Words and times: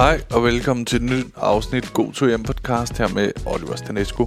Hej 0.00 0.20
og 0.34 0.44
velkommen 0.44 0.86
til 0.86 0.96
et 0.96 1.02
nyt 1.02 1.26
afsnit 1.36 1.92
God 1.94 2.12
to 2.12 2.26
hjem 2.26 2.42
podcast 2.42 2.98
her 2.98 3.08
med 3.08 3.32
Oliver 3.46 3.76
Stanesco. 3.76 4.26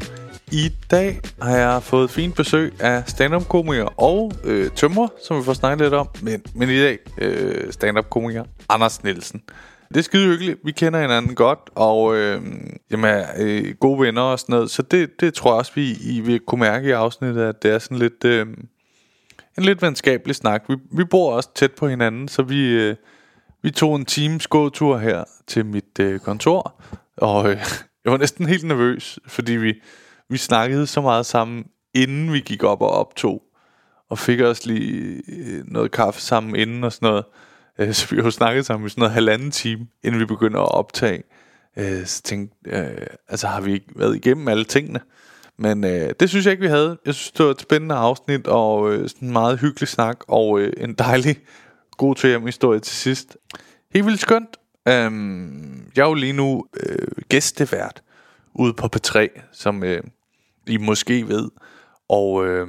I 0.52 0.72
dag 0.92 1.20
har 1.42 1.58
jeg 1.58 1.84
fået 1.84 2.10
fint 2.10 2.36
besøg 2.36 2.74
af 2.82 3.04
stand-up 3.08 3.48
komiker 3.48 4.02
og 4.02 4.32
øh, 4.44 4.72
tømrer, 4.72 5.08
som 5.28 5.38
vi 5.38 5.44
får 5.44 5.54
snakket 5.54 5.86
lidt 5.86 5.94
om. 5.94 6.08
Men, 6.22 6.44
men 6.56 6.70
i 6.70 6.78
dag 6.78 7.00
øh, 7.18 7.72
stand-up 7.72 8.10
komiker 8.10 8.44
Anders 8.70 9.04
Nielsen. 9.04 9.42
Det 9.90 9.98
er 9.98 10.02
skide 10.02 10.28
hyggeligt. 10.28 10.60
Vi 10.64 10.72
kender 10.72 11.02
hinanden 11.02 11.36
godt, 11.36 11.60
og 11.76 12.16
øh, 12.16 12.42
jamen, 12.92 13.06
er 13.06 13.26
øh, 13.40 13.76
gode 13.80 14.00
venner 14.00 14.22
og 14.22 14.40
sådan 14.40 14.54
noget. 14.54 14.72
Så 14.72 14.82
det, 14.82 15.10
det 15.20 15.34
tror 15.34 15.52
jeg 15.52 15.58
også, 15.58 15.72
vi 15.76 15.98
I 16.02 16.22
vil 16.22 16.40
kunne 16.40 16.62
mærke 16.62 16.88
i 16.88 16.92
afsnittet, 16.92 17.42
at 17.42 17.64
det 17.64 17.72
er 17.72 17.80
sådan 17.80 17.98
lidt... 17.98 18.26
Øh, 18.26 18.48
en 19.58 19.64
lidt 19.64 19.82
venskabelig 19.82 20.36
snak. 20.36 20.64
Vi, 20.70 20.76
vi 20.92 21.04
bor 21.04 21.34
også 21.34 21.50
tæt 21.56 21.72
på 21.72 21.88
hinanden, 21.88 22.28
så 22.28 22.44
vi, 22.44 22.70
øh, 22.70 22.96
vi 23.64 23.72
tog 23.72 23.96
en 23.96 24.06
times 24.06 24.48
gåtur 24.48 24.98
her 24.98 25.24
til 25.48 25.66
mit 25.66 26.00
øh, 26.00 26.20
kontor, 26.20 26.82
og 27.18 27.50
øh, 27.50 27.58
jeg 28.04 28.12
var 28.12 28.18
næsten 28.18 28.46
helt 28.46 28.64
nervøs, 28.64 29.20
fordi 29.28 29.54
vi, 29.54 29.74
vi 30.30 30.38
snakkede 30.38 30.88
så 30.88 31.02
meget 31.02 31.26
sammen, 31.26 31.66
inden 31.94 32.34
vi 32.34 32.40
gik 32.40 32.64
op 32.64 32.82
og 32.82 32.90
optog, 32.90 33.42
og 34.10 34.20
fik 34.20 34.40
også 34.40 34.62
lige 34.66 35.22
øh, 35.28 35.64
noget 35.66 35.92
kaffe 35.92 36.22
sammen 36.22 36.56
inden 36.56 36.84
og 36.84 36.94
sådan 36.94 37.10
noget. 37.10 37.24
Øh, 37.80 37.94
så 37.98 38.08
vi 38.10 38.16
har 38.16 38.24
jo 38.24 38.32
snakket 38.32 38.66
sammen 38.66 38.88
i 38.88 38.90
sådan 38.90 39.02
noget 39.02 39.14
halvanden 39.14 39.52
time, 39.52 39.88
inden 40.04 40.20
vi 40.20 40.26
begynder 40.26 40.60
at 40.60 40.72
optage. 40.72 41.24
Øh, 41.78 42.06
så 42.06 42.22
tænkte 42.22 42.56
øh, 42.66 43.08
altså 43.28 43.48
har 43.48 43.62
vi 43.62 43.74
ikke 43.74 43.88
været 43.96 44.16
igennem 44.16 44.48
alle 44.48 44.64
tingene? 44.64 45.00
Men 45.58 45.84
øh, 45.84 46.10
det 46.20 46.30
synes 46.30 46.46
jeg 46.46 46.52
ikke, 46.52 46.64
vi 46.64 46.70
havde. 46.70 46.98
Jeg 47.06 47.14
synes, 47.14 47.32
det 47.32 47.46
var 47.46 47.52
et 47.52 47.62
spændende 47.62 47.96
afsnit, 47.96 48.48
og 48.48 48.94
øh, 48.94 49.10
sådan 49.10 49.28
en 49.28 49.34
meget 49.34 49.60
hyggelig 49.60 49.88
snak, 49.88 50.18
og 50.28 50.60
øh, 50.60 50.74
en 50.78 50.94
dejlig 50.94 51.38
god 52.04 52.16
til 52.16 52.30
hjem 52.30 52.46
historie 52.46 52.80
til 52.80 52.96
sidst. 52.96 53.38
Helt 53.94 54.06
vildt 54.06 54.20
skønt. 54.20 54.58
Øhm, 54.88 55.92
jeg 55.96 56.04
er 56.04 56.08
jo 56.08 56.14
lige 56.14 56.34
nu 56.34 56.66
øh, 56.84 57.08
gæstevært 57.30 58.04
ude 58.56 58.74
på 58.74 58.90
P3, 58.96 59.28
som 59.54 59.84
øh, 59.84 60.04
I 60.68 60.78
måske 60.78 61.28
ved. 61.28 61.50
Og 62.10 62.46
øh, 62.46 62.68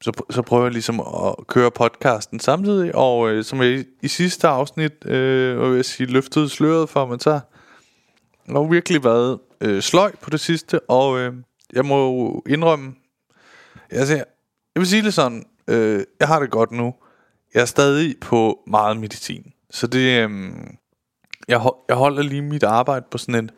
så, 0.00 0.12
så 0.30 0.42
prøver 0.42 0.64
jeg 0.64 0.72
ligesom 0.72 1.00
at 1.00 1.46
køre 1.46 1.70
podcasten 1.70 2.40
samtidig, 2.40 2.94
og 2.94 3.30
øh, 3.30 3.44
som 3.44 3.62
jeg 3.62 3.70
i, 3.70 3.84
i 4.02 4.08
sidste 4.08 4.48
afsnit, 4.48 5.06
øh, 5.06 5.70
vil 5.70 5.76
jeg 5.76 5.84
sige, 5.84 6.06
løftede 6.06 6.48
sløret 6.48 6.88
for, 6.88 7.06
men 7.06 7.20
så 7.20 7.40
har 8.48 8.70
virkelig 8.70 9.04
været 9.04 9.38
øh, 9.60 9.82
sløj 9.82 10.12
på 10.22 10.30
det 10.30 10.40
sidste, 10.40 10.80
og 10.80 11.18
øh, 11.18 11.34
jeg 11.72 11.84
må 11.84 12.06
jo 12.06 12.42
indrømme, 12.48 12.94
altså, 13.90 14.14
jeg 14.14 14.24
vil 14.74 14.86
sige 14.86 15.02
det 15.02 15.14
sådan, 15.14 15.44
øh, 15.68 16.04
jeg 16.20 16.28
har 16.28 16.40
det 16.40 16.50
godt 16.50 16.72
nu. 16.72 16.94
Jeg 17.56 17.62
er 17.62 17.66
stadig 17.66 18.16
på 18.20 18.58
meget 18.66 18.96
medicin. 18.96 19.52
Så 19.70 19.86
det, 19.86 20.22
Øhm, 20.22 20.76
jeg, 21.48 21.60
jeg 21.88 21.96
holder 21.96 22.22
lige 22.22 22.42
mit 22.42 22.62
arbejde 22.62 23.06
på 23.10 23.18
sådan 23.18 23.44
en 23.44 23.50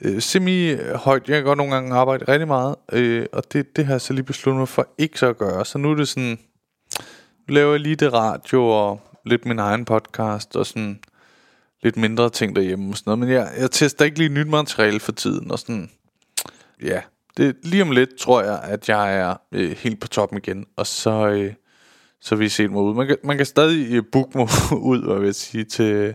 øh, 0.00 0.22
semi-højt. 0.22 1.28
Jeg 1.28 1.36
kan 1.36 1.44
godt 1.44 1.56
nogle 1.56 1.74
gange 1.74 1.94
arbejde 1.94 2.24
rigtig 2.32 2.48
meget, 2.48 2.76
øh, 2.92 3.26
og 3.32 3.52
det, 3.52 3.76
det 3.76 3.86
har 3.86 3.94
jeg 3.94 4.00
så 4.00 4.12
lige 4.12 4.24
besluttet 4.24 4.58
mig 4.58 4.68
for 4.68 4.88
ikke 4.98 5.18
så 5.18 5.26
at 5.26 5.38
gøre. 5.38 5.64
Så 5.64 5.78
nu 5.78 5.90
er 5.90 5.94
det 5.94 6.08
sådan, 6.08 6.38
nu 7.48 7.54
laver 7.54 7.70
jeg 7.70 7.80
lige 7.80 7.96
det 7.96 8.12
radio 8.12 8.68
og 8.68 9.00
lidt 9.26 9.46
min 9.46 9.58
egen 9.58 9.84
podcast 9.84 10.56
og 10.56 10.66
sådan 10.66 11.00
lidt 11.82 11.96
mindre 11.96 12.30
ting 12.30 12.56
derhjemme 12.56 12.92
og 12.92 12.96
sådan 12.96 13.10
noget. 13.10 13.18
Men 13.18 13.28
jeg, 13.28 13.52
jeg 13.58 13.70
tester 13.70 14.04
ikke 14.04 14.18
lige 14.18 14.28
nyt 14.28 14.48
materiale 14.48 15.00
for 15.00 15.12
tiden 15.12 15.50
og 15.50 15.58
sådan, 15.58 15.90
ja, 16.82 17.00
det, 17.36 17.56
lige 17.62 17.82
om 17.82 17.90
lidt 17.90 18.16
tror 18.18 18.42
jeg, 18.42 18.60
at 18.62 18.88
jeg 18.88 19.16
er 19.16 19.36
øh, 19.52 19.70
helt 19.70 20.00
på 20.00 20.08
toppen 20.08 20.38
igen, 20.38 20.66
og 20.76 20.86
så, 20.86 21.28
øh, 21.28 21.52
så 22.20 22.36
vi 22.36 22.48
set 22.48 22.70
mig 22.70 22.82
ud. 22.82 22.94
Man 22.94 23.06
kan, 23.06 23.16
man 23.24 23.36
kan 23.36 23.46
stadig 23.46 23.92
øh, 23.92 24.02
booke 24.12 24.38
mig 24.38 24.48
ud, 24.92 25.04
hvad 25.06 25.16
vil 25.16 25.24
jeg 25.24 25.34
sige, 25.34 25.64
til, 25.64 26.14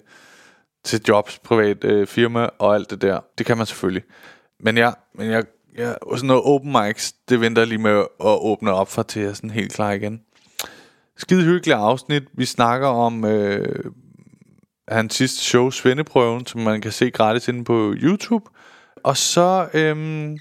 til 0.84 1.02
jobs, 1.08 1.39
privat 1.39 1.84
øh, 1.84 2.08
firma 2.08 2.50
og 2.59 2.75
alt 2.75 2.89
det 2.89 3.02
der. 3.02 3.20
Det 3.38 3.45
kan 3.45 3.58
man 3.58 3.66
selvfølgelig. 3.66 4.03
Men 4.59 4.78
ja, 4.78 4.92
men 5.16 5.30
jeg, 5.30 5.44
jeg, 5.78 5.95
sådan 6.16 6.28
noget 6.28 6.44
open 6.45 6.72
mics, 6.72 7.14
det 7.30 7.42
venter 7.42 7.61
jeg 7.61 7.67
lige 7.67 7.82
med 7.82 7.99
at 7.99 8.05
åbne 8.42 8.71
op 8.71 8.92
for 8.92 9.04
til 9.04 9.21
jeg 9.21 9.36
sådan 9.36 9.49
helt 9.49 9.73
klar 9.73 9.92
igen. 9.92 10.21
Skide 11.17 11.44
hyggeligt 11.44 11.77
afsnit. 11.77 12.23
Vi 12.33 12.45
snakker 12.45 12.88
om 12.88 13.26
øh, 13.26 13.92
hans 14.88 15.15
sidste 15.15 15.39
show, 15.39 15.70
Svendeprøven, 15.70 16.45
som 16.45 16.61
man 16.61 16.82
kan 16.82 16.92
se 16.92 17.11
gratis 17.11 17.48
inde 17.48 17.64
på 17.64 17.94
YouTube. 17.98 18.45
Og 19.04 19.17
så... 19.17 19.67
Øh, 19.73 20.38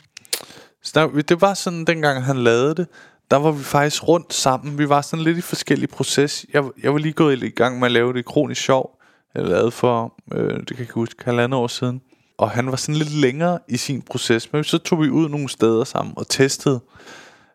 snak, 0.83 1.11
det 1.29 1.41
var 1.41 1.55
sådan, 1.55 1.85
dengang 1.85 2.25
han 2.25 2.37
lavede 2.37 2.75
det, 2.75 2.87
der 3.31 3.37
var 3.37 3.51
vi 3.51 3.63
faktisk 3.63 4.09
rundt 4.09 4.35
sammen. 4.35 4.79
Vi 4.79 4.89
var 4.89 5.01
sådan 5.01 5.25
lidt 5.25 5.39
i 5.39 5.41
forskellige 5.41 5.89
proces. 5.89 6.47
Jeg, 6.53 6.65
jeg 6.83 6.93
var 6.93 6.99
lige 6.99 7.13
gået 7.13 7.43
i 7.43 7.51
gang 7.51 7.79
med 7.79 7.87
at 7.87 7.93
lave 7.93 8.13
det 8.13 8.25
kronisk 8.25 8.63
sjov. 8.63 9.01
Jeg 9.35 9.45
lavede 9.45 9.71
for, 9.71 10.15
øh, 10.33 10.59
det 10.59 10.67
kan 10.67 10.77
jeg 10.77 10.81
ikke 10.81 10.95
huske, 10.95 11.25
halvandet 11.25 11.61
år 11.61 11.67
siden. 11.67 12.03
Og 12.39 12.51
han 12.51 12.67
var 12.67 12.77
sådan 12.77 12.95
lidt 12.95 13.13
længere 13.13 13.59
i 13.69 13.77
sin 13.77 14.03
proces. 14.03 14.53
Men 14.53 14.65
så 14.65 14.79
tog 14.79 15.03
vi 15.03 15.09
ud 15.11 15.29
nogle 15.29 15.49
steder 15.49 15.85
sammen 15.85 16.15
og 16.17 16.29
testede 16.29 16.81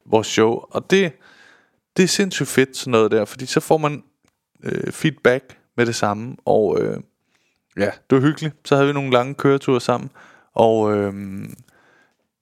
vores 0.06 0.28
show. 0.28 0.60
Og 0.72 0.92
det, 0.92 1.12
det 1.98 2.04
er 2.04 2.08
sindssygt 2.08 2.50
fedt 2.50 2.78
sådan 2.78 2.92
noget 2.92 3.12
der, 3.12 3.26
fordi 3.26 3.46
så 3.46 3.60
får 3.60 3.78
man 3.78 4.04
øh, 4.64 4.92
feedback 4.92 5.58
med 5.78 5.86
det 5.86 5.96
samme. 5.96 6.36
Og 6.46 6.82
øh, 6.82 6.98
ja, 7.78 7.86
det 8.10 8.16
var 8.16 8.20
hyggeligt. 8.20 8.56
Så 8.66 8.76
havde 8.76 8.88
vi 8.88 8.94
nogle 8.94 9.12
lange 9.12 9.34
køreture 9.34 9.82
sammen. 9.82 10.10
Og 10.54 10.98
øh, 10.98 11.14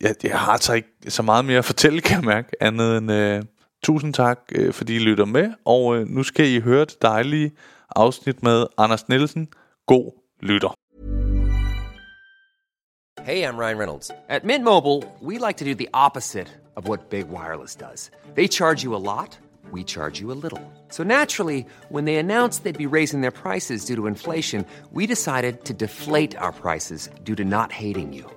jeg, 0.01 0.15
jeg 0.23 0.39
har 0.39 0.51
altså 0.51 0.73
ikke 0.73 0.89
så 1.07 1.21
meget 1.21 1.45
mere 1.45 1.57
at 1.57 1.65
fortælle, 1.65 2.01
kan 2.01 2.15
jeg 2.15 2.25
mærke, 2.25 2.49
andet 2.61 2.97
end 2.97 3.11
øh, 3.11 3.43
tusind 3.83 4.13
tak, 4.13 4.39
øh, 4.55 4.73
fordi 4.73 4.95
I 4.95 4.99
lytter 4.99 5.25
med, 5.25 5.51
og 5.65 5.97
øh, 5.97 6.07
nu 6.07 6.23
skal 6.23 6.47
I 6.47 6.59
høre 6.59 6.85
det 6.85 7.01
dejlige 7.01 7.51
afsnit 7.95 8.43
med 8.43 8.65
Anders 8.77 9.09
Nielsen. 9.09 9.47
God 9.87 10.11
lytter. 10.41 10.73
Hey, 13.23 13.43
I'm 13.43 13.57
Ryan 13.57 13.77
Reynolds. 13.77 14.11
At 14.29 14.43
Mint 14.45 14.63
Mobile, 14.63 15.03
we 15.21 15.37
like 15.37 15.57
to 15.57 15.65
do 15.65 15.75
the 15.75 15.89
opposite 15.93 16.47
of 16.77 16.87
what 16.87 17.09
Big 17.09 17.25
Wireless 17.29 17.75
does. 17.75 18.11
They 18.35 18.47
charge 18.47 18.83
you 18.83 18.95
a 18.95 19.03
lot, 19.03 19.39
we 19.73 19.83
charge 19.83 20.21
you 20.21 20.31
a 20.31 20.37
little. 20.43 20.61
So 20.89 21.03
naturally, 21.03 21.65
when 21.89 22.05
they 22.05 22.15
announced 22.15 22.63
they'd 22.63 22.89
be 22.89 22.95
raising 22.95 23.21
their 23.21 23.31
prices 23.31 23.85
due 23.85 23.95
to 23.95 24.07
inflation, 24.07 24.65
we 24.93 25.07
decided 25.07 25.65
to 25.65 25.73
deflate 25.73 26.37
our 26.37 26.53
prices 26.53 27.09
due 27.25 27.35
to 27.35 27.43
not 27.43 27.71
hating 27.71 28.13
you. 28.13 28.36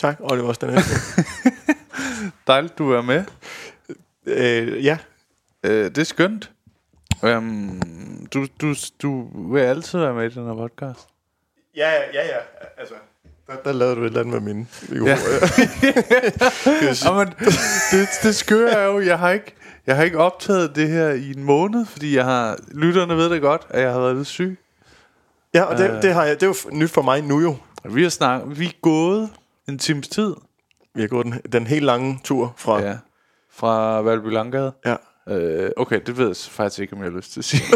Tak, 0.00 0.16
Oliver 0.20 0.52
Stanelsen. 0.52 1.24
Dejligt, 2.46 2.78
du 2.78 2.92
er 2.92 3.02
med. 3.02 3.24
øh, 4.26 4.84
ja. 4.84 4.98
Øh, 5.66 5.84
det 5.84 5.98
er 5.98 6.04
skønt. 6.04 6.50
Um, 7.22 8.26
du, 8.34 8.46
du, 8.60 8.74
du 9.02 9.28
vil 9.52 9.60
altid 9.60 9.98
være 9.98 10.14
med 10.14 10.30
i 10.30 10.34
den 10.34 10.46
her 10.46 10.54
podcast. 10.54 11.08
Ja, 11.76 11.90
ja, 11.90 12.26
ja. 12.26 12.36
Altså, 12.78 12.94
der, 13.46 13.56
der 13.64 13.72
lavede 13.72 13.96
du 13.96 14.00
et 14.00 14.06
eller 14.06 14.20
andet 14.20 14.42
med 14.42 14.54
min 14.54 14.68
Ja. 15.06 15.18
Jamen, 17.04 17.34
det, 17.90 18.08
det 18.22 18.34
skører 18.34 18.76
er 18.76 18.86
jo, 18.86 19.00
jeg 19.00 19.18
har 19.18 19.30
ikke... 19.30 19.54
Jeg 19.86 19.96
har 19.96 20.02
ikke 20.02 20.18
optaget 20.18 20.76
det 20.76 20.88
her 20.88 21.10
i 21.10 21.30
en 21.30 21.44
måned, 21.44 21.86
fordi 21.86 22.16
jeg 22.16 22.24
har 22.24 22.58
lytterne 22.68 23.16
ved 23.16 23.30
det 23.30 23.40
godt, 23.40 23.66
at 23.70 23.82
jeg 23.82 23.92
har 23.92 24.00
været 24.00 24.16
lidt 24.16 24.28
syg. 24.28 24.58
ja, 25.54 25.62
og 25.62 25.78
det, 25.78 26.02
det, 26.02 26.14
har 26.14 26.24
jeg, 26.24 26.40
det 26.40 26.42
er 26.42 26.46
jo 26.46 26.76
nyt 26.76 26.90
for 26.90 27.02
mig 27.02 27.22
nu 27.22 27.40
jo. 27.40 27.56
Vi 27.84 28.02
har 28.02 28.10
snakket, 28.10 28.58
vi 28.58 28.66
er 28.66 28.80
gået 28.82 29.30
en 29.70 29.78
times 29.78 30.08
tid. 30.08 30.34
Vi 30.94 31.00
har 31.00 31.08
gået 31.08 31.26
den, 31.26 31.34
den 31.52 31.66
helt 31.66 31.84
lange 31.84 32.20
tur 32.24 32.54
fra... 32.56 32.82
Ja. 32.82 32.96
Fra 33.52 34.00
Valby 34.02 34.26
Langgade. 34.32 34.72
ja. 34.86 34.96
Øh, 35.28 35.70
okay, 35.76 36.00
det 36.06 36.18
ved 36.18 36.26
jeg 36.26 36.36
faktisk 36.36 36.80
ikke, 36.80 36.92
om 36.92 37.02
jeg 37.02 37.10
har 37.10 37.16
lyst 37.16 37.32
til 37.32 37.40
at 37.40 37.44
sige. 37.44 37.62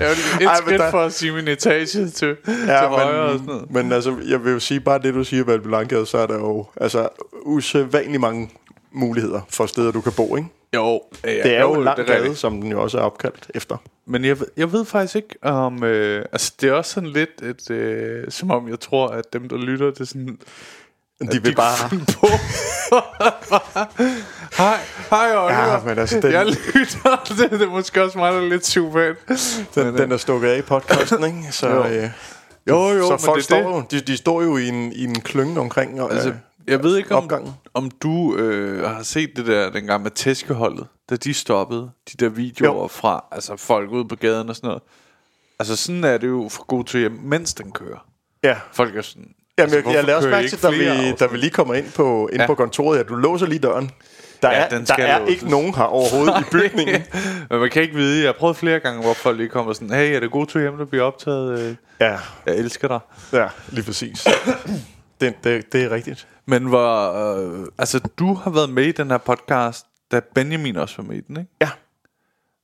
jeg 0.00 0.08
vil 0.08 0.42
et 0.42 0.46
Ej, 0.48 0.54
men 0.54 0.56
skridt 0.66 0.80
der- 0.80 0.90
for 0.90 1.00
at 1.02 1.12
sige 1.12 1.32
min 1.32 1.48
etage 1.48 1.86
til, 1.86 2.12
til 2.12 2.36
Ja, 2.66 2.88
højre 2.88 3.20
og 3.22 3.32
sådan 3.32 3.46
noget. 3.46 3.70
men, 3.70 3.82
men 3.84 3.92
altså, 3.92 4.16
jeg 4.28 4.44
vil 4.44 4.52
jo 4.52 4.60
sige 4.60 4.80
bare 4.80 4.98
det, 4.98 5.14
du 5.14 5.24
siger, 5.24 5.44
Valby 5.44 5.66
Langgade, 5.70 6.06
så 6.06 6.18
er 6.18 6.26
der 6.26 6.34
jo 6.34 6.66
altså 6.76 7.08
usædvanligt 7.42 8.20
mange 8.20 8.50
muligheder 8.92 9.40
for 9.50 9.66
steder, 9.66 9.92
du 9.92 10.00
kan 10.00 10.12
bo, 10.16 10.36
ikke? 10.36 10.48
Jo, 10.76 11.02
ja, 11.24 11.30
Det 11.42 11.56
er 11.56 11.60
jo 11.60 11.72
en 11.74 11.84
lang 11.84 11.96
det 11.96 12.06
gade, 12.06 12.36
som 12.36 12.60
den 12.60 12.70
jo 12.70 12.82
også 12.82 12.98
er 12.98 13.02
opkaldt 13.02 13.50
efter. 13.54 13.76
Men 14.06 14.24
jeg, 14.24 14.36
jeg 14.56 14.72
ved 14.72 14.84
faktisk 14.84 15.16
ikke 15.16 15.36
om... 15.42 15.84
Øh, 15.84 16.24
altså, 16.32 16.52
det 16.60 16.68
er 16.68 16.72
også 16.72 16.90
sådan 16.92 17.08
lidt, 17.08 17.42
et, 17.42 17.70
øh, 17.70 18.24
som 18.30 18.50
om 18.50 18.68
jeg 18.68 18.80
tror, 18.80 19.08
at 19.08 19.24
dem, 19.32 19.48
der 19.48 19.56
lytter, 19.56 19.86
det 19.90 20.00
er 20.00 20.04
sådan... 20.04 20.38
De 21.32 21.42
vil 21.42 21.54
bare... 21.54 21.72
kunne 21.88 21.88
finde 21.90 22.04
på. 22.20 22.26
hej, 24.56 24.76
hej 25.10 25.36
Oliver. 25.36 25.72
Ja, 25.72 25.80
men 25.84 25.98
altså, 25.98 26.20
den- 26.20 26.32
Jeg 26.32 26.46
lytter. 26.46 27.24
Det, 27.38 27.50
det 27.50 27.62
er 27.62 27.70
måske 27.70 28.02
også 28.04 28.18
mig, 28.18 28.32
der 28.32 28.38
er 28.38 28.48
lidt 28.48 28.66
super. 28.66 29.12
Den, 29.74 29.96
den 29.98 30.12
er 30.12 30.16
stukket 30.16 30.48
af 30.48 30.58
i 30.58 30.62
podcasten, 30.62 31.24
ikke? 31.24 31.42
Så, 31.50 31.68
Jo. 31.68 31.84
øh, 31.84 32.10
Jo, 32.68 32.88
jo, 32.88 33.02
så 33.06 33.10
men 33.10 33.18
folk 33.18 33.36
det 33.36 33.44
står 33.44 33.56
det. 33.56 33.64
jo, 33.64 33.82
de, 33.90 34.00
de 34.00 34.16
står 34.16 34.42
jo 34.42 34.56
i 34.56 34.68
en, 34.68 34.92
i 34.92 35.04
en 35.04 35.20
klynge 35.20 35.60
omkring. 35.60 36.02
Og, 36.02 36.12
Altså, 36.12 36.28
øh, 36.28 36.34
jeg 36.68 36.82
ved 36.82 36.96
ikke, 36.96 37.14
om, 37.14 37.22
opgangen. 37.24 37.54
om 37.74 37.90
du 37.90 38.36
øh, 38.36 38.82
har 38.88 39.02
set 39.02 39.30
det 39.36 39.46
der 39.46 39.70
dengang 39.70 40.02
med 40.02 40.10
tæskeholdet, 40.10 40.86
da 41.10 41.16
de 41.16 41.34
stoppede 41.34 41.90
de 42.12 42.24
der 42.24 42.28
videoer 42.28 42.82
Jo. 42.82 42.86
fra 42.86 43.24
altså 43.32 43.56
folk 43.56 43.90
ude 43.90 44.08
på 44.08 44.16
gaden 44.16 44.48
og 44.48 44.56
sådan 44.56 44.68
noget. 44.68 44.82
Altså 45.58 45.76
sådan 45.76 46.04
er 46.04 46.18
det 46.18 46.26
jo 46.28 46.48
for 46.50 46.64
god 46.66 46.84
til 46.84 47.00
hjem, 47.00 47.12
mens 47.22 47.54
den 47.54 47.72
kører. 47.72 48.06
ja. 48.44 48.56
Folk 48.72 48.96
er 48.96 49.02
sådan... 49.02 49.28
Jamen, 49.58 49.74
altså, 49.74 49.90
jeg, 49.90 49.96
jeg 49.96 50.04
lader 50.04 50.16
også 50.16 50.28
mærke 50.28 50.48
til, 50.48 50.62
da 50.62 50.70
vi, 50.70 51.12
da 51.12 51.26
vi 51.26 51.36
lige 51.36 51.50
kommer 51.50 51.74
ind 51.74 51.92
på, 51.92 52.28
ind 52.32 52.40
Ja. 52.40 52.46
på 52.46 52.54
kontoret, 52.54 52.98
at 52.98 53.08
du 53.08 53.14
låser 53.14 53.46
lige 53.46 53.58
døren. 53.58 53.90
Der 54.42 54.50
Ja, 54.50 54.54
er, 54.64 54.68
den 54.68 54.84
der 54.84 54.94
er 54.94 55.18
låses. 55.18 55.34
ikke 55.34 55.50
nogen 55.50 55.74
her 55.74 55.82
overhovedet 55.84 56.34
i 56.40 56.44
bygningen. 56.56 57.02
Men 57.50 57.60
man 57.60 57.70
kan 57.70 57.82
ikke 57.82 57.94
vide. 57.94 58.20
Jeg 58.20 58.28
har 58.28 58.32
prøvet 58.38 58.56
flere 58.56 58.80
gange, 58.80 59.02
hvor 59.02 59.12
folk 59.14 59.36
lige 59.36 59.48
kommer 59.48 59.72
sådan, 59.72 59.90
hey, 59.90 60.16
er 60.16 60.20
det 60.20 60.30
god 60.30 60.46
til 60.46 60.60
hjem, 60.60 60.76
der 60.76 60.84
bliver 60.84 61.04
optaget? 61.04 61.60
Øh, 61.60 61.74
Ja, 62.00 62.18
Jeg 62.46 62.56
elsker 62.56 62.88
dig. 62.88 62.98
ja 63.32 63.48
lige 63.68 63.84
præcis. 63.84 64.26
Det, 65.20 65.34
det, 65.44 65.72
det 65.72 65.82
er 65.84 65.90
rigtigt. 65.90 66.28
Men 66.46 66.64
hvor... 66.64 67.12
Øh, 67.36 67.66
altså, 67.78 67.98
du 68.18 68.34
har 68.34 68.50
været 68.50 68.70
med 68.70 68.84
i 68.84 68.92
den 68.92 69.10
her 69.10 69.18
podcast, 69.18 69.86
da 70.12 70.20
Benjamin 70.34 70.76
også 70.76 70.94
var 71.02 71.04
med 71.04 71.16
i 71.16 71.20
den, 71.20 71.36
ikke? 71.36 71.50
Ja, 71.60 71.70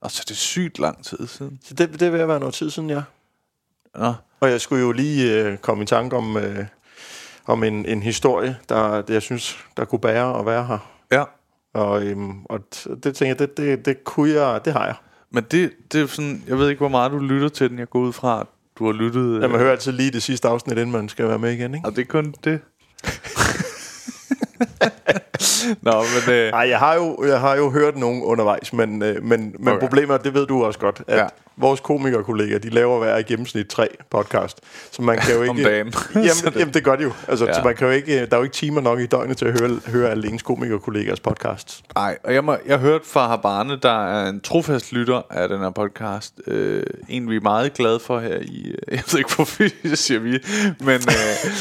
Og 0.01 0.11
så 0.11 0.23
er 0.25 0.27
det 0.27 0.37
sygt 0.37 0.79
lang 0.79 1.03
tid 1.03 1.27
siden. 1.27 1.59
så 1.63 1.73
det, 1.73 1.99
det 1.99 2.13
vil 2.13 2.27
være 2.27 2.39
noget 2.39 2.53
tid 2.53 2.69
siden, 2.69 2.89
ja. 2.89 3.01
Nå. 3.95 4.13
Og 4.39 4.49
jeg 4.51 4.61
skulle 4.61 4.81
jo 4.81 4.91
lige 4.91 5.43
øh, 5.43 5.57
komme 5.57 5.83
i 5.83 5.85
tanke 5.85 6.15
om, 6.15 6.37
øh, 6.37 6.65
om 7.45 7.63
en, 7.63 7.85
en 7.85 8.03
historie, 8.03 8.57
der, 8.69 9.01
det, 9.01 9.13
jeg 9.13 9.21
synes, 9.21 9.57
der 9.77 9.85
kunne 9.85 9.99
bære 9.99 10.39
at 10.39 10.45
være 10.45 10.65
her. 10.65 10.77
Ja. 11.11 11.23
Og, 11.73 12.03
øhm, 12.03 12.45
og 12.45 12.59
det 13.03 13.15
tænker 13.15 13.25
jeg, 13.27 13.39
det, 13.39 13.57
det, 13.57 13.85
det 13.85 14.03
kunne 14.03 14.31
jeg, 14.41 14.65
det 14.65 14.73
har 14.73 14.85
jeg. 14.85 14.95
Men 15.31 15.43
det, 15.51 15.71
det 15.91 16.01
er 16.01 16.07
sådan, 16.07 16.43
jeg 16.47 16.57
ved 16.57 16.69
ikke, 16.69 16.79
hvor 16.79 16.87
meget 16.89 17.11
du 17.11 17.17
lytter 17.17 17.49
til 17.49 17.69
den. 17.69 17.79
Jeg 17.79 17.89
går 17.89 17.99
ud 17.99 18.13
fra, 18.13 18.47
du 18.79 18.85
har 18.85 18.91
lyttet... 18.93 19.41
Ja, 19.41 19.47
man 19.47 19.59
hører 19.59 19.71
altid 19.71 19.91
lige 19.91 20.11
det 20.11 20.23
sidste 20.23 20.47
afsnit, 20.47 20.77
inden 20.77 20.91
man 20.91 21.09
skal 21.09 21.27
være 21.27 21.39
med 21.39 21.51
igen, 21.51 21.75
ikke? 21.75 21.87
Og 21.87 21.95
det 21.95 22.01
er 22.01 22.05
kun 22.05 22.35
det. 22.43 22.59
Nå, 25.81 25.91
men... 26.27 26.35
Øh, 26.35 26.51
Nej, 26.51 26.69
jeg 26.69 26.79
har 26.79 26.95
jo, 26.95 27.25
jeg 27.27 27.39
har 27.39 27.55
jo 27.55 27.69
hørt 27.69 27.97
nogen 27.97 28.21
undervejs, 28.23 28.73
men, 28.73 29.03
øh, 29.03 29.23
men, 29.23 29.55
men 29.59 29.67
Okay. 29.73 29.79
problemet 29.79 30.23
det 30.23 30.33
ved 30.33 30.45
du 30.47 30.63
også 30.63 30.79
godt, 30.79 31.01
at 31.07 31.17
Ja. 31.17 31.25
vores 31.57 31.79
komikerkollegaer, 31.79 32.59
de 32.59 32.69
laver 32.69 32.99
hver 32.99 33.17
i 33.17 33.23
gennemsnit 33.23 33.67
tre 33.67 33.87
podcast. 34.11 34.57
Så 34.91 35.01
man 35.01 35.17
kan 35.17 35.35
jo 35.35 35.41
ikke... 35.43 35.49
Om 35.49 35.57
dagen. 35.57 35.91
Så 35.93 35.99
jamen, 36.15 36.25
det- 36.53 36.55
jamen, 36.59 36.73
det 36.73 36.83
gør 36.83 36.95
de 36.95 37.03
jo. 37.03 37.11
Altså, 37.27 37.45
Ja. 37.45 37.53
så 37.53 37.61
man 37.63 37.75
kan 37.75 37.87
jo 37.87 37.93
ikke, 37.93 38.19
der 38.25 38.27
er 38.31 38.37
jo 38.37 38.43
ikke 38.43 38.55
timer 38.55 38.81
nok 38.81 38.99
i 38.99 39.05
døgnet 39.05 39.37
til 39.37 39.45
at 39.45 39.59
høre, 39.61 39.79
høre 39.87 40.09
alle 40.09 40.27
ens 40.29 40.41
komikerkollegers 40.43 41.19
podcasts. 41.19 41.83
Nej, 41.95 42.17
og 42.23 42.33
jeg, 42.33 42.43
må, 42.43 42.57
jeg 42.67 42.77
hørte 42.79 43.05
fra 43.07 43.27
Habane, 43.27 43.79
der 43.83 44.07
er 44.07 44.29
en 44.29 44.41
trofast 44.41 44.91
lytter 44.93 45.21
af 45.29 45.49
den 45.49 45.59
her 45.59 45.69
podcast. 45.69 46.33
Øh, 46.47 46.83
en, 47.09 47.29
vi 47.29 47.35
er 47.35 47.41
meget 47.41 47.73
glade 47.73 47.99
for 47.99 48.19
her 48.19 48.37
i... 48.41 48.67
Øh, 48.67 48.75
jeg 48.95 49.03
ved 49.11 49.19
ikke, 49.19 49.35
hvorfor 49.35 49.63
siger 49.95 50.19
vi, 50.19 50.39
men... 50.79 50.95
Øh, 50.95 51.51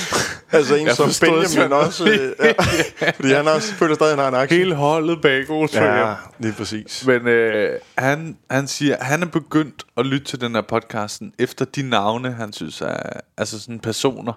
Altså 0.55 0.75
en 0.75 0.89
som 0.95 1.11
Benjamin 1.21 1.73
også, 1.73 2.05
øh, 2.09 2.19
ja, 2.45 2.53
fordi 3.17 3.33
han 3.33 3.49
også 3.49 3.75
føler 3.75 3.95
stadig, 3.95 4.13
at 4.13 4.19
han 4.19 4.33
har 4.33 4.39
en 4.39 4.43
aktie. 4.43 4.59
hele 4.59 4.75
holdet 4.75 5.23
bag 5.23 5.47
hjem. 5.47 5.69
Ja, 5.73 6.15
lige 6.39 6.53
præcis. 6.53 7.07
Men 7.07 7.29
øh, 7.29 7.79
han, 7.99 8.37
han 8.51 8.67
siger, 8.67 8.97
at 8.97 9.07
han 9.07 9.23
er 9.23 9.27
begyndt 9.27 9.85
at 9.97 10.07
lytte 10.07 10.27
til 10.27 10.41
den 10.41 10.55
her 10.55 10.63
podcasten 10.63 11.35
efter 11.39 11.65
de 11.65 11.83
navne, 11.83 12.33
han 12.33 12.53
synes 12.53 12.81
er, 12.81 13.21
altså 13.37 13.61
sådan 13.61 13.81
personer, 13.81 14.33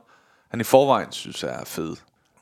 han 0.50 0.62
i 0.62 0.64
forvejen 0.64 1.12
synes 1.12 1.44
er 1.44 1.66
fede. 1.66 1.96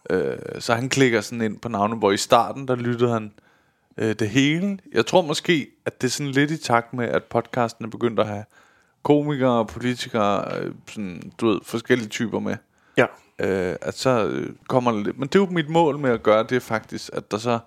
Øh, 0.10 0.38
så 0.60 0.74
han 0.74 0.90
klikker 0.90 1.22
sådan 1.22 1.42
ind 1.42 1.60
på 1.60 1.70
navne, 1.70 1.96
hvor 1.96 2.12
i 2.12 2.18
starten, 2.18 2.68
der 2.68 2.76
lyttede 2.76 3.12
han 3.12 3.32
øh, 3.98 4.16
det 4.20 4.30
hele. 4.30 4.78
Jeg 4.94 5.06
tror 5.06 5.22
måske, 5.22 5.68
at 5.86 6.02
det 6.02 6.08
er 6.08 6.12
sådan 6.12 6.32
lidt 6.32 6.52
i 6.52 6.58
takt 6.58 6.94
med, 6.94 7.06
at 7.08 7.24
podcasten 7.24 7.86
er 7.86 7.90
begyndt 7.90 8.20
at 8.20 8.28
have 8.28 8.44
komikere 9.04 9.60
og 9.60 9.68
politikere, 9.68 10.58
øh, 10.58 10.74
sådan, 10.90 11.32
du 11.42 11.48
ved, 11.48 11.60
forskellige 11.64 12.10
typer 12.10 12.40
med. 12.40 12.58
Ja. 12.98 13.06
Øh, 13.40 13.76
at 13.82 13.98
så 13.98 14.26
øh, 14.28 14.50
kommer 14.68 14.92
der 14.92 15.04
lidt. 15.04 15.20
Men 15.20 15.28
det 15.28 15.36
er 15.36 15.40
jo 15.40 15.48
mit 15.52 15.70
mål 15.70 16.00
med 16.00 16.10
at 16.12 16.24
gøre 16.24 16.44
det 16.50 16.64
faktisk, 16.64 17.10
at 17.14 17.32
der 17.32 17.38
så 17.38 17.60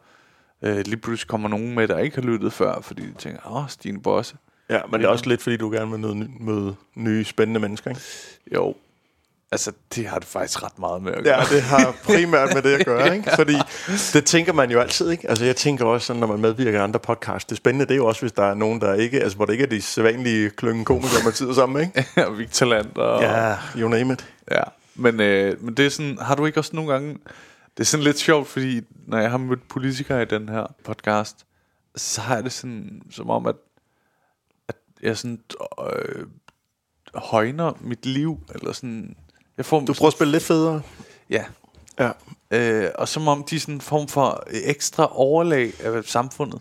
øh, 0.63 0.77
lige 0.77 0.97
pludselig 0.97 1.29
kommer 1.29 1.49
nogen 1.49 1.75
med, 1.75 1.89
der 1.89 1.99
ikke 1.99 2.17
har 2.17 2.23
lyttet 2.23 2.53
før, 2.53 2.81
fordi 2.81 3.03
de 3.03 3.15
tænker, 3.19 3.57
åh, 3.57 3.69
Stine 3.69 4.01
Bosse. 4.01 4.37
ja, 4.71 4.81
men 4.91 5.01
det 5.01 5.07
er 5.07 5.11
også 5.11 5.27
lidt, 5.29 5.43
fordi 5.43 5.57
du 5.57 5.71
gerne 5.71 5.91
vil 5.91 6.01
møde, 6.01 6.29
møde 6.41 6.75
nye, 6.95 7.25
spændende 7.25 7.61
mennesker, 7.61 7.91
ikke? 7.91 8.03
Jo, 8.55 8.75
altså 9.53 9.73
det 9.95 10.07
har 10.07 10.19
det 10.19 10.29
faktisk 10.29 10.63
ret 10.63 10.79
meget 10.79 11.03
med 11.03 11.13
at 11.13 11.25
gøre. 11.25 11.39
Ja, 11.39 11.45
det 11.57 11.63
har 11.63 11.95
primært 12.07 12.55
med 12.55 12.63
det 12.63 12.75
at 12.75 12.87
gøre, 12.87 13.17
ikke? 13.17 13.31
Fordi 13.37 13.57
det 14.13 14.25
tænker 14.25 14.53
man 14.53 14.71
jo 14.71 14.81
altid, 14.81 15.11
ikke? 15.11 15.29
Altså 15.29 15.45
jeg 15.45 15.57
tænker 15.57 15.85
også 15.85 16.07
sådan, 16.07 16.21
når 16.21 16.27
man 16.27 16.41
medvirker 16.41 16.83
andre 16.83 17.01
podcasts, 17.01 17.45
det 17.45 17.57
spændende, 17.57 17.85
det 17.85 17.93
er 17.93 17.97
jo 17.97 18.07
også, 18.07 18.21
hvis 18.21 18.33
der 18.33 18.43
er 18.43 18.55
nogen, 18.55 18.81
der 18.81 18.95
ikke, 18.95 19.21
altså 19.21 19.37
hvor 19.37 19.47
det 19.47 19.53
ikke 19.53 19.65
er 19.65 19.69
de 19.69 19.83
sædvanlige 19.83 20.51
klynge 20.51 20.85
komikere, 20.85 21.25
man 21.25 21.33
sidder 21.33 21.55
sammen 21.55 21.77
med, 21.79 21.83
ikke? 21.87 22.27
og 22.29 22.39
Victor 22.39 22.67
Land 22.67 22.97
og... 22.97 23.23
Ja, 23.23 23.57
you 23.77 23.89
name 23.89 24.13
it. 24.13 24.27
ja. 24.51 24.63
Men, 24.97 25.21
øh, 25.21 25.65
men 25.65 25.75
det 25.75 25.87
er 25.87 25.91
sådan, 25.91 26.19
har 26.19 26.35
du 26.35 26.47
ikke 26.47 26.61
også 26.61 26.77
nogle 26.77 26.93
gange... 26.93 27.19
Det 27.77 27.81
er 27.81 27.85
sådan 27.85 28.05
lidt 28.05 28.19
sjovt, 28.19 28.49
fordi 28.49 28.81
når 29.07 29.19
jeg 29.19 29.31
har 29.31 29.39
mødt 29.39 29.69
politikere 29.69 30.23
i 30.23 30.25
den 30.25 30.49
her 30.49 30.67
podcast, 30.85 31.47
så 31.97 32.21
har 32.21 32.35
jeg 32.35 32.45
det 32.45 32.53
sådan, 32.53 33.03
som 33.11 33.31
om, 33.31 33.47
at, 33.47 33.57
at 34.69 34.77
jeg 35.03 35.17
sådan 35.17 35.41
øh, 35.93 36.27
højner 37.15 37.73
mit 37.81 38.07
liv, 38.07 38.41
eller 38.55 38.73
sådan... 38.73 39.17
Jeg 39.57 39.65
får, 39.65 39.81
Du 39.81 39.95
prøver 39.95 40.07
at 40.09 40.13
spille 40.13 40.33
lidt 40.33 40.43
federe. 40.43 40.83
Ja, 41.31 41.45
Ja. 41.99 42.11
Øh, 42.51 42.91
og 42.95 43.09
som 43.09 43.29
om 43.29 43.45
de 43.45 43.57
er 43.57 43.61
sådan 43.61 43.75
en 43.75 43.81
form 43.81 44.09
for 44.09 44.45
ekstra 44.51 45.09
overlag 45.17 45.73
af 45.81 46.05
samfundet, 46.05 46.61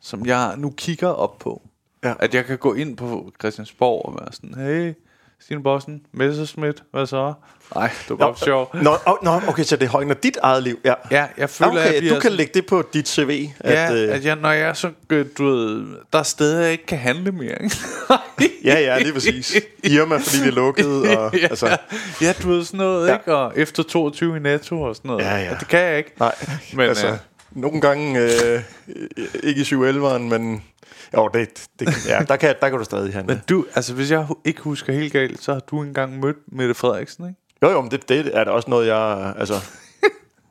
som 0.00 0.26
jeg 0.26 0.54
nu 0.56 0.70
kigger 0.70 1.08
op 1.08 1.38
på. 1.38 1.62
Ja. 2.04 2.14
At 2.18 2.34
jeg 2.34 2.44
kan 2.44 2.58
gå 2.58 2.74
ind 2.74 2.96
på 2.96 3.32
Christiansborg 3.40 4.06
og 4.06 4.14
være 4.20 4.32
sådan, 4.32 4.54
hey, 4.54 4.94
Stine 5.40 5.62
Bossen, 5.62 6.00
Messerschmidt, 6.12 6.82
hvad 6.92 7.06
så? 7.06 7.32
Nej, 7.74 7.90
det 8.08 8.10
var 8.10 8.16
bare 8.16 8.36
sjovt. 8.44 8.74
Nå, 8.74 8.96
oh, 9.06 9.16
nå, 9.22 9.40
okay, 9.48 9.64
så 9.64 9.76
det 9.76 9.88
højner 9.88 10.14
dit 10.14 10.36
eget 10.42 10.62
liv, 10.62 10.78
ja. 10.84 10.94
Ja, 11.10 11.26
jeg 11.38 11.50
føler, 11.50 11.70
okay, 11.70 11.80
at 11.80 11.94
jeg 11.94 12.02
du 12.02 12.08
kan 12.08 12.22
sådan- 12.22 12.36
lægge 12.36 12.52
det 12.54 12.66
på 12.66 12.82
dit 12.92 13.08
CV. 13.08 13.48
Ja, 13.64 13.70
at, 13.90 13.94
øh, 13.94 14.14
at 14.14 14.24
jeg, 14.24 14.36
når 14.36 14.50
jeg 14.52 14.68
er 14.68 14.72
så, 14.72 14.90
øh, 15.10 15.26
du 15.38 15.44
ved, 15.44 15.86
der 16.12 16.18
er 16.18 16.22
steder, 16.22 16.60
jeg 16.62 16.72
ikke 16.72 16.86
kan 16.86 16.98
handle 16.98 17.32
mere, 17.32 17.62
ikke? 17.62 17.76
ja, 18.64 18.78
ja, 18.80 18.98
lige 18.98 19.12
præcis. 19.12 19.56
Irma, 19.84 20.16
fordi 20.16 20.48
er 20.48 20.52
lukket. 20.52 20.86
Og, 21.18 21.34
ja, 21.38 21.46
altså, 21.46 21.76
ja, 22.22 22.32
du 22.42 22.48
ved 22.48 22.64
sådan 22.64 22.78
noget, 22.78 23.08
Ja. 23.08 23.12
ikke? 23.14 23.34
Og 23.36 23.52
efter 23.56 23.82
22 23.82 24.36
i 24.36 24.40
Netto 24.40 24.82
og 24.82 24.96
sådan 24.96 25.08
noget. 25.08 25.24
Ja, 25.24 25.36
ja. 25.36 25.54
Og 25.54 25.60
det 25.60 25.68
kan 25.68 25.80
jeg 25.80 25.98
ikke. 25.98 26.12
nej, 26.20 26.34
Men, 26.72 26.88
altså, 26.88 27.06
øh, 27.06 27.14
nogle 27.50 27.80
gange, 27.80 28.20
øh, 28.20 28.60
ikke 29.42 29.60
i 29.60 29.64
7-11'eren, 29.64 30.18
men 30.18 30.62
jo, 31.14 31.28
det, 31.34 31.66
det, 31.78 32.06
ja, 32.08 32.18
der, 32.28 32.36
kan, 32.36 32.54
der 32.60 32.68
kan 32.68 32.78
du 32.78 32.84
stadig 32.84 33.12
handle. 33.12 33.34
Men 33.34 33.42
du, 33.48 33.66
altså 33.74 33.94
hvis 33.94 34.10
jeg 34.10 34.26
ikke 34.44 34.60
husker 34.60 34.92
helt 34.92 35.12
galt, 35.12 35.42
så 35.42 35.52
har 35.52 35.60
du 35.60 35.82
engang 35.82 36.20
mødt 36.20 36.36
Mette 36.52 36.74
Frederiksen, 36.74 37.28
ikke? 37.28 37.40
Jo, 37.62 37.70
jo, 37.70 37.80
men 37.80 37.90
det, 37.90 38.08
det 38.08 38.30
er 38.36 38.44
da 38.44 38.50
også 38.50 38.70
noget, 38.70 38.86
jeg... 38.86 39.34
Altså, 39.38 39.54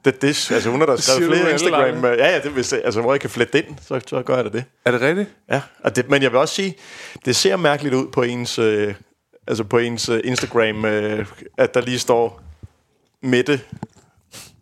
det, 0.06 0.22
det, 0.22 0.52
altså 0.52 0.70
hun 0.70 0.80
har 0.80 0.86
da 0.88 0.98
skrevet 1.02 1.34
flere 1.36 1.52
Instagram... 1.52 2.06
øh, 2.06 2.18
Ja, 2.18 2.30
ja, 2.34 2.40
det, 2.40 2.52
hvis, 2.52 2.74
altså, 2.74 3.02
hvor 3.02 3.14
jeg 3.14 3.22
kan 3.22 3.30
flette 3.30 3.64
ind, 3.64 3.76
så, 3.82 4.02
så 4.08 4.22
gør 4.22 4.36
jeg 4.36 4.46
da 4.46 4.50
det. 4.50 4.64
Er 4.86 4.92
det 4.92 5.02
rigtigt? 5.02 5.30
Ja, 5.50 5.62
og 5.84 5.96
det, 5.96 6.10
men 6.10 6.24
jeg 6.24 6.32
vil 6.32 6.40
også 6.40 6.54
sige, 6.56 6.76
det 7.26 7.36
ser 7.36 7.56
mærkeligt 7.56 7.96
ud 7.96 8.08
på 8.12 8.22
ens, 8.22 8.60
øh, 8.60 8.94
altså 9.48 9.64
på 9.64 9.78
ens 9.78 10.10
øh, 10.10 10.22
Instagram, 10.24 10.86
øh, 10.86 11.26
at 11.58 11.74
der 11.74 11.82
lige 11.82 12.00
står 12.00 12.42
Mette 13.22 13.62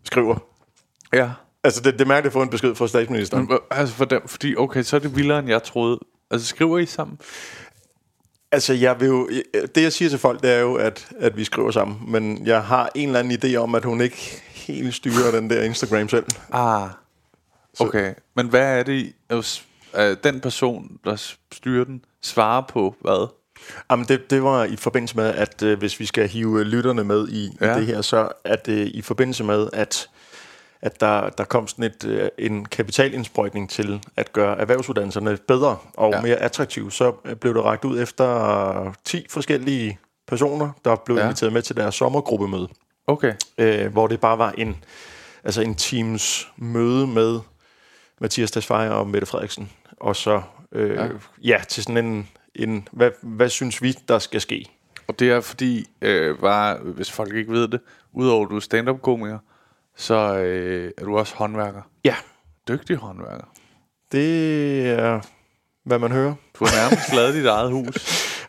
skriver. 0.03 0.35
Ja. 1.13 1.29
Altså, 1.63 1.81
det, 1.81 1.93
det 1.93 2.01
er 2.01 2.05
mærkeligt 2.05 2.29
at 2.29 2.33
få 2.33 2.41
en 2.41 2.49
besked 2.49 2.75
fra 2.75 2.87
statsministeren. 2.87 3.47
Men, 3.49 3.59
altså 3.71 3.95
for 3.95 4.05
dem, 4.05 4.27
fordi, 4.27 4.55
okay, 4.55 4.83
så 4.83 4.95
er 4.95 4.99
det 4.99 5.15
vildere, 5.15 5.39
end 5.39 5.49
jeg 5.49 5.63
troede. 5.63 5.99
Altså 6.31 6.47
skriver 6.47 6.77
I 6.79 6.85
sammen? 6.85 7.17
Altså, 8.51 8.73
jeg 8.73 8.99
vil 8.99 9.07
jo, 9.07 9.29
det 9.75 9.81
jeg 9.83 9.93
siger 9.93 10.09
til 10.09 10.19
folk, 10.19 10.41
det 10.41 10.51
er 10.51 10.59
jo, 10.59 10.75
at, 10.75 11.07
at 11.19 11.37
vi 11.37 11.43
skriver 11.43 11.71
sammen. 11.71 11.97
Men 12.07 12.47
jeg 12.47 12.63
har 12.63 12.89
en 12.95 13.09
eller 13.09 13.19
anden 13.19 13.39
idé 13.43 13.55
om, 13.55 13.75
at 13.75 13.85
hun 13.85 14.01
ikke 14.01 14.41
helt 14.49 14.95
styrer 14.95 15.31
den 15.31 15.49
der 15.49 15.63
Instagram 15.63 16.09
selv. 16.09 16.25
Ah. 16.51 16.89
Okay, 17.79 18.13
men 18.35 18.47
hvad 18.47 18.79
er 18.79 18.83
det, 18.83 19.13
øh, 19.97 20.17
den 20.23 20.41
person, 20.41 20.97
der 21.05 21.35
styrer 21.51 21.85
den, 21.85 22.05
svarer 22.21 22.61
på 22.69 22.95
hvad? 23.01 23.27
Jamen, 23.91 24.05
det, 24.05 24.29
det 24.29 24.43
var 24.43 24.63
i 24.63 24.75
forbindelse 24.75 25.15
med, 25.15 25.25
at 25.25 25.63
øh, 25.63 25.79
hvis 25.79 25.99
vi 25.99 26.05
skal 26.05 26.29
hive 26.29 26.63
lytterne 26.63 27.03
med 27.03 27.27
i, 27.29 27.49
ja. 27.61 27.77
Det 27.77 27.85
her, 27.85 28.01
så 28.01 28.29
er 28.45 28.55
det 28.55 28.87
i 28.87 29.01
forbindelse 29.01 29.43
med, 29.43 29.69
at, 29.73 30.09
at 30.83 31.01
der, 31.01 31.29
der 31.29 31.43
kom 31.43 31.67
sådan 31.67 31.85
et, 31.85 32.05
øh, 32.05 32.29
en 32.37 32.65
kapitalindsprøjtning 32.65 33.69
til 33.69 34.03
at 34.15 34.33
gøre 34.33 34.57
erhvervsuddannelserne 34.59 35.37
bedre 35.47 35.77
og 35.93 36.11
ja. 36.11 36.21
Mere 36.21 36.35
attraktive, 36.35 36.91
så 36.91 37.13
øh, 37.25 37.35
blev 37.35 37.53
det 37.53 37.63
ragt 37.63 37.85
ud 37.85 38.01
efter 38.01 38.93
10 39.05 39.25
forskellige 39.29 39.99
personer, 40.27 40.69
der 40.85 40.95
blev 40.95 41.17
ja. 41.17 41.23
Inviteret 41.23 41.53
med 41.53 41.61
til 41.61 41.75
deres 41.75 41.95
sommergruppemøde, 41.95 42.67
Okay. 43.07 43.33
øh, 43.57 43.91
hvor 43.91 44.07
det 44.07 44.19
bare 44.19 44.37
var 44.37 44.51
en, 44.51 44.83
altså 45.43 45.61
en 45.61 45.75
teams 45.75 46.47
møde 46.57 47.07
med 47.07 47.39
Mathias 48.21 48.51
Tesfaye 48.51 48.91
og 48.91 49.07
Mette 49.07 49.27
Frederiksen. 49.27 49.71
Og 49.99 50.15
så, 50.15 50.41
øh, 50.71 50.95
ja. 50.95 51.07
ja, 51.43 51.61
til 51.69 51.83
sådan 51.83 52.05
en, 52.05 52.29
en 52.55 52.87
hvad, 52.91 53.11
hvad 53.21 53.49
synes 53.49 53.81
vi, 53.81 53.95
der 54.07 54.19
skal 54.19 54.41
ske? 54.41 54.65
Og 55.07 55.19
det 55.19 55.29
er 55.31 55.41
fordi, 55.41 55.85
øh, 56.01 56.37
bare, 56.39 56.77
hvis 56.77 57.11
folk 57.11 57.35
ikke 57.35 57.51
ved 57.51 57.67
det, 57.67 57.79
udover 58.13 58.45
at 58.45 58.51
du 58.51 58.55
er 58.55 58.59
stand-up-komiker, 58.59 59.39
så 59.95 60.35
øh, 60.37 60.91
er 60.97 61.05
du 61.05 61.17
også 61.17 61.35
håndværker. 61.35 61.81
Ja. 62.05 62.15
Dygtig 62.67 62.95
håndværker. 62.97 63.45
Det 64.11 64.89
er, 64.89 65.21
hvad 65.83 65.99
man 65.99 66.11
hører. 66.11 66.33
Du 66.59 66.65
har 66.65 66.89
nærmest 66.89 67.13
lavet 67.13 67.33
dit 67.33 67.45
eget 67.45 67.71
hus. 67.71 67.95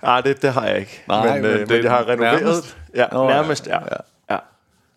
Nej, 0.02 0.20
det, 0.26 0.42
det 0.42 0.52
har 0.52 0.66
jeg 0.66 0.78
ikke. 0.80 1.04
Nej, 1.08 1.32
men, 1.32 1.42
men 1.42 1.50
øh, 1.50 1.58
det 1.58 1.68
men 1.68 1.82
jeg 1.82 1.90
har 1.90 2.08
renoveret. 2.08 2.42
nærmest. 2.42 2.76
Ja, 2.94 3.06
Nå, 3.12 3.28
nærmest, 3.28 3.66
ja. 3.66 3.78
ja. 3.80 3.96
ja. 4.30 4.38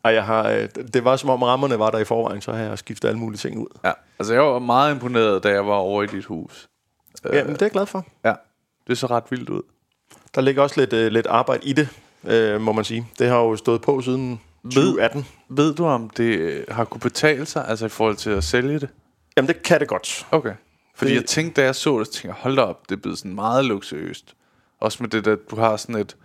Og 0.04 0.14
jeg 0.14 0.26
har, 0.26 0.50
øh, 0.50 0.70
det 0.94 1.04
var 1.06 1.16
som 1.16 1.30
om 1.30 1.44
rammerne 1.44 1.80
var 1.80 1.90
der 1.90 1.98
i 1.98 2.04
forvejen, 2.06 2.42
så 2.42 2.52
har 2.52 2.64
jeg 2.64 2.80
skiftet 2.80 3.08
alle 3.08 3.20
mulige 3.20 3.38
ting 3.38 3.58
ud. 3.60 3.80
Ja, 3.84 3.92
altså 4.20 4.34
jeg 4.34 4.44
var 4.44 4.60
meget 4.60 4.94
imponeret, 4.94 5.44
da 5.44 5.50
jeg 5.50 5.68
var 5.68 5.74
over 5.76 6.04
i 6.04 6.08
dit 6.08 6.26
hus. 6.26 6.68
Ja, 7.26 7.44
men 7.44 7.54
det 7.54 7.62
er 7.62 7.66
jeg 7.66 7.72
glad 7.72 7.86
for. 7.86 8.06
Ja, 8.26 8.34
det 8.88 8.98
så 8.98 9.08
ret 9.08 9.24
vildt 9.30 9.50
ud. 9.50 9.62
Der 10.36 10.42
ligger 10.42 10.62
også 10.64 10.80
lidt, 10.80 10.94
øh, 10.94 11.12
lidt 11.12 11.28
arbejde 11.28 11.66
i 11.66 11.74
det, 11.74 11.90
øh, 12.24 12.62
må 12.62 12.72
man 12.72 12.84
sige. 12.86 13.08
Det 13.20 13.28
har 13.30 13.38
jo 13.38 13.56
stået 13.56 13.82
på 13.82 14.02
siden 14.02 14.42
2018. 14.72 15.26
Ved 15.50 15.74
du, 15.76 15.86
om 15.86 16.10
det 16.10 16.24
øh, 16.40 16.64
har 16.70 16.86
kunne 16.86 17.02
betale 17.02 17.46
sig, 17.46 17.68
altså 17.68 17.86
i 17.86 17.90
forhold 17.90 18.16
til 18.16 18.30
at 18.30 18.44
sælge 18.44 18.80
det? 18.80 18.90
Jamen, 19.38 19.48
det 19.48 19.64
kan 19.64 19.80
det 19.80 19.88
godt. 19.88 20.28
Okay. 20.32 20.54
Fordi 20.96 21.12
Det- 21.12 21.16
jeg 21.18 21.26
tænkte, 21.26 21.62
da 21.62 21.66
jeg 21.66 21.76
så 21.76 22.00
det, 22.00 22.10
tænkte 22.10 22.28
jeg, 22.28 22.36
hold 22.40 22.56
da 22.56 22.62
op, 22.62 22.90
det 22.90 22.96
er 22.96 23.00
blevet 23.02 23.18
sådan 23.18 23.36
meget 23.36 23.66
luksuriøst. 23.66 24.34
Også 24.80 24.98
med 25.04 25.10
det 25.10 25.26
der, 25.26 25.36
du 25.52 25.56
har 25.56 25.78
sådan 25.78 25.96
et 25.96 26.16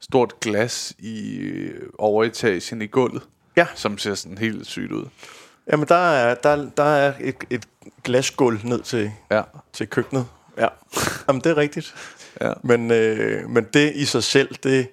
stort 0.00 0.40
glas 0.40 0.92
i 0.98 1.36
øh, 1.38 1.80
overetagen 1.98 2.82
i 2.82 2.86
gulvet. 2.86 3.22
Ja. 3.56 3.66
Som 3.74 3.98
ser 3.98 4.14
sådan 4.14 4.38
helt 4.38 4.66
sygt 4.66 4.92
ud. 4.92 5.04
Jamen, 5.72 5.88
der 5.88 5.94
er, 5.94 6.34
der, 6.34 6.70
der 6.76 6.82
er 6.82 7.12
et, 7.20 7.34
et 7.50 7.68
glasgulv 8.04 8.58
ned 8.64 8.80
til, 8.82 9.12
Ja. 9.30 9.42
til 9.72 9.86
køkkenet. 9.86 10.26
Ja, 10.58 10.68
Jamen, 11.28 11.40
det 11.42 11.50
er 11.50 11.56
rigtigt. 11.56 11.94
Ja. 12.40 12.52
Men, 12.62 12.90
øh, 12.90 13.50
men 13.50 13.66
det 13.74 13.92
i 13.94 14.04
sig 14.04 14.22
selv, 14.22 14.54
det 14.62 14.88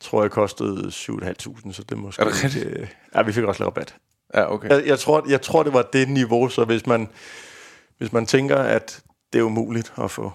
tror 0.00 0.22
jeg 0.22 0.30
kostede 0.30 0.86
7.500, 0.88 1.72
så 1.72 1.82
det 1.88 1.98
måske... 1.98 2.22
Er 2.22 2.26
det 2.26 2.44
rigtigt? 2.44 2.66
øh, 2.66 2.86
Ja, 3.14 3.22
vi 3.22 3.32
fik 3.32 3.44
også 3.44 3.60
lidt 3.62 3.66
rabat. 3.66 3.94
Ja, 4.34 4.52
okay. 4.52 4.68
Jeg, 4.68 4.86
jeg, 4.86 4.98
tror, 4.98 5.24
jeg 5.28 5.42
tror, 5.42 5.62
det 5.62 5.72
var 5.72 5.82
det 5.92 6.08
niveau, 6.08 6.48
så 6.48 6.64
hvis 6.64 6.86
man, 6.86 7.08
hvis 7.98 8.12
man 8.12 8.26
tænker, 8.26 8.56
at 8.56 9.00
det 9.32 9.38
er 9.38 9.42
umuligt 9.42 9.92
at 10.02 10.10
få, 10.10 10.32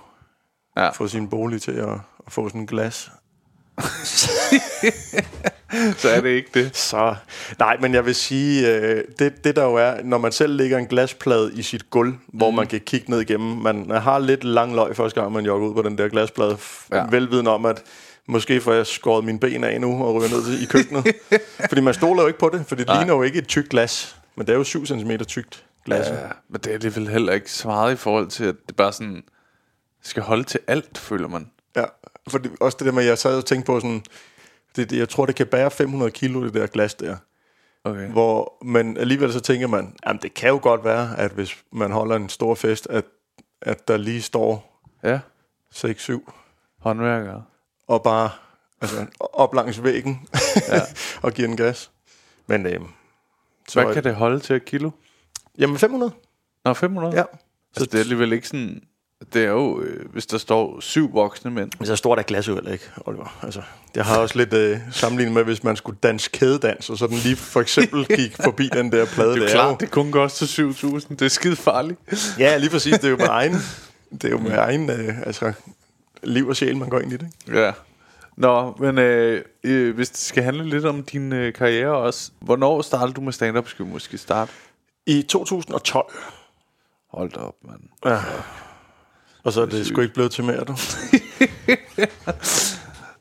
Ja. 0.78 0.90
få 0.90 1.08
sin 1.08 1.30
bolig 1.30 1.62
til 1.62 1.72
at, 1.72 1.90
at 2.28 2.32
få 2.32 2.50
sådan 2.50 2.62
en 2.62 2.68
glas, 2.68 3.12
Så 5.98 6.10
er 6.10 6.22
det 6.22 6.30
ikke 6.30 6.50
det. 6.54 6.78
så... 6.78 7.16
Nej, 7.60 7.78
men 7.82 7.94
jeg 7.94 8.06
vil 8.06 8.16
sige, 8.16 8.76
øh, 8.76 9.04
det, 9.20 9.44
det 9.44 9.56
der 9.56 9.64
jo 9.64 9.76
er, 9.76 10.04
når 10.04 10.18
man 10.18 10.32
selv 10.32 10.54
lægger 10.56 10.78
en 10.78 10.86
glasplade 10.88 11.52
i 11.56 11.62
sit 11.62 11.90
gulv, 11.90 12.14
hvor 12.34 12.50
Mhm. 12.50 12.56
man 12.56 12.68
kan 12.68 12.80
kigge 12.80 13.10
ned 13.12 13.20
igennem, 13.22 13.58
man 13.58 13.90
har 13.90 14.20
lidt 14.20 14.44
lang 14.44 14.76
løg 14.76 14.96
første 14.96 15.22
gang, 15.22 15.34
man 15.34 15.46
jogger 15.46 15.68
ud 15.68 15.74
på 15.74 15.82
den 15.82 15.98
der 15.98 16.08
glasplade, 16.08 16.58
Ja. 16.92 17.06
velviden 17.10 17.48
om, 17.48 17.66
at 17.66 17.84
måske 18.28 18.62
får 18.62 18.74
jeg 18.74 18.88
skåret 18.88 19.26
mine 19.26 19.40
ben 19.40 19.64
af 19.64 19.82
nu 19.82 20.04
og 20.04 20.16
ryger 20.16 20.30
ned 20.30 20.60
i 20.60 20.66
køkkenet. 20.66 21.16
fordi 21.70 21.82
man 21.82 21.94
stoler 21.94 22.22
jo 22.22 22.28
ikke 22.28 22.40
på 22.40 22.50
det, 22.50 22.66
for 22.68 22.76
det 22.76 22.88
Nej. 22.88 22.98
ligner 22.98 23.14
jo 23.14 23.22
ikke 23.22 23.40
et 23.40 23.48
tykt 23.48 23.70
glas, 23.70 24.18
men 24.36 24.48
det 24.48 24.54
er 24.54 24.58
jo 24.58 24.64
7 24.64 24.86
cm 24.86 25.12
tykt 25.28 25.66
glas. 25.86 26.08
Ja, 26.08 26.28
men 26.50 26.62
det 26.62 26.68
er 26.68 26.74
alligevel 26.74 27.08
heller 27.08 27.34
ikke 27.34 27.50
meget 27.66 27.94
i 27.94 27.96
forhold 27.96 28.28
til, 28.28 28.44
at 28.44 28.56
det 28.68 28.76
bare 28.76 28.94
sådan 28.94 29.24
skal 30.02 30.24
holde 30.24 30.44
til 30.44 30.60
alt, 30.68 30.98
føler 30.98 31.28
man. 31.28 31.52
Ja, 31.76 31.84
for 32.30 32.38
det, 32.38 32.52
også 32.60 32.78
det 32.80 32.86
der 32.86 32.92
med, 32.92 33.04
at 33.04 33.10
jeg 33.10 33.18
sad 33.18 33.38
og 33.38 33.46
tænkte 33.46 33.66
på 33.66 33.80
sådan, 33.80 34.04
det, 34.76 34.90
det, 34.90 34.98
jeg 34.98 35.10
tror, 35.10 35.26
det 35.26 35.36
kan 35.36 35.48
bære 35.48 35.72
500 35.72 36.12
kilo, 36.12 36.44
det 36.44 36.54
der 36.54 36.68
glas 36.68 36.94
der. 36.94 37.18
Okay. 37.84 38.08
Hvor, 38.08 38.66
men 38.66 38.98
alligevel 38.98 39.34
så 39.34 39.40
tænker 39.40 39.68
man, 39.68 39.96
jamen 40.08 40.22
det 40.22 40.34
kan 40.34 40.50
jo 40.50 40.60
godt 40.62 40.84
være, 40.84 41.20
at 41.20 41.32
hvis 41.32 41.58
man 41.72 41.92
holder 41.92 42.16
en 42.16 42.30
stor 42.30 42.56
fest, 42.56 42.88
at, 42.90 43.06
at 43.62 43.88
der 43.88 43.98
lige 43.98 44.22
står 44.22 44.76
Ja, 45.04 45.20
6-7 45.76 46.32
håndværkere. 46.80 47.44
Og 47.88 48.04
bare 48.04 48.30
altså, 48.82 49.06
op 49.20 49.54
langs 49.56 49.84
væggen 49.84 50.28
ja. 50.72 50.82
og 51.22 51.34
giver 51.34 51.48
en 51.48 51.58
gas. 51.58 51.92
Men 52.48 52.66
øhm, 52.66 52.88
så, 53.68 53.84
Hvad 53.84 53.94
kan 53.94 54.04
det 54.04 54.16
holde 54.16 54.40
til 54.40 54.56
et 54.56 54.66
kilo? 54.66 54.92
Jamen 55.58 55.78
500, 55.78 56.12
Nå, 56.66 56.74
500? 56.74 57.16
ja. 57.16 57.24
Altså, 57.76 57.86
det 57.86 57.94
er 57.94 58.00
alligevel 58.00 58.34
ikke 58.34 58.48
sådan... 58.48 58.82
Det 59.34 59.44
er 59.44 59.50
jo, 59.50 59.82
øh, 59.82 60.12
hvis 60.12 60.26
der 60.26 60.38
står 60.38 60.80
syv 60.80 61.14
voksne 61.14 61.52
mænd. 61.52 61.72
Men 61.80 61.86
så 61.86 61.96
stort 61.96 62.20
er 62.20 62.24
glas 62.24 62.48
jo 62.48 62.54
heller 62.54 62.72
ikke, 62.72 62.90
Oliver. 63.06 63.40
Altså, 63.44 63.62
det 63.96 64.06
har 64.06 64.18
også 64.20 64.38
lidt 64.38 64.54
øh, 64.54 64.80
sammenlignet 64.92 65.34
med, 65.34 65.44
hvis 65.44 65.64
man 65.64 65.76
skulle 65.76 66.00
danse 66.04 66.30
kædedans, 66.34 66.90
og 66.90 66.98
så 66.98 67.08
den 67.08 67.16
lige 67.18 67.36
for 67.36 67.62
eksempel 67.62 68.06
gik 68.18 68.36
forbi 68.44 68.70
den 68.74 68.92
der 68.92 69.06
plade. 69.06 69.30
Det 69.30 69.36
er 69.36 69.42
jo 69.42 69.46
jo- 69.48 69.52
klart, 69.52 69.80
det 69.80 69.92
kun 69.92 70.12
koster 70.12 70.46
7.000. 70.46 71.08
Det 71.10 71.22
er 71.22 71.28
skide 71.28 71.56
farligt. 71.56 72.00
Ja, 72.40 72.58
lige 72.58 72.70
præcis. 72.70 72.94
Det 72.94 73.04
er 73.06 73.10
jo 73.10 73.18
med 73.18 73.28
egen, 73.40 73.54
det 74.12 74.24
er 74.24 74.30
jo 74.30 74.38
med 74.40 74.52
egen 74.52 74.90
øh, 74.90 75.22
altså, 75.22 75.54
liv 76.26 76.48
og 76.48 76.56
sjæl, 76.56 76.78
man 76.78 76.90
går 76.90 77.00
ind 77.00 77.14
i 77.14 77.18
det. 77.18 77.28
Ikke? 77.48 77.60
Ja. 77.60 77.72
Nå, 78.38 78.76
men 78.80 78.98
øh, 78.98 79.42
øh, 79.64 79.96
hvis 79.96 80.10
det 80.10 80.20
skal 80.20 80.44
handle 80.44 80.70
lidt 80.70 80.86
om 80.86 81.04
din 81.04 81.34
øh, 81.34 81.54
karriere 81.54 81.92
også. 81.98 82.32
Hvornår 82.40 82.82
startede 82.82 83.14
du 83.14 83.22
med 83.22 83.34
stand-up? 83.34 83.68
Skal 83.70 83.86
vi 83.86 83.92
måske 83.92 84.18
starte? 84.18 84.52
I 85.06 85.22
2012, 85.22 86.06
Hold 87.12 87.32
da 87.32 87.40
op, 87.40 87.56
mand. 87.68 87.80
ja. 88.06 88.20
og 89.44 89.54
så 89.54 89.62
er 89.62 89.66
det 89.66 89.88
sgu 89.88 90.02
ikke 90.02 90.14
blevet 90.14 90.32
til 90.32 90.44
mere, 90.44 90.64
du. 90.64 90.76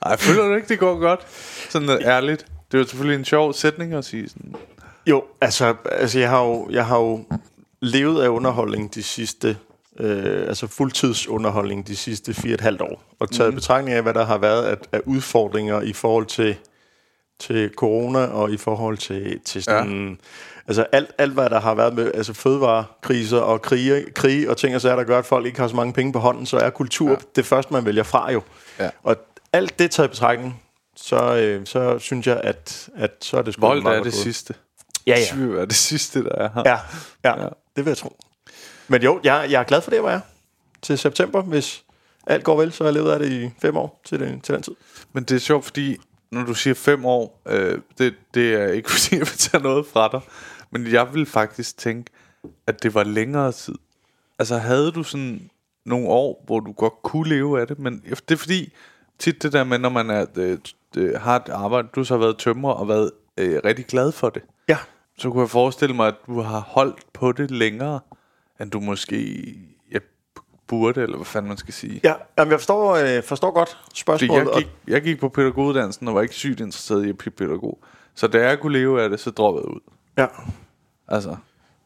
Ej, 0.06 0.16
føler 0.16 0.48
du 0.48 0.54
ikke, 0.54 0.68
det 0.68 0.78
går 0.78 0.98
godt? 0.98 1.20
Sådan 1.70 1.86
noget 1.86 2.02
ærligt. 2.04 2.46
Det 2.72 2.78
er 2.78 2.82
jo 2.82 2.88
selvfølgelig 2.88 3.18
en 3.18 3.24
sjov 3.24 3.52
sætning 3.52 3.92
at 3.94 4.04
sige 4.04 4.28
sådan. 4.28 4.54
Jo, 5.06 5.24
altså, 5.40 5.74
altså 5.92 6.18
jeg, 6.18 6.30
har 6.30 6.42
jo, 6.44 6.68
jeg 6.70 6.86
har 6.86 6.98
jo 6.98 7.24
levet 7.80 8.22
af 8.22 8.28
underholdning 8.28 8.94
de 8.94 9.02
sidste, 9.02 9.56
øh, 10.00 10.48
altså 10.48 10.66
fuldtidsunderholdning 10.66 11.86
de 11.86 11.96
sidste 11.96 12.34
fire 12.34 12.50
og 12.50 12.54
et 12.54 12.60
halvt 12.60 12.80
år, 12.80 13.02
og 13.20 13.30
taget 13.30 13.52
mm. 13.52 13.54
betragtning 13.54 13.96
af, 13.96 14.02
hvad 14.02 14.14
der 14.14 14.24
har 14.24 14.38
været 14.38 14.62
af, 14.64 14.76
af 14.92 15.00
udfordringer 15.06 15.80
i 15.80 15.92
forhold 15.92 16.26
til, 16.26 16.56
til 17.40 17.70
corona, 17.76 18.26
og 18.26 18.50
i 18.50 18.56
forhold 18.56 18.98
til, 18.98 19.40
til 19.44 19.62
sådan, 19.62 20.08
ja. 20.08 20.14
altså 20.66 20.86
alt, 20.92 21.10
alt, 21.18 21.32
hvad 21.32 21.50
der 21.50 21.60
har 21.60 21.74
været 21.74 21.94
med, 21.94 22.10
altså 22.14 22.32
fødevarekriser 22.32 23.38
og 23.38 23.62
krige, 23.62 24.04
krige 24.14 24.50
og 24.50 24.56
ting 24.56 24.74
og 24.74 24.80
sager, 24.80 24.96
der 24.96 25.04
gør, 25.04 25.18
at 25.18 25.26
folk 25.26 25.46
ikke 25.46 25.60
har 25.60 25.68
så 25.68 25.76
mange 25.76 25.92
penge 25.92 26.12
på 26.12 26.18
hånden, 26.18 26.46
så 26.46 26.56
er 26.56 26.70
kultur 26.70 27.10
ja. 27.10 27.16
det 27.36 27.46
første, 27.46 27.72
man 27.72 27.84
vælger 27.84 28.02
fra 28.02 28.32
jo. 28.32 28.42
Ja. 28.78 28.90
Og 29.02 29.16
alt 29.52 29.78
det 29.78 29.90
taget 29.90 30.08
i 30.08 30.10
betragtning, 30.10 30.62
så, 30.96 31.36
øh, 31.36 31.66
så 31.66 31.98
synes 31.98 32.26
jeg, 32.26 32.40
at, 32.44 32.88
at 32.96 33.10
så 33.20 33.36
er 33.36 33.42
det 33.42 33.54
sgu 33.54 33.60
Vold 33.60 33.82
er 33.86 33.92
det 33.92 34.02
gået. 34.02 34.14
sidste. 34.14 34.54
Ja, 35.06 35.18
ja. 35.18 35.24
Syv 35.24 35.54
er 35.54 35.64
det 35.64 35.76
sidste, 35.76 36.24
der 36.24 36.34
er 36.34 36.48
her. 36.54 36.62
Ja, 36.66 36.78
Ja. 37.24 37.42
ja, 37.42 37.48
det 37.76 37.84
vil 37.84 37.90
jeg 37.90 37.96
tro. 37.96 38.16
Men 38.88 39.02
jo, 39.02 39.20
jeg, 39.24 39.46
jeg 39.50 39.60
er 39.60 39.64
glad 39.64 39.80
for 39.80 39.90
det, 39.90 40.00
hvor 40.00 40.08
jeg 40.08 40.16
er. 40.16 40.20
Til 40.82 40.98
september, 40.98 41.42
hvis 41.42 41.84
alt 42.26 42.44
går 42.44 42.56
vel, 42.56 42.72
så 42.72 42.84
har 42.84 42.88
jeg 42.88 42.94
levet 42.94 43.12
af 43.12 43.18
det 43.18 43.32
i 43.32 43.50
fem 43.58 43.76
år 43.76 44.00
til 44.04 44.20
den, 44.20 44.40
til 44.40 44.54
den 44.54 44.62
tid. 44.62 44.74
Men 45.12 45.24
det 45.24 45.34
er 45.34 45.38
sjovt, 45.38 45.64
fordi 45.64 45.96
når 46.30 46.44
du 46.44 46.54
siger 46.54 46.74
fem 46.74 47.04
år, 47.04 47.42
øh, 47.46 47.78
det, 47.98 48.14
det 48.34 48.54
er 48.54 48.68
ikke 48.68 48.90
fordi, 48.94 49.16
jeg 49.16 49.20
vil 49.20 49.38
tage 49.38 49.62
noget 49.62 49.86
fra 49.86 50.08
dig. 50.12 50.20
Men 50.70 50.92
jeg 50.92 51.14
vil 51.14 51.26
faktisk 51.26 51.78
tænke, 51.78 52.10
at 52.66 52.82
det 52.82 52.94
var 52.94 53.04
længere 53.04 53.52
tid. 53.52 53.74
Altså 54.38 54.58
havde 54.58 54.92
du 54.92 55.02
sådan 55.02 55.50
nogle 55.84 56.08
år, 56.08 56.42
hvor 56.46 56.60
du 56.60 56.72
godt 56.72 57.02
kunne 57.02 57.28
leve 57.28 57.60
af 57.60 57.66
det, 57.66 57.78
men 57.78 58.02
det 58.28 58.30
er 58.30 58.36
fordi, 58.36 58.72
tit 59.18 59.42
det 59.42 59.52
der 59.52 59.64
med, 59.64 59.78
når 59.78 59.88
man 59.88 60.10
er, 60.10 60.26
øh, 60.36 60.58
øh, 60.96 61.20
har 61.20 61.36
et 61.36 61.48
arbejde, 61.48 61.88
du 61.94 62.04
så 62.04 62.14
har 62.14 62.18
været 62.18 62.38
tømrer 62.38 62.72
og 62.72 62.88
været 62.88 63.10
øh, 63.36 63.60
rigtig 63.64 63.86
glad 63.86 64.12
for 64.12 64.30
det, 64.30 64.42
Ja, 64.68 64.78
så 65.18 65.30
kunne 65.30 65.40
jeg 65.40 65.50
forestille 65.50 65.94
mig, 65.94 66.08
at 66.08 66.14
du 66.26 66.40
har 66.40 66.60
holdt 66.60 67.12
på 67.12 67.32
det 67.32 67.50
længere, 67.50 68.00
end 68.60 68.70
du 68.70 68.80
måske 68.80 69.44
ja, 69.92 69.98
burde, 70.66 71.02
eller 71.02 71.16
hvad 71.16 71.24
fanden 71.26 71.48
man 71.48 71.56
skal 71.58 71.74
sige. 71.74 72.00
ja 72.04 72.14
jamen, 72.38 72.52
jeg 72.52 72.60
forstår, 72.60 72.94
øh, 72.94 73.22
forstår 73.22 73.50
godt 73.50 73.68
Fordi 73.68 74.00
spørgsmålet. 74.00 74.44
jeg 74.46 74.54
gik, 74.56 74.68
jeg 74.88 75.02
gik 75.02 75.20
på 75.20 75.28
pædagoguddannelsen 75.28 76.08
og 76.08 76.14
var 76.14 76.22
ikke 76.22 76.34
sygt 76.34 76.60
interesseret 76.60 77.06
i 77.06 77.08
at 77.08 77.18
blive 77.18 77.32
pædagog. 77.32 77.78
Så 78.14 78.26
da 78.26 78.48
jeg 78.48 78.60
kunne 78.60 78.72
leve 78.78 79.02
af 79.02 79.10
det, 79.10 79.20
så 79.20 79.30
droppede 79.30 79.64
jeg 79.66 79.74
ud. 79.74 79.80
ja. 80.18 80.26
Altså, 81.08 81.36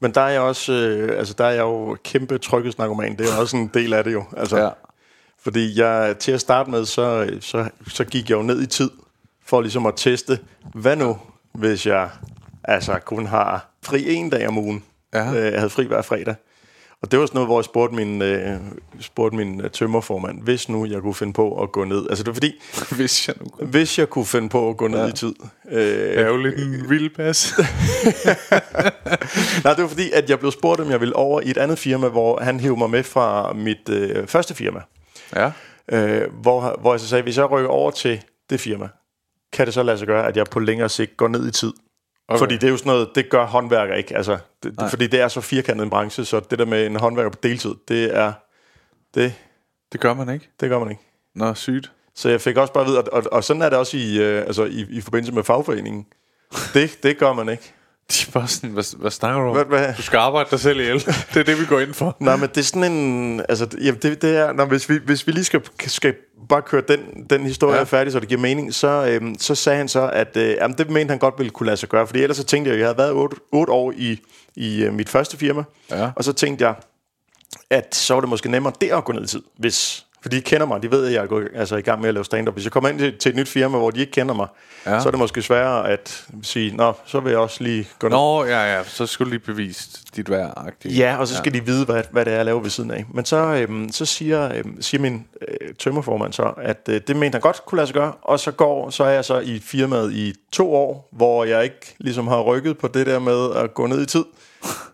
Men 0.00 0.14
der 0.14 0.20
er 0.20 0.28
jeg 0.28 0.40
også, 0.40 0.72
øh, 0.72 1.18
altså 1.18 1.34
der 1.38 1.44
er 1.44 1.50
jeg 1.50 1.60
jo 1.60 1.96
kæmpe 2.04 2.38
tryghedsnarkoman. 2.38 3.16
Det 3.18 3.26
er 3.32 3.40
også 3.40 3.56
en 3.56 3.70
del 3.74 3.92
af 3.92 4.04
det 4.04 4.12
jo. 4.12 4.24
Altså, 4.36 4.56
ja. 4.58 4.68
Fordi 5.42 5.80
jeg, 5.80 6.16
til 6.18 6.32
at 6.32 6.40
starte 6.40 6.70
med, 6.70 6.84
så, 6.84 7.30
så, 7.40 7.68
så 7.88 8.04
gik 8.04 8.30
jeg 8.30 8.36
jo 8.36 8.42
ned 8.42 8.62
i 8.62 8.66
tid, 8.66 8.90
for 9.44 9.60
ligesom 9.60 9.86
at 9.86 9.94
teste, 9.96 10.38
hvad 10.74 10.96
nu, 10.96 11.18
hvis 11.52 11.86
jeg 11.86 12.10
altså 12.64 12.98
kun 13.04 13.26
har 13.26 13.70
fri 13.82 14.14
en 14.14 14.30
dag 14.30 14.48
om 14.48 14.58
ugen. 14.58 14.84
Ja. 15.14 15.28
Øh, 15.30 15.52
Jeg 15.52 15.58
havde 15.60 15.70
fri 15.70 15.86
hver 15.86 16.02
fredag. 16.02 16.34
Og 17.02 17.10
det 17.10 17.18
var 17.18 17.26
sådan 17.26 17.36
noget, 17.36 17.48
hvor 17.48 17.58
jeg 17.58 17.64
spurgte 17.64 17.96
min, 17.96 18.22
øh, 18.22 18.56
spurgte 19.00 19.36
min 19.36 19.60
øh, 19.60 19.70
tømmerformand, 19.70 20.42
hvis 20.42 20.68
nu 20.68 20.86
jeg 20.86 21.00
kunne 21.02 21.14
finde 21.14 21.32
på 21.32 21.62
at 21.62 21.72
gå 21.72 21.84
ned. 21.84 22.06
Altså 22.10 22.22
det 22.24 22.26
var 22.28 22.34
fordi, 22.34 22.52
Hvis 22.96 23.28
jeg 23.28 23.36
nu 23.40 23.46
kunne. 23.48 23.66
hvis 23.66 23.98
jeg 23.98 24.08
kunne 24.08 24.26
finde 24.26 24.48
på 24.48 24.68
at 24.68 24.76
gå 24.76 24.88
ned 24.88 24.98
ja. 25.00 25.06
i 25.08 25.12
tid. 25.12 25.34
Øh, 25.70 25.82
Det 25.82 26.18
er 26.18 26.26
jo 26.26 26.36
lidt 26.36 26.54
en 26.58 26.90
vild 26.90 27.10
pas. 27.16 27.54
Nej, 29.64 29.74
det 29.74 29.82
var 29.82 29.88
fordi, 29.88 30.10
at 30.10 30.30
jeg 30.30 30.38
blev 30.38 30.50
spurgt, 30.52 30.80
om 30.80 30.90
jeg 30.90 31.00
ville 31.00 31.16
over 31.16 31.40
i 31.40 31.50
et 31.50 31.56
andet 31.56 31.78
firma, 31.78 32.08
hvor 32.08 32.40
han 32.42 32.60
hævde 32.60 32.78
mig 32.78 32.90
med 32.90 33.02
fra 33.02 33.52
mit 33.52 33.88
øh, 33.90 34.26
første 34.26 34.54
firma. 34.54 34.80
ja. 35.36 35.50
Øh, 35.92 36.22
hvor, 36.42 36.76
hvor 36.80 36.92
jeg 36.92 37.00
så 37.00 37.08
sagde, 37.08 37.22
hvis 37.22 37.36
jeg 37.38 37.50
rykker 37.50 37.70
over 37.70 37.90
til 37.90 38.22
det 38.50 38.60
firma, 38.60 38.88
kan 39.52 39.66
det 39.66 39.74
så 39.74 39.82
lade 39.82 39.98
sig 39.98 40.06
gøre, 40.06 40.26
at 40.26 40.36
jeg 40.36 40.46
på 40.46 40.60
længere 40.60 40.88
sigt 40.88 41.16
går 41.16 41.28
ned 41.28 41.48
i 41.48 41.50
tid 41.50 41.72
Okay. 42.28 42.38
Fordi 42.38 42.54
det 42.54 42.64
er 42.64 42.70
jo 42.70 42.76
sådan 42.76 42.90
noget, 42.90 43.08
det 43.14 43.30
gør 43.30 43.46
håndværker 43.46 43.94
ikke. 43.94 44.16
Altså, 44.16 44.38
det, 44.62 44.80
det, 44.80 44.90
fordi 44.90 45.06
det 45.06 45.20
er 45.20 45.28
så 45.28 45.40
firkantet 45.40 45.84
en 45.84 45.90
branche, 45.90 46.24
så 46.24 46.40
det 46.40 46.58
der 46.58 46.64
med 46.64 46.86
en 46.86 46.96
håndværker 46.96 47.30
på 47.30 47.38
deltid, 47.42 47.74
det 47.88 48.16
er... 48.16 48.32
Det, 49.14 49.34
Det 49.92 50.00
gør 50.00 50.14
man 50.14 50.28
ikke. 50.34 50.48
det 50.60 50.68
gør 50.68 50.78
man 50.78 50.90
ikke. 50.90 51.02
Nå, 51.34 51.54
sygt. 51.54 51.92
Så 52.14 52.28
jeg 52.28 52.40
fik 52.40 52.56
også 52.56 52.72
bare 52.72 52.84
at 52.84 52.90
vide, 52.90 52.98
og, 52.98 53.08
og, 53.12 53.22
og 53.32 53.44
sådan 53.44 53.62
er 53.62 53.68
det 53.68 53.78
også 53.78 53.96
i, 53.96 54.18
øh, 54.18 54.40
altså 54.42 54.64
i, 54.64 54.86
i 54.90 55.00
forbindelse 55.00 55.32
med 55.34 55.44
fagforeningen. 55.44 56.06
Det, 56.74 56.98
det 57.02 57.18
gør 57.18 57.32
man 57.32 57.48
ikke. 57.48 57.74
De 58.12 58.24
er 58.28 58.30
bare 58.32 58.48
sådan, 58.48 58.70
hvad, 58.70 58.98
hvad 58.98 59.10
snakker 59.10 59.40
du 59.40 59.48
om? 59.48 59.54
Hvad- 59.56 59.64
hvad? 59.78 59.94
Du 59.96 60.02
skal 60.02 60.16
arbejde 60.16 60.50
dig 60.50 60.60
selv 60.60 60.80
ihjel. 60.80 60.98
det 61.34 61.36
er 61.36 61.42
det, 61.42 61.60
vi 61.60 61.66
går 61.66 61.80
ind 61.80 61.94
for. 61.94 62.16
Nej, 62.20 62.36
men 62.36 62.48
det 62.48 62.56
er 62.58 62.62
sådan 62.62 62.92
en... 62.92 63.40
Altså, 63.48 63.66
jamen, 63.80 64.00
det, 64.02 64.22
det 64.22 64.36
er... 64.36 64.52
Når, 64.52 64.64
hvis, 64.64 64.88
vi, 64.88 64.98
hvis 65.06 65.26
vi 65.26 65.32
lige 65.32 65.44
skal, 65.44 65.60
skal 65.86 66.14
bare 66.48 66.62
køre 66.62 66.82
den, 66.88 67.00
den 67.30 67.46
historie 67.46 67.76
Ja. 67.76 67.82
færdig, 67.82 68.12
så 68.12 68.20
det 68.20 68.28
giver 68.28 68.40
mening, 68.40 68.74
så, 68.74 68.88
øhm, 69.08 69.34
så 69.38 69.54
sagde 69.54 69.78
han 69.78 69.88
så, 69.88 70.10
at 70.12 70.36
øh, 70.36 70.50
jamen, 70.50 70.78
det 70.78 70.90
mente 70.90 71.12
han 71.12 71.18
godt 71.18 71.34
ville 71.38 71.50
kunne 71.50 71.66
lade 71.66 71.76
sig 71.76 71.88
gøre. 71.88 72.06
Fordi 72.06 72.22
ellers 72.22 72.36
så 72.36 72.44
tænkte 72.44 72.68
jeg, 72.68 72.74
at 72.74 72.80
jeg 72.80 72.86
havde 72.86 72.98
været 72.98 73.12
otte, 73.12 73.36
otte 73.52 73.72
år 73.72 73.92
i, 73.96 74.20
i 74.56 74.82
øh, 74.84 74.92
mit 74.94 75.08
første 75.08 75.36
firma. 75.36 75.62
Ja. 75.90 76.10
Og 76.16 76.24
så 76.24 76.32
tænkte 76.32 76.66
jeg, 76.66 76.74
at 77.70 77.94
så 77.94 78.14
var 78.14 78.20
det 78.20 78.30
måske 78.30 78.50
nemmere 78.50 78.72
der 78.80 78.96
at 78.96 79.04
gå 79.04 79.12
ned 79.12 79.24
i 79.24 79.26
tid, 79.26 79.42
hvis... 79.58 80.04
For 80.22 80.28
de 80.28 80.40
kender 80.40 80.66
mig, 80.66 80.82
de 80.82 80.90
ved, 80.90 81.06
at 81.06 81.12
jeg 81.12 81.22
er 81.22 81.26
gået, 81.26 81.48
altså, 81.54 81.76
i 81.76 81.80
gang 81.80 82.00
med 82.00 82.08
at 82.08 82.14
lave 82.14 82.24
stand-up. 82.24 82.54
Hvis 82.54 82.64
jeg 82.64 82.72
kommer 82.72 82.88
ind 82.90 82.98
til, 82.98 83.18
til 83.18 83.30
et 83.30 83.36
nyt 83.36 83.48
firma, 83.48 83.78
hvor 83.78 83.90
de 83.90 84.00
ikke 84.00 84.12
kender 84.12 84.34
mig, 84.34 84.46
Ja. 84.86 85.00
så 85.00 85.08
er 85.08 85.10
det 85.10 85.18
måske 85.18 85.42
sværere 85.42 85.88
at 85.90 86.26
sige, 86.42 86.76
nå, 86.76 86.92
så 87.06 87.20
vil 87.20 87.30
jeg 87.30 87.38
også 87.38 87.64
lige 87.64 87.88
gå 87.98 88.08
ned. 88.08 88.16
Nå, 88.16 88.44
ja, 88.44 88.76
ja. 88.76 88.84
Så 88.84 89.06
skulle 89.06 89.30
lige 89.30 89.40
bevise 89.40 89.88
dit 90.16 90.30
værd. 90.30 90.72
Ja, 90.84 91.16
og 91.16 91.28
så 91.28 91.36
skal 91.36 91.52
ja. 91.54 91.58
de 91.60 91.66
vide, 91.66 91.84
hvad, 91.84 92.02
hvad 92.10 92.24
det 92.24 92.32
er, 92.32 92.36
jeg 92.36 92.44
laver 92.44 92.60
ved 92.60 92.70
siden 92.70 92.90
af. 92.90 93.04
Men 93.14 93.24
så, 93.24 93.36
øhm, 93.36 93.92
så 93.92 94.04
siger, 94.04 94.52
øhm, 94.54 94.82
siger 94.82 95.00
min 95.00 95.26
øh, 95.48 95.74
tømmerformand 95.78 96.32
så, 96.32 96.52
at 96.62 96.80
øh, 96.88 97.00
det 97.06 97.16
mente 97.16 97.34
han 97.36 97.40
godt 97.40 97.66
kunne 97.66 97.76
lade 97.76 97.86
sig 97.86 97.94
gøre. 97.94 98.12
Og 98.22 98.40
så 98.40 98.50
går, 98.50 98.90
så 98.90 99.04
er 99.04 99.10
jeg 99.10 99.24
så 99.24 99.38
i 99.38 99.58
firmaet 99.64 100.12
i 100.12 100.34
to 100.52 100.74
år, 100.74 101.08
hvor 101.12 101.44
jeg 101.44 101.64
ikke 101.64 101.94
ligesom 101.98 102.28
har 102.28 102.40
rykket 102.40 102.78
på 102.78 102.88
det 102.88 103.06
der 103.06 103.18
med 103.18 103.56
at 103.56 103.74
gå 103.74 103.86
ned 103.86 104.02
i 104.02 104.06
tid. 104.06 104.24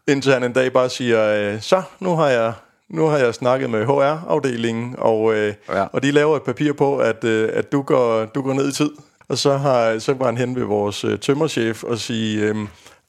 Indtil 0.08 0.32
han 0.32 0.44
en 0.44 0.52
dag 0.52 0.72
bare 0.72 0.88
siger, 0.90 1.52
øh, 1.54 1.60
så 1.60 1.82
nu 2.00 2.16
har 2.16 2.28
jeg 2.28 2.52
nu 2.94 3.06
har 3.06 3.18
jeg 3.18 3.34
snakket 3.34 3.70
med 3.70 3.86
HR-afdelingen, 3.86 4.94
og, 4.98 5.34
øh, 5.34 5.54
Ja. 5.68 5.84
og 5.92 6.02
de 6.02 6.10
laver 6.10 6.36
et 6.36 6.42
papir 6.42 6.72
på, 6.72 6.96
at, 6.98 7.24
øh, 7.24 7.48
at 7.52 7.72
du, 7.72 7.82
går, 7.82 8.24
du 8.24 8.42
går 8.42 8.52
ned 8.52 8.68
i 8.68 8.72
tid. 8.72 8.90
Og 9.28 9.38
så, 9.38 9.56
har, 9.56 9.98
så 9.98 10.12
var 10.14 10.26
han 10.26 10.36
hen 10.38 10.56
ved 10.56 10.62
vores 10.64 11.04
øh, 11.04 11.18
tømmerchef 11.18 11.84
og 11.84 11.98
sige, 11.98 12.40
øh, 12.48 12.56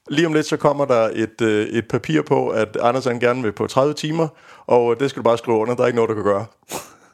lige 0.08 0.26
om 0.26 0.32
lidt 0.32 0.46
så 0.46 0.56
kommer 0.56 0.84
der 0.84 1.10
et, 1.14 1.40
øh, 1.42 1.66
et 1.66 1.88
papir 1.88 2.22
på, 2.22 2.48
at 2.48 2.76
Anders 2.82 3.04
han 3.04 3.20
gerne 3.20 3.42
vil 3.42 3.52
på 3.52 3.66
30 3.66 3.94
timer, 3.94 4.28
og 4.66 4.92
øh, 4.92 5.00
det 5.00 5.10
skal 5.10 5.20
du 5.20 5.24
bare 5.24 5.38
skrive 5.38 5.56
under, 5.56 5.74
der 5.74 5.82
er 5.82 5.86
ikke 5.86 5.96
noget, 5.96 6.08
du 6.08 6.14
kan 6.14 6.24
gøre. 6.24 6.46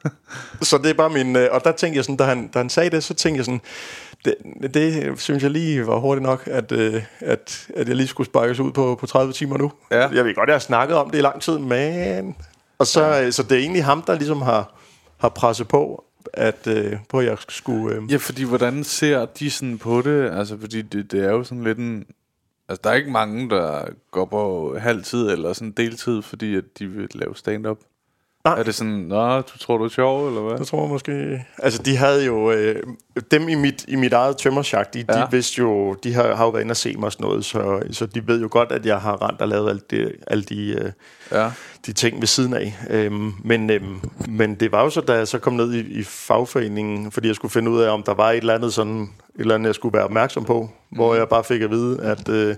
så 0.62 0.78
det 0.78 0.90
er 0.90 0.94
bare 0.94 1.10
min... 1.10 1.36
Øh, 1.36 1.48
og 1.52 1.64
der 1.64 1.72
tænkte 1.72 1.96
jeg 1.96 2.04
sådan, 2.04 2.16
da 2.16 2.24
han, 2.24 2.48
da 2.48 2.58
han 2.58 2.68
sagde 2.70 2.90
det, 2.90 3.04
så 3.04 3.14
tænkte 3.14 3.38
jeg 3.38 3.44
sådan, 3.44 3.60
det, 4.24 4.34
det 4.74 5.12
synes 5.20 5.42
jeg 5.42 5.50
lige 5.50 5.86
var 5.86 5.96
hurtigt 5.98 6.22
nok, 6.22 6.42
at, 6.46 6.72
øh, 6.72 7.02
at, 7.20 7.66
at 7.76 7.88
jeg 7.88 7.96
lige 7.96 8.06
skulle 8.06 8.26
sparkes 8.26 8.60
ud 8.60 8.72
på, 8.72 8.96
på 9.00 9.06
30 9.06 9.32
timer 9.32 9.58
nu. 9.58 9.72
Ja. 9.90 10.08
Jeg 10.08 10.24
ved 10.24 10.34
godt, 10.34 10.48
jeg 10.48 10.54
har 10.54 10.60
snakket 10.60 10.96
om 10.96 11.10
det 11.10 11.18
i 11.18 11.22
lang 11.22 11.42
tid, 11.42 11.58
men... 11.58 12.36
Og 12.82 12.86
så, 12.86 13.04
ja. 13.04 13.30
så 13.30 13.42
det 13.42 13.52
er 13.52 13.60
egentlig 13.60 13.84
ham, 13.84 14.02
der 14.02 14.14
ligesom 14.14 14.42
har, 14.42 14.74
har 15.16 15.28
presset 15.28 15.68
på, 15.68 16.04
at, 16.32 16.66
øh, 16.66 16.96
på, 17.08 17.18
at 17.18 17.26
jeg 17.26 17.36
skulle... 17.48 17.96
Øh, 17.96 18.12
Ja, 18.12 18.16
fordi 18.16 18.42
hvordan 18.42 18.84
ser 18.84 19.24
de 19.24 19.50
sådan 19.50 19.78
på 19.78 20.02
det? 20.02 20.30
Altså, 20.30 20.58
fordi 20.60 20.82
det, 20.82 21.12
det 21.12 21.24
er 21.24 21.30
jo 21.30 21.44
sådan 21.44 21.64
lidt 21.64 21.78
en... 21.78 22.04
Altså, 22.68 22.80
der 22.84 22.90
er 22.90 22.94
ikke 22.94 23.10
mange, 23.10 23.50
der 23.50 23.84
går 24.10 24.24
på 24.24 24.76
halvtid 24.78 25.30
eller 25.30 25.52
sådan 25.52 25.72
deltid, 25.72 26.22
fordi 26.22 26.56
at 26.56 26.64
de 26.78 26.86
vil 26.86 27.08
lave 27.14 27.36
stand-up. 27.36 27.78
Nej. 28.44 28.58
Er 28.58 28.62
det 28.62 28.74
sådan, 28.74 28.92
nå, 28.92 29.40
du 29.40 29.58
tror, 29.58 29.78
du 29.78 29.84
er 29.84 29.88
sjov, 29.88 30.28
eller 30.28 30.40
hvad? 30.40 30.58
Jeg 30.58 30.66
tror 30.66 30.86
måske... 30.86 31.44
Altså, 31.58 31.82
de 31.82 31.96
havde 31.96 32.24
jo... 32.24 32.50
Øh, 32.50 32.82
dem 33.30 33.48
i 33.48 33.54
mit, 33.54 33.84
i 33.88 33.96
mit 33.96 34.12
eget 34.12 34.36
tømmersjak, 34.36 34.94
de. 34.94 35.04
Ja. 35.08 35.14
de 35.14 35.26
vidste 35.30 35.58
jo... 35.58 35.94
De 35.94 36.14
har, 36.14 36.34
har 36.34 36.44
jo 36.44 36.50
været 36.50 36.62
inde 36.62 36.72
og 36.72 36.76
se 36.76 36.94
mig 36.96 37.04
og 37.04 37.12
sådan 37.12 37.26
noget, 37.26 37.44
så, 37.44 37.82
så 37.90 38.06
de 38.06 38.26
ved 38.26 38.40
jo 38.40 38.48
godt, 38.50 38.72
at 38.72 38.86
jeg 38.86 39.00
har 39.00 39.28
rent 39.28 39.40
og 39.40 39.48
lavet 39.48 39.68
alle 39.70 39.80
de, 39.90 40.12
alle 40.26 40.44
de, 40.44 40.68
øh, 40.68 40.92
Ja. 41.32 41.50
de 41.86 41.92
ting 41.92 42.20
ved 42.20 42.26
siden 42.26 42.54
af. 42.54 42.78
Øhm, 42.90 43.32
men, 43.44 43.70
øhm, 43.70 44.00
men 44.28 44.54
det 44.54 44.72
var 44.72 44.82
jo 44.82 44.90
så, 44.90 45.00
da 45.00 45.12
jeg 45.12 45.28
så 45.28 45.38
kom 45.38 45.52
ned 45.52 45.72
i, 45.72 45.80
i 45.80 46.02
fagforeningen, 46.02 47.12
fordi 47.12 47.28
jeg 47.28 47.36
skulle 47.36 47.52
finde 47.52 47.70
ud 47.70 47.80
af, 47.80 47.90
om 47.90 48.02
der 48.02 48.14
var 48.14 48.30
et 48.30 48.36
eller 48.36 48.54
andet 48.54 48.72
sådan... 48.72 49.00
Et 49.02 49.40
eller 49.40 49.54
andet, 49.54 49.66
jeg 49.66 49.74
skulle 49.74 49.96
være 49.96 50.04
opmærksom 50.04 50.44
på, 50.44 50.62
mm. 50.62 50.96
hvor 50.96 51.14
jeg 51.14 51.28
bare 51.28 51.44
fik 51.44 51.62
at 51.62 51.70
vide, 51.70 52.00
at... 52.02 52.28
Øh, 52.28 52.56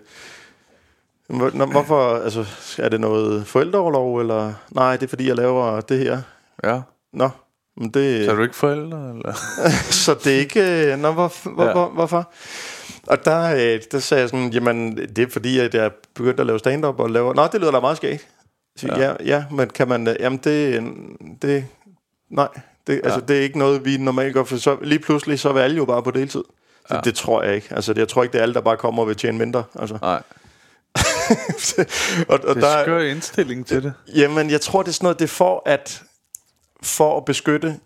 hvor- 1.29 1.67
hvorfor... 1.67 2.15
Altså, 2.17 2.45
er 2.79 2.89
det 2.89 3.01
noget 3.01 3.47
forældreoverlov, 3.47 4.21
eller... 4.21 4.53
Nej, 4.71 4.97
det 4.97 5.03
er 5.03 5.09
fordi, 5.09 5.29
jeg 5.29 5.37
laver 5.37 5.81
det 5.81 5.99
her. 5.99 6.21
Ja. 6.65 6.81
Nå, 7.13 7.29
men 7.77 7.91
det... 7.91 8.25
Så 8.25 8.31
er 8.31 8.37
du 8.37 8.43
ikke 8.43 8.57
forældre, 8.57 9.11
eller? 9.11 9.33
Så 10.05 10.15
det 10.25 10.35
er 10.35 10.39
ikke... 10.39 10.93
øh, 10.93 10.99
Nå, 10.99 11.13
hvor, 11.13 11.33
hvor, 11.53 11.63
Ja. 11.63 11.69
ja. 11.69 11.75
hvor, 11.75 11.89
hvorfor? 11.89 12.33
Og 13.07 13.25
der, 13.25 13.55
øh, 13.75 13.81
der 13.93 13.99
sagde 13.99 14.21
jeg 14.21 14.29
sådan, 14.29 14.49
jamen, 14.53 14.97
det 14.97 15.19
er 15.19 15.31
fordi, 15.31 15.59
at 15.59 15.75
jeg 15.75 15.91
begyndte 16.15 16.41
at 16.41 16.47
lave 16.47 16.59
stand-up 16.59 17.01
og 17.01 17.11
lave... 17.11 17.35
Nå, 17.35 17.47
det 17.53 17.61
lyder 17.61 17.71
da 17.73 17.81
meget 17.81 17.97
skægt. 17.97 18.29
Så, 18.77 18.87
Ja. 18.87 18.99
ja. 19.01 19.09
ja, 19.11 19.15
ja, 19.25 19.45
men 19.51 19.69
kan 19.69 19.89
man... 19.89 20.09
øh, 20.09 20.17
Jamen, 20.21 20.39
det... 20.45 20.83
det 21.43 21.65
nej, 22.31 22.49
det, 22.87 23.01
altså, 23.05 23.21
det 23.21 23.37
er 23.39 23.41
ikke 23.43 23.59
noget, 23.59 23.85
vi 23.85 23.97
normalt 23.97 24.35
gør, 24.35 24.45
for 24.45 24.57
så 24.57 24.77
lige 24.83 24.99
pludselig, 24.99 25.39
så 25.41 25.49
er 25.49 25.59
alle 25.59 25.77
jo 25.77 25.85
bare 25.85 26.03
på 26.03 26.11
deltid. 26.11 26.45
Så 26.45 26.87
Ja. 26.91 26.95
ja. 26.97 27.01
det 27.01 27.15
tror 27.15 27.43
jeg 27.43 27.55
ikke. 27.55 27.69
Altså, 27.71 27.93
det, 27.93 27.99
jeg 28.01 28.09
tror 28.09 28.23
ikke, 28.23 28.33
det 28.33 28.39
er 28.39 28.43
alle, 28.43 28.55
der 28.55 28.61
bare 28.61 28.77
kommer 28.77 29.03
og 29.03 29.09
vil 29.09 29.17
tjene 29.17 29.39
mindre. 29.39 29.65
Altså. 29.79 29.99
Nej, 30.03 30.23
og, 32.29 32.41
og 32.45 32.57
det 32.57 32.65
er 32.65 32.83
skør 32.83 33.01
indstilling 33.01 33.67
til 33.67 33.83
det. 33.83 33.93
Jamen, 34.17 34.51
jeg 34.51 34.61
tror, 34.61 34.83
det 34.83 34.89
er 34.89 34.93
sådan 34.93 35.05
noget, 35.05 35.19
det 35.19 35.25
er 35.25 35.29
for 35.29 35.63
at, 35.67 36.03
for 36.83 37.17
at 37.17 37.25
beskytte 37.25 37.77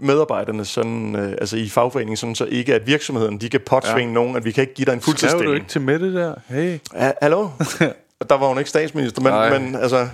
medarbejderne 0.00 0.64
sådan, 0.64 1.16
øh, 1.16 1.30
altså 1.30 1.56
i 1.56 1.68
fagforeningen, 1.68 2.16
sådan, 2.16 2.34
så 2.34 2.44
ikke 2.44 2.74
at 2.74 2.86
virksomheden, 2.86 3.40
de 3.40 3.48
kan 3.48 3.60
påtvinge 3.66 4.06
ja. 4.06 4.14
nogen, 4.14 4.36
at 4.36 4.44
vi 4.44 4.52
kan 4.52 4.62
ikke 4.62 4.74
give 4.74 4.86
dig 4.86 4.92
en 4.92 5.00
Skrev 5.00 5.12
du 5.12 5.18
fuldtidsstilling. 5.18 5.54
ikke 5.54 5.68
til 5.68 5.80
Mette 5.80 6.14
der? 6.14 6.34
Hey, 6.46 6.78
Ha- 6.94 7.12
Hallo? 7.22 7.48
Og 8.20 8.30
der 8.30 8.36
var 8.36 8.48
hun 8.48 8.58
ikke 8.58 8.70
statsminister, 8.70 9.22
Nej. 9.22 9.58
men, 9.58 9.72
men 9.72 9.82
altså, 9.82 10.08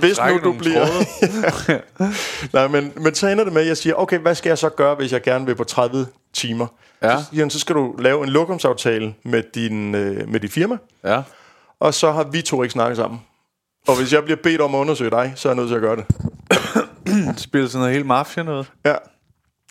hvis 0.00 0.18
nu 0.30 0.38
du 0.44 0.52
bliver... 0.52 0.86
tråde. 0.86 1.80
Nej, 2.54 2.68
men, 2.68 2.92
men 2.96 3.14
så 3.14 3.26
ender 3.28 3.44
det 3.44 3.52
med, 3.52 3.62
at 3.62 3.68
jeg 3.68 3.76
siger, 3.76 3.94
okay, 3.94 4.18
hvad 4.18 4.34
skal 4.34 4.50
jeg 4.50 4.58
så 4.58 4.68
gøre, 4.68 4.94
hvis 4.94 5.12
jeg 5.12 5.22
gerne 5.22 5.46
vil 5.46 5.54
på 5.54 5.64
30 5.64 6.06
timer? 6.32 6.66
Ja. 7.02 7.18
Så, 7.18 7.24
siger 7.30 7.42
han, 7.42 7.50
så 7.50 7.58
skal 7.58 7.74
du 7.74 7.94
lave 7.98 8.22
en 8.24 8.28
lokumsaftale 8.28 9.14
med 9.24 9.42
din, 9.54 9.94
øh, 9.94 10.28
med 10.28 10.40
dit 10.40 10.52
firma, 10.52 10.76
ja. 11.04 11.22
Og 11.80 11.94
så 11.94 12.12
har 12.12 12.24
vi 12.24 12.42
to 12.42 12.62
ikke 12.62 12.72
snakket 12.72 12.96
sammen. 12.96 13.20
Og 13.88 13.96
hvis 13.98 14.12
jeg 14.12 14.24
bliver 14.24 14.36
bedt 14.42 14.60
om 14.60 14.74
at 14.74 14.78
undersøge 14.78 15.10
dig, 15.10 15.32
så 15.36 15.48
er 15.48 15.52
jeg 15.52 15.56
nødt 15.56 15.68
til 15.68 15.74
at 15.74 15.80
gøre 15.80 15.96
det. 15.96 16.06
Det 17.52 17.70
sådan 17.70 17.78
noget 17.78 17.92
helt 17.92 18.06
mafia 18.06 18.42
noget. 18.42 18.72
Ja, 18.84 18.94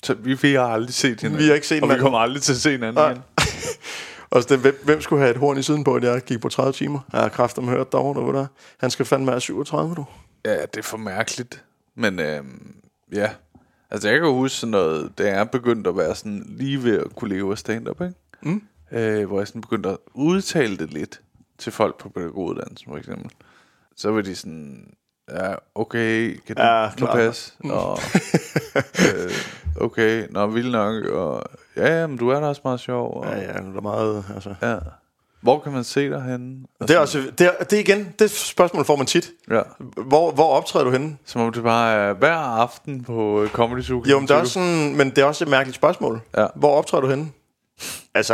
Så 0.03 0.13
vi, 0.13 0.33
vi 0.33 0.53
har 0.53 0.67
aldrig 0.67 0.93
set 0.93 1.21
hinanden. 1.21 1.43
Vi 1.43 1.47
har 1.47 1.55
ikke 1.55 1.67
set 1.67 1.75
Og 1.75 1.81
vi 1.81 1.85
hinanden. 1.85 2.03
kommer 2.03 2.19
aldrig 2.19 2.41
til 2.41 2.51
at 2.53 2.57
se 2.57 2.71
hinanden 2.71 2.95
Nej. 2.95 3.09
igen. 3.11 3.21
Og 4.29 4.41
så 4.43 4.47
det, 4.49 4.59
hvem, 4.59 4.79
hvem 4.83 5.01
skulle 5.01 5.21
have 5.21 5.31
et 5.31 5.37
horn 5.37 5.57
i 5.57 5.61
siden 5.61 5.83
på, 5.83 5.95
at 5.95 6.03
jeg 6.03 6.21
gik 6.21 6.41
på 6.41 6.49
30 6.49 6.73
timer? 6.73 6.99
Jeg 7.13 7.21
har 7.21 7.29
kræfter 7.29 7.61
med 7.61 7.69
hørt 7.69 7.91
derovre, 7.91 8.21
der, 8.27 8.31
der. 8.31 8.47
Han 8.77 8.91
skal 8.91 9.05
fandme 9.05 9.31
være 9.31 9.41
37, 9.41 9.95
du. 9.95 10.05
Ja, 10.45 10.61
det 10.61 10.77
er 10.77 10.81
for 10.81 10.97
mærkeligt. 10.97 11.63
Men 11.95 12.19
øhm, 12.19 12.75
ja, 13.13 13.29
altså 13.91 14.09
jeg 14.09 14.19
kan 14.19 14.29
huske 14.29 14.55
sådan 14.57 14.71
noget, 14.71 15.11
da 15.17 15.35
jeg 15.35 15.49
begyndte 15.49 15.89
at 15.89 15.97
være 15.97 16.15
sådan 16.15 16.45
lige 16.49 16.83
ved 16.83 16.99
at 16.99 17.15
kunne 17.15 17.35
leve 17.35 17.51
af 17.51 17.57
stand-up, 17.57 18.01
ikke? 18.01 18.13
Mm. 18.41 18.61
Øh, 18.91 19.27
hvor 19.27 19.39
jeg 19.39 19.47
sådan 19.47 19.61
begyndte 19.61 19.89
at 19.89 19.97
udtale 20.13 20.77
det 20.77 20.93
lidt 20.93 21.21
til 21.57 21.71
folk 21.71 21.97
på 21.97 22.09
pædagoguddannelsen, 22.09 22.85
for 22.89 22.97
eksempel. 22.97 23.31
Så 23.95 24.11
var 24.11 24.21
de 24.21 24.35
sådan, 24.35 24.93
ja, 25.31 25.53
okay, 25.75 26.39
kan 26.47 26.55
du 26.55 26.61
Ja, 26.61 26.89
nu 26.99 27.05
passe? 27.05 27.53
Og, 27.63 27.99
øh, 28.99 29.31
okay, 29.81 30.27
nå, 30.29 30.47
vildt 30.47 30.71
nok, 30.71 31.05
og 31.05 31.43
ja, 31.77 31.99
ja, 32.01 32.07
men 32.07 32.17
du 32.17 32.29
er 32.29 32.39
da 32.39 32.45
også 32.47 32.61
meget 32.63 32.79
sjov. 32.79 33.17
Og, 33.17 33.25
Ja, 33.25 33.35
ja, 33.41 33.47
det 33.47 33.75
er 33.77 33.81
meget, 33.81 34.25
altså. 34.35 34.55
ja. 34.61 34.77
Hvor 35.41 35.59
kan 35.59 35.71
man 35.71 35.83
se 35.83 36.09
dig 36.09 36.21
henne? 36.21 36.65
Og 36.79 36.87
Det 36.87 36.95
er, 36.95 36.99
også, 36.99 37.31
det, 37.37 37.47
er, 37.47 37.63
det 37.63 37.73
er 37.73 37.79
igen, 37.79 38.13
det 38.19 38.31
spørgsmål 38.31 38.85
får 38.85 38.95
man 38.95 39.05
tit. 39.05 39.31
Ja. 39.51 39.61
Hvor, 40.07 40.31
hvor 40.31 40.53
optræder 40.53 40.85
du 40.85 40.91
henne? 40.91 41.17
Som 41.25 41.41
om 41.41 41.53
det 41.53 41.63
bare 41.63 41.93
er 41.93 42.13
hver 42.13 42.35
aften 42.35 43.03
på 43.03 43.41
øh, 43.43 43.49
Comedy 43.49 43.81
Zoo. 43.81 44.03
Jo, 44.09 44.19
men 44.19 44.27
det 44.27 44.33
er 44.35 44.39
også 44.39 44.53
sådan, 44.53 44.95
men 44.95 45.09
det 45.09 45.17
er 45.17 45.25
også 45.25 45.43
et 45.43 45.49
mærkeligt 45.49 45.75
spørgsmål. 45.75 46.21
Ja. 46.37 46.47
Hvor 46.55 46.77
optræder 46.77 47.01
du 47.01 47.09
henne? 47.09 47.31
Altså, 48.13 48.33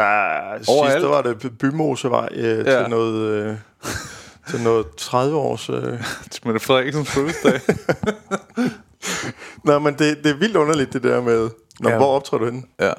sidst 0.57 0.69
Overalt. 0.69 1.01
der 1.03 1.09
var 1.09 1.21
det 1.21 1.39
By- 1.39 1.45
Bymosevej 1.59 2.29
øh, 2.31 2.57
Ja. 2.67 2.81
til 2.81 2.89
noget... 2.89 3.15
Øh, 3.45 3.55
til 4.49 4.61
noget 4.61 4.85
30 4.97 5.35
års... 5.37 5.69
Øh. 5.69 5.99
til 6.31 6.41
Mette 6.47 6.59
Frederiksens 6.59 7.09
fødselsdag. 7.11 7.59
Nej, 9.65 9.79
men 9.79 9.93
det, 9.93 10.17
det 10.23 10.31
er 10.31 10.35
vildt 10.37 10.55
underligt, 10.55 10.93
det 10.93 11.03
der 11.03 11.21
med... 11.21 11.49
Nå, 11.79 11.89
Ja. 11.89 11.97
hvor 11.97 12.15
optræder 12.15 12.39
du 12.43 12.45
henne? 12.51 12.63
ja. 12.79 12.91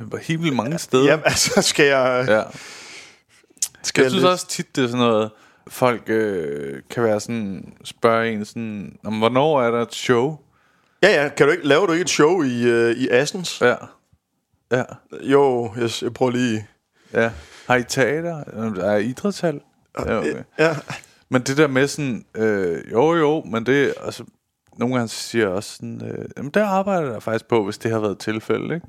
Var 0.00 0.18
helt 0.18 0.56
mange 0.56 0.78
steder. 0.78 1.04
Jamen, 1.04 1.22
altså, 1.24 1.62
skal 1.62 1.86
jeg... 1.86 2.24
Ja. 2.28 2.42
Skal 3.82 4.02
Jeg 4.02 4.10
synes 4.10 4.22
lidt- 4.22 4.32
også 4.32 4.46
tit, 4.48 4.76
det 4.76 4.84
er 4.84 4.88
sådan 4.88 5.06
noget, 5.06 5.30
folk 5.68 6.02
øh, 6.06 6.82
kan 6.90 7.02
være 7.02 7.20
sådan, 7.20 7.72
spørge 7.84 8.32
en 8.32 8.44
sådan, 8.44 8.96
om 9.04 9.18
hvornår 9.18 9.62
er 9.62 9.70
der 9.70 9.82
et 9.82 9.94
show? 9.94 10.36
Ja, 11.02 11.22
ja. 11.22 11.28
Kan 11.28 11.46
du 11.46 11.52
ikke, 11.52 11.66
laver 11.66 11.86
du 11.86 11.92
ikke 11.92 12.02
et 12.02 12.10
show 12.10 12.42
i, 12.42 12.62
øh, 12.62 12.96
i 12.96 13.08
Assens? 13.08 13.60
Ja. 13.60 13.74
Ja. 14.72 14.82
Jo, 15.22 15.72
jeg, 15.76 15.90
jeg 16.02 16.14
prøver 16.14 16.32
lige... 16.32 16.66
Ja. 17.12 17.30
Har 17.66 17.76
I 17.76 17.84
teater? 17.84 18.36
Er 18.82 18.96
I 18.96 19.04
idrætshal? 19.04 19.60
Ja, 19.98 20.18
okay. 20.18 20.34
Ja, 20.58 20.76
Men 21.28 21.42
det 21.42 21.56
der 21.56 21.66
med 21.66 21.86
sådan, 21.86 22.24
øh, 22.34 22.92
jo 22.92 23.14
jo, 23.14 23.42
men 23.46 23.66
det, 23.66 23.94
altså, 24.04 24.24
nogle 24.78 24.94
gange 24.94 25.08
siger 25.08 25.44
jeg 25.46 25.54
også 25.54 25.74
sådan, 25.76 26.02
øh, 26.04 26.28
jamen 26.36 26.50
der 26.50 26.66
arbejder 26.66 27.12
jeg 27.12 27.22
faktisk 27.22 27.48
på, 27.48 27.64
hvis 27.64 27.78
det 27.78 27.90
har 27.90 27.98
været 27.98 28.12
et 28.12 28.18
tilfælde, 28.18 28.74
ikke? 28.74 28.86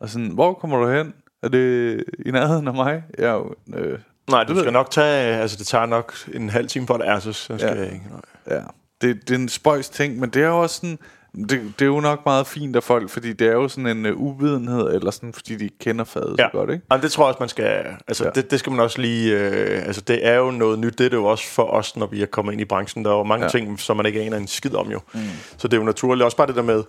Og 0.00 0.08
sådan, 0.08 0.28
hvor 0.28 0.54
kommer 0.54 0.76
du 0.78 0.90
hen? 0.90 1.14
Er 1.42 1.48
det 1.48 2.04
i 2.26 2.30
nærheden 2.30 2.68
af 2.68 2.74
mig? 2.74 3.04
Ja, 3.18 3.40
øh, 3.74 3.98
Nej, 4.30 4.44
du 4.44 4.58
skal 4.58 4.72
nok 4.72 4.90
tage... 4.90 5.36
Altså, 5.36 5.56
det 5.56 5.66
tager 5.66 5.86
nok 5.86 6.14
en 6.34 6.50
halv 6.50 6.68
time 6.68 6.86
for 6.86 6.96
det 6.96 7.08
er, 7.08 7.18
så, 7.18 7.32
så 7.32 7.58
skal 7.58 7.76
Ja. 7.76 7.82
jeg 7.82 7.92
ikke. 7.92 8.06
Nej. 8.10 8.56
Ja, 8.58 8.62
det, 9.00 9.28
det 9.28 9.34
er 9.34 9.38
en 9.38 9.48
spøjs 9.48 9.88
ting, 9.88 10.18
men 10.18 10.30
det 10.30 10.42
er 10.42 10.46
jo 10.46 10.62
også 10.62 10.76
sådan... 10.76 10.98
Det, 11.36 11.50
det 11.50 11.82
er 11.82 11.86
jo 11.86 12.00
nok 12.00 12.20
meget 12.26 12.46
fint 12.46 12.76
af 12.76 12.82
folk, 12.82 13.10
fordi 13.10 13.32
det 13.32 13.46
er 13.46 13.52
jo 13.52 13.68
sådan 13.68 13.86
en 13.96 14.06
uh, 14.06 14.20
uvidenhed, 14.20 14.94
eller 14.94 15.10
sådan, 15.10 15.32
fordi 15.32 15.56
de 15.56 15.64
ikke 15.64 15.78
kender 15.78 16.04
faget 16.04 16.34
så 16.38 16.48
godt, 16.52 16.70
ikke? 16.70 16.84
Jamen, 16.90 17.02
det 17.02 17.12
tror 17.12 17.24
jeg 17.24 17.28
også, 17.28 17.36
man 17.40 17.48
skal... 17.48 17.84
Altså, 18.08 18.24
Ja. 18.24 18.30
ja. 18.36 18.40
det, 18.40 18.50
det 18.50 18.58
skal 18.58 18.70
man 18.72 18.80
også 18.80 19.00
lige... 19.00 19.38
Øh, 19.38 19.86
altså, 19.86 20.00
det 20.00 20.26
er 20.26 20.34
jo 20.34 20.50
noget 20.50 20.78
nyt. 20.78 20.98
Det 20.98 21.04
er 21.06 21.10
det 21.10 21.16
jo 21.16 21.24
også 21.24 21.44
for 21.48 21.62
os, 21.62 21.96
når 21.96 22.06
vi 22.06 22.22
er 22.22 22.26
kommet 22.26 22.52
ind 22.52 22.60
i 22.60 22.64
branchen. 22.64 23.04
Der 23.04 23.10
er 23.10 23.14
jo 23.16 23.22
mange 23.22 23.44
Ja. 23.44 23.58
ja. 23.58 23.64
ting, 23.64 23.80
som 23.80 23.96
man 23.96 24.06
ikke 24.06 24.20
aner 24.20 24.36
en 24.36 24.46
skid 24.46 24.74
om, 24.74 24.90
jo. 24.90 25.00
Mm. 25.14 25.20
Så 25.56 25.68
det 25.68 25.74
er 25.76 25.80
jo 25.80 25.84
naturligt. 25.86 26.24
Også 26.24 26.36
bare 26.36 26.46
det 26.46 26.56
der 26.56 26.62
med... 26.62 26.82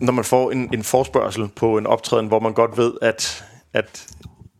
Når 0.00 0.12
man 0.12 0.24
får 0.24 0.50
en, 0.50 0.70
en 0.74 0.82
forspørgsel 0.82 1.48
på 1.56 1.78
en 1.78 1.86
optræden, 1.86 2.26
hvor 2.26 2.40
man 2.40 2.52
godt 2.52 2.76
ved, 2.78 2.92
at, 3.02 3.44
at 3.72 4.06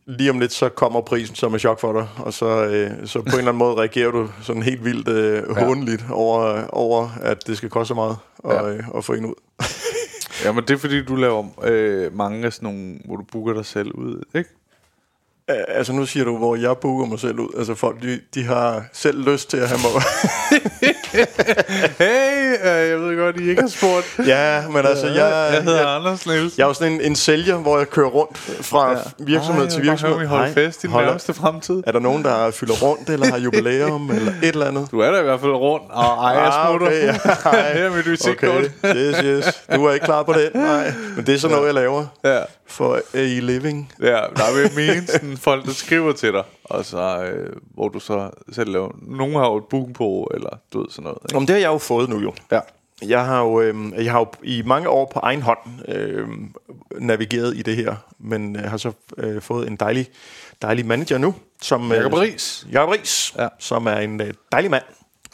lige 0.06 0.30
om 0.30 0.38
lidt, 0.40 0.52
så 0.52 0.68
kommer 0.68 1.00
prisen 1.00 1.36
som 1.36 1.54
er 1.54 1.58
chok 1.58 1.80
for 1.80 1.92
dig, 1.92 2.08
og 2.18 2.32
så, 2.32 2.46
øh, 2.64 2.90
så 3.06 3.18
på 3.18 3.22
en 3.22 3.28
eller 3.28 3.38
anden 3.38 3.56
måde 3.56 3.74
reagerer 3.76 4.10
du 4.10 4.28
sådan 4.42 4.62
helt 4.62 4.84
vildt 4.84 5.08
øh, 5.08 5.42
Ja. 5.56 5.64
håndeligt 5.64 6.04
over, 6.10 6.66
over, 6.66 7.08
at 7.22 7.46
det 7.46 7.56
skal 7.56 7.70
koste 7.70 7.88
så 7.88 7.94
meget 7.94 8.16
at, 8.44 8.52
Ja. 8.54 8.68
øh, 8.68 8.82
at 8.96 9.04
få 9.04 9.12
en 9.12 9.24
ud. 9.24 9.34
Ja, 10.44 10.52
men 10.52 10.64
det 10.64 10.70
er 10.70 10.78
fordi, 10.78 11.04
du 11.04 11.16
laver 11.16 11.46
øh, 11.62 12.16
mange 12.16 12.46
af 12.46 12.52
sådan 12.52 12.66
nogle, 12.66 12.98
hvor 13.04 13.16
du 13.16 13.24
booker 13.32 13.52
dig 13.54 13.66
selv 13.66 13.92
ud, 13.94 14.22
ikke? 14.34 14.50
Øh, 15.58 15.64
Altså 15.76 15.92
nu 15.92 16.06
siger 16.06 16.24
du, 16.24 16.36
hvor 16.38 16.56
jeg 16.56 16.76
booker 16.76 17.06
mig 17.06 17.20
selv 17.20 17.38
ud. 17.40 17.48
Altså 17.58 17.74
folk, 17.74 18.02
de, 18.02 18.20
de 18.34 18.44
har 18.44 18.84
selv 18.92 19.30
lyst 19.30 19.50
til 19.50 19.56
at 19.56 19.68
have 19.68 19.80
mig. 19.82 20.02
Hey, 21.98 22.52
øh, 22.64 22.90
jeg 22.90 23.00
ved 23.00 23.16
godt, 23.18 23.40
I 23.40 23.48
ikke 23.50 23.62
har 23.62 23.68
spurgt. 23.68 24.06
ja, 24.26 24.68
men 24.68 24.86
altså 24.86 25.06
jeg, 25.06 25.50
jeg 25.54 25.62
hedder 25.62 25.80
jeg, 25.80 25.94
Anders 25.96 26.26
Nielsen. 26.26 26.58
jeg 26.58 26.64
er 26.64 26.68
jo 26.68 26.74
sådan 26.74 26.92
en, 26.92 27.00
en 27.00 27.16
sælger, 27.16 27.56
hvor 27.56 27.78
jeg 27.78 27.88
kører 27.90 28.08
rundt 28.08 28.38
fra 28.38 28.90
ja. 28.90 28.96
virksomhed 29.18 29.64
Ej, 29.64 29.70
til 29.70 29.82
virksomhed. 29.82 30.16
høre, 30.16 30.26
om 30.28 30.34
I 30.34 30.38
holder 30.38 30.52
fest 30.54 30.84
i 30.84 30.86
den 30.86 30.96
nærmeste 30.96 31.34
fremtid. 31.34 31.82
Er 31.86 31.92
der 31.92 31.98
nogen, 31.98 32.24
der 32.24 32.50
fylder 32.50 32.74
rundt, 32.74 33.10
eller 33.10 33.26
har 33.26 33.38
jubilæum, 33.38 34.10
eller 34.16 34.32
et 34.42 34.48
eller 34.48 34.66
andet? 34.66 34.88
Du 34.90 35.00
er 35.00 35.10
da 35.10 35.20
i 35.20 35.22
hvert 35.22 35.40
fald 35.40 35.52
rundt, 35.52 35.84
og 35.90 36.04
ej, 36.24 36.30
jeg 36.38 36.46
Ah, 36.46 36.68
smutter. 36.68 36.86
okay, 36.86 37.06
ja. 37.06 37.12
Her 37.78 37.84
er 37.84 37.96
mit 37.96 38.10
visitkort. 38.10 38.50
Okay, 38.84 38.96
yes, 38.96 39.16
yes. 39.24 39.62
Du 39.74 39.84
er 39.84 39.92
ikke 39.92 40.04
klar 40.06 40.22
på 40.22 40.32
den? 40.32 40.62
Nej. 40.62 40.92
Men 41.16 41.26
det 41.26 41.34
er 41.34 41.38
sådan 41.38 41.54
noget, 41.56 41.66
jeg 41.66 41.74
laver 41.74 42.06
Ja. 42.24 42.38
for 42.66 43.00
a 43.14 43.22
living. 43.22 43.92
Ja, 44.02 44.06
der 44.06 44.14
er 44.16 44.76
mene 44.76 45.06
sådan 45.06 45.36
folk, 45.42 45.64
der 45.66 45.72
skriver 45.72 46.12
til 46.12 46.32
dig, 46.32 46.44
og 46.64 46.84
så, 46.84 47.24
øh, 47.24 47.56
hvor 47.74 47.88
du 47.88 48.00
så 48.00 48.30
selv 48.52 48.70
laver... 48.70 48.90
Nogen 49.02 49.34
har 49.34 49.46
jo 49.46 49.56
et 49.56 49.64
bookingbureau, 49.70 50.24
eller 50.34 50.50
du 50.72 50.80
ved 50.80 50.86
sådan 50.90 51.02
noget. 51.04 51.18
Ikke? 51.24 51.36
Om 51.36 51.46
det 51.46 51.54
har 51.54 51.60
jeg 51.60 51.68
jo 51.68 51.78
fået 51.78 52.08
nu 52.08 52.18
jo. 52.20 52.32
Ja. 52.52 52.60
Jeg 53.06 53.24
har 53.24 53.40
jo, 53.42 53.60
øh, 53.60 53.74
jeg 54.04 54.12
har 54.12 54.18
jo 54.18 54.26
i 54.42 54.62
mange 54.66 54.88
år 54.88 55.10
på 55.12 55.18
egen 55.18 55.42
hånd 55.42 55.58
øh, 55.88 56.28
navigeret 56.98 57.56
i 57.56 57.62
det 57.62 57.76
her, 57.76 57.94
men 58.18 58.56
jeg 58.56 58.70
har 58.70 58.76
så 58.76 58.92
øh, 59.18 59.42
fået 59.42 59.68
en 59.68 59.76
dejlig, 59.76 60.06
dejlig 60.62 60.86
manager 60.86 61.18
nu, 61.18 61.34
som 61.62 61.92
øh, 61.92 61.98
Jacob 61.98 62.12
Riis. 62.12 62.66
Jacob 62.72 62.88
Riis, 62.88 63.34
Ja. 63.38 63.48
som 63.58 63.86
er 63.86 63.96
en 63.96 64.20
øh, 64.20 64.34
dejlig 64.52 64.70
mand. 64.70 64.82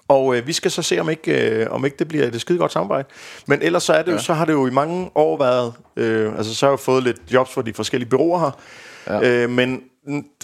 Og 0.08 0.36
øh, 0.36 0.46
vi 0.46 0.52
skal 0.52 0.70
så 0.70 0.82
se, 0.82 0.98
om 1.00 1.10
ikke, 1.10 1.50
øh, 1.50 1.66
om 1.70 1.84
ikke 1.84 1.96
det 1.96 2.08
bliver 2.08 2.26
et 2.26 2.40
skide 2.40 2.58
godt 2.58 2.72
samarbejde. 2.72 3.08
Men 3.46 3.62
ellers 3.62 3.82
så, 3.82 3.92
er 3.92 4.02
det 4.02 4.12
jo, 4.12 4.18
så 4.18 4.34
har 4.34 4.44
det 4.44 4.52
jo 4.52 4.66
i 4.66 4.70
mange 4.70 5.10
år 5.14 5.38
været... 5.38 5.72
Øh, 5.96 6.36
altså, 6.38 6.54
så 6.54 6.66
har 6.66 6.72
jeg 6.72 6.80
fået 6.80 7.02
lidt 7.02 7.16
jobs 7.32 7.50
for 7.50 7.62
de 7.62 7.74
forskellige 7.74 8.10
byråer 8.10 8.38
her. 8.38 8.50
Ja. 9.06 9.42
Øh, 9.44 9.50
men 9.50 9.82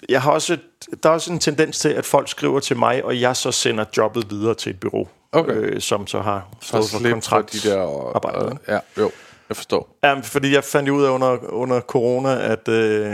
jeg 0.08 0.22
har 0.22 0.30
også, 0.32 0.56
der 1.02 1.08
er 1.08 1.12
også 1.14 1.32
en 1.32 1.38
tendens 1.38 1.78
til, 1.78 1.88
at 1.88 2.04
folk 2.04 2.28
skriver 2.28 2.60
til 2.60 2.76
mig, 2.76 3.04
og 3.04 3.20
jeg 3.20 3.36
så 3.36 3.52
sender 3.52 3.84
jobbet 3.96 4.30
videre 4.30 4.54
til 4.54 4.70
et 4.70 4.80
bureau, 4.80 5.08
Okay. 5.32 5.52
øh, 5.52 5.80
som 5.80 6.06
så 6.06 6.20
har 6.20 6.48
stået 6.60 6.84
for 6.90 6.98
for 6.98 7.10
kontrakt. 7.10 7.52
de 7.52 7.68
der... 7.70 7.76
Og, 7.80 8.12
arbejde, 8.16 8.38
og, 8.38 8.58
ja, 8.68 8.78
jo, 8.98 9.10
jeg 9.48 9.56
forstår. 9.56 9.96
Ja, 10.04 10.14
fordi 10.22 10.54
jeg 10.54 10.64
fandt 10.64 10.88
ud 10.88 11.04
af 11.04 11.10
under, 11.10 11.52
under 11.52 11.80
corona, 11.80 12.52
at, 12.52 12.68
øh, 12.68 13.12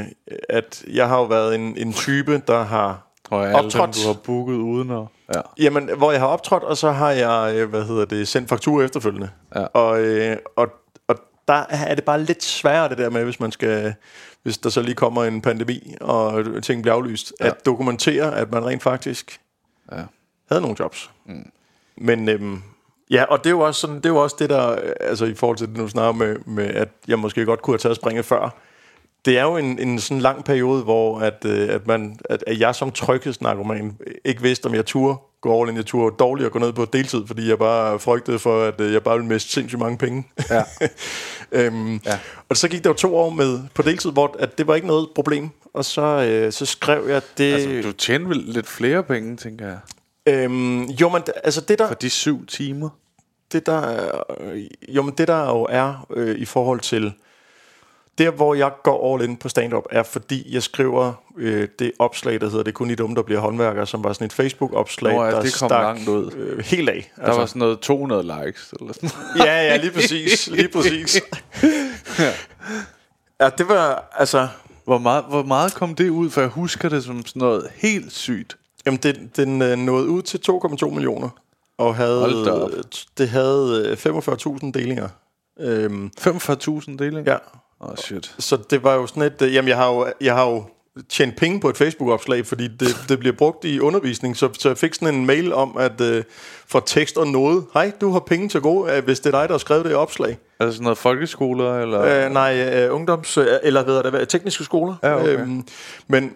at 0.49 0.83
jeg 0.93 1.09
har 1.09 1.19
jo 1.19 1.25
været 1.25 1.55
en, 1.55 1.77
en 1.77 1.93
type, 1.93 2.43
der 2.47 2.63
har 2.63 3.07
Og 3.31 3.43
alle 3.43 3.57
dem, 3.59 3.65
optrådt, 3.65 3.95
du 3.95 4.07
har 4.07 4.17
booket 4.25 4.55
uden 4.55 4.91
at... 4.91 5.03
Ja. 5.35 5.41
jamen, 5.59 5.91
hvor 5.97 6.13
jeg 6.13 6.21
har 6.21 6.27
optrådt, 6.29 6.63
og 6.63 6.77
så 6.77 6.91
har 6.91 7.11
jeg, 7.11 7.55
øh, 7.55 7.71
hvad 7.71 7.85
hedder 7.85 8.05
det, 8.05 8.29
sendt 8.29 8.49
fakturer 8.49 8.85
efterfølgende. 8.85 9.31
Ja. 9.57 9.65
Og, 9.65 10.01
øh, 10.01 10.37
og, 10.57 10.69
og 11.09 11.17
der 11.49 11.65
er 11.71 11.95
det 11.95 12.05
bare 12.05 12.23
lidt 12.23 12.45
sværere 12.45 12.89
det 12.89 12.99
der 12.99 13.11
med, 13.11 13.25
hvis 13.25 13.41
man 13.41 13.53
skal, 13.53 13.95
hvis 14.42 14.59
der 14.59 14.70
så 14.70 14.83
lige 14.83 14.94
kommer 14.94 15.24
en 15.24 15.40
pandemi, 15.40 15.94
og 16.00 16.44
ting 16.62 16.83
bliver 16.83 16.94
aflyst, 16.94 17.33
ja. 17.40 17.46
at 17.46 17.66
dokumentere, 17.66 18.37
at 18.37 18.53
man 18.53 18.66
rent 18.66 18.83
faktisk 18.83 19.40
Ja. 19.92 20.03
havde 20.48 20.62
nogle 20.62 20.76
jobs. 20.81 21.11
Mm. 21.26 21.50
Men 21.96 22.29
øhm, 22.29 22.62
ja, 23.11 23.24
og 23.24 23.38
det 23.38 23.46
er 23.46 23.50
jo 23.50 23.61
også 23.61 23.81
sådan, 23.81 23.96
det 23.96 24.07
er 24.07 24.11
jo 24.11 24.22
også 24.22 24.37
det 24.38 24.50
der, 24.50 24.79
altså 25.00 25.24
i 25.24 25.35
forhold 25.35 25.57
til 25.59 25.68
det, 25.68 25.76
du 25.76 25.88
snakker 25.88 26.12
med, 26.12 26.37
med, 26.46 26.64
at 26.66 26.88
jeg 27.09 27.18
måske 27.18 27.44
godt 27.44 27.62
kunne 27.62 27.72
have 27.72 27.79
taget 27.79 27.96
springet 27.96 28.24
før. 28.24 28.57
Det 29.24 29.38
er 29.38 29.42
jo 29.42 29.57
en, 29.57 29.79
en 29.79 29.98
sådan 30.00 30.20
lang 30.20 30.44
periode, 30.44 30.83
hvor 30.83 31.18
at, 31.18 31.44
øh, 31.44 31.68
at, 31.68 31.87
man, 31.87 32.18
at, 32.24 32.44
at 32.46 32.61
jeg 32.61 32.74
som 32.74 32.90
tryghedsnarkoman 32.90 33.98
ikke 34.24 34.42
vidste, 34.42 34.66
om 34.66 34.74
jeg 34.74 34.87
turde 34.87 35.16
gå 35.40 35.61
all 35.61 35.70
in. 35.70 35.76
Jeg 35.76 35.87
turde 35.87 36.16
dårligt 36.18 36.46
at 36.46 36.53
gå 36.53 36.59
ned 36.59 36.72
på 36.72 36.85
deltid, 36.85 37.26
fordi 37.26 37.48
jeg 37.48 37.59
bare 37.59 37.98
frygtede 37.98 38.38
for, 38.38 38.62
at 38.64 38.81
øh, 38.81 38.92
jeg 38.92 39.03
bare 39.03 39.16
ville 39.16 39.29
miste 39.29 39.50
sindssygt 39.50 39.79
mange 39.79 39.98
penge. 39.98 40.29
Ja. 40.50 40.62
øhm, 41.53 41.94
Ja. 42.07 42.18
Og 42.48 42.57
så 42.57 42.68
gik 42.68 42.85
der 42.85 42.90
jo 42.90 42.94
to 42.94 43.16
år 43.16 43.31
med 43.31 43.61
på 43.74 43.83
deltid, 43.83 44.11
hvor 44.11 44.37
at 44.38 44.59
det 44.59 44.66
var 44.66 44.74
ikke 44.74 44.87
noget 44.87 45.09
problem. 45.14 45.48
Og 45.74 45.85
så, 45.85 46.03
øh, 46.03 46.53
så 46.53 46.66
skrev 46.66 47.09
jeg 47.09 47.22
det... 47.38 47.53
Altså, 47.55 47.88
du 47.88 47.92
tjener 47.92 48.29
vel 48.29 48.37
lidt 48.37 48.66
flere 48.68 49.03
penge, 49.03 49.37
tænker 49.37 49.66
jeg, 49.66 49.79
øhm, 50.26 50.83
jo, 50.85 51.09
men 51.09 51.22
altså 51.44 51.61
det 51.61 51.79
der... 51.79 51.87
for 51.88 51.94
de 51.94 52.11
syv 52.11 52.46
timer. 52.46 52.88
det 53.53 53.66
der, 53.66 53.81
er- 53.81 54.22
øh, 54.40 54.62
jo, 54.88 55.03
men 55.03 55.14
det 55.18 55.29
der 55.29 55.48
jo 55.50 55.66
er 55.70 56.07
øh, 56.16 56.37
i 56.38 56.44
forhold 56.44 56.81
til 56.81 57.12
der, 58.20 58.30
hvor 58.30 58.54
jeg 58.54 58.72
går 58.83 59.14
all 59.14 59.24
in 59.24 59.37
på 59.37 59.48
stand-up, 59.48 59.85
er 59.90 60.02
fordi 60.02 60.54
jeg 60.54 60.62
skriver 60.62 61.12
øh, 61.37 61.68
det 61.78 61.92
opslag, 61.98 62.40
der 62.40 62.48
hedder 62.48 62.62
Det 62.62 62.70
er 62.70 62.74
kun 62.74 62.88
de 62.88 62.96
dumme, 62.96 63.16
der 63.16 63.22
bliver 63.22 63.40
håndværker, 63.40 63.85
som 63.85 64.04
var 64.04 64.12
sådan 64.12 64.24
et 64.24 64.33
Facebook-opslag, 64.33 65.14
Nå 65.14 65.24
ja, 65.24 65.30
der 65.30 65.42
det 65.42 65.59
kom 65.59 65.68
stak 65.68 65.83
langt 65.83 66.09
ud. 66.09 66.33
Øh, 66.33 66.64
helt 66.64 66.88
af. 66.88 67.12
Der 67.16 67.35
var 67.35 67.46
sådan 67.46 67.61
noget 67.61 67.80
200 67.80 68.22
likes, 68.22 68.74
eller 68.80 68.92
sådan 68.92 69.11
ja, 69.38 69.62
ja, 69.62 69.76
lige 69.76 69.92
præcis. 69.92 70.46
Lige 70.46 70.68
præcis. 70.68 71.20
ja, 73.40 73.50
det 73.59 73.68
var, 73.68 74.11
altså... 74.16 74.48
Hvor 74.85 74.98
meget, 74.98 75.24
hvor 75.28 75.42
meget 75.42 75.74
kom 75.74 75.94
det 75.94 76.09
ud? 76.09 76.30
For 76.30 76.40
jeg 76.40 76.50
husker 76.50 76.88
det 76.88 77.04
som 77.04 77.26
sådan 77.26 77.40
noget 77.40 77.68
helt 77.74 78.12
sygt. 78.12 78.56
Jamen, 78.87 79.00
det, 79.02 79.37
den 79.37 79.62
øh, 79.62 79.78
nåede 79.78 80.09
ud 80.09 80.22
til 80.22 80.40
2,2 80.50 80.90
millioner, 80.90 81.28
og 81.78 81.96
havde, 81.96 82.83
det 83.18 83.28
havde 83.28 83.96
øh, 84.04 84.16
45.000 84.16 84.70
delinger. 84.72 85.09
Øhm, 85.61 86.11
45.000 86.20 86.96
deling? 86.96 87.26
ja, 87.26 87.37
oh, 87.81 87.97
shit. 87.97 88.35
Så 88.38 88.59
det 88.71 88.85
var 88.85 88.95
jo 88.95 89.07
sådan 89.07 89.23
et... 89.23 89.43
øh, 89.43 89.55
Jamen, 89.55 89.69
jeg 89.69 89.77
har 89.77 89.88
jo, 89.88 90.07
jeg 90.21 90.35
har 90.35 90.51
jo 90.51 90.64
tjent 91.09 91.37
penge 91.37 91.61
på 91.61 91.69
et 91.69 91.77
Facebook-opslag, 91.77 92.47
fordi 92.47 92.69
det, 92.69 92.88
det 93.09 93.19
bliver 93.19 93.37
brugt 93.37 93.64
i 93.64 93.81
undervisning, 93.81 94.37
så, 94.37 94.49
så 94.59 94.69
jeg 94.69 94.79
fik 94.79 94.95
sådan 94.95 95.14
en 95.14 95.27
mail 95.27 95.53
om, 95.53 95.77
at 95.79 96.01
uh, 96.01 96.23
for 96.66 96.81
tekst 96.81 97.16
og 97.16 97.27
noget, 97.27 97.64
hej, 97.75 97.93
du 98.01 98.12
har 98.12 98.21
penge 98.21 98.49
til 98.49 98.61
gode, 98.61 98.93
øh, 98.93 99.05
hvis 99.05 99.21
det 99.21 99.35
er 99.35 99.40
dig, 99.40 99.49
der 99.49 99.55
har 99.55 99.59
skrevet 99.59 99.85
det 99.85 99.95
opslag. 99.95 100.38
Er 100.61 100.64
det 100.64 100.75
sådan 100.75 100.83
noget 100.83 100.99
folkeskoler, 100.99 101.79
eller? 101.79 102.27
Uh, 102.27 102.33
nej, 102.33 102.87
uh, 102.88 102.95
ungdoms... 102.95 103.38
Uh, 103.38 103.45
eller 103.62 103.83
hvad 103.83 103.95
er 103.95 104.11
det, 104.11 104.29
tekniske 104.29 104.64
skoler. 104.64 104.95
Ja, 105.03 105.21
okay. 105.21 105.40
Øhm, 105.40 105.66
men 106.09 106.33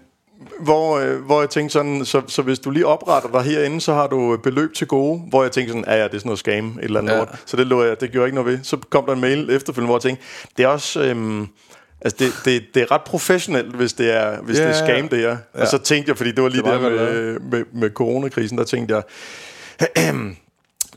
hvor, 0.61 0.99
øh, 0.99 1.21
hvor 1.21 1.41
jeg 1.41 1.51
tænkte 1.51 1.73
sådan, 1.73 2.05
så, 2.05 2.23
så 2.27 2.43
hvis 2.43 2.59
du 2.59 2.71
lige 2.71 2.87
opretter 2.87 3.29
dig 3.31 3.43
herinde, 3.43 3.81
så 3.81 3.95
har 3.95 4.07
du 4.07 4.37
beløb 4.43 4.75
til 4.75 4.87
gode, 4.87 5.21
hvor 5.29 5.43
jeg 5.43 5.53
tænkte 5.53 5.73
sådan, 5.73 5.85
ja, 5.87 5.97
ja, 5.97 6.05
det 6.05 6.15
er 6.15 6.19
sådan 6.19 6.29
noget 6.29 6.39
scam, 6.39 6.67
et 6.67 6.85
eller 6.85 7.01
andet 7.01 7.13
Ja. 7.13 7.19
ja. 7.19 7.25
Så 7.47 7.57
det, 7.57 7.67
lå 7.67 7.83
jeg, 7.83 8.01
det 8.01 8.11
gjorde 8.11 8.23
jeg 8.23 8.27
ikke 8.27 8.43
noget 8.43 8.59
ved. 8.59 8.65
Så 8.65 8.77
kom 8.91 9.07
der 9.07 9.13
en 9.13 9.21
mail 9.21 9.51
efterfølgende, 9.51 9.87
hvor 9.89 9.97
jeg 9.97 10.03
tænkte, 10.03 10.25
det 10.57 10.63
er 10.63 10.69
også... 10.69 11.03
Øhm, 11.03 11.49
Altså 12.01 12.17
det, 12.19 12.33
det, 12.45 12.65
det 12.75 12.83
er 12.83 12.91
ret 12.91 13.03
professionelt, 13.03 13.75
hvis 13.77 13.93
det 13.93 14.17
er, 14.17 14.43
hvis 14.43 14.59
Ja, 14.59 14.69
det 14.69 14.71
er 14.71 14.87
scam, 14.87 15.09
det 15.09 15.25
er. 15.25 15.37
Ja. 15.55 15.61
Og 15.61 15.67
så 15.67 15.79
tænkte 15.79 16.09
jeg, 16.09 16.17
fordi 16.17 16.33
det 16.33 16.43
var 16.43 16.49
lige 16.49 16.63
Det 16.63 16.73
var 16.73 16.79
der 16.79 16.91
med, 16.91 17.39
med, 17.41 17.65
med 17.73 17.91
coronakrisen, 17.91 18.59
der 18.59 18.65
tænkte 18.65 18.95
jeg, 18.95 19.03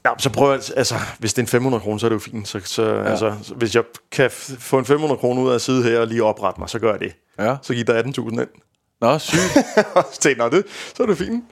Ja, 0.05 0.11
så 0.17 0.29
prøver 0.29 0.51
jeg, 0.51 0.61
altså, 0.75 0.95
hvis 1.19 1.33
det 1.33 1.41
er 1.41 1.43
en 1.43 1.47
500 1.47 1.81
kroner, 1.81 1.97
så 1.97 2.07
er 2.07 2.09
det 2.09 2.15
jo 2.15 2.19
fint. 2.19 2.47
Så, 2.47 2.59
så 2.63 2.83
ja. 2.83 3.03
altså, 3.03 3.35
så 3.43 3.53
hvis 3.53 3.75
jeg 3.75 3.83
kan 4.11 4.31
få 4.59 4.79
en 4.79 4.85
500 4.85 5.19
kroner 5.19 5.41
ud 5.41 5.49
af 5.49 5.55
at 5.55 5.61
sidde 5.61 5.83
her 5.83 5.99
og 5.99 6.07
lige 6.07 6.23
oprette 6.23 6.61
mig, 6.61 6.69
så 6.69 6.79
gør 6.79 6.91
jeg 6.91 6.99
det. 6.99 7.15
Ja. 7.39 7.55
Så 7.61 7.73
giver 7.73 7.85
der 7.85 8.03
18.000 8.03 8.41
ind. 8.41 8.47
Nå, 9.01 9.17
sygt. 9.19 9.39
Og 9.95 10.05
så 10.13 10.19
tænkte 10.19 10.43
"Nå, 10.43 10.49
det, 10.49 10.63
så 10.95 11.03
er 11.03 11.07
det 11.07 11.17
fint. 11.17 11.43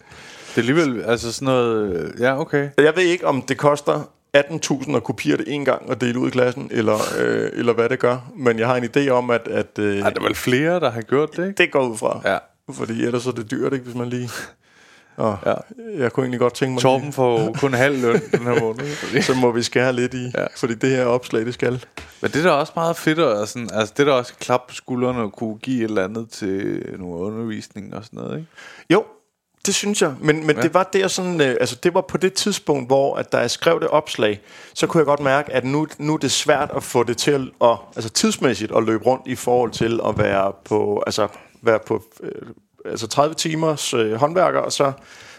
Det 0.55 0.55
er 0.55 0.69
alligevel, 0.69 1.03
altså 1.03 1.31
sådan 1.33 1.45
noget... 1.45 2.13
Ja, 2.19 2.39
okay. 2.39 2.69
Jeg 2.77 2.93
ved 2.95 3.03
ikke, 3.03 3.27
om 3.27 3.41
det 3.41 3.57
koster 3.57 4.01
18.000 4.37 4.95
at 4.95 5.03
kopiere 5.03 5.37
det 5.37 5.45
en 5.47 5.65
gang 5.65 5.89
og 5.89 6.01
dele 6.01 6.19
ud 6.19 6.27
i 6.27 6.31
klassen, 6.31 6.67
eller, 6.71 6.97
øh, 7.19 7.49
eller 7.53 7.73
hvad 7.73 7.89
det 7.89 7.99
gør. 7.99 8.17
Men 8.37 8.59
jeg 8.59 8.67
har 8.67 8.75
en 8.75 8.83
idé 8.97 9.09
om, 9.09 9.29
at, 9.29 9.47
at 9.47 9.79
øh, 9.79 9.99
Er 9.99 10.09
der 10.09 10.21
vel 10.23 10.35
flere, 10.35 10.79
der 10.79 10.91
har 10.91 11.01
gjort 11.01 11.37
det, 11.37 11.47
ikke? 11.47 11.57
det 11.63 11.71
går 11.71 11.87
ud 11.87 11.97
fra. 11.97 12.21
Ja. 12.25 12.37
Fordi 12.73 13.05
ellers 13.05 13.25
er 13.27 13.31
det 13.31 13.51
dyrt, 13.51 13.73
ikke, 13.73 13.85
hvis 13.85 13.95
man 13.95 14.09
lige... 14.09 14.29
Og 15.17 15.37
Ja. 15.45 15.53
Jeg 15.97 16.11
kunne 16.13 16.23
egentlig 16.23 16.39
godt 16.39 16.53
tænke 16.53 16.73
mig... 16.73 16.81
Torben 16.81 17.13
får 17.13 17.41
jo 17.45 17.53
kun 17.53 17.73
halv 17.73 18.01
løn 18.01 18.21
den 18.31 18.41
her 18.41 18.59
måned. 18.59 19.21
Så 19.21 19.33
må 19.33 19.51
vi 19.51 19.63
skære 19.63 19.93
lidt 19.93 20.13
i, 20.13 20.31
Ja. 20.37 20.45
fordi 20.57 20.75
det 20.75 20.89
her 20.89 21.05
opslag, 21.05 21.45
det 21.45 21.53
skal. 21.53 21.85
Men 22.21 22.31
det 22.31 22.39
er 22.39 22.43
da 22.43 22.49
også 22.51 22.73
meget 22.75 22.97
fedt, 22.97 23.19
at 23.19 23.49
sådan, 23.49 23.69
altså 23.73 23.93
det 23.97 24.03
er 24.03 24.11
da 24.11 24.11
også 24.17 24.33
klap 24.39 24.61
på 24.69 24.75
skuldrene 24.75 25.23
at 25.23 25.31
kunne 25.31 25.57
give 25.57 25.77
et 25.77 25.83
eller 25.89 26.03
andet 26.03 26.29
til 26.29 26.83
nogle 26.99 27.15
undervisning 27.15 27.95
og 27.95 28.03
sådan 28.05 28.19
noget, 28.19 28.37
ikke? 28.37 28.49
Jo, 28.89 29.03
det 29.65 29.75
synes 29.75 30.01
jeg. 30.01 30.13
Men, 30.21 30.47
men 30.47 30.55
Ja. 30.55 30.61
det 30.61 30.73
var 30.73 30.83
der 30.93 31.07
sådan, 31.07 31.41
øh, 31.41 31.55
altså 31.59 31.75
det 31.83 31.93
var 31.93 32.01
på 32.01 32.17
det 32.17 32.33
tidspunkt, 32.33 32.89
hvor 32.89 33.15
at 33.15 33.31
da 33.31 33.37
jeg 33.37 33.51
skrev 33.51 33.79
det 33.79 33.87
opslag, 33.87 34.41
så 34.73 34.87
kunne 34.87 34.99
jeg 34.99 35.05
godt 35.05 35.19
mærke, 35.19 35.53
at 35.53 35.65
nu, 35.65 35.87
nu 35.97 36.13
er 36.13 36.17
det 36.17 36.31
svært 36.31 36.71
at 36.75 36.83
få 36.83 37.03
det 37.03 37.17
til 37.17 37.31
at, 37.31 37.41
at, 37.69 37.77
altså 37.95 38.09
tidsmæssigt 38.09 38.71
at 38.75 38.83
løbe 38.83 39.03
rundt 39.05 39.23
i 39.27 39.35
forhold 39.35 39.71
til 39.71 39.99
at 40.07 40.17
være 40.17 40.51
på, 40.65 41.03
altså 41.07 41.27
være 41.61 41.79
på, 41.87 42.03
øh, 42.23 42.29
altså 42.91 43.07
30 43.07 43.35
timers 43.35 43.93
øh, 43.93 44.13
håndværker, 44.13 44.59
og 44.59 44.71
så 44.71 44.91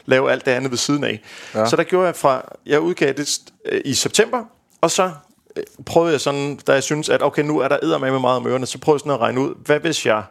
lave 0.06 0.32
alt 0.32 0.46
det 0.46 0.50
andet 0.50 0.70
ved 0.70 0.78
siden 0.78 1.04
af. 1.04 1.20
Ja. 1.54 1.66
Så 1.66 1.76
der 1.76 1.82
gjorde 1.82 2.06
jeg 2.06 2.16
fra, 2.16 2.42
jeg 2.66 2.80
udgav 2.80 3.12
det 3.12 3.38
øh, 3.64 3.80
i 3.85 3.94
september, 3.94 4.44
og 4.80 4.90
så 4.90 5.11
øh, 5.56 5.62
prøvede 5.87 6.12
jeg 6.12 6.20
sådan, 6.20 6.56
da 6.56 6.72
jeg 6.72 6.82
synes, 6.82 7.09
at 7.09 7.22
okay, 7.22 7.42
nu 7.42 7.59
er 7.59 7.68
der 7.68 7.78
eddermame 7.82 8.12
med 8.12 8.20
meget 8.20 8.37
om 8.37 8.46
ørerne, 8.46 8.66
så 8.66 8.78
prøvede 8.78 8.96
jeg 8.96 9.00
sådan 9.00 9.12
at 9.12 9.20
regne 9.20 9.40
ud, 9.40 9.54
hvad 9.64 9.80
hvis 9.80 10.06
jeg, 10.06 10.22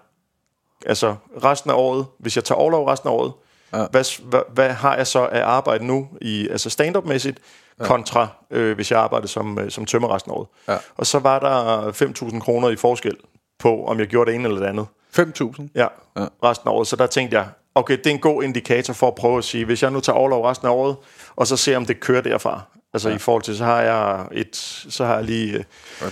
altså 0.85 1.15
resten 1.43 1.71
af 1.71 1.75
året, 1.75 2.05
hvis 2.19 2.35
jeg 2.35 2.43
tager 2.43 2.59
overlov 2.59 2.87
resten 2.87 3.09
af 3.09 3.13
året, 3.13 3.33
ja. 3.73 3.85
hvad, 3.91 4.21
hvad, 4.23 4.41
hvad 4.53 4.69
har 4.69 4.95
jeg 4.95 5.07
så 5.07 5.19
af 5.19 5.45
arbejde 5.45 5.85
nu, 5.85 6.07
i, 6.21 6.47
altså 6.49 6.69
stand-up-mæssigt, 6.69 7.39
ja. 7.79 7.85
kontra 7.85 8.27
øh, 8.51 8.75
hvis 8.75 8.91
jeg 8.91 8.99
arbejdede 8.99 9.27
som, 9.27 9.59
øh, 9.59 9.71
som 9.71 9.85
tømmer 9.85 10.15
resten 10.15 10.31
af 10.31 10.35
året. 10.35 10.47
Ja. 10.67 10.77
Og 10.97 11.05
så 11.05 11.19
var 11.19 11.39
der 11.39 11.91
5.000 11.91 12.39
kroner 12.39 12.69
i 12.69 12.75
forskel 12.75 13.15
på, 13.59 13.85
om 13.85 13.99
jeg 13.99 14.07
gjorde 14.07 14.31
det 14.31 14.35
ene 14.35 14.47
eller 14.47 14.59
det 14.59 14.67
andet. 14.67 14.87
5.000? 15.19 15.67
Ja, 15.75 15.87
ja, 16.17 16.25
resten 16.43 16.69
af 16.69 16.73
året. 16.73 16.87
Så 16.87 16.95
der 16.95 17.07
tænkte 17.07 17.37
jeg, 17.37 17.47
okay, 17.75 17.97
det 17.97 18.07
er 18.07 18.11
en 18.11 18.19
god 18.19 18.43
indikator 18.43 18.93
for 18.93 19.07
at 19.07 19.15
prøve 19.15 19.37
at 19.37 19.43
sige, 19.43 19.65
hvis 19.65 19.83
jeg 19.83 19.91
nu 19.91 19.99
tager 19.99 20.17
overlov 20.17 20.45
resten 20.45 20.67
af 20.67 20.71
året, 20.71 20.95
og 21.35 21.47
så 21.47 21.57
ser 21.57 21.77
om 21.77 21.85
det 21.85 21.99
kører 21.99 22.21
derfra. 22.21 22.61
Altså 22.93 23.09
ja. 23.09 23.15
i 23.15 23.17
forhold 23.17 23.43
til, 23.43 23.57
så 23.57 23.65
har 23.65 23.81
jeg 23.81 24.25
et, 24.31 24.55
så 24.89 25.05
har 25.05 25.15
jeg 25.15 25.23
lige 25.23 25.65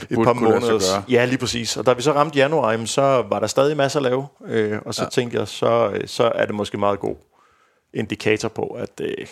et 0.10 0.18
par 0.24 0.34
måneder. 0.34 1.04
Ja, 1.10 1.26
lige 1.26 1.38
præcis. 1.38 1.78
Og 1.78 1.86
da 1.86 1.94
vi 1.94 2.02
så 2.02 2.14
ramte 2.14 2.38
januar, 2.38 2.86
så 2.86 3.26
var 3.30 3.40
der 3.40 3.48
stadig 3.48 3.78
masser 3.78 4.00
at 4.00 4.04
lave. 4.04 4.28
Øh, 4.46 4.80
og 4.86 4.94
så 4.94 5.04
ja. 5.04 5.10
tænkte 5.10 5.38
jeg, 5.38 5.48
så, 5.48 5.92
øh, 5.94 6.08
så 6.08 6.32
er 6.36 6.46
det 6.46 6.56
måske 6.56 6.78
meget 6.78 7.00
god 7.00 7.16
indikator 7.94 8.50
på, 8.50 8.64
at, 8.64 9.02
øh, 9.02 9.28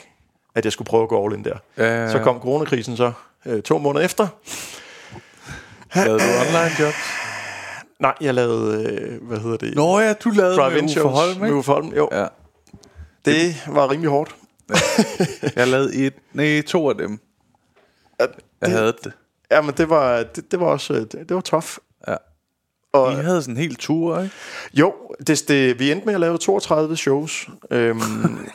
at 0.55 0.65
jeg 0.65 0.71
skulle 0.71 0.85
prøve 0.85 1.03
at 1.03 1.09
gå 1.09 1.25
all 1.25 1.33
in 1.33 1.43
der. 1.43 1.57
Ja, 1.77 1.83
ja, 1.83 2.01
ja. 2.01 2.11
Så 2.11 2.19
kom 2.19 2.39
coronakrisen 2.39 2.97
så 2.97 3.11
øh, 3.45 3.61
to 3.61 3.77
måneder 3.77 4.05
efter. 4.05 4.27
Lavede 5.95 6.19
du 6.19 6.47
online 6.47 6.71
jobs? 6.79 7.20
Nej, 8.01 8.13
jeg 8.21 8.33
lavede, 8.33 8.91
øh, 8.91 9.27
hvad 9.27 9.39
hedder 9.39 9.57
det? 9.57 9.75
Nå 9.75 9.99
ja, 9.99 10.13
du 10.13 10.29
lavede 10.29 10.57
med 10.57 10.83
Uffe 10.83 11.01
Holm, 11.01 11.29
ikke? 11.31 11.41
Med 11.41 11.51
Uffe 11.51 11.71
Holm, 11.71 11.87
jo. 11.87 12.09
Ja. 12.11 12.27
Det 13.25 13.63
var 13.67 13.91
rimelig 13.91 14.09
hårdt. 14.09 14.35
Ja. 14.69 14.75
Jeg 15.55 15.67
lavede 15.67 15.95
et, 15.95 16.13
nej, 16.33 16.61
to 16.61 16.89
af 16.89 16.95
dem. 16.95 17.19
Ja, 18.19 18.25
det, 18.25 18.33
jeg 18.61 18.69
havde 18.69 18.93
det. 19.03 19.13
Ja, 19.51 19.61
men 19.61 19.73
det 19.77 19.89
var, 19.89 20.23
det, 20.23 20.51
det 20.51 20.59
var 20.59 20.65
også, 20.65 20.93
det, 20.93 21.11
det 21.11 21.35
var 21.35 21.41
tough. 21.41 21.67
Ja. 22.07 22.15
Og, 22.93 23.11
I 23.11 23.15
havde 23.15 23.41
sådan 23.41 23.53
en 23.53 23.61
helt 23.61 23.79
tur, 23.79 24.21
ikke? 24.21 24.35
Jo, 24.73 24.93
det, 25.27 25.43
det, 25.47 25.79
vi 25.79 25.91
endte 25.91 26.05
med 26.05 26.13
at 26.13 26.19
lave 26.19 26.37
32 26.37 26.97
shows. 26.97 27.49
Øhm, 27.71 27.99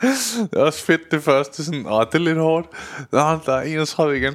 det 0.00 0.48
er 0.52 0.60
også 0.60 0.84
fedt 0.84 1.10
det 1.10 1.22
første 1.22 1.64
sådan, 1.64 1.86
åh, 1.86 2.04
det 2.12 2.14
er 2.14 2.18
lidt 2.18 2.38
hårdt. 2.38 2.66
Nå, 3.12 3.18
der 3.18 3.52
er 3.52 3.62
31 3.62 4.16
igen. 4.16 4.34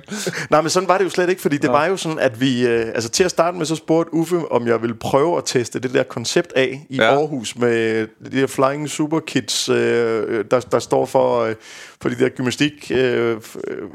Nej, 0.49 0.61
men 0.61 0.69
sådan 0.69 0.89
var 0.89 0.97
det 0.97 1.05
jo 1.05 1.09
slet 1.09 1.29
ikke, 1.29 1.41
fordi 1.41 1.57
det 1.57 1.67
ja. 1.67 1.71
var 1.71 1.85
jo 1.85 1.97
sådan, 1.97 2.19
at 2.19 2.41
vi, 2.41 2.67
øh, 2.67 2.87
altså 2.87 3.09
til 3.09 3.23
at 3.23 3.31
starte 3.31 3.57
med, 3.57 3.65
så 3.65 3.75
spurgte 3.75 4.13
Uffe, 4.13 4.51
om 4.51 4.67
jeg 4.67 4.81
ville 4.81 4.95
prøve 4.95 5.37
at 5.37 5.43
teste 5.45 5.79
det 5.79 5.93
der 5.93 6.03
koncept 6.03 6.53
af 6.55 6.85
i 6.89 6.95
ja. 6.95 7.03
Aarhus 7.03 7.55
med 7.55 8.07
de 8.31 8.41
der 8.41 8.47
Flying 8.47 8.89
Super 8.89 9.19
Kids, 9.19 9.69
øh, 9.69 10.45
der, 10.51 10.59
der 10.59 10.79
står 10.79 11.05
for, 11.05 11.43
øh, 11.43 11.55
for 12.01 12.09
de 12.09 12.15
der 12.15 12.29
gymnastik 12.29 12.91
øh, 12.91 13.37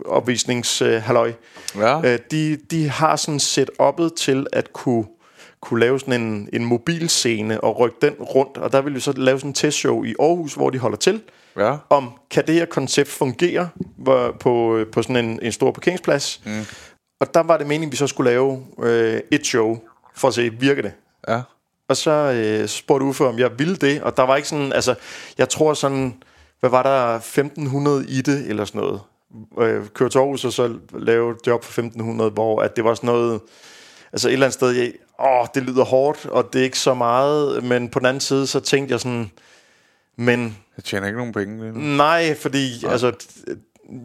opvisnings 0.07 0.83
øh, 0.83 1.03
halløj. 1.03 1.33
Ja. 1.77 2.13
Øh, 2.13 2.19
de, 2.31 2.59
de 2.71 2.89
har 2.89 3.17
sådan 3.17 3.41
set 3.41 3.71
oppet 3.79 4.15
til 4.15 4.47
at 4.53 4.73
kunne 4.73 5.05
kunne 5.63 5.81
lave 5.81 6.01
sådan 6.01 6.21
en, 6.21 6.49
en 6.53 6.65
mobilscene 6.65 7.61
og 7.61 7.79
rykke 7.79 7.97
den 8.03 8.13
rundt. 8.13 8.59
Og 8.59 8.73
der 8.73 8.81
vil 8.81 8.95
vi 8.95 9.01
så 9.01 9.13
lave 9.13 9.39
sådan 9.39 9.51
en 9.51 9.55
testshow 9.55 10.05
i 10.05 10.15
Aarhus, 10.21 10.55
hvor 10.55 10.71
de 10.71 10.79
holder 10.79 10.97
til 10.97 11.23
ja. 11.57 11.77
om 11.91 12.13
kan 12.31 12.47
det 12.47 12.55
her 12.55 12.65
koncept 12.65 13.09
fungere 13.09 13.69
på, 14.41 14.85
på 14.93 15.03
sådan 15.03 15.25
en, 15.25 15.39
en 15.43 15.53
stor 15.53 15.71
parkeringsplads. 15.71 16.41
Mm. 16.47 16.67
Og 17.21 17.35
der 17.35 17.41
var 17.41 17.57
det 17.57 17.67
meningen, 17.67 17.89
at 17.89 17.93
vi 17.93 17.97
så 17.97 18.07
skulle 18.07 18.31
lave 18.31 18.67
øh, 18.83 19.21
et 19.31 19.47
show, 19.47 19.79
for 20.15 20.29
at 20.29 20.35
se, 20.35 20.51
virker 20.53 20.83
det? 20.83 20.93
Ja. 21.29 21.41
Og 21.89 21.97
så 21.97 22.11
øh, 22.11 22.69
spurgte 22.69 23.05
Uffe, 23.05 23.27
om 23.27 23.39
jeg 23.39 23.59
ville 23.59 23.77
det, 23.77 24.03
og 24.03 24.17
der 24.17 24.23
var 24.23 24.37
ikke 24.37 24.49
sådan, 24.49 24.73
altså, 24.73 24.95
jeg 25.39 25.49
tror 25.49 25.75
sådan, 25.75 26.23
hvad 26.61 26.71
var 26.71 26.83
der, 26.83 27.17
1500 27.17 28.07
i 28.09 28.21
det, 28.21 28.47
eller 28.49 28.65
sådan 28.65 28.81
noget. 28.81 29.01
Øh, 29.59 29.89
kørte 29.89 30.13
til 30.13 30.19
Aarhus, 30.19 30.45
og 30.45 30.53
så 30.53 30.75
lave 30.93 31.35
job 31.47 31.65
for 31.65 31.71
1500, 31.71 32.31
hvor 32.31 32.63
at 32.63 32.77
det 32.77 32.85
var 32.85 32.95
sådan 32.95 33.07
noget, 33.07 33.41
altså 34.13 34.29
et 34.29 34.33
eller 34.33 34.47
andet 34.47 34.55
sted, 34.55 34.71
jeg, 34.71 34.93
åh, 35.21 35.47
det 35.55 35.63
lyder 35.63 35.85
hårdt, 35.85 36.27
og 36.27 36.53
det 36.53 36.59
er 36.59 36.65
ikke 36.65 36.79
så 36.79 36.95
meget, 36.95 37.65
men 37.65 37.89
på 37.89 37.99
den 37.99 38.07
anden 38.07 38.21
side, 38.21 38.47
så 38.47 38.61
tænkte 38.61 38.93
jeg 38.93 39.01
sådan, 39.01 39.31
men... 40.17 40.57
Jeg 40.77 40.85
tjener 40.85 41.07
ikke 41.07 41.19
nogen 41.19 41.33
penge 41.33 41.63
lige 41.63 41.73
nu. 41.73 41.97
Nej, 41.97 42.35
fordi 42.35 42.81
Nej. 42.83 42.93
altså, 42.93 43.13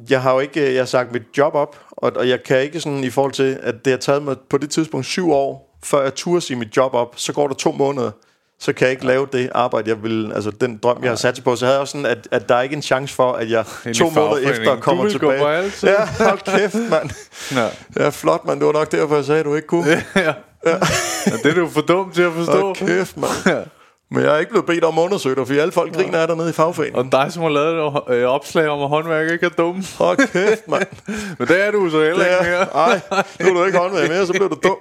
jeg 0.09 0.21
har 0.21 0.33
jo 0.33 0.39
ikke 0.39 0.73
jeg 0.73 0.81
har 0.81 0.85
sagt 0.85 1.11
mit 1.11 1.23
job 1.37 1.55
op, 1.55 1.79
og, 1.91 2.11
og 2.15 2.29
jeg 2.29 2.43
kan 2.43 2.61
ikke 2.61 2.79
sådan 2.79 3.03
i 3.03 3.09
forhold 3.09 3.33
til, 3.33 3.59
at 3.61 3.85
det 3.85 3.91
har 3.91 3.97
taget 3.97 4.23
mig 4.23 4.35
på 4.49 4.57
det 4.57 4.69
tidspunkt 4.69 5.05
syv 5.05 5.31
år, 5.31 5.77
før 5.83 6.03
jeg 6.03 6.15
turde 6.15 6.41
sige 6.41 6.57
mit 6.57 6.77
job 6.77 6.93
op, 6.93 7.13
så 7.15 7.33
går 7.33 7.47
der 7.47 7.55
to 7.55 7.71
måneder, 7.71 8.11
så 8.59 8.73
kan 8.73 8.85
jeg 8.85 8.91
ikke 8.91 9.05
lave 9.05 9.27
det 9.33 9.49
arbejde, 9.55 9.89
jeg 9.89 10.03
vil, 10.03 10.31
altså 10.35 10.51
den 10.51 10.77
drøm, 10.83 10.97
jeg 11.01 11.11
har 11.11 11.15
sat 11.15 11.41
på. 11.43 11.55
Så 11.55 11.65
havde 11.65 11.73
jeg 11.73 11.81
også 11.81 11.91
sådan, 11.91 12.05
at, 12.05 12.27
at 12.31 12.49
der 12.49 12.55
er 12.55 12.61
ikke 12.61 12.75
en 12.75 12.81
chance 12.81 13.15
for, 13.15 13.33
at 13.33 13.51
jeg 13.51 13.65
to 13.95 14.09
måneder 14.09 14.51
efter 14.51 14.75
kommer 14.75 15.03
du 15.03 15.09
tilbage. 15.09 15.37
Gå 15.37 15.43
på 15.43 15.49
alt, 15.49 15.83
ja, 15.83 16.05
hold 16.19 16.39
kæft, 16.57 16.75
mand. 16.89 17.09
ja. 17.51 18.03
ja, 18.03 18.09
flot, 18.09 18.45
mand. 18.45 18.59
Det 18.59 18.67
var 18.67 18.73
nok 18.73 18.91
derfor, 18.91 19.15
jeg 19.15 19.25
sagde, 19.25 19.39
at 19.39 19.45
du 19.45 19.55
ikke 19.55 19.67
kunne. 19.67 19.87
ja. 19.87 20.01
ja. 20.21 20.33
ja. 20.65 21.31
det 21.43 21.45
er 21.45 21.55
du 21.55 21.69
for 21.69 21.81
dumt 21.81 22.15
til 22.15 22.21
at 22.21 22.33
forstå. 22.33 22.61
Hold 22.61 22.75
kæft, 22.75 23.17
mand. 23.17 23.31
Ja. 23.45 23.61
Men 24.11 24.23
jeg 24.23 24.35
er 24.35 24.37
ikke 24.37 24.49
blevet 24.49 24.65
bedt 24.65 24.83
om 24.83 24.97
at 24.99 25.03
undersøge 25.03 25.35
dig, 25.35 25.47
for 25.47 25.53
alle 25.53 25.71
folk 25.71 25.93
griner 25.93 26.19
af 26.19 26.27
dig 26.27 26.37
nede 26.37 26.49
i 26.49 26.53
fagforeningen. 26.53 27.05
Og 27.05 27.11
dig, 27.11 27.33
som 27.33 27.43
har 27.43 27.49
lavet 27.49 27.87
et 27.87 28.15
øh, 28.15 28.25
opslag 28.25 28.67
om, 28.67 28.81
at 28.81 28.89
håndværk 28.89 29.31
ikke 29.31 29.45
er 29.45 29.49
dum. 29.49 29.83
Hold 29.97 30.17
kæft, 30.17 30.67
mand. 30.67 30.87
Men 31.39 31.47
det 31.47 31.65
er 31.67 31.71
du 31.71 31.89
så 31.89 32.03
heller 32.03 32.25
ikke 32.25 32.49
mere. 32.49 32.67
Nej, 32.73 33.01
nu 33.39 33.49
er 33.49 33.53
du 33.53 33.65
ikke 33.65 33.77
håndværk 33.77 34.09
mere, 34.09 34.25
så 34.25 34.33
bliver 34.33 34.47
du 34.47 34.57
dum. 34.63 34.77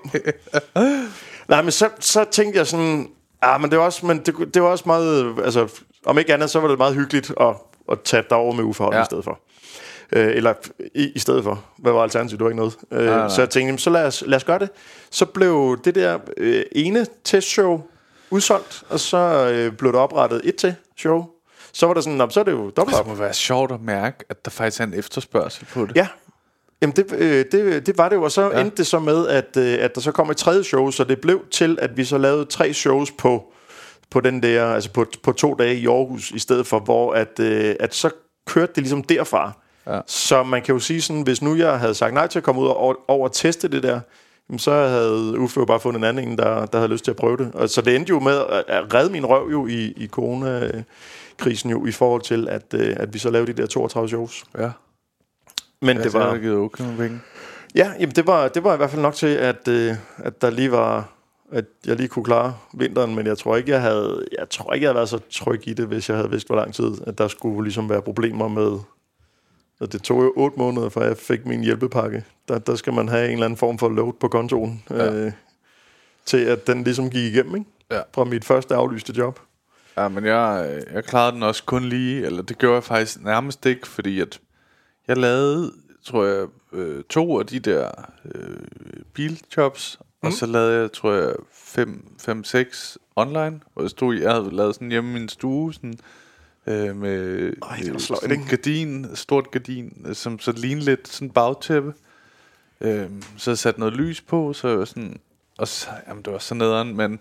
Nej, 1.49 1.63
men 1.63 1.73
så, 1.73 1.89
så 2.01 2.25
tænkte 2.25 2.59
jeg 2.59 2.67
sådan... 2.67 3.09
Ja, 3.47 3.59
men 3.59 3.71
det 3.71 3.79
var 3.79 3.85
også, 3.85 4.07
men 4.07 4.19
det, 4.19 4.55
det 4.55 4.63
var 4.63 4.69
også 4.69 4.85
meget... 4.87 5.35
Altså, 5.45 5.69
om 6.07 6.19
ikke 6.19 6.35
andet, 6.35 6.51
så 6.51 6.61
var 6.61 6.69
det 6.69 6.79
meget 6.79 6.95
hyggeligt 6.95 7.33
at, 7.41 7.55
at 7.93 8.01
tage 8.05 8.25
dig 8.31 8.39
over 8.39 8.53
med 8.55 8.65
uforhold 8.65 8.95
ja. 8.95 9.03
i 9.03 9.05
stedet 9.05 9.25
for. 9.25 9.41
Øh, 10.13 10.37
eller 10.37 10.55
i, 10.95 11.13
i 11.15 11.19
stedet 11.19 11.45
for. 11.45 11.65
Hvad 11.79 11.93
var 11.93 12.03
alternativet? 12.03 12.39
Det 12.39 12.45
var 12.45 12.51
ikke 12.51 12.57
noget. 12.57 12.77
Øh, 12.91 13.07
nej, 13.07 13.17
nej. 13.17 13.29
Så 13.29 13.43
jeg 13.43 13.51
tænkte, 13.51 13.83
så 13.83 13.91
lad 13.91 14.07
os, 14.07 14.25
lad 14.27 14.37
os 14.37 14.45
gøre 14.45 14.59
det. 14.59 14.69
Så 15.11 15.25
blev 15.27 15.79
det 15.85 15.95
der 15.95 16.19
øh, 16.37 16.63
ene 16.73 17.07
testshow 17.25 17.83
udsolgt, 18.31 18.85
og 18.89 19.01
så 19.01 19.51
øh, 19.55 19.73
blev 19.73 19.93
der 19.93 19.99
oprettet 19.99 20.41
et 20.45 20.57
til 20.57 20.75
show. 20.97 21.25
Så 21.73 21.87
var 21.87 21.95
der 21.95 22.01
sådan, 22.01 22.31
så 22.31 22.41
er 22.41 22.45
det 22.45 22.53
jo 22.53 22.71
dobbelt 22.71 22.99
Det 22.99 23.07
må 23.07 23.15
være 23.15 23.35
sjovt 23.35 23.73
at 23.73 23.81
mærke, 23.81 24.25
at 24.29 24.45
der 24.45 24.51
faktisk 24.51 24.81
er 24.81 24.85
en 24.85 24.95
efterspørgsel 24.95 25.67
på 25.67 25.87
det. 25.87 25.97
Ja, 25.97 26.09
Jamen 26.83 26.97
det, 26.97 27.13
øh, 27.13 27.45
det, 27.53 27.87
det 27.87 27.99
var 27.99 28.09
det 28.09 28.17
jo, 28.17 28.23
og 28.23 28.33
så 28.33 28.51
ja. 28.51 28.61
endte 28.61 28.77
det 28.77 28.87
så 28.87 28.99
med, 28.99 29.29
at, 29.29 29.57
øh, 29.57 29.79
at 29.81 29.95
der 29.95 30.01
så 30.01 30.13
kom 30.13 30.31
et 30.31 30.37
tredje 30.37 30.65
show, 30.65 30.91
så 30.91 31.05
det 31.05 31.21
blev 31.21 31.43
til, 31.51 31.79
at 31.81 31.97
vi 31.97 32.05
så 32.05 32.19
lavede 32.19 32.45
tre 32.45 32.73
shows 32.73 33.11
på, 33.11 33.53
på 34.11 34.21
den 34.21 34.43
der, 34.43 34.67
altså 34.67 34.91
på, 34.91 35.07
på 35.23 35.33
to 35.33 35.55
dage 35.55 35.77
i 35.77 35.87
Aarhus, 35.87 36.31
i 36.31 36.39
stedet 36.39 36.67
for, 36.67 36.79
hvor 36.79 37.13
at, 37.13 37.41
øh, 37.41 37.77
at 37.81 37.95
så 37.95 38.11
kørte 38.47 38.73
det 38.75 38.83
ligesom 38.83 39.03
derfra. 39.03 39.53
Ja. 39.87 40.01
Så 40.07 40.43
man 40.43 40.63
kan 40.63 40.75
jo 40.75 40.79
sige 40.79 41.01
sådan, 41.01 41.23
hvis 41.23 41.43
nu 41.43 41.57
jeg 41.57 41.79
havde 41.79 41.95
sagt 41.95 42.15
nej 42.15 42.27
til 42.27 42.39
at 42.39 42.43
komme 42.43 42.61
ud 42.61 42.67
og 42.67 42.97
over 43.09 43.29
og 43.29 43.33
teste 43.33 43.69
det 43.69 43.83
der, 43.83 44.01
jamen, 44.49 44.59
så 44.59 44.73
havde 44.73 45.41
Uffe 45.41 45.61
jo 45.61 45.65
bare 45.67 45.81
fundet 45.81 45.99
en 45.99 46.05
anden, 46.05 46.39
der, 46.39 46.67
der 46.67 46.79
havde 46.79 46.93
lyst 46.93 47.05
til 47.05 47.11
at 47.11 47.17
prøve 47.17 47.37
det. 47.37 47.51
Og 47.55 47.69
så 47.69 47.81
det 47.81 47.97
endte 47.97 48.11
jo 48.11 48.21
med 48.21 48.43
at 48.69 48.95
redde 48.95 49.13
min 49.13 49.27
røv 49.27 49.49
jo 49.51 49.67
i, 49.67 49.93
i 49.97 50.07
corona-krisen 50.07 51.71
jo, 51.71 51.87
i 51.87 51.93
forhold 51.93 52.23
til, 52.23 52.49
at, 52.49 52.75
øh, 52.75 52.97
at 52.97 53.15
vi 53.15 53.19
så 53.19 53.31
lavede 53.31 53.53
de 53.53 53.63
der 53.63 53.67
32 53.67 54.09
shows. 54.09 54.45
Ja. 54.59 54.71
Men 55.85 55.97
ja, 55.97 56.03
det 56.03 56.13
var... 56.13 56.39
givet 56.39 56.57
okay 56.57 56.85
penge. 56.97 57.21
Ja, 57.75 57.93
jamen 58.01 58.15
det 58.15 58.27
var, 58.27 58.49
det 58.49 58.65
var 58.65 58.75
i 58.75 58.77
hvert 58.77 58.91
fald 58.91 59.03
nok 59.03 59.15
til, 59.15 59.27
at, 59.27 59.69
øh, 59.69 59.95
at 60.17 60.43
der 60.43 60.51
lige 60.51 60.73
var 60.73 61.15
at 61.53 61.65
jeg 61.87 61.97
lige 61.97 62.09
kunne 62.09 62.25
klare 62.25 62.55
vinteren, 62.75 63.15
men 63.15 63.27
jeg 63.27 63.39
tror 63.39 63.57
ikke, 63.57 63.71
jeg 63.71 63.81
havde, 63.81 64.27
jeg 64.39 64.49
tror 64.51 64.73
ikke, 64.73 64.85
jeg 64.85 64.89
havde 64.89 64.97
været 64.97 65.09
så 65.09 65.21
tryg 65.31 65.69
i 65.69 65.73
det, 65.73 65.87
hvis 65.87 66.09
jeg 66.09 66.17
havde 66.17 66.31
vidst, 66.31 66.47
hvor 66.47 66.57
lang 66.57 66.75
tid, 66.75 66.93
at 67.07 67.19
der 67.19 67.29
skulle 67.29 67.63
ligesom 67.63 67.89
være 67.89 68.03
problemer 68.03 68.49
med, 68.49 68.79
og 69.81 69.93
det 69.93 70.03
tog 70.03 70.23
jo 70.23 70.33
otte 70.37 70.59
måneder, 70.59 70.89
før 70.89 71.07
jeg 71.07 71.17
fik 71.17 71.47
min 71.47 71.61
hjælpepakke. 71.61 72.25
Der, 72.49 72.59
der 72.59 72.75
skal 72.75 72.93
man 72.93 73.09
have 73.09 73.27
en 73.27 73.33
eller 73.33 73.45
anden 73.45 73.57
form 73.57 73.79
for 73.79 73.89
load 73.89 74.13
på 74.21 74.29
kontoen, 74.29 74.83
ja. 74.91 75.13
øh, 75.13 75.33
til 76.25 76.45
at 76.45 76.67
den 76.67 76.85
ligesom 76.85 77.11
gik 77.11 77.35
igennem, 77.35 77.55
ikke? 77.55 77.71
Ja. 77.91 78.01
Fra 78.15 78.25
mit 78.25 78.45
første 78.45 78.75
aflyste 78.75 79.13
job. 79.17 79.41
Ja, 79.97 80.09
men 80.09 80.25
jeg, 80.25 80.83
jeg 80.95 81.05
klarede 81.05 81.33
den 81.33 81.43
også 81.43 81.65
kun 81.65 81.85
lige, 81.85 82.27
eller 82.27 82.43
det 82.43 82.59
gjorde 82.59 82.75
jeg 82.75 82.85
faktisk 82.85 83.23
nærmest 83.23 83.67
ikke, 83.67 83.87
fordi 83.87 84.21
at 84.21 84.41
jeg 85.09 85.17
lavede, 85.17 85.73
tror 86.05 86.25
jeg, 86.25 86.47
øh, 86.73 87.05
to 87.05 87.39
af 87.39 87.47
de 87.47 87.59
der 87.59 87.91
øh, 88.35 88.57
biljobs, 89.13 89.99
mm. 90.01 90.27
og 90.27 90.33
så 90.33 90.47
lavede 90.47 90.81
jeg, 90.81 90.93
tror 90.93 91.13
jeg, 91.13 91.35
fem, 91.53 92.15
fem, 92.21 92.45
seks 92.45 92.99
online, 93.17 93.61
hvor 93.73 93.83
jeg 93.83 93.91
stod, 93.91 94.15
jeg 94.15 94.33
havde 94.33 94.57
lavet 94.57 94.75
sådan 94.75 94.91
hjemme 94.91 95.11
i 95.11 95.13
min 95.13 95.29
stue, 95.29 95.75
sådan 95.75 95.99
øh, 96.67 96.97
med 96.97 97.53
Ej, 97.63 97.77
det 97.77 97.93
var 97.93 97.99
sløjt, 97.99 98.23
sådan 98.23 98.41
ikke? 98.41 98.51
gardin, 98.51 99.07
stort 99.15 99.51
gardin, 99.51 100.07
som 100.15 100.39
så 100.39 100.53
lignede 100.53 100.85
lidt 100.85 101.09
sådan 101.09 101.31
bagtæppe. 101.31 101.95
Øh, 102.81 103.11
så 103.37 103.51
jeg 103.51 103.59
sat 103.59 103.79
noget 103.79 103.95
lys 103.95 104.21
på, 104.21 104.53
så 104.53 104.69
jeg 104.69 104.79
var 104.79 104.85
sådan, 104.85 105.21
og 105.59 105.69
så, 105.69 105.89
jamen 106.09 106.23
det 106.23 106.33
var 106.33 106.39
så 106.39 106.55
nederen, 106.55 106.97
men 106.97 107.19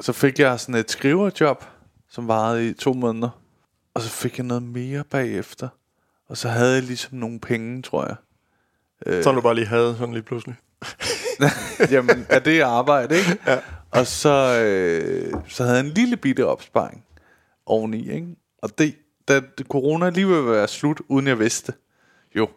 så 0.00 0.12
fik 0.12 0.38
jeg 0.38 0.60
sådan 0.60 0.74
et 0.74 0.90
skriverjob, 0.90 1.64
som 2.10 2.28
varede 2.28 2.68
i 2.68 2.72
to 2.72 2.92
måneder, 2.92 3.40
og 3.94 4.02
så 4.02 4.10
fik 4.10 4.38
jeg 4.38 4.46
noget 4.46 4.62
mere 4.62 5.04
bagefter, 5.04 5.68
og 6.28 6.36
så 6.36 6.48
havde 6.48 6.74
jeg 6.74 6.82
ligesom 6.82 7.18
nogle 7.18 7.40
penge, 7.40 7.82
tror 7.82 8.06
jeg. 8.06 8.16
Så 9.22 9.32
du 9.32 9.40
bare 9.40 9.54
lige 9.54 9.66
havde 9.66 9.96
sådan 9.98 10.14
lige 10.14 10.22
pludselig. 10.22 10.54
Jamen, 11.90 12.26
er 12.28 12.38
det 12.38 12.60
arbejde, 12.60 13.16
ikke? 13.18 13.38
Ja. 13.46 13.58
Og 13.90 14.06
så, 14.06 14.60
øh, 14.64 15.34
så 15.48 15.62
havde 15.64 15.76
jeg 15.76 15.86
en 15.86 15.92
lille 15.92 16.16
bitte 16.16 16.46
opsparing 16.46 17.04
oveni, 17.66 18.10
ikke? 18.12 18.26
Og 18.58 18.78
det, 18.78 18.94
da 19.28 19.40
corona 19.68 20.10
lige 20.10 20.28
ville 20.28 20.46
være 20.46 20.68
slut, 20.68 21.00
uden 21.08 21.26
jeg 21.26 21.38
vidste 21.38 21.72
jo, 22.34 22.48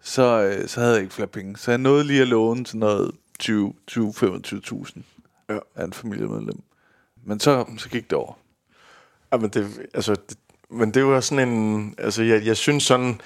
så, 0.00 0.42
øh, 0.42 0.68
så 0.68 0.80
havde 0.80 0.92
jeg 0.94 1.02
ikke 1.02 1.14
flere 1.14 1.28
penge. 1.28 1.56
Så 1.56 1.70
jeg 1.70 1.78
nåede 1.78 2.04
lige 2.04 2.22
at 2.22 2.28
låne 2.28 2.64
til 2.64 2.78
noget 2.78 3.10
20-25.000 3.42 5.00
Ja. 5.48 5.58
af 5.74 5.84
en 5.84 5.92
familiemedlem. 5.92 6.62
Men 7.24 7.40
så, 7.40 7.66
så 7.78 7.88
gik 7.88 8.10
det 8.10 8.18
over. 8.18 8.38
Ja, 9.32 9.36
men 9.36 9.50
det, 9.50 9.88
altså, 9.94 10.14
det, 10.28 10.38
men 10.72 10.90
det 10.90 11.04
var 11.06 11.20
sådan 11.20 11.48
en... 11.48 11.94
Altså, 11.98 12.22
jeg, 12.22 12.46
jeg 12.46 12.56
synes 12.56 12.82
sådan... 12.82 13.20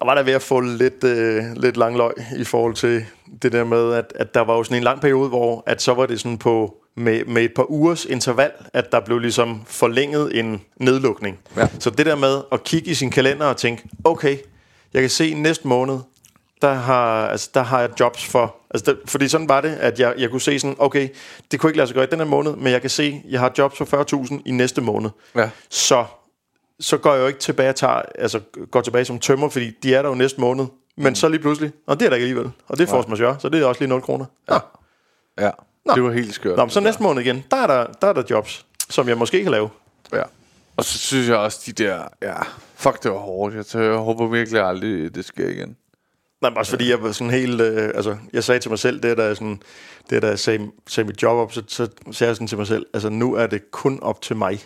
Jeg 0.00 0.06
var 0.06 0.14
der 0.14 0.22
ved 0.22 0.32
at 0.32 0.42
få 0.42 0.60
lidt, 0.60 1.04
øh, 1.04 1.44
lidt 1.56 1.76
lang 1.76 1.96
løg 1.96 2.12
i 2.36 2.44
forhold 2.44 2.74
til 2.74 3.04
det 3.42 3.52
der 3.52 3.64
med, 3.64 3.92
at, 3.92 4.12
at 4.14 4.34
der 4.34 4.40
var 4.40 4.56
jo 4.56 4.64
sådan 4.64 4.76
en 4.76 4.84
lang 4.84 5.00
periode, 5.00 5.28
hvor 5.28 5.62
at 5.66 5.82
så 5.82 5.94
var 5.94 6.06
det 6.06 6.20
sådan 6.20 6.38
på 6.38 6.76
med, 6.94 7.24
med 7.24 7.42
et 7.42 7.54
par 7.56 7.70
ugers 7.70 8.04
interval, 8.04 8.50
at 8.72 8.92
der 8.92 9.00
blev 9.00 9.18
ligesom 9.18 9.62
forlænget 9.66 10.38
en 10.38 10.60
nedlukning. 10.76 11.38
Ja. 11.56 11.68
Så 11.78 11.90
det 11.90 12.06
der 12.06 12.16
med 12.16 12.40
at 12.52 12.64
kigge 12.64 12.90
i 12.90 12.94
sin 12.94 13.10
kalender 13.10 13.46
og 13.46 13.56
tænke, 13.56 13.82
okay, 14.04 14.36
jeg 14.94 15.02
kan 15.02 15.10
se 15.10 15.34
næste 15.34 15.68
måned, 15.68 15.98
der 16.62 16.72
har, 16.72 17.26
altså, 17.28 17.50
der 17.54 17.62
har 17.62 17.80
jeg 17.80 17.90
jobs 18.00 18.24
for... 18.24 18.56
Altså, 18.70 18.92
der, 18.92 18.98
fordi 19.06 19.28
sådan 19.28 19.48
var 19.48 19.60
det, 19.60 19.76
at 19.80 20.00
jeg, 20.00 20.14
jeg 20.18 20.30
kunne 20.30 20.40
se 20.40 20.58
sådan, 20.58 20.76
okay, 20.78 21.08
det 21.50 21.60
kunne 21.60 21.70
ikke 21.70 21.76
lade 21.76 21.86
sig 21.86 21.94
gøre 21.94 22.04
i 22.04 22.10
den 22.10 22.18
her 22.18 22.26
måned, 22.26 22.56
men 22.56 22.72
jeg 22.72 22.80
kan 22.80 22.90
se, 22.90 23.22
jeg 23.28 23.40
har 23.40 23.52
jobs 23.58 23.78
for 23.78 24.24
40.000 24.26 24.42
i 24.44 24.50
næste 24.50 24.80
måned. 24.80 25.10
Ja. 25.36 25.50
Så, 25.70 26.04
så 26.80 26.96
går 26.96 27.12
jeg 27.12 27.22
jo 27.22 27.26
ikke 27.26 27.40
tilbage 27.40 27.68
og 27.68 27.76
tager, 27.76 28.02
altså, 28.18 28.40
går 28.70 28.80
tilbage 28.80 29.04
som 29.04 29.18
tømmer, 29.18 29.48
fordi 29.48 29.70
de 29.82 29.94
er 29.94 30.02
der 30.02 30.08
jo 30.08 30.14
næste 30.14 30.40
måned. 30.40 30.66
Men 30.96 31.08
mm. 31.08 31.14
så 31.14 31.28
lige 31.28 31.40
pludselig, 31.40 31.72
og 31.86 32.00
det 32.00 32.06
er 32.06 32.10
der 32.10 32.16
ikke 32.16 32.24
alligevel. 32.24 32.52
Og 32.68 32.78
det 32.78 32.84
er 32.84 32.88
force 32.88 33.08
majeure, 33.08 33.36
så 33.38 33.48
det 33.48 33.62
er 33.62 33.66
også 33.66 33.80
lige 33.80 33.88
0 33.88 34.02
kroner. 34.02 34.24
Ja. 34.50 34.58
Ja, 35.40 35.50
Nå. 35.84 35.94
det 35.94 36.02
var 36.02 36.12
helt 36.12 36.34
skørt. 36.34 36.56
Nå, 36.56 36.64
men 36.64 36.70
så 36.70 36.80
næste 36.80 37.02
måned 37.02 37.22
igen, 37.22 37.44
der 37.50 37.56
er 37.56 37.66
der, 37.66 37.86
der 38.00 38.06
er 38.06 38.12
der 38.12 38.22
jobs, 38.30 38.66
som 38.90 39.08
jeg 39.08 39.18
måske 39.18 39.42
kan 39.42 39.52
lave. 39.52 39.70
Ja. 40.12 40.22
Og 40.76 40.84
så 40.84 40.98
synes 40.98 41.28
jeg 41.28 41.36
også, 41.36 41.62
de 41.66 41.72
der... 41.72 42.02
Ja, 42.22 42.36
fuck, 42.74 43.02
det 43.02 43.10
var 43.10 43.18
hårdt. 43.18 43.54
Jeg, 43.54 43.66
tør, 43.66 43.90
jeg 43.90 43.98
håber 43.98 44.26
virkelig 44.26 44.62
aldrig, 44.62 45.14
det 45.14 45.24
sker 45.24 45.48
igen. 45.48 45.76
Nej, 46.42 46.50
men 46.50 46.58
også 46.58 46.70
fordi 46.70 46.90
jeg 46.90 47.02
var 47.02 47.12
sådan 47.12 47.30
helt... 47.30 47.60
Øh, 47.60 47.90
altså, 47.94 48.16
jeg 48.32 48.44
sagde 48.44 48.60
til 48.60 48.70
mig 48.70 48.78
selv, 48.78 49.00
det 49.02 49.16
der 49.16 49.34
sådan... 49.34 49.62
Det 50.10 50.22
der 50.22 50.36
sagde, 50.36 50.70
sagde 50.88 51.06
mit 51.06 51.22
job 51.22 51.36
op, 51.36 51.52
så, 51.52 51.62
så 51.68 51.88
sagde 52.12 52.28
jeg 52.28 52.36
sådan 52.36 52.46
til 52.46 52.58
mig 52.58 52.66
selv, 52.66 52.86
altså 52.94 53.08
nu 53.08 53.34
er 53.34 53.46
det 53.46 53.70
kun 53.70 53.98
op 54.02 54.22
til 54.22 54.36
mig 54.36 54.60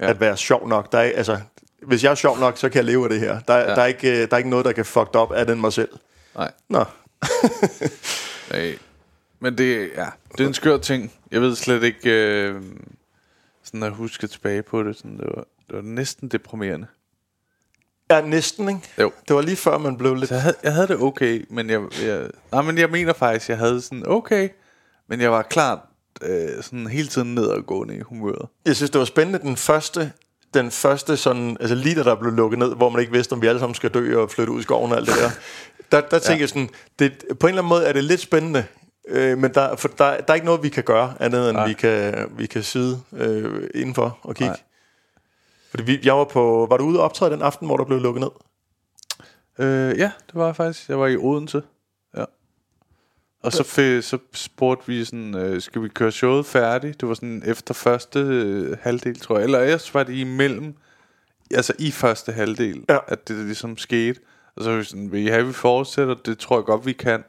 Ja. 0.00 0.10
at 0.10 0.20
være 0.20 0.36
sjov 0.36 0.68
nok. 0.68 0.92
Der 0.92 0.98
er, 0.98 1.12
altså, 1.14 1.38
hvis 1.82 2.04
jeg 2.04 2.10
er 2.10 2.14
sjov 2.14 2.38
nok, 2.38 2.58
så 2.58 2.68
kan 2.68 2.76
jeg 2.76 2.84
leve 2.84 3.04
af 3.04 3.10
det 3.10 3.20
her. 3.20 3.40
Der, 3.40 3.56
ja. 3.56 3.66
der, 3.66 3.82
er, 3.82 3.86
ikke, 3.86 4.10
øh, 4.10 4.16
der 4.28 4.34
er 4.34 4.38
ikke 4.38 4.50
noget, 4.50 4.64
der 4.64 4.72
kan 4.72 4.84
fucked 4.84 5.16
op 5.16 5.32
af 5.32 5.46
den 5.46 5.60
mig 5.60 5.72
selv. 5.72 5.88
Nej. 6.34 6.50
Nå, 6.68 6.84
Nej. 8.50 8.78
Men 9.40 9.58
det, 9.58 9.90
ja, 9.96 10.06
det 10.32 10.40
er 10.40 10.48
en 10.48 10.54
skør 10.54 10.78
ting. 10.78 11.12
Jeg 11.30 11.40
ved 11.40 11.56
slet 11.56 11.82
ikke, 11.82 12.10
øh, 12.10 12.62
sådan 13.64 13.82
at 13.82 13.92
huske 13.92 14.26
tilbage 14.26 14.62
på 14.62 14.82
det. 14.82 14.96
Sådan, 14.96 15.18
det, 15.18 15.26
var, 15.36 15.44
det 15.68 15.76
var 15.76 15.82
næsten 15.82 16.28
deprimerende. 16.28 16.86
ja, 18.10 18.20
næsten, 18.20 18.68
ikke? 18.68 18.80
Jo. 19.00 19.12
Det 19.28 19.36
var 19.36 19.42
lige 19.42 19.56
før, 19.56 19.78
man 19.78 19.96
blev 19.96 20.14
lidt... 20.14 20.28
Så 20.28 20.34
jeg 20.34 20.42
havde, 20.42 20.56
jeg 20.62 20.72
havde 20.72 20.88
det 20.88 21.00
okay, 21.00 21.46
men 21.50 21.70
jeg, 21.70 21.80
jeg, 22.02 22.30
nej, 22.52 22.62
men 22.62 22.78
jeg 22.78 22.90
mener 22.90 23.12
faktisk, 23.12 23.48
jeg 23.48 23.58
havde 23.58 23.80
sådan 23.80 24.02
okay, 24.06 24.48
men 25.08 25.20
jeg 25.20 25.32
var 25.32 25.42
klart 25.42 25.78
øh, 26.22 26.62
sådan 26.62 26.86
hele 26.86 27.08
tiden 27.08 27.34
nedadgående 27.34 27.96
i 27.96 28.00
humøret. 28.00 28.48
Jeg 28.64 28.76
synes, 28.76 28.90
det 28.90 28.98
var 28.98 29.04
spændende 29.04 29.38
den 29.38 29.56
første, 29.56 30.12
den 30.54 30.70
første 30.70 31.16
sådan, 31.16 31.56
altså 31.60 31.74
lige 31.74 31.94
da 31.94 32.02
der 32.02 32.14
blev 32.14 32.32
lukket 32.32 32.58
ned, 32.58 32.74
hvor 32.74 32.88
man 32.88 33.00
ikke 33.00 33.12
vidste, 33.12 33.32
om 33.32 33.42
vi 33.42 33.46
alle 33.46 33.58
sammen 33.58 33.74
skal 33.74 33.90
dø 33.90 34.18
og 34.18 34.30
flytte 34.30 34.52
ud 34.52 34.60
i 34.60 34.62
skoven 34.62 34.92
og 34.92 34.98
alt 34.98 35.06
det 35.06 35.14
der. 35.16 35.30
Der, 35.92 36.08
der 36.08 36.18
tænker 36.18 36.42
jeg 36.42 36.48
sådan, 36.48 36.68
det, 36.98 37.24
på 37.40 37.46
en 37.46 37.50
eller 37.50 37.62
anden 37.62 37.68
måde 37.68 37.84
er 37.84 37.92
det 37.92 38.04
lidt 38.04 38.20
spændende, 38.20 38.64
øh, 39.08 39.38
men 39.38 39.54
der, 39.54 39.76
for 39.76 39.88
der, 39.88 40.20
der 40.20 40.24
er 40.28 40.34
ikke 40.34 40.46
noget, 40.46 40.62
vi 40.62 40.68
kan 40.68 40.84
gøre, 40.84 41.14
andet 41.20 41.48
end 41.48 41.56
Nej. 41.56 41.68
vi 41.68 41.72
kan, 41.72 42.28
vi 42.38 42.46
kan 42.46 42.62
sidde 42.62 43.00
øh, 43.12 43.70
indenfor 43.74 44.18
og 44.22 44.34
kigge. 44.34 44.50
Nej. 44.50 44.60
Fordi 45.70 45.82
vi, 45.82 46.00
jeg 46.04 46.16
var 46.16 46.24
på, 46.24 46.66
var 46.70 46.76
du 46.76 46.84
ude 46.84 46.98
og 46.98 47.04
optræde 47.04 47.30
den 47.30 47.42
aften, 47.42 47.66
hvor 47.66 47.76
der 47.76 47.84
blev 47.84 48.00
lukket 48.00 48.20
ned? 48.20 48.30
Øh, 49.58 49.98
ja, 49.98 50.10
det 50.26 50.34
var 50.34 50.46
jeg 50.46 50.56
faktisk. 50.56 50.88
Jeg 50.88 50.98
var 50.98 51.06
i 51.06 51.16
Odense. 51.16 51.62
Og 53.46 53.52
så, 53.52 53.62
fik, 53.62 54.02
så 54.02 54.18
spurgte 54.32 54.86
vi 54.86 55.04
sådan, 55.04 55.34
øh, 55.34 55.60
skal 55.60 55.82
vi 55.82 55.88
køre 55.88 56.12
showet 56.12 56.46
færdigt? 56.46 57.00
Det 57.00 57.08
var 57.08 57.14
sådan 57.14 57.42
efter 57.46 57.74
første 57.74 58.18
øh, 58.18 58.76
halvdel, 58.80 59.20
tror 59.20 59.36
jeg. 59.38 59.44
Eller 59.44 59.58
ellers 59.58 59.94
var 59.94 60.02
det 60.02 60.14
imellem, 60.14 60.74
altså 61.50 61.72
i 61.78 61.90
første 61.90 62.32
halvdel, 62.32 62.84
Ja. 62.88 62.98
at 63.08 63.28
det 63.28 63.36
ligesom 63.46 63.76
skete. 63.76 64.20
Og 64.56 64.64
så 64.64 64.70
var 64.70 64.78
vi 64.78 64.84
sådan, 64.84 65.12
vil 65.12 65.22
I 65.22 65.26
have, 65.26 65.46
vi 65.46 65.52
fortsætter? 65.52 66.14
Det 66.14 66.38
tror 66.38 66.56
jeg 66.56 66.64
godt, 66.64 66.86
vi 66.86 66.92
kan. 66.92 67.24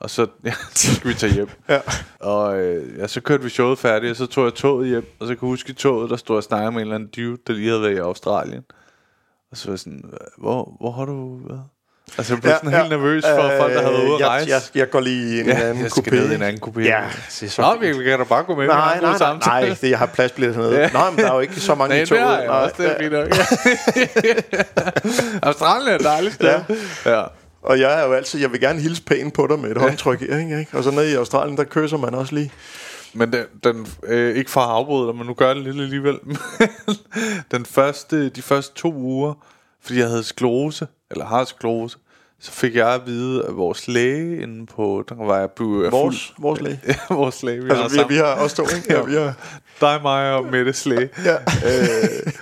Og 0.00 0.10
så, 0.10 0.26
ja, 0.44 0.52
så 0.74 0.94
skal 0.94 1.10
vi 1.10 1.14
tage 1.14 1.32
hjem. 1.34 1.48
Ja. 1.68 1.80
Og 2.20 2.60
øh, 2.60 2.98
ja, 2.98 3.06
så 3.06 3.20
kørte 3.20 3.42
vi 3.42 3.48
showet 3.50 3.78
færdigt, 3.78 4.10
og 4.10 4.16
så 4.16 4.26
tog 4.26 4.44
jeg 4.44 4.54
toget 4.54 4.88
hjem. 4.88 5.04
Og 5.20 5.26
så 5.26 5.34
kan 5.34 5.38
jeg 5.42 5.50
huske 5.50 5.70
i 5.70 5.74
toget, 5.74 6.10
der 6.10 6.16
stod 6.16 6.34
jeg 6.34 6.38
og 6.38 6.44
snakkede 6.44 6.70
med 6.72 6.78
en 6.78 6.82
eller 6.82 6.94
anden 6.94 7.08
dude, 7.16 7.38
der 7.46 7.52
lige 7.52 7.68
havde 7.68 7.82
været 7.82 7.94
i 7.94 7.96
Australien. 7.96 8.64
Og 9.50 9.56
så 9.56 9.66
var 9.66 9.72
jeg 9.72 9.78
sådan, 9.78 10.04
hvor, 10.38 10.76
hvor 10.80 10.90
har 10.90 11.04
du 11.04 11.36
været? 11.48 11.64
Altså 12.18 12.34
jeg 12.34 12.40
blev 12.40 12.52
ja, 12.52 12.58
sådan 12.58 12.72
helt 12.78 12.90
nervøs 12.90 13.24
for 13.24 13.52
Øh, 13.52 13.58
folk, 13.58 13.72
der 13.74 13.80
havde 13.80 13.92
været 13.94 14.06
ude 14.06 14.14
at 14.14 14.20
jeg, 14.20 14.28
rejse. 14.28 14.50
Jeg, 14.50 14.60
jeg 14.74 14.90
går 14.90 15.00
lige 15.00 15.36
i 15.36 15.40
en 15.40 15.46
Ja, 15.46 15.60
anden 15.60 15.82
jeg 15.82 15.90
skal 15.90 16.12
ned 16.12 16.30
i 16.32 16.34
en 16.34 16.42
anden 16.42 16.62
coupé. 16.64 16.80
Ja, 16.80 17.02
det 17.40 17.52
så 17.52 17.62
Nå, 17.62 17.76
vi 17.80 18.04
kan 18.04 18.18
da 18.18 18.24
bare 18.24 18.42
gå 18.42 18.54
med. 18.54 18.66
Nej, 18.66 19.00
nej, 19.00 19.10
nej, 19.10 19.18
samtale. 19.18 19.66
nej, 19.68 19.76
det, 19.80 19.90
jeg 19.90 19.98
har 19.98 20.06
pladsbillet 20.06 20.54
hernede. 20.56 20.74
Ja. 20.74 20.80
Ja. 20.80 20.88
Nej, 20.92 21.10
men 21.10 21.18
der 21.18 21.30
er 21.30 21.34
jo 21.34 21.40
ikke 21.40 21.60
så 21.60 21.74
mange 21.74 21.94
Nej, 21.94 22.02
i 22.02 22.06
toget. 22.06 22.20
jeg 22.20 22.46
Nej, 22.46 22.56
også, 22.56 22.74
det 22.78 22.86
er 22.90 22.96
fint 23.00 23.12
nok. 23.12 23.28
Australien 25.48 25.88
er 25.88 25.94
et 25.94 26.04
dejligt 26.04 26.34
sted. 26.34 26.48
Ja. 27.06 27.18
ja. 27.18 27.24
Og 27.62 27.80
jeg 27.80 28.00
er 28.02 28.06
jo 28.06 28.12
altid, 28.12 28.40
jeg 28.40 28.52
vil 28.52 28.60
gerne 28.60 28.80
hilse 28.80 29.02
pænt 29.02 29.34
på 29.34 29.46
dig 29.50 29.58
med 29.58 29.70
et 29.70 29.74
ja. 29.76 29.80
håndtryk. 29.80 30.22
Ikke, 30.22 30.58
ikke? 30.60 30.66
Og 30.72 30.84
så 30.84 30.90
nede 30.90 31.12
i 31.12 31.14
Australien, 31.14 31.56
der 31.56 31.64
kysser 31.64 31.96
man 31.96 32.14
også 32.14 32.34
lige. 32.34 32.52
Men 33.14 33.32
den, 33.32 33.44
den 33.64 33.86
øh, 34.06 34.36
ikke 34.36 34.50
for 34.50 34.60
at 34.60 34.70
afbryde 34.70 35.06
dig, 35.06 35.14
men 35.16 35.26
nu 35.26 35.34
gør 35.34 35.46
jeg 35.46 35.56
det 35.56 35.64
lidt 35.64 35.80
alligevel. 35.80 36.18
den 37.52 37.66
første, 37.66 38.28
de 38.28 38.42
første 38.42 38.74
to 38.74 38.92
uger, 38.94 39.34
fordi 39.82 39.98
jeg 39.98 40.08
havde 40.08 40.24
sklerose, 40.24 40.86
eller 41.10 41.24
har 41.26 41.44
sklerose, 41.44 41.98
så 42.40 42.52
fik 42.52 42.74
jeg 42.76 42.94
at 42.94 43.00
vide 43.06 43.44
af 43.46 43.56
vores 43.56 43.88
læge 43.88 44.42
inde 44.42 44.66
på, 44.66 45.04
der 45.08 45.14
var 45.14 45.38
jeg 45.38 45.48
jeg 45.58 45.92
Vores, 45.92 46.32
vores 46.38 46.60
læge. 46.60 46.80
Ja, 46.88 46.94
vores 47.14 47.42
læge. 47.42 47.62
Vi 47.64 47.70
har 47.70 47.76
Altså, 47.82 47.88
vi, 47.96 48.00
sammen. 48.00 48.14
vi 48.16 48.18
har 48.18 48.24
også 48.42 48.56
to, 48.56 48.62
ikke? 48.76 48.92
Ja, 48.94 49.02
vi 49.02 49.14
har, 49.14 49.34
Dig, 49.80 50.02
mig 50.02 50.32
og 50.32 50.44
Mettes 50.44 50.86
læge. 50.86 51.08
ja. 51.24 51.34
øh, 51.34 52.32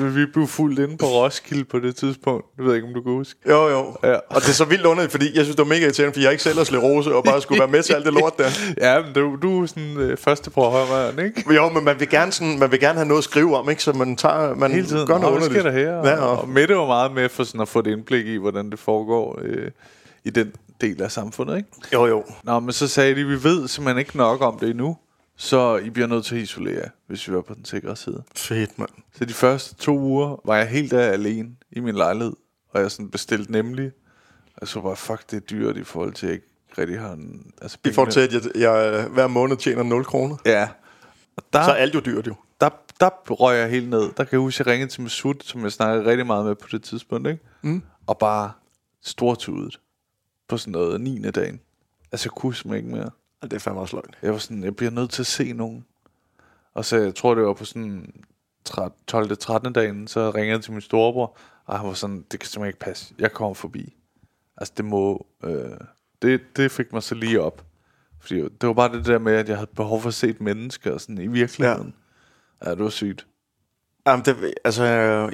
men 0.00 0.16
vi 0.16 0.26
blev 0.26 0.46
fuldt 0.46 0.78
inde 0.78 0.96
på 0.96 1.06
Roskilde 1.06 1.64
på 1.64 1.78
det 1.78 1.96
tidspunkt. 1.96 2.46
Jeg 2.58 2.64
ved 2.66 2.74
ikke, 2.74 2.86
om 2.88 2.94
du 2.94 3.02
kan 3.02 3.12
huske. 3.12 3.40
Jo, 3.48 3.68
jo. 3.68 3.96
Ja. 4.04 4.14
Og 4.14 4.40
det 4.40 4.48
er 4.48 4.52
så 4.52 4.64
vildt 4.64 4.86
underligt, 4.86 5.10
fordi 5.12 5.26
jeg 5.26 5.44
synes, 5.44 5.56
det 5.56 5.58
var 5.58 5.68
mega 5.68 5.84
irriterende, 5.84 6.12
fordi 6.12 6.24
jeg 6.24 6.32
ikke 6.32 6.42
selv 6.42 6.56
har 6.56 6.64
sklerose, 6.64 7.14
og 7.14 7.24
bare 7.24 7.42
skulle 7.42 7.58
være 7.60 7.68
med 7.68 7.82
til 7.82 7.92
alt 7.92 8.04
det 8.06 8.12
lort 8.14 8.38
der. 8.38 8.48
Ja, 8.86 9.02
men 9.02 9.12
du, 9.14 9.36
du 9.42 9.62
er 9.62 9.66
sådan 9.66 9.96
øh, 9.96 10.16
første 10.16 10.50
på 10.50 10.60
højre 10.62 11.24
ikke? 11.24 11.54
Jo, 11.54 11.68
men 11.68 11.84
man 11.84 12.00
vil 12.00 12.08
gerne, 12.08 12.32
sådan, 12.32 12.58
man 12.58 12.70
vil 12.70 12.80
gerne 12.80 12.94
have 12.98 13.08
noget 13.08 13.20
at 13.20 13.24
skrive 13.24 13.56
om, 13.56 13.70
ikke? 13.70 13.82
Så 13.82 13.92
man 13.92 14.16
tager, 14.16 14.54
man 14.54 14.70
Hele 14.72 14.86
tiden. 14.86 15.06
gør 15.06 15.18
noget 15.18 15.38
Nå, 15.40 15.44
underligt. 15.44 15.64
der 15.64 15.70
her? 15.72 16.10
Ja, 16.10 16.16
og, 16.16 16.30
og, 16.30 16.38
og 16.40 16.48
Mette 16.48 16.76
var 16.76 16.86
meget 16.86 17.12
med 17.12 17.28
for 17.28 17.44
sådan 17.44 17.60
at 17.60 17.68
få 17.68 17.78
et 17.78 17.86
indblik 17.86 18.26
i, 18.26 18.36
hvordan 18.36 18.70
det 18.70 18.78
foregår 18.78 19.38
øh, 19.42 19.70
i 20.24 20.30
den 20.30 20.52
del 20.80 21.02
af 21.02 21.10
samfundet, 21.12 21.56
ikke? 21.56 21.68
jo, 21.92 22.06
jo. 22.06 22.24
Nå, 22.42 22.60
men 22.60 22.72
så 22.72 22.88
sagde 22.88 23.14
de, 23.14 23.24
vi 23.24 23.44
ved 23.44 23.68
simpelthen 23.68 23.98
ikke 23.98 24.16
nok 24.16 24.42
om 24.42 24.58
det 24.58 24.68
endnu, 24.70 24.96
så 25.40 25.76
I 25.76 25.90
bliver 25.90 26.06
nødt 26.06 26.24
til 26.24 26.36
at 26.36 26.42
isolere, 26.42 26.88
hvis 27.06 27.28
vi 27.28 27.34
er 27.34 27.40
på 27.40 27.54
den 27.54 27.64
sikre 27.64 27.96
side. 27.96 28.22
Fedt, 28.36 28.78
mand. 28.78 28.90
Så 29.14 29.24
de 29.24 29.32
første 29.32 29.74
to 29.74 29.98
uger 29.98 30.40
var 30.44 30.56
jeg 30.56 30.68
helt 30.68 30.90
der 30.90 31.00
alene 31.00 31.50
i 31.70 31.80
min 31.80 31.94
lejlighed, 31.94 32.32
og 32.70 32.80
jeg 32.80 32.90
sådan 32.90 33.10
bestilte 33.10 33.52
nemlig, 33.52 33.90
og 34.56 34.68
så 34.68 34.80
var 34.80 34.94
fuck, 34.94 35.30
det 35.30 35.36
er 35.36 35.40
dyrt 35.40 35.76
i 35.76 35.84
forhold 35.84 36.12
til, 36.12 36.26
at 36.26 36.30
jeg 36.30 36.34
ikke 36.34 36.46
rigtig 36.78 37.00
har 37.00 37.12
en... 37.12 37.52
Altså, 37.62 37.78
I 37.84 37.92
forhold 37.92 38.12
til, 38.12 38.20
at 38.20 38.32
jeg, 38.32 38.42
jeg 38.54 39.06
hver 39.10 39.26
måned 39.26 39.56
tjener 39.56 39.82
0 39.82 40.04
kroner. 40.04 40.36
Ja. 40.46 40.68
Og 41.36 41.42
der, 41.52 41.64
Så 41.64 41.70
er 41.70 41.74
alt 41.74 41.94
jo 41.94 42.00
dyrt 42.00 42.26
jo. 42.26 42.34
der, 42.60 42.68
der 43.00 43.10
røg 43.30 43.58
jeg 43.58 43.70
helt 43.70 43.88
ned. 43.90 44.02
Der 44.02 44.24
kan 44.24 44.28
jeg 44.32 44.40
huske, 44.40 44.60
at 44.60 44.66
jeg 44.66 44.72
ringede 44.72 44.90
til 44.90 45.02
Masud, 45.02 45.34
som 45.42 45.62
jeg 45.62 45.72
snakkede 45.72 46.10
rigtig 46.10 46.26
meget 46.26 46.46
med 46.46 46.54
på 46.54 46.68
det 46.72 46.82
tidspunkt, 46.82 47.28
ikke? 47.28 47.44
Mm. 47.62 47.82
Og 48.06 48.18
bare 48.18 48.52
stortudet 49.02 49.80
på 50.48 50.56
sådan 50.56 50.72
noget 50.72 51.00
9. 51.00 51.30
dagen. 51.30 51.60
Altså, 52.12 52.26
jeg 52.26 52.30
kunne 52.30 52.76
ikke 52.76 52.88
mere. 52.88 53.10
Ja, 53.42 53.46
Det 53.46 53.52
er 53.52 53.58
fandme 53.58 53.80
også 53.80 53.96
løgn. 53.96 54.14
Jeg 54.22 54.32
var 54.32 54.38
sådan, 54.38 54.64
jeg 54.64 54.76
bliver 54.76 54.90
nødt 54.90 55.10
til 55.10 55.22
at 55.22 55.26
se 55.26 55.52
nogen. 55.52 55.84
Og 56.74 56.84
så, 56.84 56.96
jeg 56.96 57.14
tror, 57.14 57.34
det 57.34 57.44
var 57.44 57.52
på 57.52 57.64
sådan 57.64 58.12
12. 59.06 59.36
13. 59.36 59.72
dagen, 59.72 60.08
så 60.08 60.30
ringede 60.30 60.50
jeg 60.50 60.62
til 60.62 60.72
min 60.72 60.80
storebror, 60.80 61.36
og 61.66 61.78
han 61.78 61.88
var 61.88 61.94
sådan, 61.94 62.24
det 62.30 62.40
kan 62.40 62.48
simpelthen 62.48 62.68
ikke 62.68 62.78
passe. 62.78 63.14
Jeg 63.18 63.32
kommer 63.32 63.54
forbi. 63.54 63.96
Altså, 64.56 64.74
det 64.76 64.84
må... 64.84 65.26
Øh, 65.44 65.70
det, 66.22 66.40
det 66.56 66.70
fik 66.70 66.92
mig 66.92 67.02
så 67.02 67.14
lige 67.14 67.40
op. 67.40 67.64
Fordi 68.20 68.42
det 68.42 68.66
var 68.66 68.72
bare 68.72 68.92
det 68.92 69.06
der 69.06 69.18
med, 69.18 69.32
at 69.32 69.48
jeg 69.48 69.56
havde 69.56 69.70
behov 69.76 70.00
for 70.00 70.08
at 70.08 70.14
se 70.14 70.28
et 70.28 70.40
menneske 70.40 70.94
og 70.94 71.00
sådan 71.00 71.18
i 71.18 71.26
virkeligheden. 71.26 71.94
Ja, 72.62 72.68
ja 72.68 72.74
det 72.74 72.84
var 72.84 72.90
sygt. 72.90 73.26
Jamen, 74.06 74.24
det, 74.24 74.54
altså, 74.64 74.84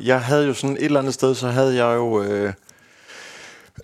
jeg 0.03 0.23
havde 0.23 0.47
jo 0.47 0.55
sådan 0.55 0.77
et 0.77 0.85
eller 0.85 1.01
andet 1.01 1.15
sted, 1.15 1.35
så 1.35 1.49
havde 1.49 1.85
jeg 1.85 1.97
jo... 1.97 2.23
Øh, 2.23 2.53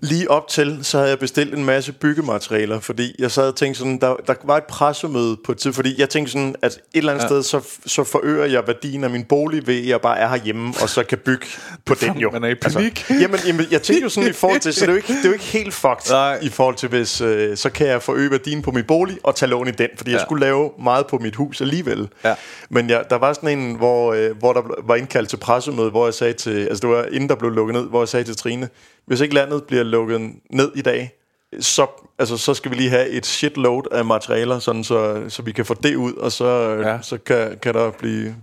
Lige 0.01 0.31
op 0.31 0.49
til, 0.49 0.79
så 0.83 0.99
havde 0.99 1.11
jeg 1.11 1.19
bestilt 1.19 1.55
en 1.55 1.65
masse 1.65 1.93
byggematerialer, 1.93 2.81
fordi 2.81 3.15
jeg 3.19 3.31
sad 3.31 3.49
og 3.49 3.57
tænkte 3.57 3.79
sådan, 3.79 3.99
der, 4.01 4.17
der 4.27 4.35
var 4.45 4.57
et 4.57 4.65
pressemøde 4.65 5.37
på 5.45 5.53
et 5.53 5.59
tid, 5.59 5.73
fordi 5.73 6.01
jeg 6.01 6.09
tænkte 6.09 6.33
sådan, 6.33 6.55
at 6.63 6.73
et 6.73 6.81
eller 6.95 7.13
andet 7.13 7.23
ja. 7.23 7.29
sted, 7.29 7.43
så, 7.43 7.61
så 7.87 8.05
forøger 8.05 8.45
jeg 8.45 8.63
værdien 8.67 9.05
af 9.05 9.11
min 9.11 9.25
bolig 9.25 9.67
ved, 9.67 9.79
at 9.79 9.87
jeg 9.87 10.01
bare 10.01 10.19
er 10.19 10.29
herhjemme, 10.29 10.75
og 10.83 10.89
så 10.89 11.03
kan 11.03 11.19
bygge 11.19 11.47
på 11.85 11.95
den 11.95 12.17
jo. 12.17 12.31
Man 12.31 12.45
er 12.45 12.49
i 12.49 12.55
panik. 12.55 12.85
Altså, 12.85 13.15
jamen, 13.21 13.41
jamen, 13.47 13.67
jeg 13.71 13.83
tænkte 13.83 14.03
jo 14.03 14.09
sådan 14.09 14.31
i 14.31 14.33
forhold 14.33 14.61
til, 14.61 14.75
så 14.75 14.81
det 14.81 14.89
er 14.89 14.93
jo 14.93 14.97
ikke, 14.97 15.13
det 15.13 15.25
er 15.25 15.29
jo 15.29 15.33
ikke 15.33 15.45
helt 15.45 15.75
fucked 15.75 16.11
Nej. 16.11 16.39
i 16.43 16.49
forhold 16.49 16.75
til, 16.77 16.89
hvis 16.89 17.21
øh, 17.21 17.57
så 17.57 17.71
kan 17.71 17.87
jeg 17.87 18.03
forøge 18.03 18.31
værdien 18.31 18.63
på 18.63 18.71
min 18.71 18.85
bolig 18.85 19.19
og 19.23 19.37
tage 19.37 19.51
lån 19.51 19.69
i 19.69 19.71
den, 19.71 19.89
fordi 19.97 20.11
ja. 20.11 20.17
jeg 20.17 20.25
skulle 20.27 20.47
lave 20.47 20.71
meget 20.83 21.07
på 21.07 21.19
mit 21.19 21.37
hus 21.37 21.61
alligevel. 21.61 22.09
Ja. 22.25 22.35
Men 22.71 22.91
jeg, 22.91 23.05
der 23.11 23.17
var 23.17 23.33
sådan 23.33 23.59
en, 23.59 23.77
hvor, 23.77 24.13
øh, 24.13 24.39
hvor 24.39 24.53
der 24.53 24.63
var 24.87 24.95
indkaldt 24.95 25.29
til 25.29 25.37
pressemøde, 25.37 25.91
hvor 25.91 26.07
jeg 26.07 26.15
sagde 26.15 26.33
til, 26.33 26.67
altså 26.67 26.81
det 26.81 26.91
var 26.91 27.05
inden 27.05 27.29
der 27.29 27.35
blev 27.35 27.51
lukket 27.51 27.75
ned, 27.75 27.89
hvor 27.89 28.01
jeg 28.01 28.09
sagde 28.09 28.25
til 28.25 28.37
Trine, 28.37 28.69
hvis 29.07 29.21
ikke 29.21 29.35
landet 29.35 29.65
bliver 29.65 29.82
lukket 29.85 30.33
ned 30.51 30.73
i 30.75 30.83
dag, 30.83 31.19
så, 31.61 31.87
altså, 32.19 32.37
så 32.37 32.55
skal 32.55 32.71
vi 32.71 32.77
lige 32.77 32.91
have 32.91 33.09
et 33.09 33.27
shitload 33.27 33.83
af 33.93 34.05
materialer, 34.05 34.59
sådan 34.59 34.85
så, 34.85 35.25
så 35.29 35.43
vi 35.43 35.53
kan 35.53 35.67
få 35.67 35.75
det 35.75 35.97
ud, 35.97 36.13
og 36.13 36.33
så, 36.33 36.49
ja. 36.85 37.03
så 37.03 37.19
kan, 37.19 37.59
kan 37.63 37.75
der 37.75 37.91
blive 37.91 38.37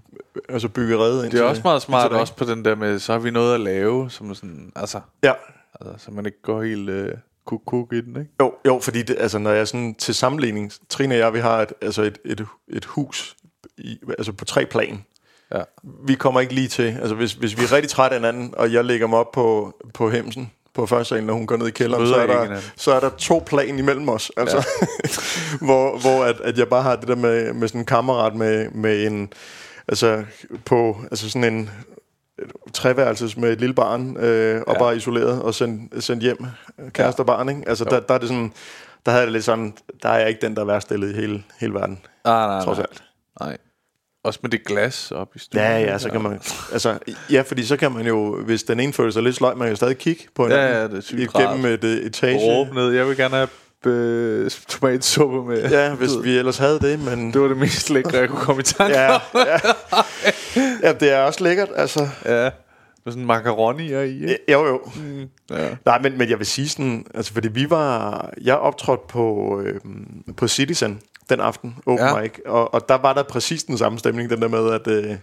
altså 0.49 0.69
bygget 0.69 1.23
ind 1.23 1.31
Det 1.31 1.39
er 1.39 1.43
også 1.43 1.61
meget 1.63 1.81
smart 1.81 2.11
også 2.11 2.35
på 2.35 2.45
den 2.45 2.65
der 2.65 2.75
med, 2.75 2.99
så 2.99 3.11
har 3.11 3.19
vi 3.19 3.31
noget 3.31 3.53
at 3.53 3.59
lave, 3.59 4.09
som 4.09 4.35
sådan, 4.35 4.71
altså, 4.75 5.01
ja. 5.23 5.33
altså 5.81 6.05
så 6.05 6.11
man 6.11 6.25
ikke 6.25 6.41
går 6.41 6.63
helt 6.63 6.89
øh, 6.89 7.13
kuk, 7.45 7.61
kuk 7.65 7.93
i 7.93 8.01
den, 8.01 8.19
ikke? 8.19 8.31
Jo, 8.41 8.53
jo 8.65 8.79
fordi 8.79 9.01
det, 9.01 9.15
altså, 9.19 9.37
når 9.37 9.51
jeg 9.51 9.67
sådan 9.67 9.95
til 9.95 10.15
sammenligning, 10.15 10.71
Trine 10.89 11.15
og 11.15 11.19
jeg, 11.19 11.33
vi 11.33 11.39
har 11.39 11.61
et, 11.61 11.73
altså 11.81 12.01
et, 12.01 12.17
et, 12.25 12.45
et 12.67 12.85
hus 12.85 13.35
i, 13.77 13.99
altså 14.17 14.33
på 14.33 14.45
tre 14.45 14.65
plan. 14.65 15.05
Ja. 15.55 15.61
Vi 16.07 16.15
kommer 16.15 16.39
ikke 16.39 16.53
lige 16.53 16.67
til, 16.67 16.97
altså 17.01 17.15
hvis, 17.15 17.33
hvis 17.33 17.57
vi 17.57 17.63
er 17.63 17.71
rigtig 17.71 17.89
trætte 17.89 18.15
af 18.15 18.21
hinanden, 18.21 18.53
og 18.57 18.73
jeg 18.73 18.85
lægger 18.85 19.07
mig 19.07 19.19
op 19.19 19.31
på, 19.31 19.73
på 19.93 20.09
hemsen, 20.09 20.51
på 20.80 20.86
første 20.86 21.09
salen, 21.09 21.25
når 21.25 21.34
hun 21.34 21.47
går 21.47 21.57
ned 21.57 21.67
i 21.67 21.71
kælderen, 21.71 22.07
så 22.07 22.15
er, 22.15 22.27
der, 22.27 22.57
så 22.75 22.91
er 22.91 22.99
der 22.99 23.09
to 23.09 23.43
plan 23.45 23.80
imellem 23.80 24.09
os. 24.09 24.32
Altså, 24.38 24.57
ja. 24.57 24.88
hvor 25.65 25.97
hvor 25.97 26.23
at, 26.23 26.41
at 26.41 26.57
jeg 26.57 26.67
bare 26.67 26.82
har 26.82 26.95
det 26.95 27.07
der 27.07 27.15
med, 27.15 27.53
med 27.53 27.67
sådan 27.67 27.82
en 27.82 27.86
kammerat 27.86 28.36
med, 28.36 28.69
med 28.69 29.07
en, 29.07 29.34
altså 29.88 30.23
på, 30.65 30.97
altså 31.11 31.30
sådan 31.30 31.53
en 31.53 31.69
treværelses 32.73 33.38
med 33.38 33.51
et 33.51 33.59
lille 33.59 33.75
barn, 33.75 34.17
øh, 34.17 34.61
og 34.67 34.73
ja. 34.73 34.80
bare 34.80 34.95
isoleret 34.97 35.41
og 35.41 35.53
sendt, 35.53 36.03
sendt 36.03 36.23
hjem, 36.23 36.45
kæreste 36.93 37.19
ja. 37.19 37.23
og 37.23 37.25
barn, 37.25 37.49
ikke? 37.49 37.63
Altså 37.67 37.84
der, 37.84 37.99
der, 37.99 38.13
er 38.13 38.17
det 38.17 38.27
sådan, 38.27 38.53
der 39.05 39.11
havde 39.11 39.25
det 39.25 39.34
lidt 39.34 39.43
sådan, 39.43 39.73
der 40.03 40.09
er 40.09 40.19
jeg 40.19 40.30
ikke 40.30 40.41
den, 40.41 40.55
der 40.55 40.61
er 40.61 40.65
værst 40.65 40.88
stillet 40.88 41.09
i 41.09 41.13
hele, 41.13 41.43
hele 41.59 41.73
verden. 41.73 41.99
Nej, 42.25 42.47
nej, 42.47 42.63
trods 42.63 42.77
nej. 42.77 42.88
alt. 42.89 43.03
Nej. 43.39 43.57
Også 44.24 44.39
med 44.41 44.49
det 44.49 44.65
glas 44.65 45.11
op 45.11 45.36
i 45.36 45.39
stuen. 45.39 45.63
Ja, 45.63 45.80
ja, 45.80 45.97
så 45.97 46.09
kan 46.09 46.22
man... 46.22 46.39
Altså, 46.72 46.97
ja, 47.32 47.41
fordi 47.41 47.65
så 47.65 47.78
kan 47.78 47.91
man 47.91 48.07
jo, 48.07 48.41
hvis 48.41 48.63
den 48.63 48.80
ene 48.80 48.93
føler 48.93 49.11
sig 49.11 49.24
lidt 49.24 49.36
sløj, 49.36 49.53
man 49.53 49.65
kan 49.65 49.70
jo 49.70 49.76
stadig 49.76 49.97
kigge 49.97 50.24
på 50.36 50.43
hinanden. 50.43 50.70
Ja, 50.70 50.82
ja, 50.82 50.88
det 50.88 50.97
er 50.97 51.01
sygt 51.01 51.34
Gennem 51.34 51.65
et 51.65 51.84
uh, 51.84 51.89
etage. 51.89 52.39
Råb 52.39 52.74
ned. 52.74 52.91
Jeg 52.91 53.07
vil 53.07 53.17
gerne 53.17 53.36
have 53.36 53.47
øh, 53.86 54.51
tomatsuppe 54.51 55.43
med. 55.43 55.70
Ja, 55.70 55.93
hvis 55.93 56.11
vi 56.24 56.38
ellers 56.38 56.57
havde 56.57 56.80
det, 56.80 56.99
men... 56.99 57.34
Det 57.34 57.41
var 57.41 57.47
det 57.47 57.57
mest 57.57 57.89
lækre, 57.89 58.17
jeg 58.17 58.30
kunne 58.30 58.41
komme 58.41 58.59
i 58.59 58.63
tanke 58.63 58.99
ja, 58.99 59.11
ja. 59.13 59.59
ja, 60.84 60.93
det 60.93 61.11
er 61.11 61.22
også 61.22 61.43
lækkert, 61.43 61.70
altså. 61.76 62.07
Ja, 62.26 62.49
med 63.05 63.13
sådan 63.13 63.26
macaroni 63.26 63.84
i, 63.84 64.22
ikke? 64.22 64.38
Jo, 64.51 64.65
jo. 64.67 64.82
Mm, 64.95 65.30
ja. 65.51 65.70
Nej, 65.86 66.01
men, 66.01 66.17
men 66.17 66.30
jeg 66.30 66.38
vil 66.38 66.47
sige 66.47 66.70
sådan, 66.70 67.05
altså 67.13 67.34
fordi 67.34 67.47
vi 67.47 67.70
var... 67.70 68.30
Jeg 68.41 68.55
optrådte 68.55 69.03
på, 69.09 69.55
øh, 69.65 69.76
på 70.38 70.47
Citizen 70.47 70.99
den 71.30 71.39
aften, 71.39 71.75
open 71.86 72.05
ja. 72.05 72.21
mic, 72.21 72.32
og, 72.45 72.73
og 72.73 72.89
der 72.89 72.95
var 72.95 73.13
der 73.13 73.23
præcis 73.23 73.63
den 73.63 73.77
samme 73.77 73.99
stemning, 73.99 74.30
den 74.30 74.41
der 74.41 74.47
med, 74.47 74.71
at... 74.73 74.88
Øh, 74.88 75.15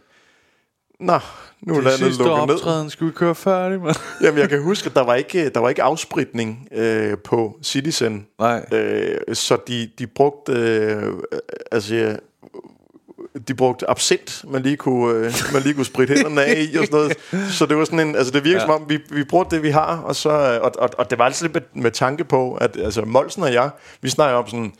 Nå, 1.00 1.18
nu 1.60 1.76
er 1.76 1.80
landet 1.80 2.18
lukket 2.18 2.32
optræden, 2.32 2.84
ned. 2.84 2.90
skal 2.90 3.06
vi 3.06 3.12
køre 3.12 3.34
færdig, 3.34 3.80
man? 3.80 3.94
Jamen, 4.22 4.40
jeg 4.40 4.48
kan 4.48 4.62
huske, 4.62 4.86
at 4.86 4.94
der 4.94 5.00
var 5.00 5.14
ikke, 5.14 5.48
der 5.48 5.60
var 5.60 5.68
ikke 5.68 5.82
afspritning 5.82 6.68
øh, 6.72 7.18
på 7.18 7.58
Citizen. 7.62 8.26
Nej. 8.38 8.64
Øh, 8.72 9.18
så 9.32 9.58
de, 9.68 9.90
de 9.98 10.06
brugte, 10.06 10.52
øh, 10.52 11.12
altså, 11.72 12.16
de 13.48 13.54
brugte 13.54 13.90
absint, 13.90 14.44
man 14.48 14.62
lige 14.62 14.76
kunne, 14.76 15.14
øh, 15.14 15.32
man 15.52 15.62
lige 15.62 15.74
kunne 15.74 15.84
spritte 15.84 16.14
hænderne 16.14 16.44
af 16.44 16.68
i 16.72 16.76
og 16.76 16.84
sådan 16.86 16.98
noget. 17.30 17.52
Så 17.52 17.66
det 17.66 17.76
var 17.76 17.84
sådan 17.84 18.00
en, 18.00 18.16
altså 18.16 18.32
det 18.32 18.44
virker 18.44 18.60
ja. 18.60 18.66
som 18.66 18.82
om, 18.82 18.84
vi, 18.88 18.98
vi 19.10 19.24
brugte 19.24 19.56
det, 19.56 19.62
vi 19.62 19.70
har, 19.70 19.96
og, 19.96 20.16
så, 20.16 20.60
og, 20.62 20.72
og, 20.78 20.90
og 20.98 21.10
det 21.10 21.18
var 21.18 21.24
altid 21.24 21.46
lidt 21.46 21.54
med, 21.54 21.82
med 21.82 21.90
tanke 21.90 22.24
på, 22.24 22.54
at 22.54 22.76
altså 22.76 23.04
Molsen 23.04 23.42
og 23.42 23.52
jeg, 23.52 23.70
vi 24.00 24.08
snakker 24.08 24.38
om 24.38 24.46
sådan, 24.46 24.72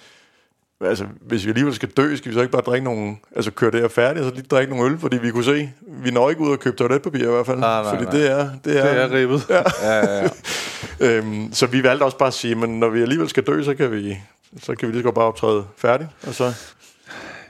altså, 0.80 1.06
hvis 1.20 1.44
vi 1.44 1.50
alligevel 1.50 1.74
skal 1.74 1.88
dø, 1.88 2.16
skal 2.16 2.30
vi 2.30 2.34
så 2.34 2.40
ikke 2.40 2.52
bare 2.52 2.62
drikke 2.62 2.84
nogle, 2.84 3.16
altså 3.36 3.50
køre 3.50 3.70
det 3.70 3.80
her 3.80 3.88
færdigt, 3.88 4.24
og 4.24 4.30
så 4.30 4.34
lige 4.34 4.46
drikke 4.46 4.74
nogle 4.74 4.92
øl, 4.92 4.98
fordi 4.98 5.18
vi 5.18 5.30
kunne 5.30 5.44
se, 5.44 5.70
vi 5.86 6.10
når 6.10 6.30
ikke 6.30 6.42
ud 6.42 6.50
og 6.50 6.60
købe 6.60 6.76
toiletpapir 6.76 7.28
i 7.28 7.30
hvert 7.30 7.46
fald, 7.46 7.58
nej, 7.58 7.82
nej, 7.82 7.90
fordi 7.90 8.04
nej. 8.04 8.12
det 8.12 8.30
er, 8.30 8.50
det 8.64 8.78
er, 8.78 8.92
det 8.92 9.02
er 9.02 9.10
ribbet. 9.12 9.46
Ja. 9.50 9.62
ja, 9.82 9.96
ja, 9.96 10.22
ja. 10.22 10.28
øhm, 11.18 11.52
så 11.52 11.66
vi 11.66 11.82
valgte 11.82 12.04
også 12.04 12.18
bare 12.18 12.26
at 12.26 12.34
sige, 12.34 12.54
men 12.54 12.80
når 12.80 12.88
vi 12.88 13.02
alligevel 13.02 13.28
skal 13.28 13.42
dø, 13.42 13.62
så 13.62 13.74
kan 13.74 13.92
vi, 13.92 14.18
så 14.62 14.74
kan 14.74 14.88
vi 14.88 14.92
lige 14.92 15.00
så 15.00 15.04
godt 15.04 15.14
bare 15.14 15.24
optræde 15.24 15.64
færdigt, 15.76 16.10
og 16.26 16.34
så... 16.34 16.52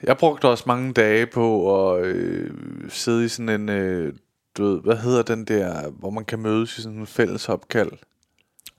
Jeg 0.03 0.16
brugte 0.16 0.49
også 0.49 0.64
mange 0.66 0.93
dage 0.93 1.27
på 1.27 1.74
at 1.95 2.05
øh, 2.05 2.51
sidde 2.89 3.24
i 3.24 3.29
sådan 3.29 3.49
en, 3.49 3.68
øh, 3.68 4.12
du 4.59 4.64
ved, 4.64 4.81
hvad 4.81 4.97
hedder 4.97 5.22
den 5.22 5.45
der, 5.45 5.91
hvor 5.91 6.11
man 6.11 6.24
kan 6.24 6.39
mødes 6.39 6.79
i 6.79 6.83
sådan 6.83 6.99
en 6.99 7.07
fælles 7.07 7.49
opkald? 7.49 7.91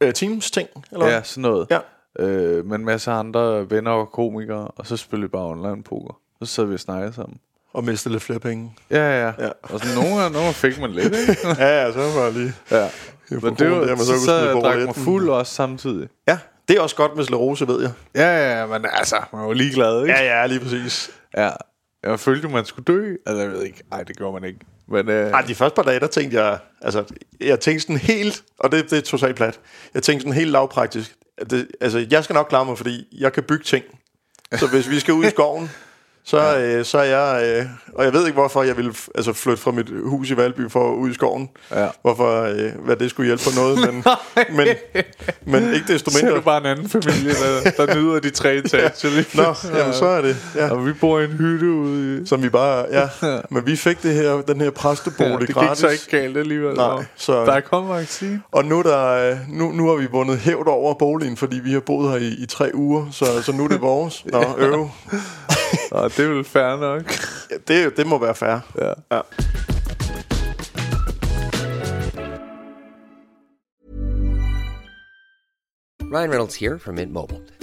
Øh, 0.02 0.14
Teams 0.14 0.52
ting, 0.52 0.70
eller 0.92 1.08
Ja, 1.08 1.24
sådan 1.24 1.42
noget. 1.42 1.68
Ja 1.72 1.80
øh, 2.20 2.66
med 2.66 2.76
en 2.76 2.86
masse 2.86 3.12
andre 3.12 3.70
venner 3.70 3.92
og 3.92 4.12
komikere, 4.12 4.68
og 4.68 4.88
så 4.88 4.98
spillede 4.98 5.30
vi 5.30 5.32
bare 5.32 5.46
online 5.46 5.84
poker. 5.84 6.20
Så 6.44 6.46
sad 6.46 6.66
vi 6.66 6.74
og 6.74 6.80
snakkede 6.80 7.14
sammen. 7.14 7.40
Og 7.74 7.84
mistede 7.84 8.14
lidt 8.14 8.24
flere 8.24 8.40
penge. 8.40 8.74
Ja, 8.92 9.26
ja. 9.26 9.34
ja. 9.40 9.50
Og 9.64 9.80
så 9.80 9.86
nogle, 9.96 10.30
nogle 10.30 10.54
fik 10.54 10.80
man 10.80 10.92
lidt, 10.92 11.16
ikke? 11.16 11.38
ja, 11.64 11.84
ja, 11.84 11.92
så 11.92 12.00
var 12.00 12.30
lige... 12.30 12.54
Ja. 12.72 12.90
Men 13.30 13.56
det 13.56 13.72
var, 13.72 13.78
der, 13.78 13.96
så, 13.96 14.06
så, 14.06 14.26
så 14.26 14.36
jeg 14.36 14.54
drak 14.54 14.78
mig 14.78 14.96
fuld 14.96 15.30
også 15.30 15.54
samtidig. 15.54 16.10
Ja, 16.28 16.38
det 16.68 16.78
er 16.78 16.82
også 16.82 16.96
godt 16.96 17.16
med 17.16 17.24
slerose, 17.24 17.68
ved 17.68 17.82
jeg. 17.82 17.92
Ja, 18.16 18.60
ja, 18.60 18.66
men 18.66 18.86
altså, 18.94 19.16
man 19.34 19.48
var 19.48 19.54
ligeglad, 19.54 20.02
ikke? 20.02 20.14
Ja, 20.14 20.40
ja, 20.40 20.48
lige 20.48 20.60
præcis. 20.60 21.12
Ja, 21.38 21.50
jeg 22.04 22.20
følte, 22.20 22.48
man 22.48 22.66
skulle 22.66 22.86
dø. 22.86 23.16
Altså, 23.26 23.42
jeg 23.42 23.52
ved 23.52 23.64
ikke. 23.64 23.84
Nej, 23.92 24.04
det 24.04 24.18
gjorde 24.18 24.34
man 24.34 24.50
ikke. 24.50 24.60
Men, 24.88 25.10
øh... 25.10 25.32
Ej, 25.32 25.42
de 25.42 25.56
første 25.56 25.76
par 25.76 25.84
dage, 25.84 26.00
der 26.00 26.08
tænkte 26.08 26.42
jeg... 26.42 26.60
Altså, 26.82 27.04
jeg 27.42 27.60
tænkte 27.60 27.82
sådan 27.82 27.98
helt... 27.98 28.44
Og 28.60 28.72
det, 28.72 28.90
det 28.90 28.98
er 28.98 29.02
totalt 29.02 29.36
plat. 29.36 29.60
Jeg 29.94 30.04
tænkte 30.04 30.22
sådan 30.22 30.34
helt 30.34 30.52
lavpraktisk 30.52 31.17
det, 31.50 31.68
altså, 31.82 32.08
jeg 32.12 32.24
skal 32.24 32.34
nok 32.34 32.48
klare 32.50 32.66
mig, 32.66 32.78
fordi 32.78 33.08
jeg 33.12 33.34
kan 33.34 33.44
bygge 33.44 33.64
ting. 33.64 33.86
Så 34.56 34.68
hvis 34.68 34.90
vi 34.90 35.00
skal 35.00 35.14
ud 35.14 35.26
i 35.26 35.30
skoven, 35.30 35.70
så, 36.28 36.38
ja. 36.38 36.78
øh, 36.78 36.86
så 36.86 36.98
er 36.98 37.04
jeg... 37.04 37.58
Øh, 37.60 37.66
og 37.94 38.06
jeg 38.06 38.14
ved 38.14 38.26
ikke, 38.26 38.34
hvorfor 38.34 38.64
jeg 38.64 38.78
ville 38.78 38.94
altså, 39.16 39.34
flytte 39.34 39.62
fra 39.62 39.72
mit 39.72 39.90
hus 40.04 40.30
i 40.30 40.38
Valby 40.38 40.72
for 40.72 40.94
ud 40.94 41.10
i 41.10 41.14
skoven. 41.14 41.50
Ja. 41.72 41.88
Hvorfor, 42.02 42.42
øh, 42.42 42.86
hvad 42.86 42.96
det 42.96 43.10
skulle 43.10 43.28
hjælpe 43.28 43.44
på 43.44 43.50
noget. 43.56 43.94
Men, 43.94 44.04
men, 44.58 44.68
men 45.46 45.74
ikke 45.74 45.94
desto 45.94 46.10
mindre... 46.10 46.20
Så 46.20 46.34
er 46.34 46.36
du 46.36 46.42
bare 46.42 46.58
en 46.58 46.66
anden 46.66 46.90
familie, 46.90 47.34
der, 47.34 47.86
der 47.86 47.96
nyder 47.96 48.20
de 48.20 48.30
tre 48.30 48.56
etager. 48.66 49.36
Nå, 49.36 49.78
jamen, 49.80 49.94
så 49.94 50.06
er 50.06 50.22
det. 50.22 50.38
Ja. 50.56 50.72
Og 50.72 50.86
vi 50.86 50.94
bor 50.94 51.20
i 51.20 51.24
en 51.24 51.32
hytte 51.32 51.66
ude 51.66 52.22
i... 52.22 52.26
Som 52.26 52.44
vi 52.44 52.50
bare... 52.50 52.86
Ja, 52.92 53.10
men 53.50 53.66
vi 53.66 53.76
fik 53.76 54.04
det 54.04 54.14
her, 54.14 54.42
den 54.42 54.62
her 54.62 54.70
præstebolig 54.70 55.32
ja, 55.32 55.46
det 55.46 55.56
gratis. 55.56 55.82
Det 55.82 55.90
gik 55.90 56.00
så 56.00 56.12
ikke 56.12 56.24
galt 56.24 56.38
alligevel. 56.38 56.76
Nej, 56.76 57.06
så, 57.16 57.46
der 57.46 57.52
er 57.52 57.60
kommet 57.60 57.96
vaccine. 57.96 58.42
Og 58.52 58.66
nu, 58.66 58.82
der, 58.82 59.38
nu, 59.50 59.72
nu 59.72 59.88
har 59.88 59.96
vi 59.96 60.08
vundet 60.12 60.38
hævd 60.38 60.68
over 60.68 60.94
boligen, 60.94 61.38
fordi 61.38 61.60
vi 61.60 61.72
har 61.72 61.80
boet 61.80 62.12
her 62.12 62.18
i, 62.18 62.44
i 62.44 62.46
tre 62.46 62.72
uger. 62.74 63.06
Så, 63.12 63.42
så 63.42 63.52
nu 63.52 63.64
er 63.64 63.68
det 63.68 63.82
vores. 63.82 64.26
Nå, 64.26 64.44
øv. 64.58 64.90
Nå, 65.92 66.08
det 66.08 66.20
er 66.20 66.34
vel 66.34 66.44
fair 66.46 66.76
nok. 66.82 67.12
Ja, 67.52 67.58
det, 67.68 67.98
det 67.98 68.08
må 68.08 68.20
være 68.22 68.36
fair. 68.36 68.60
Ja. 68.80 68.94
ja. 69.12 69.22
Ryan 76.08 76.30
Reynolds 76.30 76.56
here 76.56 76.80
from 76.80 76.96
Mint 76.96 77.12
Mobile. 77.12 77.57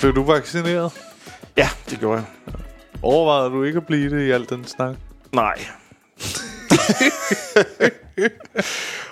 Blev 0.00 0.14
du 0.14 0.22
vaccineret? 0.22 0.92
Ja, 1.56 1.68
det 1.90 1.98
gjorde 1.98 2.16
jeg. 2.16 2.54
Overvejede 3.02 3.50
du 3.50 3.62
ikke 3.62 3.76
at 3.76 3.86
blive 3.86 4.10
det 4.10 4.26
i 4.26 4.30
al 4.30 4.48
den 4.48 4.64
snak? 4.64 4.96
Nej. 5.32 5.58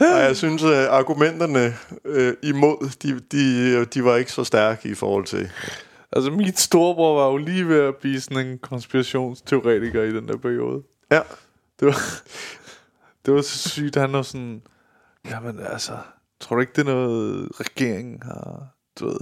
Ej, 0.01 0.07
jeg 0.07 0.37
synes, 0.37 0.63
at 0.63 0.87
argumenterne 0.87 1.75
øh, 2.05 2.35
imod, 2.43 2.91
de, 3.03 3.21
de, 3.21 3.85
de 3.85 4.05
var 4.05 4.17
ikke 4.17 4.33
så 4.33 4.45
stærke 4.45 4.89
i 4.89 4.95
forhold 4.95 5.25
til... 5.25 5.51
Altså, 6.13 6.31
min 6.31 6.57
storebror 6.57 7.21
var 7.21 7.27
jo 7.27 7.37
lige 7.37 7.69
ved 7.69 7.81
at 7.81 7.97
blive 7.97 8.21
sådan 8.21 8.47
en 8.47 8.59
konspirationsteoretiker 8.59 10.03
i 10.03 10.13
den 10.13 10.29
der 10.29 10.37
periode. 10.37 10.83
Ja. 11.11 11.21
Det 11.81 11.87
var, 11.87 11.99
det 13.27 13.35
var 13.35 13.43
så 13.43 13.69
sygt. 13.69 13.97
Han 13.97 14.13
var 14.13 14.23
sådan, 14.23 14.63
jamen 15.31 15.61
altså, 15.61 15.93
tror 16.41 16.57
du 16.57 16.61
ikke, 16.61 16.73
det 16.77 16.89
er 16.89 16.95
noget, 16.95 17.49
regeringen 17.61 18.23
har... 18.23 18.76
Du 19.01 19.07
ved, 19.07 19.17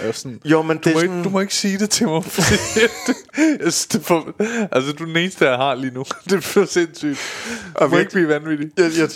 jeg 0.00 0.14
sådan, 0.14 0.40
Jo, 0.44 0.62
men 0.62 0.78
du, 0.78 0.82
det 0.88 0.94
må 0.94 0.98
er 0.98 1.02
ikke, 1.02 1.12
sådan... 1.12 1.24
du 1.24 1.28
må 1.30 1.40
ikke 1.40 1.54
sige 1.54 1.78
det 1.78 1.90
til 1.90 2.06
mig, 2.08 2.24
fordi 2.24 2.54
det, 3.06 3.14
jeg 3.36 3.72
det 3.92 4.00
for, 4.04 4.34
altså, 4.72 4.92
du 4.92 5.02
er 5.02 5.06
den 5.06 5.16
eneste, 5.16 5.48
jeg 5.48 5.56
har 5.56 5.74
lige 5.74 5.94
nu. 5.94 6.04
Det 6.24 6.32
er 6.32 6.40
for 6.40 6.64
sindssygt. 6.64 7.18
Du 7.48 7.70
Og 7.74 7.90
må 7.90 7.96
vi- 7.96 8.00
ikke 8.00 8.12
blive 8.12 8.28
vanvittig. 8.28 8.70
Jeg, 8.76 8.90
jeg, 8.98 9.08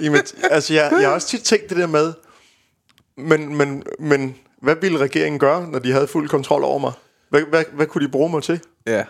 Jamen, 0.00 0.20
altså, 0.50 0.74
jeg, 0.74 0.92
jeg 0.92 1.08
har 1.08 1.14
også 1.14 1.28
tit 1.28 1.42
tænkt 1.42 1.68
det 1.68 1.76
der 1.76 1.86
med, 1.86 2.12
men, 3.16 3.56
men, 3.56 3.82
men 3.98 4.36
hvad 4.62 4.76
ville 4.80 4.98
regeringen 4.98 5.38
gøre, 5.38 5.68
når 5.68 5.78
de 5.78 5.92
havde 5.92 6.06
fuld 6.08 6.28
kontrol 6.28 6.64
over 6.64 6.78
mig? 6.78 6.92
Hvad, 7.30 7.42
hvad, 7.42 7.64
hvad 7.72 7.86
kunne 7.86 8.06
de 8.06 8.10
bruge 8.10 8.30
mig 8.30 8.42
til? 8.42 8.60
Ja, 8.86 9.04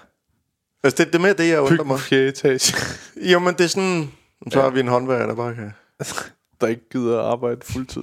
Altså, 0.84 1.04
det, 1.04 1.12
det 1.12 1.18
er 1.18 1.22
mere 1.22 1.32
det, 1.32 1.48
jeg 1.48 1.60
undrer 1.60 1.84
mig. 1.84 2.00
fjerde 2.00 2.28
etage, 2.28 2.76
Jo, 3.16 3.38
men 3.38 3.54
det 3.54 3.64
er 3.64 3.68
sådan... 3.68 4.10
Så 4.52 4.60
har 4.60 4.70
vi 4.70 4.80
en 4.80 4.88
håndværker, 4.88 5.26
der 5.26 5.34
bare 5.34 5.54
kan... 5.54 5.72
der 6.60 6.66
ikke 6.66 6.88
gider 6.92 7.18
at 7.20 7.24
arbejde 7.26 7.60
fuldtid. 7.64 8.02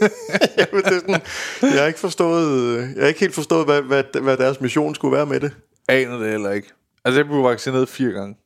Jamen, 0.58 0.84
det 0.84 0.92
er 0.92 1.00
sådan, 1.00 1.20
jeg 1.62 1.80
har 1.80 1.86
ikke 1.86 1.98
forstået... 2.00 2.80
Jeg 2.94 3.02
har 3.02 3.08
ikke 3.08 3.20
helt 3.20 3.34
forstået, 3.34 3.64
hvad, 3.66 3.82
hvad, 3.82 4.20
hvad 4.20 4.36
deres 4.36 4.60
mission 4.60 4.94
skulle 4.94 5.16
være 5.16 5.26
med 5.26 5.40
det. 5.40 5.52
Aner 5.88 6.18
det 6.18 6.30
heller 6.30 6.50
ikke. 6.50 6.68
Altså, 7.04 7.18
jeg 7.18 7.26
blev 7.26 7.44
vaccineret 7.44 7.88
fire 7.88 8.10
gange. 8.12 8.36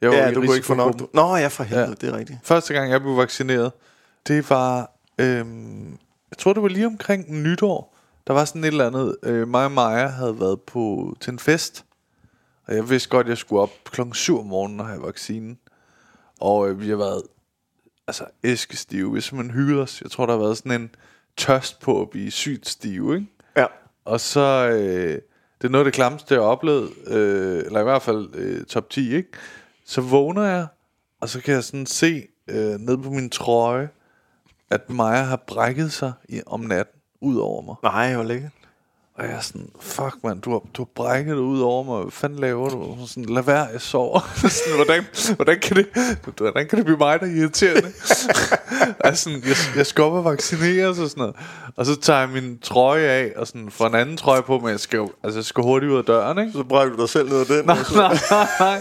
Jeg 0.00 0.10
var 0.10 0.16
Ja, 0.16 0.30
du 0.30 0.40
kunne 0.40 0.54
ikke 0.54 0.66
få 0.66 0.74
nok... 0.74 0.86
risikogruppen. 0.88 1.20
Nå, 1.20 1.36
ja, 1.36 1.46
for 1.46 1.64
helvede, 1.64 1.88
Ja. 1.88 2.06
det 2.06 2.14
er 2.14 2.18
rigtigt. 2.18 2.38
Første 2.44 2.74
gang, 2.74 2.90
jeg 2.90 3.00
blev 3.00 3.16
vaccineret, 3.16 3.72
det 4.28 4.50
var... 4.50 4.90
Øhm, 5.18 5.90
jeg 6.30 6.38
tror, 6.38 6.52
det 6.52 6.62
var 6.62 6.68
lige 6.68 6.86
omkring 6.86 7.42
nytår. 7.42 7.96
Der 8.26 8.32
var 8.32 8.44
sådan 8.44 8.64
et 8.64 8.68
eller 8.68 8.86
andet... 8.86 9.16
Øh, 9.22 9.48
mig 9.48 9.64
og 9.64 9.72
Maja 9.72 10.06
havde 10.06 10.40
været 10.40 10.60
på, 10.60 11.14
til 11.20 11.32
en 11.32 11.38
fest. 11.38 11.84
Og 12.66 12.74
jeg 12.74 12.90
vidste 12.90 13.08
godt, 13.08 13.26
at 13.26 13.30
jeg 13.30 13.38
skulle 13.38 13.62
op 13.62 13.70
klokken 13.84 14.14
7 14.14 14.38
om 14.38 14.46
morgenen 14.46 14.80
og 14.80 14.86
have 14.86 15.02
vaccinen. 15.02 15.58
Og 16.40 16.68
øh, 16.68 16.80
vi 16.80 16.88
har 16.88 16.96
været 16.96 17.22
altså 18.06 18.24
æskestive. 18.44 19.10
Vi 19.10 19.16
har 19.16 19.20
simpelthen 19.20 19.60
hygget 19.60 19.80
os. 19.80 20.00
Jeg 20.02 20.10
tror, 20.10 20.26
der 20.26 20.32
har 20.32 20.40
været 20.40 20.56
sådan 20.56 20.80
en 20.80 20.90
tørst 21.36 21.80
på 21.80 22.02
at 22.02 22.10
blive 22.10 22.30
sygt 22.30 22.68
stive, 22.68 23.14
ikke? 23.14 23.26
Ja. 23.56 23.66
Og 24.04 24.20
så, 24.20 24.68
øh, 24.68 25.20
det 25.58 25.68
er 25.68 25.68
noget 25.68 25.84
af 25.84 25.84
det 25.84 25.94
klammeste, 25.94 26.34
jeg 26.34 26.42
har 26.42 26.48
oplevet, 26.48 26.90
øh, 27.06 27.58
eller 27.58 27.80
i 27.80 27.82
hvert 27.82 28.02
fald 28.02 28.34
øh, 28.34 28.64
top 28.64 28.90
10, 28.90 29.14
ikke? 29.14 29.28
Så 29.86 30.00
vågner 30.00 30.42
jeg, 30.42 30.66
og 31.20 31.28
så 31.28 31.40
kan 31.40 31.54
jeg 31.54 31.64
sådan 31.64 31.86
se 31.86 32.26
øh, 32.48 32.78
ned 32.78 32.98
på 32.98 33.10
min 33.10 33.30
trøje, 33.30 33.88
at 34.70 34.90
Maja 34.90 35.22
har 35.22 35.36
brækket 35.46 35.92
sig 35.92 36.12
i, 36.28 36.42
om 36.46 36.60
natten 36.60 37.00
ud 37.20 37.36
over 37.36 37.62
mig. 37.62 37.74
Nej, 37.82 38.14
hvor 38.14 38.22
lækkert. 38.22 38.52
Og 39.18 39.24
jeg 39.24 39.32
er 39.32 39.40
sådan, 39.40 39.68
fuck 39.80 40.14
mand, 40.24 40.42
du 40.42 40.50
har, 40.52 40.58
du 40.74 40.82
har 40.82 40.88
brækket 40.94 41.32
dig 41.36 41.42
ud 41.42 41.60
over 41.60 41.82
mig. 41.84 42.02
Hvad 42.02 42.12
fanden 42.12 42.38
laver 42.38 42.68
du? 42.68 42.76
Og 42.80 42.98
Sådan, 43.06 43.24
lad 43.24 43.42
være, 43.42 43.62
jeg 43.72 43.80
sover. 43.80 44.20
sådan, 44.36 44.74
hvordan, 44.76 45.04
hvordan, 45.36 45.60
kan 45.60 45.76
det, 45.76 45.86
hvordan 46.36 46.68
kan 46.68 46.78
det 46.78 46.84
blive 46.84 46.98
mig, 46.98 47.20
der 47.20 47.26
er 47.26 47.30
irriterende? 47.30 47.88
altså, 49.04 49.24
sådan, 49.24 49.42
jeg, 49.44 49.56
jeg 49.76 49.86
skal 49.86 50.04
op 50.04 50.12
og 50.12 50.24
vaccineres 50.24 50.98
og 50.98 51.08
sådan 51.08 51.20
noget. 51.20 51.34
Og 51.76 51.86
så 51.86 52.00
tager 52.00 52.18
jeg 52.20 52.28
min 52.28 52.58
trøje 52.58 53.06
af, 53.08 53.32
og 53.36 53.46
sådan, 53.46 53.70
får 53.70 53.86
en 53.86 53.94
anden 53.94 54.16
trøje 54.16 54.42
på, 54.42 54.58
men 54.58 54.68
jeg 54.70 54.80
skal, 54.80 54.96
jo- 54.96 55.12
altså, 55.24 55.38
jeg 55.38 55.44
skal 55.44 55.62
hurtigt 55.64 55.92
ud 55.92 55.98
af 55.98 56.04
døren, 56.04 56.38
ikke? 56.38 56.52
Så 56.52 56.62
brækker 56.64 56.96
du 56.96 57.02
dig 57.02 57.08
selv 57.10 57.28
ned 57.28 57.40
af 57.40 57.46
den. 57.46 57.64
nej, 57.66 57.76
nej, 57.94 58.16
nej, 58.30 58.46
nej. 58.60 58.80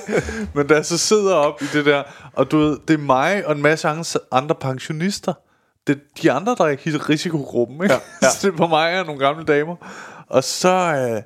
Men 0.53 0.67
da 0.67 0.73
jeg 0.75 0.85
så 0.85 0.97
sidder 0.97 1.35
op 1.35 1.61
i 1.61 1.65
det 1.73 1.85
der, 1.85 2.03
og 2.33 2.51
du 2.51 2.57
ved, 2.57 2.77
det 2.87 2.93
er 2.93 2.97
mig 2.97 3.45
og 3.47 3.55
en 3.55 3.61
masse 3.61 3.87
andre- 3.87 4.19
andre 4.31 4.55
pensionister. 4.55 5.33
Det 5.87 5.95
er 5.95 5.99
de 6.21 6.31
andre, 6.31 6.55
der 6.57 6.63
er 6.65 6.69
i 6.69 6.75
risikogruppen, 6.97 7.83
ikke? 7.83 7.93
Ja, 7.93 7.99
ja. 8.21 8.29
så 8.31 8.47
det 8.47 8.53
er 8.53 8.57
på 8.57 8.67
mig 8.67 8.99
og 8.99 9.05
nogle 9.05 9.25
gamle 9.25 9.43
damer. 9.45 9.75
Og 10.33 10.43
så, 10.43 10.69
øh, 10.69 11.21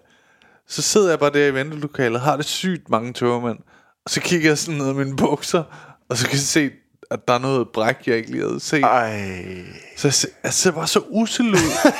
så 0.70 0.82
sidder 0.82 1.10
jeg 1.10 1.20
bare 1.20 1.30
der 1.34 1.46
i 1.48 1.54
ventelokalet, 1.54 2.22
har 2.22 2.36
det 2.38 2.46
sygt 2.46 2.90
mange 2.90 3.14
tørmænd. 3.14 3.58
Og 4.06 4.12
så 4.12 4.22
kigger 4.22 4.50
jeg 4.50 4.58
sådan 4.58 4.78
ned 4.78 4.88
ad 4.88 4.94
mine 4.94 5.16
bukser, 5.16 5.64
og 6.10 6.18
så 6.18 6.24
kan 6.26 6.34
jeg 6.34 6.40
se, 6.42 6.70
at 7.12 7.28
der 7.28 7.34
er 7.34 7.38
noget 7.40 7.68
bræk, 7.74 7.98
jeg 8.08 8.18
ikke 8.18 8.32
lige 8.32 8.44
havde 8.48 8.60
set. 8.60 8.84
Ej. 8.84 9.38
Så 9.98 10.08
jeg, 10.08 10.14
se- 10.14 10.28
jeg 10.44 10.54
ser 10.54 10.72
bare 10.72 10.88
så 10.88 11.02
usel 11.10 11.50
ud. 11.54 11.92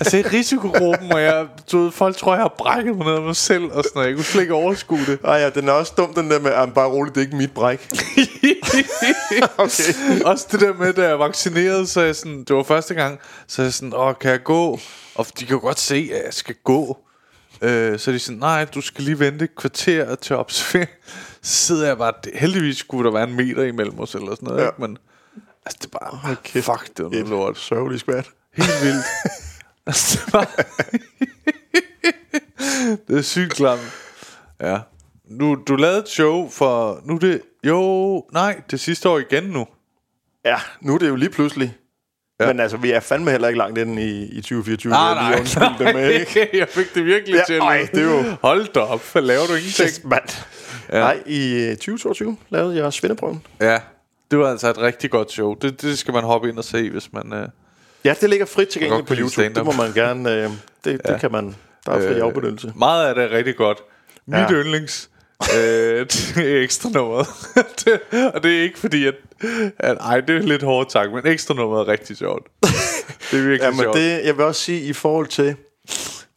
altså 0.00 0.16
i 0.16 0.22
risikogruppen, 0.22 1.12
og 1.12 1.22
jeg, 1.22 1.46
du 1.72 1.78
ved, 1.82 1.90
folk 1.92 2.16
tror, 2.16 2.32
jeg 2.34 2.42
har 2.42 2.54
brækket 2.58 2.96
mig 2.96 3.06
ned 3.06 3.14
af 3.14 3.22
mig 3.22 3.36
selv, 3.36 3.64
og 3.64 3.70
sådan 3.84 3.90
noget. 3.94 4.06
Jeg 4.08 4.14
kunne 4.16 4.24
slet 4.24 4.42
ikke 4.42 4.54
overskue 4.54 5.06
det. 5.06 5.18
Ej, 5.24 5.34
ja, 5.34 5.50
den 5.50 5.68
er 5.68 5.72
også 5.72 5.92
dum, 5.96 6.14
den 6.14 6.30
der 6.30 6.40
med, 6.40 6.50
at 6.50 6.74
bare 6.74 6.88
roligt, 6.88 7.14
det 7.14 7.20
er 7.20 7.24
ikke 7.24 7.36
mit 7.36 7.52
bræk. 7.54 7.88
okay. 9.58 10.22
Også 10.24 10.46
det 10.52 10.60
der 10.60 10.74
med, 10.74 10.92
da 10.92 11.08
jeg 11.08 11.18
vaccinerede, 11.18 11.86
så 11.86 12.00
jeg 12.00 12.16
sådan, 12.16 12.44
det 12.44 12.56
var 12.56 12.62
første 12.62 12.94
gang, 12.94 13.18
så 13.46 13.62
jeg 13.62 13.72
sådan, 13.72 13.92
åh, 13.94 14.14
kan 14.20 14.30
jeg 14.30 14.42
gå? 14.44 14.78
Og 15.20 15.26
de 15.38 15.46
kan 15.46 15.54
jo 15.56 15.60
godt 15.60 15.78
se, 15.78 16.10
at 16.14 16.24
jeg 16.24 16.34
skal 16.34 16.54
gå. 16.64 16.98
Øh, 17.62 17.98
så 17.98 18.10
er 18.10 18.12
de 18.12 18.18
sådan, 18.18 18.38
nej, 18.38 18.64
du 18.64 18.80
skal 18.80 19.04
lige 19.04 19.18
vente 19.18 19.44
et 19.44 19.54
kvarter 19.56 20.14
til 20.14 20.36
observering. 20.36 20.90
Så 21.42 21.56
sidder 21.66 21.86
jeg 21.86 21.98
bare, 21.98 22.12
heldigvis 22.34 22.76
skulle 22.76 23.04
der 23.10 23.12
være 23.12 23.28
en 23.28 23.34
meter 23.36 23.62
imellem 23.64 24.00
os, 24.00 24.14
eller 24.14 24.30
sådan 24.34 24.46
noget, 24.48 24.60
Ja. 24.62 24.66
ikke? 24.66 24.80
Men 24.80 24.98
altså, 25.66 25.78
det 25.82 25.94
er 25.94 25.98
bare, 25.98 26.36
kæft. 26.44 26.64
fuck, 26.64 26.96
det 26.96 27.04
var 27.04 27.10
noget 27.10 27.22
Et 27.24 27.28
lort. 27.28 27.58
sørgeligt 27.58 28.00
skvat. 28.00 28.30
Helt 28.54 28.68
vildt. 28.82 29.04
altså, 29.86 30.18
det, 30.18 30.26
er 30.26 30.30
bare 30.32 30.46
det 33.08 33.18
er 33.18 33.22
sygt 33.22 33.52
klamt. 33.52 33.92
Ja. 34.60 34.78
Nu, 35.24 35.54
du 35.68 35.76
lavede 35.76 35.98
et 35.98 36.08
show 36.08 36.48
for, 36.48 37.00
nu 37.04 37.16
det, 37.16 37.42
jo, 37.64 38.24
nej, 38.32 38.60
det 38.70 38.80
sidste 38.80 39.08
år 39.08 39.18
igen 39.18 39.44
nu. 39.44 39.66
Ja, 40.44 40.56
nu 40.80 40.94
er 40.94 40.98
det 40.98 41.08
jo 41.08 41.16
lige 41.16 41.30
pludselig. 41.30 41.76
Ja. 42.40 42.44
Ja. 42.46 42.52
Men 42.52 42.60
altså, 42.60 42.76
vi 42.76 42.90
er 42.90 43.00
fandme 43.00 43.30
heller 43.30 43.48
ikke 43.48 43.58
langt 43.58 43.78
inde 43.78 44.02
i, 44.02 44.24
i 44.24 44.40
2024. 44.40 44.90
Nej, 44.92 45.14
Det 45.14 45.56
er 45.56 45.76
lige 45.78 45.82
nej, 45.84 45.92
dem, 45.92 46.10
ikke? 46.20 46.48
jeg 46.58 46.68
fik 46.68 46.94
det 46.94 47.04
virkelig 47.04 47.34
Ja, 47.36 47.42
til. 47.46 47.58
ej, 47.58 47.88
det 47.94 48.00
er 48.02 48.04
jo- 48.16 48.24
Hold 48.42 48.66
da 48.74 48.80
op, 48.80 49.00
laver 49.14 49.46
du 49.46 49.54
ingenting? 49.54 49.88
Shit, 49.88 50.04
mand. 50.04 50.44
Ja. 50.92 50.98
Nej, 50.98 51.18
i 51.26 51.52
øh, 51.64 51.70
2022 51.76 52.36
lavede 52.50 52.76
jeg 52.84 52.92
svindeprøven. 52.92 53.42
Ja, 53.60 53.78
det 54.30 54.38
var 54.38 54.50
altså 54.50 54.70
et 54.70 54.78
rigtig 54.78 55.10
godt 55.10 55.32
show. 55.32 55.54
Det, 55.54 55.82
det 55.82 55.98
skal 55.98 56.14
man 56.14 56.24
hoppe 56.24 56.48
ind 56.48 56.58
og 56.58 56.64
se, 56.64 56.90
hvis 56.90 57.12
man... 57.12 57.32
Øh, 57.32 57.48
Ja, 58.04 58.14
det 58.20 58.30
ligger 58.30 58.46
frit 58.46 58.68
tilgængeligt 58.68 59.08
på 59.08 59.14
YouTube. 59.18 59.54
Det 59.54 59.64
må 59.64 59.72
man 59.72 59.92
gerne... 59.92 60.32
Øh, 60.34 60.50
det, 60.84 61.00
det 61.06 61.16
kan 61.20 61.32
man... 61.32 61.54
Der 61.86 61.92
er 61.92 61.98
fri 62.08 62.14
øh, 62.18 62.24
afbenyttelse. 62.24 62.72
meget 62.76 63.06
af 63.06 63.14
det 63.14 63.24
er 63.24 63.30
rigtig 63.30 63.56
godt. 63.56 63.78
Mit 64.26 64.36
Ja. 64.36 64.42
ja. 64.42 64.50
yndlings, 64.52 65.09
øh, 65.56 66.06
er 66.36 66.62
ekstra 66.62 66.88
nummeret. 66.88 67.26
og 68.34 68.42
det 68.42 68.58
er 68.58 68.62
ikke 68.62 68.78
fordi, 68.78 69.06
at, 69.06 69.14
at... 69.78 69.96
Ej, 70.00 70.20
det 70.20 70.36
er 70.36 70.40
lidt 70.40 70.62
hårdt 70.62 70.92
sagt, 70.92 71.12
men 71.12 71.26
ekstra 71.26 71.54
nummeret 71.54 71.80
er 71.80 71.88
rigtig 71.92 72.16
sjovt. 72.16 72.46
Det 73.30 73.38
er 73.38 73.42
virkelig 73.42 73.60
Ja, 73.60 73.70
men 73.70 73.80
sjovt. 73.80 73.96
det, 73.96 74.24
jeg 74.24 74.36
vil 74.36 74.44
også 74.44 74.60
sige, 74.60 74.80
i 74.80 74.92
forhold 74.92 75.26
til, 75.26 75.56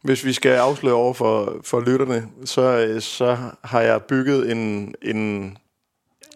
hvis 0.02 0.24
vi 0.24 0.32
skal 0.32 0.50
afsløre 0.50 0.94
over 0.94 1.14
for, 1.14 1.56
for 1.64 1.80
lytterne, 1.80 2.26
så, 2.44 2.62
øh, 2.62 3.00
så 3.00 3.36
har 3.64 3.80
jeg 3.80 4.02
bygget 4.02 4.52
en, 4.52 4.94
en 5.02 5.56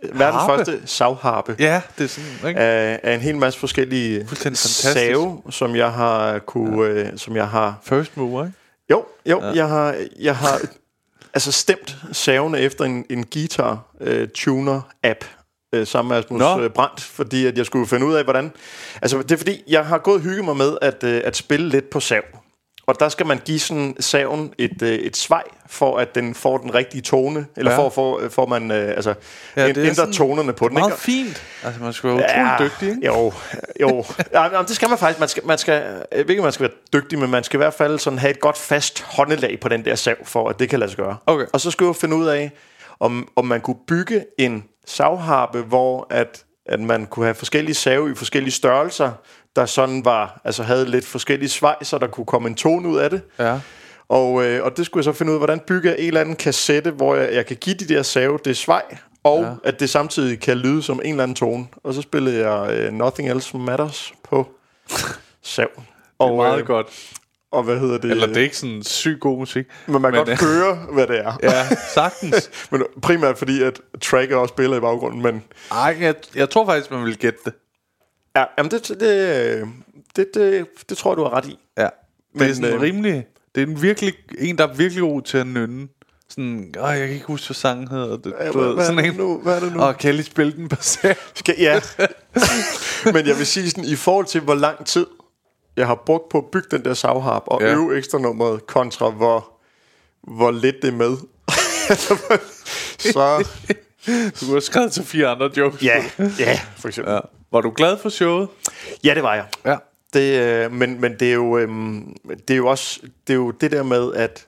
verdens 0.02 0.42
Harpe? 0.42 0.56
første 0.64 0.80
savharpe. 0.86 1.56
Ja, 1.58 1.82
det 1.98 2.04
er 2.04 2.08
sådan, 2.08 2.48
ikke? 2.48 2.60
Af, 2.60 3.00
af 3.02 3.14
en 3.14 3.20
hel 3.20 3.36
masse 3.36 3.58
forskellige 3.58 4.28
save, 4.54 5.42
som 5.50 5.76
jeg 5.76 5.92
har 5.92 6.38
kunne, 6.38 6.84
ja. 6.84 6.90
øh, 6.90 7.08
som 7.16 7.36
jeg 7.36 7.48
har 7.48 7.78
First 7.82 8.16
mover, 8.16 8.44
ikke? 8.44 8.56
Jo, 8.90 9.04
jo, 9.26 9.40
ja. 9.42 9.52
jeg 9.54 9.68
har, 9.68 9.96
jeg 10.20 10.36
har 10.36 10.60
altså 11.34 11.52
stemt 11.52 11.96
savene 12.12 12.60
efter 12.60 12.84
en, 12.84 13.04
en 13.10 13.26
guitar 13.26 13.94
øh, 14.00 14.28
tuner 14.34 14.80
app 15.02 15.24
øh, 15.74 15.86
sammen 15.86 16.08
med 16.08 16.16
Asmus 16.16 16.38
Nå. 16.38 16.60
øh, 16.60 16.70
Brandt, 16.70 17.00
fordi 17.00 17.46
at 17.46 17.58
jeg 17.58 17.66
skulle 17.66 17.86
finde 17.86 18.06
ud 18.06 18.14
af 18.14 18.24
hvordan. 18.24 18.52
Altså 19.02 19.18
det 19.18 19.32
er 19.32 19.36
fordi 19.36 19.62
jeg 19.68 19.86
har 19.86 19.98
gået 19.98 20.16
og 20.16 20.22
hygget 20.22 20.44
mig 20.44 20.56
med 20.56 20.78
at 20.82 21.04
øh, 21.04 21.22
at 21.24 21.36
spille 21.36 21.68
lidt 21.68 21.90
på 21.90 22.00
sav. 22.00 22.22
Og 22.86 23.00
der 23.00 23.08
skal 23.08 23.26
man 23.26 23.40
give 23.44 23.58
sådan 23.58 23.96
saven 24.00 24.54
et, 24.58 24.82
øh, 24.82 24.94
et 24.94 25.16
svej, 25.16 25.42
for 25.70 25.98
at 25.98 26.14
den 26.14 26.34
får 26.34 26.58
den 26.58 26.74
rigtige 26.74 27.02
tone, 27.02 27.46
eller 27.56 27.72
ja. 27.72 27.76
Ja. 27.76 27.84
for, 27.84 27.90
for, 27.90 28.28
for 28.28 28.46
man 28.46 28.70
øh, 28.70 28.88
altså, 28.88 29.14
Ja, 29.56 29.62
ja, 29.62 29.68
det 29.68 29.76
er 29.76 29.82
ændrer 29.82 29.94
sådan 29.94 30.12
tonerne 30.12 30.52
på 30.52 30.68
den. 30.68 30.74
Meget 30.74 30.90
ikke? 30.90 31.00
fint. 31.00 31.42
Altså, 31.64 31.82
man 31.82 31.92
skal 31.92 32.10
være 32.10 32.16
utrolig 32.16 32.70
dygtig, 32.70 32.88
ikke? 32.88 33.06
Jo, 33.06 33.32
jo. 33.80 34.04
ja, 34.34 34.48
det 34.62 34.76
skal 34.76 34.88
man 34.88 34.98
faktisk. 34.98 35.20
Man 35.20 35.28
skal, 35.28 35.46
man 35.46 35.58
skal, 35.58 35.74
jeg 36.12 36.18
ved 36.18 36.30
ikke, 36.30 36.42
man 36.42 36.52
skal 36.52 36.64
være 36.64 37.00
dygtig, 37.02 37.18
men 37.18 37.30
man 37.30 37.44
skal 37.44 37.56
i 37.56 37.60
hvert 37.62 37.74
fald 37.74 37.98
sådan 37.98 38.18
have 38.18 38.30
et 38.30 38.40
godt 38.40 38.58
fast 38.58 39.02
håndelag 39.02 39.58
på 39.60 39.68
den 39.68 39.84
der 39.84 39.94
sav, 39.94 40.16
for 40.24 40.48
at 40.48 40.58
det 40.58 40.68
kan 40.68 40.78
lade 40.78 40.90
sig 40.90 40.98
gøre. 40.98 41.16
Okay. 41.26 41.46
Og 41.52 41.60
så 41.60 41.70
skulle 41.70 41.88
jeg 41.88 41.96
finde 41.96 42.16
ud 42.16 42.26
af, 42.26 42.50
om, 43.00 43.28
om 43.36 43.44
man 43.44 43.60
kunne 43.60 43.76
bygge 43.88 44.24
en 44.38 44.64
savharpe, 44.86 45.62
hvor 45.62 46.06
at, 46.10 46.44
at 46.66 46.80
man 46.80 47.06
kunne 47.06 47.24
have 47.26 47.34
forskellige 47.34 47.74
save 47.74 48.10
i 48.10 48.14
forskellige 48.14 48.52
størrelser, 48.52 49.10
der 49.56 49.66
sådan 49.66 50.04
var, 50.04 50.40
altså 50.44 50.62
havde 50.62 50.90
lidt 50.90 51.06
forskellige 51.06 51.48
svej, 51.48 51.76
så 51.82 51.98
der 51.98 52.06
kunne 52.06 52.26
komme 52.26 52.48
en 52.48 52.54
tone 52.54 52.88
ud 52.88 52.98
af 52.98 53.10
det. 53.10 53.22
Ja. 53.38 53.58
Og, 54.08 54.44
øh, 54.44 54.64
og 54.64 54.76
det 54.76 54.86
skulle 54.86 54.98
jeg 55.00 55.04
så 55.04 55.18
finde 55.18 55.32
ud 55.32 55.36
af, 55.36 55.40
hvordan 55.40 55.60
bygger 55.60 55.90
jeg 55.90 56.00
en 56.00 56.06
eller 56.06 56.20
anden 56.20 56.36
kassette, 56.36 56.90
hvor 56.90 57.14
jeg, 57.14 57.34
jeg 57.34 57.46
kan 57.46 57.56
give 57.56 57.76
de 57.76 57.88
der 57.88 58.02
save 58.02 58.38
det 58.44 58.56
svej, 58.56 58.82
og 59.24 59.42
ja. 59.42 59.52
at 59.64 59.80
det 59.80 59.90
samtidig 59.90 60.40
kan 60.40 60.56
lyde 60.56 60.82
som 60.82 61.00
en 61.04 61.10
eller 61.10 61.22
anden 61.22 61.34
tone. 61.34 61.66
Og 61.82 61.94
så 61.94 62.02
spillede 62.02 62.48
jeg 62.48 62.72
øh, 62.72 62.92
Nothing 62.92 63.30
Else 63.30 63.56
Matters 63.56 64.12
på 64.22 64.48
sav. 65.42 65.68
Det 66.20 66.26
er 66.26 66.36
meget 66.36 66.60
øh, 66.60 66.66
godt. 66.66 66.86
Og 67.50 67.62
hvad 67.62 67.78
hedder 67.78 67.98
det? 67.98 68.10
Eller 68.10 68.26
det 68.26 68.36
er 68.36 68.40
ikke 68.40 68.56
sådan 68.56 68.82
syg 68.82 69.18
god 69.20 69.38
musik. 69.38 69.66
Men 69.86 70.02
man 70.02 70.12
kan 70.12 70.24
godt 70.24 70.40
høre, 70.40 70.74
hvad 70.92 71.06
det 71.06 71.18
er. 71.18 71.38
Ja, 71.42 71.68
sagtens. 71.94 72.50
Men 72.70 72.82
primært 73.02 73.38
fordi, 73.38 73.62
at 73.62 73.80
tracket 74.02 74.36
også 74.36 74.52
spiller 74.52 74.76
i 74.76 74.80
baggrunden. 74.80 75.22
Men 75.22 75.44
Ej, 75.70 75.96
jeg, 76.00 76.14
jeg 76.34 76.50
tror 76.50 76.66
faktisk, 76.66 76.90
man 76.90 77.04
vil 77.04 77.18
gætte 77.18 77.38
det. 77.44 77.52
ja, 78.36 78.44
jamen 78.58 78.70
det, 78.70 78.88
det, 78.88 79.00
det, 80.16 80.26
det, 80.34 80.66
det 80.88 80.96
tror 80.98 81.10
jeg, 81.10 81.16
du 81.16 81.22
har 81.22 81.30
ret 81.30 81.46
i. 81.46 81.58
Ja. 81.78 81.82
Det 81.82 81.90
Men, 82.34 82.50
er 82.50 82.54
sådan 82.54 82.74
øh, 82.74 82.80
rimelig... 82.80 83.26
Det 83.54 83.62
er 83.62 83.66
en, 83.66 83.82
virkelig, 83.82 84.14
en, 84.38 84.58
der 84.58 84.66
er 84.68 84.74
virkelig 84.74 85.02
god 85.02 85.22
til 85.22 85.38
at 85.38 85.46
nynne. 85.46 85.88
Sådan, 86.30 86.74
åh, 86.80 86.88
jeg 86.90 86.98
kan 86.98 87.08
ikke 87.14 87.26
huske, 87.26 87.46
hvad 87.48 87.54
sangen 87.54 87.88
hedder. 87.88 88.16
Det, 88.16 88.34
Ja, 88.40 88.50
du 88.52 88.60
hvad- 88.60 88.74
ved, 88.74 88.84
sådan 88.86 89.04
en, 89.04 89.14
nu? 89.14 89.40
Hvad 89.42 89.56
er 89.56 89.60
det 89.60 89.72
nu? 89.72 89.82
Åh, 89.82 89.94
kan 89.96 90.06
jeg 90.08 90.14
lige 90.14 90.26
spille 90.26 90.52
den 90.52 90.68
på 90.68 90.76
selv? 90.80 91.16
Skal, 91.34 91.54
ja. 91.58 91.80
Men 93.14 93.26
jeg 93.26 93.38
vil 93.38 93.46
sige 93.46 93.70
sådan, 93.70 93.84
i 93.84 93.96
forhold 93.96 94.26
til, 94.26 94.40
hvor 94.40 94.54
lang 94.54 94.86
tid 94.86 95.06
jeg 95.76 95.86
har 95.86 96.02
brugt 96.06 96.28
på 96.28 96.38
at 96.38 96.44
bygge 96.52 96.68
den 96.70 96.84
der 96.84 96.94
savharp 96.94 97.42
og 97.46 97.60
Ja. 97.62 97.72
øve 97.74 97.98
ekstra 97.98 98.18
nummeret, 98.18 98.66
kontra 98.66 99.10
hvor, 99.10 99.50
hvor 100.22 100.50
lidt 100.50 100.76
det 100.82 100.88
er 100.88 100.96
med. 100.96 101.16
så 103.12 103.48
Du 104.40 104.52
har 104.52 104.60
skrevet 104.60 104.92
til 104.92 105.04
fire 105.04 105.26
andre 105.28 105.50
jokes. 105.56 105.82
ja, 105.82 106.04
ja, 106.38 106.60
for 106.78 106.88
eksempel. 106.88 107.12
Ja, 107.14 107.20
Var 107.52 107.60
du 107.60 107.72
glad 107.76 107.98
for 107.98 108.08
showet? 108.08 108.48
ja 109.04 109.14
det 109.14 109.22
var 109.22 109.34
jeg. 109.34 109.44
Ja. 109.64 109.76
Det, 110.14 110.40
øh, 110.40 110.72
men, 110.72 111.00
men 111.00 111.16
det 111.20 111.28
er 111.28 111.34
jo 111.34 111.58
øhm, 111.58 112.16
det 112.48 112.50
er 112.50 112.56
jo 112.56 112.66
også 112.66 113.00
det 113.26 113.32
er 113.32 113.36
jo 113.36 113.50
det 113.50 113.70
der 113.70 113.82
med 113.82 114.14
at 114.14 114.46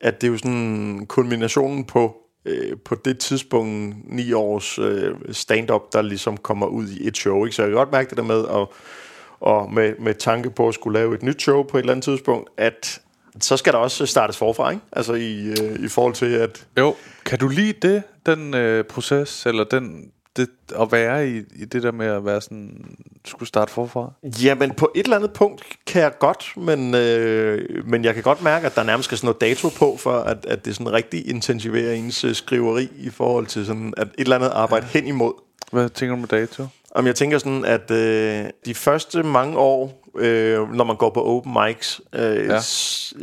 at 0.00 0.20
det 0.20 0.26
er 0.26 0.30
jo 0.30 0.38
sådan 0.38 1.06
kulminationen 1.08 1.84
på 1.84 2.16
øh, 2.44 2.76
på 2.84 2.94
det 2.94 3.18
tidspunkt 3.18 3.96
ni 4.04 4.32
års 4.32 4.78
øh, 4.78 5.14
stand-up 5.32 5.92
der 5.92 6.02
ligesom 6.02 6.36
kommer 6.36 6.66
ud 6.66 6.88
i 6.88 7.08
et 7.08 7.16
show, 7.16 7.44
ikke? 7.44 7.56
Så 7.56 7.62
jeg 7.62 7.68
kan 7.68 7.76
godt 7.76 7.92
mærke 7.92 8.10
det 8.10 8.16
der 8.16 8.24
med 8.24 8.44
at 8.48 8.66
og 9.40 9.72
med, 9.72 9.94
med 9.98 10.14
tanke 10.14 10.50
på 10.50 10.68
at 10.68 10.74
skulle 10.74 10.98
lave 10.98 11.14
et 11.14 11.22
nyt 11.22 11.42
show 11.42 11.62
på 11.62 11.76
et 11.76 11.80
eller 11.80 11.92
andet 11.92 12.04
tidspunkt, 12.04 12.50
at 12.56 13.00
så 13.40 13.56
skal 13.56 13.72
der 13.72 13.78
også 13.78 14.06
startes 14.06 14.36
forfra, 14.36 14.70
ikke? 14.70 14.82
Altså 14.92 15.14
i, 15.14 15.46
øh, 15.46 15.84
i 15.84 15.88
forhold 15.88 16.14
til, 16.14 16.26
at 16.26 16.66
Jo. 16.78 16.94
Kan 17.24 17.38
du 17.38 17.48
lide 17.48 17.88
det, 17.88 18.02
den 18.26 18.54
øh, 18.54 18.84
proces, 18.84 19.46
eller 19.46 19.64
den, 19.64 20.10
det, 20.36 20.48
at 20.80 20.92
være 20.92 21.28
i, 21.28 21.36
i 21.36 21.64
det 21.64 21.82
der 21.82 21.92
med 21.92 22.06
at 22.06 22.24
være 22.24 22.40
sådan, 22.40 22.84
skulle 23.24 23.48
starte 23.48 23.72
forfra? 23.72 24.12
Jamen, 24.42 24.70
på 24.74 24.90
et 24.94 25.04
eller 25.04 25.16
andet 25.16 25.32
punkt 25.32 25.64
kan 25.86 26.02
jeg 26.02 26.12
godt, 26.18 26.52
men, 26.56 26.94
øh, 26.94 27.86
men 27.86 28.04
jeg 28.04 28.14
kan 28.14 28.22
godt 28.22 28.42
mærke, 28.42 28.66
at 28.66 28.74
der 28.76 28.82
nærmest 28.82 29.04
skal 29.04 29.18
sådan 29.18 29.26
noget 29.26 29.40
dato 29.40 29.68
på, 29.68 29.96
for 29.96 30.12
at, 30.12 30.46
at 30.48 30.64
det 30.64 30.74
sådan 30.76 30.92
rigtig 30.92 31.28
intensiverer 31.28 31.92
ens 31.92 32.24
øh, 32.24 32.34
skriveri 32.34 32.88
i 32.96 33.10
forhold 33.10 33.46
til 33.46 33.66
sådan, 33.66 33.94
at 33.96 34.06
et 34.06 34.12
eller 34.18 34.36
andet 34.36 34.48
arbejde 34.54 34.86
hen 34.86 35.06
imod. 35.06 35.32
Hvad 35.72 35.88
tænker 35.88 36.14
du 36.14 36.20
med 36.20 36.28
dato? 36.28 36.66
Om 36.90 37.06
jeg 37.06 37.14
tænker 37.14 37.38
sådan, 37.38 37.64
at 37.64 37.90
øh, 37.90 38.44
de 38.66 38.74
første 38.74 39.22
mange 39.22 39.58
år, 39.58 40.08
øh, 40.18 40.72
når 40.72 40.84
man 40.84 40.96
går 40.96 41.10
på 41.10 41.24
open 41.24 41.56
mics, 41.66 42.00
øh, 42.12 42.20
Ja. 42.22 42.52
ja. 42.54 42.58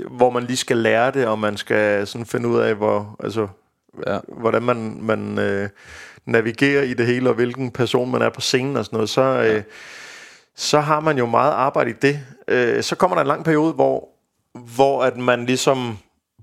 hvor 0.09 0.29
man 0.29 0.43
lige 0.43 0.57
skal 0.57 0.77
lære 0.77 1.11
det, 1.11 1.25
og 1.27 1.39
man 1.39 1.57
skal 1.57 2.07
sådan 2.07 2.25
finde 2.25 2.47
ud 2.49 2.59
af, 2.59 2.75
hvor, 2.75 3.15
altså, 3.23 3.47
Ja. 4.07 4.17
hvordan 4.27 4.63
man, 4.63 4.97
man 5.01 5.39
øh, 5.39 5.69
navigere 6.31 6.87
i 6.87 6.93
det 6.93 7.05
hele, 7.05 7.29
og 7.29 7.35
hvilken 7.35 7.71
person 7.71 8.11
man 8.11 8.21
er 8.21 8.29
på 8.29 8.41
scenen 8.41 8.77
og 8.77 8.85
sådan 8.85 8.97
noget, 8.97 9.09
så, 9.09 9.21
øh, 9.21 9.63
så 10.55 10.79
har 10.79 10.99
man 10.99 11.17
jo 11.17 11.25
meget 11.25 11.51
arbejde 11.51 11.89
i 11.89 11.93
det. 12.01 12.19
Øh, 12.47 12.83
så 12.83 12.95
kommer 12.95 13.15
der 13.15 13.21
en 13.21 13.27
lang 13.27 13.45
periode, 13.45 13.73
hvor, 13.73 14.09
hvor 14.75 15.03
at 15.03 15.17
man 15.17 15.45
ligesom 15.45 15.97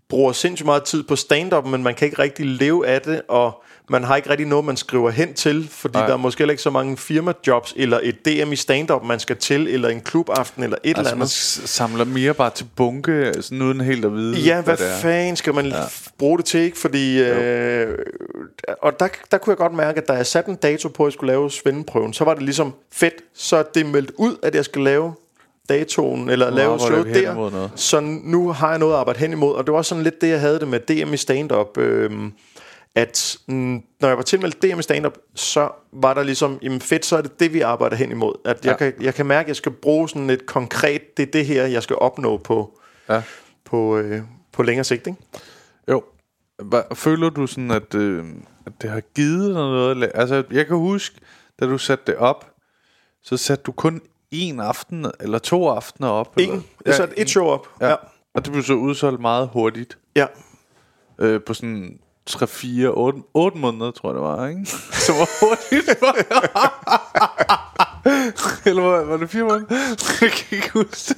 bruger 0.08 0.32
sindssygt 0.32 0.66
meget 0.66 0.84
tid 0.84 1.02
på 1.02 1.16
stand-up, 1.16 1.66
men 1.66 1.82
man 1.82 1.94
kan 1.94 2.06
ikke 2.06 2.22
rigtig 2.22 2.46
leve 2.46 2.86
af 2.86 3.02
det, 3.02 3.22
og 3.28 3.62
man 3.90 4.04
har 4.04 4.16
ikke 4.16 4.30
rigtig 4.30 4.46
noget, 4.46 4.64
man 4.64 4.76
skriver 4.76 5.10
hen 5.10 5.34
til, 5.34 5.68
fordi. 5.70 5.92
Nej. 5.98 6.06
der 6.06 6.12
er 6.12 6.16
måske 6.16 6.38
heller 6.38 6.52
ikke 6.52 6.62
så 6.62 6.70
mange 6.70 6.96
firmajobs, 6.96 7.74
eller 7.76 8.00
et 8.02 8.24
DM 8.24 8.52
i 8.52 8.56
stand-up, 8.56 9.04
man 9.04 9.20
skal 9.20 9.36
til, 9.36 9.68
eller 9.68 9.88
en 9.88 10.00
klubaften, 10.00 10.62
eller 10.62 10.76
et 10.84 10.88
eller 10.88 10.98
Altså, 10.98 11.14
man 11.14 11.20
andet. 11.22 11.30
s- 11.30 11.70
samler 11.70 12.04
mere 12.04 12.34
bare 12.34 12.50
til 12.50 12.66
bunke, 12.76 13.32
sådan 13.40 13.62
uden 13.62 13.80
helt 13.80 14.04
at 14.04 14.12
vide, 14.12 14.36
Ja, 14.40 14.60
hvad 14.60 14.78
er. 14.80 14.96
fanden 15.00 15.36
skal 15.36 15.54
man 15.54 15.66
ja. 15.66 15.74
bruge 16.18 16.38
det 16.38 16.44
til, 16.46 16.60
ikke? 16.60 16.78
Fordi, 16.78 17.22
øh, 17.22 17.98
og 18.82 19.00
der, 19.00 19.08
der 19.30 19.38
kunne 19.38 19.50
jeg 19.50 19.56
godt 19.58 19.74
mærke, 19.74 20.00
at 20.00 20.08
da 20.08 20.12
jeg 20.12 20.26
satte 20.26 20.50
en 20.50 20.56
dato 20.56 20.88
på, 20.88 21.02
at 21.04 21.06
jeg 21.06 21.12
skulle 21.12 21.32
lave 21.32 21.50
svendeprøven, 21.50 22.12
så 22.12 22.24
var 22.24 22.34
det 22.34 22.42
ligesom 22.42 22.72
fedt, 22.92 23.14
så 23.34 23.64
det 23.74 23.86
meldt 23.86 24.10
ud, 24.16 24.36
at 24.42 24.54
jeg 24.54 24.64
skal 24.64 24.82
lave 24.82 25.12
datoen, 25.68 26.30
eller 26.30 26.50
lave 26.50 26.78
showet 26.80 27.06
vi 27.06 27.12
hen 27.12 27.24
der. 27.24 27.68
Så 27.76 28.00
nu 28.24 28.52
har 28.52 28.70
jeg 28.70 28.78
noget 28.78 28.92
at 28.92 28.98
arbejde 28.98 29.18
hen 29.18 29.32
imod, 29.32 29.54
og 29.54 29.66
det 29.66 29.74
var 29.74 29.82
sådan 29.82 30.04
lidt 30.04 30.20
det, 30.20 30.28
jeg 30.28 30.40
havde 30.40 30.60
det 30.60 30.68
med 30.68 30.80
DM 30.80 31.12
i 31.14 31.16
stand-up, 31.16 31.78
øh, 31.78 32.10
at 32.98 33.36
mm, 33.48 33.82
når 34.00 34.08
jeg 34.08 34.16
var 34.16 34.22
tilmeldt 34.22 34.62
DM 34.62 34.78
i 34.78 34.82
stand-up, 34.82 35.18
så 35.34 35.70
var 35.92 36.14
der 36.14 36.22
ligesom, 36.22 36.58
jamen 36.62 36.80
fedt, 36.80 37.04
så 37.04 37.16
er 37.16 37.20
det 37.22 37.40
det, 37.40 37.52
vi 37.52 37.60
arbejder 37.60 37.96
hen 37.96 38.10
imod. 38.10 38.34
At 38.44 38.64
jeg, 38.64 38.72
Ja. 38.72 38.76
kan, 38.90 38.92
jeg 39.04 39.14
kan 39.14 39.26
mærke, 39.26 39.44
at 39.44 39.48
jeg 39.48 39.56
skal 39.56 39.72
bruge 39.72 40.08
sådan 40.08 40.30
et 40.30 40.46
konkret, 40.46 41.16
det 41.16 41.22
er 41.22 41.30
det 41.30 41.46
her, 41.46 41.66
jeg 41.66 41.82
skal 41.82 41.96
opnå 41.96 42.36
på, 42.36 42.78
Ja. 43.08 43.22
på, 43.64 43.96
øh, 43.98 44.22
på 44.52 44.62
længere 44.62 44.84
sigt, 44.84 45.06
ikke? 45.06 45.18
Jo. 45.90 46.02
Hva, 46.62 46.82
føler 46.94 47.30
du 47.30 47.46
sådan, 47.46 47.70
at, 47.70 47.94
øh, 47.94 48.24
at 48.66 48.72
det 48.82 48.90
har 48.90 49.00
givet 49.00 49.46
dig 49.46 49.54
noget? 49.54 50.10
Altså, 50.14 50.44
jeg 50.50 50.66
kan 50.66 50.76
huske, 50.76 51.16
da 51.60 51.66
du 51.66 51.78
satte 51.78 52.04
det 52.06 52.16
op, 52.16 52.50
så 53.22 53.36
satte 53.36 53.62
du 53.62 53.72
kun 53.72 54.00
en 54.30 54.60
aften 54.60 55.06
eller 55.20 55.38
to 55.38 55.68
aftener 55.68 56.08
op. 56.08 56.38
Ingen. 56.38 56.56
Eller? 56.56 56.66
Jeg 56.86 56.94
satte 56.94 57.18
et 57.18 57.30
show 57.30 57.44
op. 57.46 57.68
Ja. 57.80 57.88
Ja. 57.88 57.94
Og 58.34 58.44
det 58.44 58.52
blev 58.52 58.64
så 58.64 58.74
udsolgt 58.74 59.20
meget 59.20 59.48
hurtigt. 59.52 59.98
ja. 60.16 60.26
Øh, 61.18 61.40
på 61.46 61.54
sådan 61.54 61.98
3, 62.28 62.46
4, 62.46 62.88
8, 62.88 63.18
8 63.34 63.58
måneder, 63.58 63.90
tror 63.90 64.08
jeg 64.08 64.14
det 64.14 64.22
var, 64.22 64.46
ikke? 64.48 64.66
Så 65.06 65.12
var 65.12 65.28
hurtigt. 65.40 65.88
eller 68.66 68.82
var, 68.82 69.04
var 69.04 69.16
det 69.16 69.30
4 69.36 69.42
måneder? 69.44 69.66
jeg 70.20 70.30
kan 70.30 70.58
ikke 70.58 70.70
huske 70.72 71.14
det. 71.14 71.16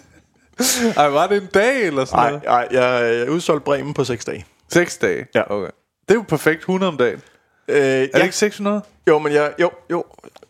Ej, 0.97 1.09
var 1.09 1.27
det 1.27 1.43
en 1.43 1.49
dag 1.55 1.87
eller 1.87 2.05
sådan 2.05 2.19
Nej, 2.23 2.31
noget? 2.31 2.71
nej, 2.73 2.83
jeg, 2.83 3.17
jeg 3.19 3.31
udsolgte 3.31 3.65
Bremen 3.65 3.95
på 3.95 4.05
6 4.05 4.25
dage. 4.25 4.47
6 4.69 4.99
dage? 4.99 5.27
Ja. 5.35 5.51
Okay. 5.53 5.71
Det 6.09 6.11
er 6.11 6.15
jo 6.15 6.25
perfekt 6.29 6.59
100 6.61 6.89
om 6.93 6.97
dagen. 6.99 7.21
Øh, 7.69 7.77
Er 7.77 7.99
ja. 8.01 8.07
det 8.07 8.23
ikke 8.23 8.37
600? 8.37 8.83
Jo, 9.09 9.19
men 9.19 9.33
jeg, 9.33 9.53
jo, 9.61 9.71
jo. 9.91 10.05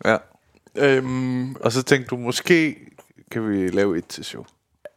Ja. 0.05 0.17
Øhm, 0.77 1.55
Og 1.55 1.71
så 1.71 1.83
tænkte 1.83 2.07
du, 2.09 2.17
måske 2.17 2.75
kan 3.31 3.49
vi 3.49 3.67
lave 3.67 3.97
et 3.97 4.07
til 4.07 4.25
show. 4.25 4.45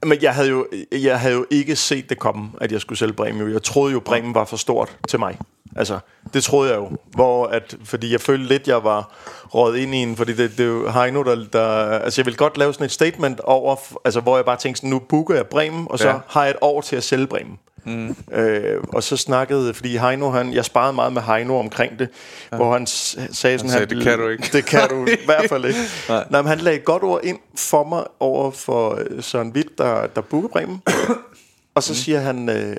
men 0.06 0.22
jeg 0.22 0.34
havde, 0.34 0.48
jo, 0.48 0.66
jeg 0.92 1.20
havde 1.20 1.34
jo 1.34 1.46
ikke 1.50 1.76
set 1.76 2.08
det 2.08 2.18
komme, 2.18 2.50
at 2.60 2.72
jeg 2.72 2.80
skulle 2.80 2.98
sælge 2.98 3.12
Bremen. 3.12 3.52
Jeg 3.52 3.62
troede 3.62 3.92
jo, 3.92 4.00
Bremen 4.00 4.34
var 4.34 4.44
for 4.44 4.56
stort 4.56 4.96
til 5.08 5.18
mig. 5.18 5.38
Altså, 5.76 5.98
det 6.34 6.44
troede 6.44 6.70
jeg 6.70 6.78
jo. 6.78 6.90
Hvor 7.14 7.46
at, 7.46 7.76
fordi 7.84 8.12
jeg 8.12 8.20
følte 8.20 8.44
lidt, 8.46 8.68
jeg 8.68 8.84
var 8.84 9.12
råd 9.54 9.76
ind 9.76 9.94
i 9.94 9.98
en, 9.98 10.16
fordi 10.16 10.32
det, 10.32 10.50
det 10.50 10.60
er 10.60 10.64
jo 10.68 10.90
Heino, 10.90 11.22
der, 11.22 11.44
der... 11.52 11.68
Altså, 11.98 12.20
jeg 12.20 12.26
vil 12.26 12.36
godt 12.36 12.58
lave 12.58 12.72
sådan 12.72 12.84
et 12.84 12.92
statement 12.92 13.40
over, 13.40 13.76
altså, 14.04 14.20
hvor 14.20 14.36
jeg 14.36 14.44
bare 14.44 14.56
tænkte 14.56 14.78
sådan, 14.78 14.90
nu 14.90 14.98
booker 14.98 15.34
jeg 15.34 15.46
Bremen, 15.46 15.86
og 15.90 15.98
så 15.98 16.08
Ja. 16.08 16.14
har 16.26 16.42
jeg 16.42 16.50
et 16.50 16.56
år 16.60 16.80
til 16.80 16.96
at 16.96 17.04
sælge 17.04 17.26
Bremen. 17.26 17.58
Mm. 17.86 18.16
Øh, 18.32 18.82
og 18.88 19.02
så 19.02 19.16
snakkede, 19.16 19.74
fordi 19.74 19.96
Heino, 19.96 20.30
han, 20.30 20.52
jeg 20.54 20.64
sparede 20.64 20.92
meget 20.92 21.12
med 21.12 21.22
Heino 21.22 21.58
omkring 21.58 21.98
det, 21.98 22.08
ja. 22.52 22.56
hvor 22.56 22.72
han 22.72 22.86
sagde 22.86 23.58
sådan, 23.58 23.70
sagde, 23.70 23.86
"Det 23.86 24.02
kan 24.02 24.18
du 24.18 24.28
ikke." 24.28 24.48
Det 24.52 24.64
kan 24.66 24.88
du 24.88 25.06
i 25.06 25.16
hvert 25.26 25.48
fald 25.48 25.64
ikke. 25.64 25.78
Nej. 26.08 26.24
Nej. 26.30 26.42
Men 26.42 26.48
han 26.48 26.58
lagde 26.58 26.78
et 26.78 26.84
godt 26.84 27.02
ord 27.02 27.20
ind 27.24 27.38
for 27.56 27.84
mig 27.84 28.04
over 28.20 28.50
for 28.50 28.98
øh, 29.10 29.22
Søren 29.22 29.52
Witt, 29.52 29.78
der, 29.78 30.06
der 30.06 30.20
booker 30.20 30.48
Bremen. 30.48 30.82
og 31.74 31.82
så 31.82 31.94
siger 31.94 32.20
han, 32.20 32.48
øh, 32.48 32.76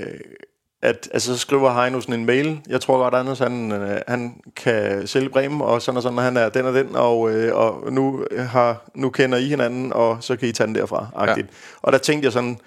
at 0.86 1.09
altså, 1.13 1.33
så 1.33 1.39
skriver 1.39 1.81
Heino 1.81 2.01
sådan 2.01 2.19
en 2.19 2.25
mail. 2.25 2.61
Jeg 2.67 2.81
tror 2.81 2.97
godt, 2.97 3.13
Anders 3.13 3.39
han, 3.39 3.71
øh, 3.71 4.01
han 4.07 4.41
kan 4.55 5.07
sælge 5.07 5.29
Bremen, 5.29 5.61
og 5.61 5.81
sådan 5.81 5.97
og 5.97 6.03
sådan, 6.03 6.17
og 6.17 6.23
han 6.23 6.38
er 6.38 6.49
den 6.49 6.65
og 6.65 6.73
den, 6.73 6.95
og, 6.95 7.31
øh, 7.31 7.55
og 7.55 7.93
nu, 7.93 8.25
har, 8.38 8.89
nu 8.95 9.09
kender 9.09 9.38
I 9.38 9.45
hinanden, 9.45 9.93
og 9.93 10.17
så 10.21 10.36
kan 10.36 10.47
I 10.47 10.51
tage 10.51 10.67
den 10.67 10.75
derfra. 10.75 11.07
Ja. 11.27 11.36
Og 11.81 11.91
der 11.91 11.97
tænkte 11.97 12.25
jeg 12.25 12.33
sådan, 12.33 12.59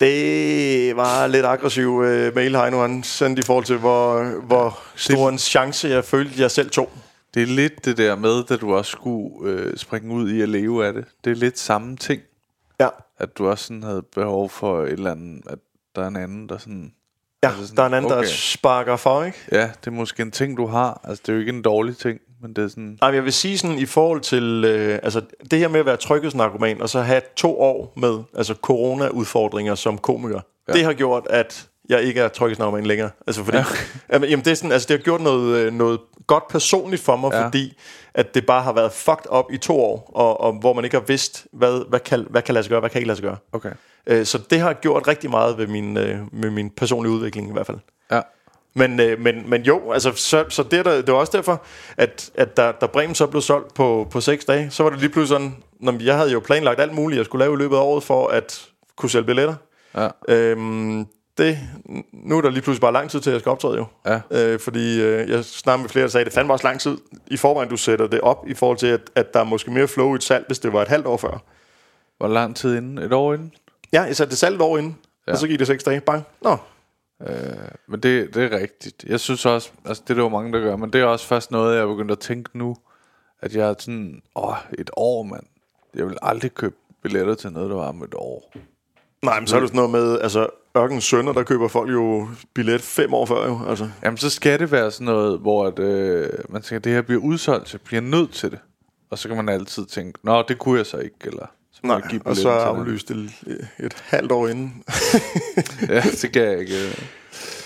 det 0.00 0.96
var 0.96 1.26
lidt 1.26 1.46
aggressiv 1.46 2.02
øh, 2.04 2.34
mail, 2.34 2.56
Heino 2.56 2.80
han 2.80 3.02
sendte 3.02 3.40
i 3.40 3.44
forhold 3.44 3.64
til, 3.64 3.76
hvor, 3.76 4.22
hvor 4.46 4.78
stor 4.94 5.28
en 5.28 5.38
chance 5.38 5.88
jeg 5.88 6.04
følte, 6.04 6.42
jeg 6.42 6.50
selv 6.50 6.70
tog. 6.70 6.90
Det 7.34 7.42
er 7.42 7.46
lidt 7.46 7.84
det 7.84 7.96
der 7.96 8.16
med, 8.16 8.42
at 8.50 8.60
du 8.60 8.74
også 8.74 8.90
skulle 8.90 9.50
øh, 9.50 9.76
springe 9.76 10.14
ud 10.14 10.30
i 10.30 10.40
at 10.40 10.48
leve 10.48 10.86
af 10.86 10.92
det. 10.92 11.04
Det 11.24 11.30
er 11.30 11.36
lidt 11.36 11.58
samme 11.58 11.96
ting, 11.96 12.22
Ja, 12.80 12.88
at 13.18 13.38
du 13.38 13.48
også 13.48 13.64
sådan 13.64 13.82
havde 13.82 14.02
behov 14.02 14.50
for 14.50 14.82
et 14.82 14.92
eller 14.92 15.10
andet, 15.10 15.42
at 15.50 15.58
der 15.96 16.02
er 16.02 16.08
en 16.08 16.16
anden, 16.16 16.48
der 16.48 16.58
sådan... 16.58 16.92
ja 17.42 17.48
Altså 17.48 17.66
sådan, 17.66 17.76
der 17.76 17.82
er 17.82 17.86
en 17.86 17.94
anden, 17.94 18.12
okay. 18.12 18.22
der 18.22 18.28
sparker 18.28 18.96
for, 18.96 19.24
ikke? 19.24 19.38
Ja, 19.52 19.62
det 19.62 19.86
er 19.86 19.90
måske 19.90 20.22
en 20.22 20.30
ting, 20.30 20.56
du 20.56 20.66
har. 20.66 21.00
Altså, 21.04 21.22
det 21.26 21.28
er 21.28 21.32
jo 21.32 21.40
ikke 21.40 21.52
en 21.52 21.62
dårlig 21.62 21.96
ting, 21.96 22.20
men 22.42 22.52
det 22.52 22.64
er 22.64 22.68
sådan... 22.68 22.98
Nej, 23.00 23.10
jeg 23.10 23.24
vil 23.24 23.32
sige 23.32 23.58
sådan 23.58 23.78
i 23.78 23.86
forhold 23.86 24.20
til 24.20 24.64
øh, 24.64 24.98
altså 25.02 25.22
det 25.50 25.58
her 25.58 25.68
med 25.68 25.80
at 25.80 25.86
være 25.86 25.96
tryghedsnarkoman 25.96 26.82
og 26.82 26.88
så 26.88 27.00
have 27.00 27.22
to 27.36 27.60
år 27.60 27.92
med 27.96 28.18
altså 28.36 28.54
corona-udfordringer 28.54 29.74
som 29.74 29.98
komiker. 29.98 30.40
Ja. 30.68 30.72
Det 30.72 30.84
har 30.84 30.92
gjort, 30.92 31.26
at 31.30 31.68
jeg 31.88 32.02
ikke 32.02 32.20
er 32.20 32.28
tryghedsnarkoman 32.28 32.86
længere. 32.86 33.10
Altså 33.26 33.44
fordi, 33.44 33.56
ja. 33.56 33.64
jamen, 34.12 34.30
jamen, 34.30 34.44
det, 34.44 34.50
er 34.50 34.54
sådan, 34.54 34.72
altså, 34.72 34.88
det 34.88 34.96
har 34.98 35.02
gjort 35.02 35.20
noget, 35.20 35.56
øh, 35.56 35.72
noget 35.72 36.00
godt 36.26 36.48
personligt 36.48 37.02
for 37.02 37.16
mig, 37.16 37.32
Ja. 37.32 37.44
fordi 37.44 37.78
at 38.14 38.34
det 38.34 38.46
bare 38.46 38.62
har 38.62 38.72
været 38.72 38.92
fucked 38.92 39.32
up 39.38 39.44
i 39.52 39.56
to 39.56 39.80
år, 39.80 40.10
og, 40.14 40.40
og 40.40 40.52
hvor 40.52 40.72
man 40.72 40.84
ikke 40.84 40.96
har 40.96 41.04
vidst, 41.06 41.46
hvad, 41.52 41.88
hvad, 41.88 42.00
kan, 42.00 42.26
hvad 42.30 42.42
kan 42.42 42.54
lade 42.54 42.64
sig 42.64 42.70
gøre, 42.70 42.80
hvad 42.80 42.90
kan 42.90 42.98
ikke 42.98 43.06
lade 43.06 43.16
sig 43.16 43.24
gøre. 43.24 43.36
Okay. 43.52 43.70
Øh, 44.06 44.26
så 44.26 44.38
det 44.50 44.60
har 44.60 44.72
gjort 44.72 45.08
rigtig 45.08 45.30
meget 45.30 45.58
ved 45.58 45.66
min, 45.66 45.96
øh, 45.96 46.18
med 46.32 46.50
min 46.50 46.70
personlige 46.70 47.12
udvikling 47.12 47.48
i 47.48 47.52
hvert 47.52 47.66
fald. 47.66 47.78
Ja. 48.10 48.20
Men, 48.74 49.00
øh, 49.00 49.20
men, 49.20 49.50
men 49.50 49.62
jo, 49.62 49.92
altså, 49.92 50.12
så, 50.12 50.44
så 50.48 50.62
det, 50.62 50.78
er 50.78 50.82
der, 50.82 50.96
det 50.96 51.12
var 51.12 51.18
også 51.18 51.32
derfor, 51.36 51.62
at, 51.96 52.30
at 52.34 52.56
da, 52.56 52.72
da 52.80 52.86
Bremen 52.86 53.14
så 53.14 53.26
blev 53.26 53.42
solgt 53.42 53.74
på, 53.74 54.08
på 54.10 54.20
seks 54.20 54.44
dage, 54.44 54.70
så 54.70 54.82
var 54.82 54.90
det 54.90 55.00
lige 55.00 55.10
pludselig 55.10 55.40
sådan, 55.40 55.56
når 55.80 56.02
jeg 56.02 56.16
havde 56.16 56.30
jo 56.32 56.40
planlagt 56.40 56.80
alt 56.80 56.94
muligt, 56.94 57.18
jeg 57.18 57.24
skulle 57.26 57.44
lave 57.44 57.54
i 57.54 57.58
løbet 57.58 57.76
af 57.76 57.80
året 57.80 58.02
for 58.02 58.28
at 58.28 58.66
kunne 58.96 59.10
sælge 59.10 59.24
billetter. 59.26 59.54
Ja. 59.96 60.08
Øhm, 60.28 61.06
det, 61.38 61.58
nu 62.12 62.38
er 62.38 62.40
der 62.40 62.50
lige 62.50 62.62
pludselig 62.62 62.80
bare 62.80 62.92
lang 62.92 63.10
tid 63.10 63.20
til, 63.20 63.30
at 63.30 63.32
jeg 63.32 63.40
skal 63.40 63.50
optræde 63.50 63.76
jo. 63.76 63.86
Ja. 64.06 64.20
Øh, 64.30 64.60
fordi 64.60 65.02
øh, 65.02 65.30
jeg 65.30 65.44
snakkede 65.44 65.82
med 65.82 65.90
flere, 65.90 66.02
der 66.02 66.10
sagde, 66.10 66.22
at 66.22 66.26
det 66.26 66.34
fandme 66.34 66.52
også 66.52 66.66
lang 66.66 66.80
tid 66.80 66.98
i 67.26 67.36
forvejen, 67.36 67.70
du 67.70 67.76
sætter 67.76 68.06
det 68.06 68.20
op, 68.20 68.44
i 68.48 68.54
forhold 68.54 68.78
til, 68.78 68.86
at, 68.86 69.00
at 69.14 69.34
der 69.34 69.40
er 69.40 69.44
måske 69.44 69.70
mere 69.70 69.88
flow 69.88 70.12
i 70.12 70.14
et 70.14 70.22
salg, 70.22 70.44
hvis 70.46 70.58
det 70.58 70.72
var 70.72 70.82
et 70.82 70.88
halvt 70.88 71.06
år 71.06 71.16
før. 71.16 71.42
Hvor 72.18 72.28
lang 72.28 72.56
tid 72.56 72.76
inden? 72.76 72.98
Et 72.98 73.12
år 73.12 73.34
inden? 73.34 73.52
Ja, 73.92 74.02
jeg 74.02 74.16
satte 74.16 74.30
det 74.30 74.38
salg 74.38 74.54
et 74.56 74.62
år 74.62 74.78
inden, 74.78 74.98
ja. 75.26 75.32
og 75.32 75.38
så 75.38 75.46
gik 75.46 75.58
det 75.58 75.66
seks 75.66 75.84
dage. 75.84 76.00
Bang. 76.00 76.24
Nå, 76.42 76.56
Men 77.86 78.00
det, 78.00 78.34
det 78.34 78.52
er 78.52 78.58
rigtigt. 78.58 79.04
Jeg 79.04 79.20
synes 79.20 79.46
også, 79.46 79.70
altså 79.84 80.02
det 80.02 80.10
er 80.10 80.14
der 80.14 80.22
jo 80.22 80.28
mange, 80.28 80.52
der 80.52 80.60
gør, 80.60 80.76
men 80.76 80.92
det 80.92 81.00
er 81.00 81.04
også 81.04 81.26
først 81.26 81.50
noget, 81.50 81.76
jeg 81.76 81.82
er 81.82 81.86
begyndt 81.86 82.10
at 82.10 82.18
tænke 82.18 82.58
nu, 82.58 82.76
at 83.40 83.56
jeg 83.56 83.68
er 83.68 83.74
sådan, 83.78 84.22
åh, 84.36 84.56
et 84.78 84.90
år, 84.96 85.22
mand. 85.22 85.46
Jeg 85.94 86.06
vil 86.06 86.18
aldrig 86.22 86.54
købe 86.54 86.74
billetter 87.02 87.34
til 87.34 87.52
noget, 87.52 87.70
der 87.70 87.76
var 87.76 87.88
om 87.88 88.02
et 88.02 88.14
år. 88.14 88.52
Nej, 89.22 89.40
men 89.40 89.46
så 89.46 89.56
er 89.56 89.60
det 89.60 89.68
sådan 89.68 89.76
noget 89.76 89.90
med, 89.90 90.20
altså 90.20 90.48
Ørkens 90.76 91.04
Sønder, 91.04 91.32
der 91.32 91.42
køber 91.42 91.68
folk 91.68 91.90
jo 91.92 92.28
billet 92.54 92.80
fem 92.82 93.14
år 93.14 93.26
før 93.26 93.46
jo, 93.46 93.60
altså. 93.68 93.88
Jamen, 94.04 94.16
så 94.18 94.30
skal 94.30 94.58
det 94.58 94.72
være 94.72 94.90
sådan 94.90 95.04
noget, 95.04 95.38
hvor 95.40 95.66
at, 95.66 95.78
øh, 95.78 96.28
man 96.48 96.62
tænker, 96.62 96.80
det 96.80 96.92
her 96.92 97.02
bliver 97.02 97.22
udsolgt, 97.22 97.68
så 97.68 97.76
jeg 97.76 97.80
bliver 97.84 98.00
nødt 98.02 98.32
til 98.32 98.50
det. 98.50 98.58
Og 99.10 99.18
så 99.18 99.28
kan 99.28 99.36
man 99.36 99.48
altid 99.48 99.86
tænke, 99.86 100.18
nå, 100.22 100.42
det 100.48 100.58
kunne 100.58 100.78
jeg 100.78 100.86
så 100.86 100.96
ikke, 100.96 101.16
eller 101.24 101.46
så 101.72 101.80
Nej, 101.84 102.00
give 102.10 102.20
og 102.24 102.36
så 102.36 102.42
billetten 102.42 102.74
til 102.74 102.80
aflyst 102.80 103.08
det 103.08 103.16
et, 103.46 103.68
et 103.86 103.94
halvt 104.06 104.32
år 104.32 104.48
inden. 104.48 104.82
Ja, 105.88 106.00
det 106.22 106.30
kan 106.32 106.42
jeg 106.42 106.58
ikke. 106.60 106.84
øh. 106.86 106.94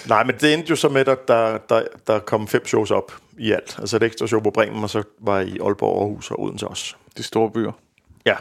Nej, 0.08 0.24
men 0.24 0.34
det 0.40 0.54
endte 0.54 0.70
jo 0.70 0.76
så 0.76 0.88
med, 0.88 1.08
at 1.08 1.28
der, 1.28 1.58
der, 1.68 1.82
der 2.06 2.18
kom 2.18 2.48
fem 2.48 2.66
shows 2.66 2.90
op 2.90 3.12
i 3.38 3.52
alt. 3.52 3.76
Altså 3.78 3.96
et 3.96 4.02
ekstra 4.02 4.26
show 4.26 4.40
på 4.40 4.50
Bremen, 4.50 4.82
og 4.82 4.90
så 4.90 5.02
var 5.20 5.38
jeg 5.38 5.48
i 5.48 5.58
Aalborg, 5.58 6.00
Aarhus 6.02 6.30
og 6.30 6.42
Odense 6.42 6.68
også. 6.68 6.94
De 7.16 7.22
store 7.22 7.50
byer. 7.50 7.72
Ja, 8.26 8.36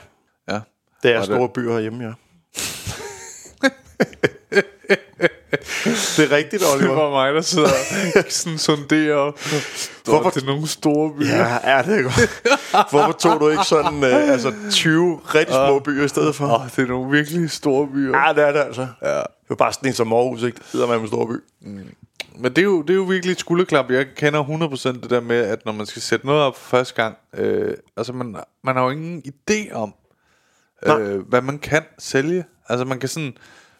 Ja. 0.50 0.60
det 1.04 1.12
er 1.12 1.20
Og 1.20 1.26
store 1.26 1.42
det- 1.42 1.54
byer 1.54 1.74
herhjemme, 1.74 2.04
ja. 2.04 2.14
det 6.18 6.20
er 6.26 6.32
rigtigt, 6.32 6.62
Det 6.62 6.74
Oliver. 6.76 6.94
var 6.96 7.10
mig, 7.10 7.34
der 7.34 7.42
sidder 7.42 7.68
og 8.16 8.24
sådan 8.30 8.58
sonderer. 8.58 9.32
Hvorfor 9.32 10.12
Hvorfor- 10.12 10.30
til 10.30 10.46
nogle 10.46 10.68
store 10.68 11.14
byer? 11.20 11.36
Ja, 11.36 11.58
er 11.64 11.82
det 11.82 12.04
godt. 12.04 12.90
Hvorfor 12.92 13.12
tog 13.12 13.40
du 13.40 13.50
ikke 13.50 13.64
sådan 13.64 14.04
øh, 14.04 14.30
altså 14.32 14.54
20 14.72 15.20
rigtig 15.36 15.54
små 15.56 15.80
byer 15.80 16.04
i 16.06 16.08
stedet 16.08 16.36
for? 16.36 16.46
Åh, 16.60 16.66
det 16.76 16.80
er 16.84 16.88
nogle 16.88 17.12
virkelig 17.12 17.52
store 17.52 17.88
byer. 17.88 18.18
Ja, 18.18 18.34
det 18.34 18.44
er 18.48 18.52
det 18.52 18.60
altså. 18.60 18.88
Ja. 19.02 19.16
Det 19.18 19.50
var 19.50 19.56
bare 19.56 19.74
sådan 19.74 19.88
en 19.90 19.94
som 19.94 20.14
Aarhus, 20.14 20.44
ikke? 20.44 20.60
Det 20.74 20.90
man 20.90 21.00
med 21.00 21.08
stor 21.08 21.26
by. 21.26 21.68
Men 22.36 22.52
det 22.52 22.58
er, 22.58 22.64
jo, 22.64 22.82
det 22.82 22.90
er 22.90 22.96
jo 22.96 23.04
virkelig 23.04 23.32
et 23.32 23.40
skulderklap. 23.40 23.92
Jeg 23.92 24.06
kender 24.16 24.44
100% 24.44 25.02
det 25.02 25.10
der 25.10 25.20
med, 25.22 25.36
at 25.38 25.66
når 25.66 25.72
man 25.72 25.86
skal 25.86 26.02
sætte 26.02 26.26
noget 26.26 26.42
op 26.42 26.58
for 26.58 26.70
første 26.78 26.94
gang, 27.04 27.18
øh, 27.38 27.74
altså 27.98 28.14
man, 28.14 28.36
man 28.64 28.76
har 28.76 28.84
jo 28.84 28.90
ingen 28.90 29.24
idé 29.28 29.74
om, 29.74 29.94
øh, 30.88 31.20
hvad 31.30 31.42
man 31.42 31.60
kan 31.60 31.84
sælge. 32.00 32.46
Altså 32.70 32.86
man 32.86 33.00
kan 33.00 33.10
sådan, 33.10 33.34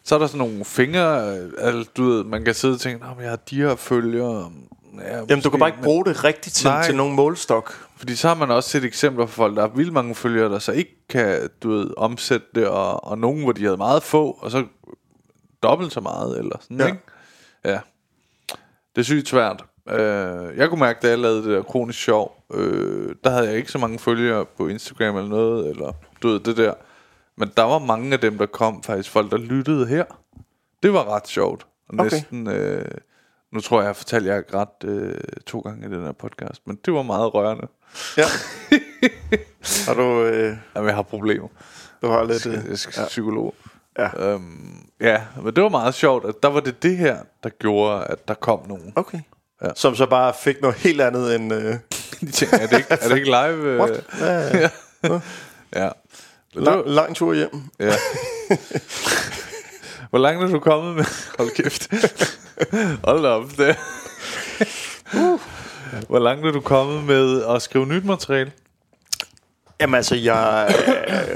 så 0.04 0.14
er 0.14 0.18
der 0.18 0.26
sådan 0.26 0.38
nogle 0.38 0.64
fingre, 0.64 1.34
altså, 1.58 1.90
du 1.96 2.04
ved, 2.04 2.24
man 2.24 2.44
kan 2.44 2.54
sidde 2.54 2.74
og 2.74 2.80
tænke, 2.80 3.04
"Nå, 3.06 3.14
men 3.14 3.22
jeg 3.22 3.30
har 3.30 3.36
de 3.36 3.56
her 3.56 3.76
følgere. 3.76 4.50
Ja, 4.98 5.14
Jamen, 5.14 5.28
du 5.28 5.34
måske, 5.36 5.50
kan 5.50 5.58
bare 5.58 5.68
ikke 5.68 5.82
bruge 5.82 6.04
det 6.04 6.24
rigtigt 6.24 6.54
til, 6.56 6.68
Nej. 6.68 6.84
til 6.84 6.96
nogen 6.96 7.14
målstok. 7.14 7.72
Fordi 7.96 8.16
så 8.16 8.28
har 8.28 8.34
man 8.34 8.50
også 8.50 8.70
set 8.70 8.84
eksempler 8.84 9.26
på 9.26 9.32
folk, 9.32 9.56
der 9.56 9.60
har 9.60 9.68
vildt 9.68 9.92
mange 9.92 10.14
følgere, 10.14 10.52
der 10.52 10.58
så 10.58 10.72
ikke 10.72 11.06
kan, 11.08 11.48
du 11.62 11.70
ved, 11.70 11.90
omsætte 11.96 12.46
det, 12.54 12.66
og, 12.68 13.04
og 13.04 13.18
nogen, 13.18 13.42
hvor 13.42 13.52
de 13.52 13.64
havde 13.64 13.76
meget 13.76 14.02
få, 14.02 14.38
og 14.40 14.50
så 14.50 14.64
dobbelt 15.62 15.92
så 15.92 16.00
meget, 16.00 16.38
eller 16.38 16.56
sådan, 16.60 16.78
ja. 16.80 16.86
ikke? 16.86 16.98
Ja. 17.64 17.78
Det 18.94 19.00
er 19.00 19.02
sygt 19.02 19.28
svært. 19.28 19.64
Øh, 19.90 20.56
jeg 20.56 20.68
kunne 20.68 20.80
mærke, 20.80 20.98
da 21.02 21.08
jeg 21.08 21.18
lavede 21.18 21.42
det 21.42 21.50
der 21.50 21.62
kronisk 21.62 21.98
sjov, 21.98 22.44
øh, 22.54 23.14
der 23.24 23.30
havde 23.30 23.48
jeg 23.48 23.56
ikke 23.56 23.72
så 23.72 23.78
mange 23.78 23.98
følgere 23.98 24.44
på 24.56 24.66
Instagram 24.68 25.16
eller 25.16 25.28
noget, 25.28 25.70
eller 25.70 25.92
du 26.22 26.28
ved, 26.28 26.40
det 26.40 26.56
der. 26.56 26.74
Men 27.40 27.50
der 27.56 27.62
var 27.62 27.78
mange 27.78 28.12
af 28.12 28.20
dem, 28.20 28.38
der 28.38 28.46
kom, 28.46 28.82
faktisk 28.82 29.10
folk, 29.10 29.30
der 29.30 29.38
lyttede 29.38 29.86
her. 29.86 30.04
Det 30.82 30.92
var 30.92 31.14
ret 31.14 31.28
sjovt. 31.28 31.66
Og 31.88 31.94
Okay. 31.98 32.04
næsten, 32.04 32.46
øh, 32.48 32.84
nu 33.52 33.60
tror 33.60 33.76
jeg, 33.78 33.82
jeg 33.82 33.88
har 33.88 33.92
fortalt 33.94 34.26
jer 34.26 34.42
ret 34.54 34.84
øh, 34.88 35.14
to 35.46 35.60
gange 35.60 35.86
i 35.88 35.90
den 35.90 36.04
her 36.04 36.12
podcast, 36.12 36.66
men 36.66 36.78
det 36.84 36.94
var 36.94 37.02
meget 37.02 37.34
rørende. 37.34 37.66
Ja. 38.16 38.24
Har 39.86 39.94
du, 39.94 40.22
øh, 40.24 40.56
Jamen, 40.74 40.86
jeg 40.88 40.94
har 40.94 41.02
problemer. 41.02 41.48
du 42.02 42.08
har 42.08 42.18
Jeg 42.18 42.26
lidt... 42.26 42.40
skal, 42.40 42.52
Øh, 42.54 42.64
jeg 42.68 42.78
skal 42.78 43.00
ja. 43.00 43.06
psykolog. 43.06 43.54
Ja. 43.98 44.30
Øhm, 44.32 44.86
ja, 45.00 45.22
men 45.42 45.56
det 45.56 45.62
var 45.62 45.68
meget 45.68 45.94
sjovt, 45.94 46.24
at 46.24 46.34
der 46.42 46.48
var 46.48 46.60
det 46.60 46.82
det 46.82 46.96
her, 46.96 47.18
der 47.42 47.48
gjorde, 47.48 48.04
at 48.04 48.28
der 48.28 48.34
kom 48.34 48.68
nogen. 48.68 48.92
okay. 48.96 49.20
Ja. 49.62 49.68
Som 49.76 49.94
så 49.94 50.06
bare 50.06 50.34
fik 50.34 50.60
noget 50.60 50.76
helt 50.76 51.00
andet 51.00 51.34
end... 51.34 51.52
Øh, 51.54 51.74
De 52.20 52.30
tænkte, 52.30 52.56
er 52.56 52.66
det 52.66 52.76
ikke, 52.76 52.88
er 52.90 53.08
det 53.08 53.16
ikke 53.16 53.26
live? 53.30 53.64
øh? 53.66 53.78
What? 53.80 54.04
Ja, 54.20 54.32
ja, 54.58 54.70
ja. 55.04 55.20
ja. 55.84 55.90
Lang, 56.54 56.82
lang 56.86 57.16
tur 57.16 57.34
hjem. 57.34 57.62
ja. 57.80 57.92
Hvor 60.10 60.18
langt 60.18 60.42
er 60.42 60.48
du 60.48 60.58
kommet 60.58 60.96
med? 60.96 61.04
Hold 61.38 61.50
kæft. 61.50 61.88
Hold 63.04 63.26
op. 63.26 63.44
Det. 63.56 63.76
Hvor 66.08 66.18
langt 66.18 66.46
er 66.46 66.50
du 66.50 66.60
kommet 66.60 67.04
med 67.04 67.44
at 67.44 67.62
skrive 67.62 67.86
nyt 67.86 68.04
materiale? 68.04 68.52
Jamen 69.80 69.94
altså, 69.94 70.14
jeg... 70.14 70.74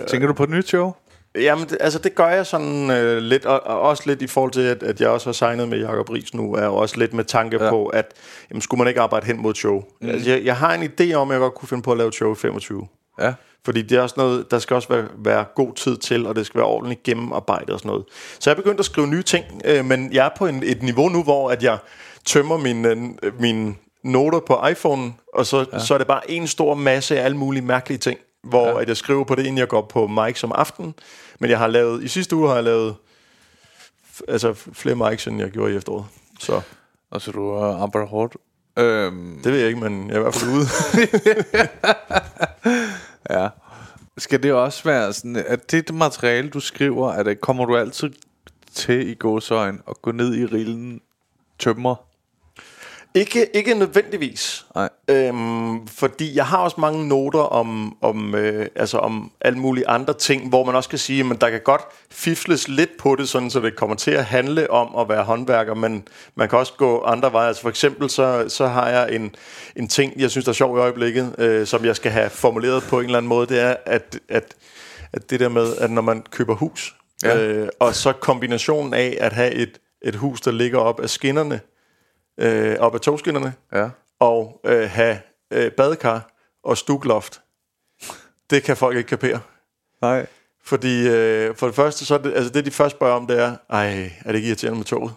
Tænker 0.09 0.27
du 0.27 0.33
på 0.33 0.45
et 0.45 0.51
nyt 0.51 0.69
show? 0.69 0.93
Jamen, 1.35 1.69
det, 1.69 1.79
altså 1.81 1.99
det 1.99 2.15
gør 2.15 2.29
jeg 2.29 2.47
sådan 2.47 2.91
øh, 2.91 3.19
lidt, 3.19 3.47
og, 3.47 3.67
og 3.67 3.81
også 3.81 4.03
lidt 4.07 4.23
i 4.23 4.27
forhold 4.27 4.53
til, 4.53 4.61
at, 4.61 4.83
at 4.83 5.01
jeg 5.01 5.09
også 5.09 5.27
har 5.27 5.33
signet 5.33 5.69
med 5.69 5.79
Jacob 5.79 6.11
Ries 6.11 6.35
nu, 6.35 6.55
er 6.55 6.65
jo 6.65 6.75
også 6.75 6.99
lidt 6.99 7.15
med 7.15 7.25
tanke. 7.25 7.65
Ja. 7.65 7.71
på, 7.71 7.87
at 7.87 8.12
jamen, 8.51 8.61
skulle 8.61 8.79
man 8.79 8.89
ikke 8.89 9.01
arbejde 9.01 9.27
hen 9.27 9.43
mod 9.43 9.51
et 9.51 9.57
show? 9.57 9.83
Mm. 10.01 10.09
Altså, 10.09 10.31
jeg, 10.31 10.45
jeg 10.45 10.57
har 10.57 10.75
en 10.75 10.83
idé 10.83 11.12
om, 11.15 11.31
at 11.31 11.35
jeg 11.35 11.41
godt 11.41 11.55
kunne 11.55 11.69
finde 11.69 11.83
på 11.83 11.93
at 11.93 11.99
lave 11.99 12.09
et 12.09 12.15
show 12.15 12.33
i 12.33 12.37
25. 12.37 12.87
Ja. 13.21 13.33
Fordi 13.65 13.83
det 13.83 13.99
er 13.99 14.03
også 14.03 14.15
noget, 14.19 14.51
der 14.51 14.59
skal 14.59 14.75
også 14.75 14.89
være, 14.89 15.05
være 15.17 15.45
god 15.55 15.75
tid 15.75 15.97
til, 15.97 16.27
og 16.27 16.37
det 16.37 16.47
skal 16.47 16.59
være 16.59 16.69
ordentligt 16.69 17.03
gennemarbejdet 17.03 17.71
og 17.71 17.79
sådan 17.79 17.89
noget. 17.89 18.05
Så 18.39 18.51
jeg 18.51 18.57
er 18.57 18.62
begyndt 18.62 18.81
at 18.81 18.87
skrive 18.87 19.07
nye 19.07 19.23
ting, 19.23 19.45
øh, 19.65 19.85
men 19.85 20.12
jeg 20.12 20.27
er 20.27 20.31
på 20.37 20.47
en, 20.47 20.62
et 20.62 20.83
niveau 20.83 21.09
nu, 21.09 21.23
hvor 21.23 21.51
at 21.51 21.62
jeg 21.62 21.79
tømmer 22.25 22.57
mine, 22.57 22.89
øh, 23.23 23.41
mine 23.41 23.75
noter 24.03 24.41
på 24.41 24.67
iPhone, 24.67 25.12
og 25.35 25.47
så, 25.47 25.67
ja. 25.73 25.79
så 25.79 25.95
er 25.95 25.99
det 25.99 26.07
bare 26.07 26.31
en 26.31 26.47
stor 26.47 26.75
masse 26.75 27.19
af 27.19 27.25
alle 27.25 27.37
mulige 27.37 27.62
mærkelige 27.62 27.99
ting, 27.99 28.19
hvor 28.43 28.67
ja. 28.67 28.81
at 28.81 28.89
jeg 28.89 28.97
skriver 28.97 29.25
på 29.25 29.35
det, 29.35 29.43
inden 29.43 29.59
jeg 29.59 29.69
går 29.69 29.83
på 29.83 30.07
mic 30.07 30.39
som 30.39 30.53
aften. 30.55 30.95
Men 31.41 31.51
jeg 31.51 31.59
har 31.59 31.67
lavet, 31.67 32.05
i 32.05 32.09
sidste 32.09 32.37
uge 32.37 32.49
har 32.49 32.55
jeg 32.55 32.65
lavet 32.65 32.95
altså 34.29 34.55
flere 34.55 35.11
mics, 35.11 35.27
end 35.27 35.41
jeg 35.41 35.51
gjorde 35.51 35.73
i 35.73 35.77
efteråret. 35.77 36.05
Så 36.41 36.61
Og 37.11 37.21
så 37.21 37.31
du 37.31 37.55
har 37.55 37.83
arbejdet 37.83 38.09
hårdt. 38.09 38.37
Øhm, 38.79 39.41
det 39.45 39.53
ved 39.53 39.59
jeg 39.59 39.69
ikke, 39.69 39.81
men 39.81 40.09
jeg 40.09 40.15
er 40.15 40.19
i 40.19 40.23
hvert 40.23 40.35
fald 40.35 40.51
ude. 40.51 40.67
Ja. 43.31 43.49
Skal 44.18 44.43
det 44.43 44.53
også 44.53 44.85
være 44.85 45.12
sådan, 45.12 45.37
at 45.37 45.70
det 45.70 45.95
materiale, 45.95 46.51
du 46.51 46.61
skriver, 46.61 47.09
at 47.11 47.27
det 47.27 47.41
kommer 47.41 47.64
du 47.64 47.77
altid 47.77 48.11
til 48.72 49.09
i 49.09 49.14
gåsøjen 49.14 49.81
og 49.87 50.03
gå 50.03 50.12
ned 50.12 50.35
i 50.35 50.47
rillen 50.47 51.01
tømmer? 51.59 51.95
Ikke, 53.15 53.57
ikke 53.57 53.75
nødvendigvis. 53.75 54.67
Nej. 54.75 54.89
Øhm, 55.11 55.87
fordi 55.87 56.37
jeg 56.37 56.47
har 56.47 56.59
også 56.59 56.77
mange 56.81 57.09
noter 57.09 57.41
om, 57.41 57.97
om, 58.03 58.35
øh, 58.35 58.67
altså 58.77 58.99
om 58.99 59.33
alle 59.41 59.59
mulige 59.59 59.89
andre 59.89 60.15
ting, 60.15 60.49
hvor 60.49 60.65
man 60.65 60.75
også 60.75 60.89
kan 60.89 60.99
sige, 60.99 61.25
at 61.31 61.41
der 61.41 61.51
kan 61.51 61.61
godt 61.65 61.83
fifles 62.11 62.69
lidt 62.69 62.91
på 62.99 63.17
det, 63.17 63.29
sådan, 63.29 63.51
så 63.51 63.61
det 63.61 63.77
kommer 63.77 63.97
til 63.97 64.11
at 64.11 64.25
handle 64.25 64.71
om 64.71 64.97
at 64.97 65.09
være 65.09 65.25
håndværker, 65.25 65.75
men 65.75 66.09
man 66.35 66.49
kan 66.49 66.59
også 66.59 66.73
gå 66.77 67.03
andre 67.03 67.33
veje. 67.33 67.49
Altså 67.49 67.62
for 67.62 67.69
eksempel 67.69 68.11
så, 68.11 68.45
så 68.49 68.67
har 68.67 68.89
jeg 68.89 69.15
en, 69.15 69.35
en 69.77 69.89
ting, 69.89 70.12
jeg 70.21 70.31
synes, 70.31 70.45
der 70.45 70.53
er 70.53 70.55
sjov 70.55 70.77
i 70.77 70.81
øjeblikket, 70.81 71.35
øh, 71.39 71.67
som 71.67 71.85
jeg 71.85 71.97
skal 71.97 72.12
have 72.12 72.31
formuleret 72.31 72.83
på 72.83 72.99
en 72.99 73.05
eller 73.05 73.19
anden 73.19 73.29
måde, 73.29 73.47
det 73.47 73.61
er, 73.61 73.77
at, 73.87 74.19
at, 74.29 74.55
at 75.12 75.31
det 75.31 75.41
der 75.41 75.49
med, 75.49 75.77
at 75.77 75.91
når 75.91 76.03
man 76.03 76.23
køber 76.31 76.55
hus, 76.55 76.95
Ja. 77.23 77.37
øh, 77.39 77.69
og 77.81 77.95
så 77.95 78.12
kombinationen 78.12 78.95
af 78.95 79.17
at 79.21 79.33
have 79.33 79.53
et, 79.53 79.79
et 80.03 80.15
hus, 80.15 80.41
der 80.41 80.51
ligger 80.51 80.79
op 80.79 81.01
af 81.01 81.11
skinnerne, 81.11 81.61
øh, 82.39 82.76
op 82.78 82.95
af 82.95 83.01
togskinnerne, 83.01 83.55
Ja. 83.72 83.89
og 84.20 84.61
øh, 84.64 84.91
have 84.91 85.18
øh, 85.51 85.70
badekar 85.72 86.30
og 86.64 86.78
stukloft. 86.78 87.41
Det 88.51 88.62
kan 88.62 88.76
folk 88.76 88.97
ikke 88.97 89.09
kapere. 89.09 89.41
Nej. 90.03 90.26
Fordi 90.64 91.09
øh, 91.09 91.57
for 91.57 91.66
det 91.66 91.76
første, 91.76 92.05
så 92.07 92.14
er 92.14 92.18
det, 92.18 92.32
altså 92.35 92.53
det 92.53 92.64
de 92.66 92.70
først 92.70 92.97
spørger 92.97 93.14
om, 93.14 93.26
det 93.26 93.39
er, 93.41 93.57
ej, 93.70 94.11
er 94.24 94.32
det 94.32 94.35
ikke 94.35 94.49
irriterende 94.49 94.78
med 94.78 94.85
toget? 94.85 95.12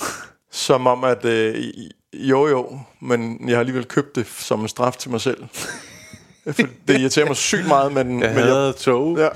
Som 0.50 0.86
om, 0.86 1.04
at 1.04 1.24
øh, 1.24 1.64
jo 2.14 2.46
jo, 2.46 2.78
men 3.00 3.48
jeg 3.48 3.56
har 3.56 3.60
alligevel 3.60 3.84
købt 3.84 4.16
det 4.16 4.26
som 4.26 4.60
en 4.60 4.68
straf 4.68 4.96
til 4.96 5.10
mig 5.10 5.20
selv. 5.20 5.44
For 6.52 6.62
det 6.88 7.00
irriterer 7.00 7.26
mig 7.26 7.36
sygt 7.36 7.66
meget, 7.68 7.92
men, 7.92 8.22
Jeg 8.22 8.34
men 8.34 8.42
havde 8.42 8.72
tog. 8.72 9.18
Ja, 9.18 9.28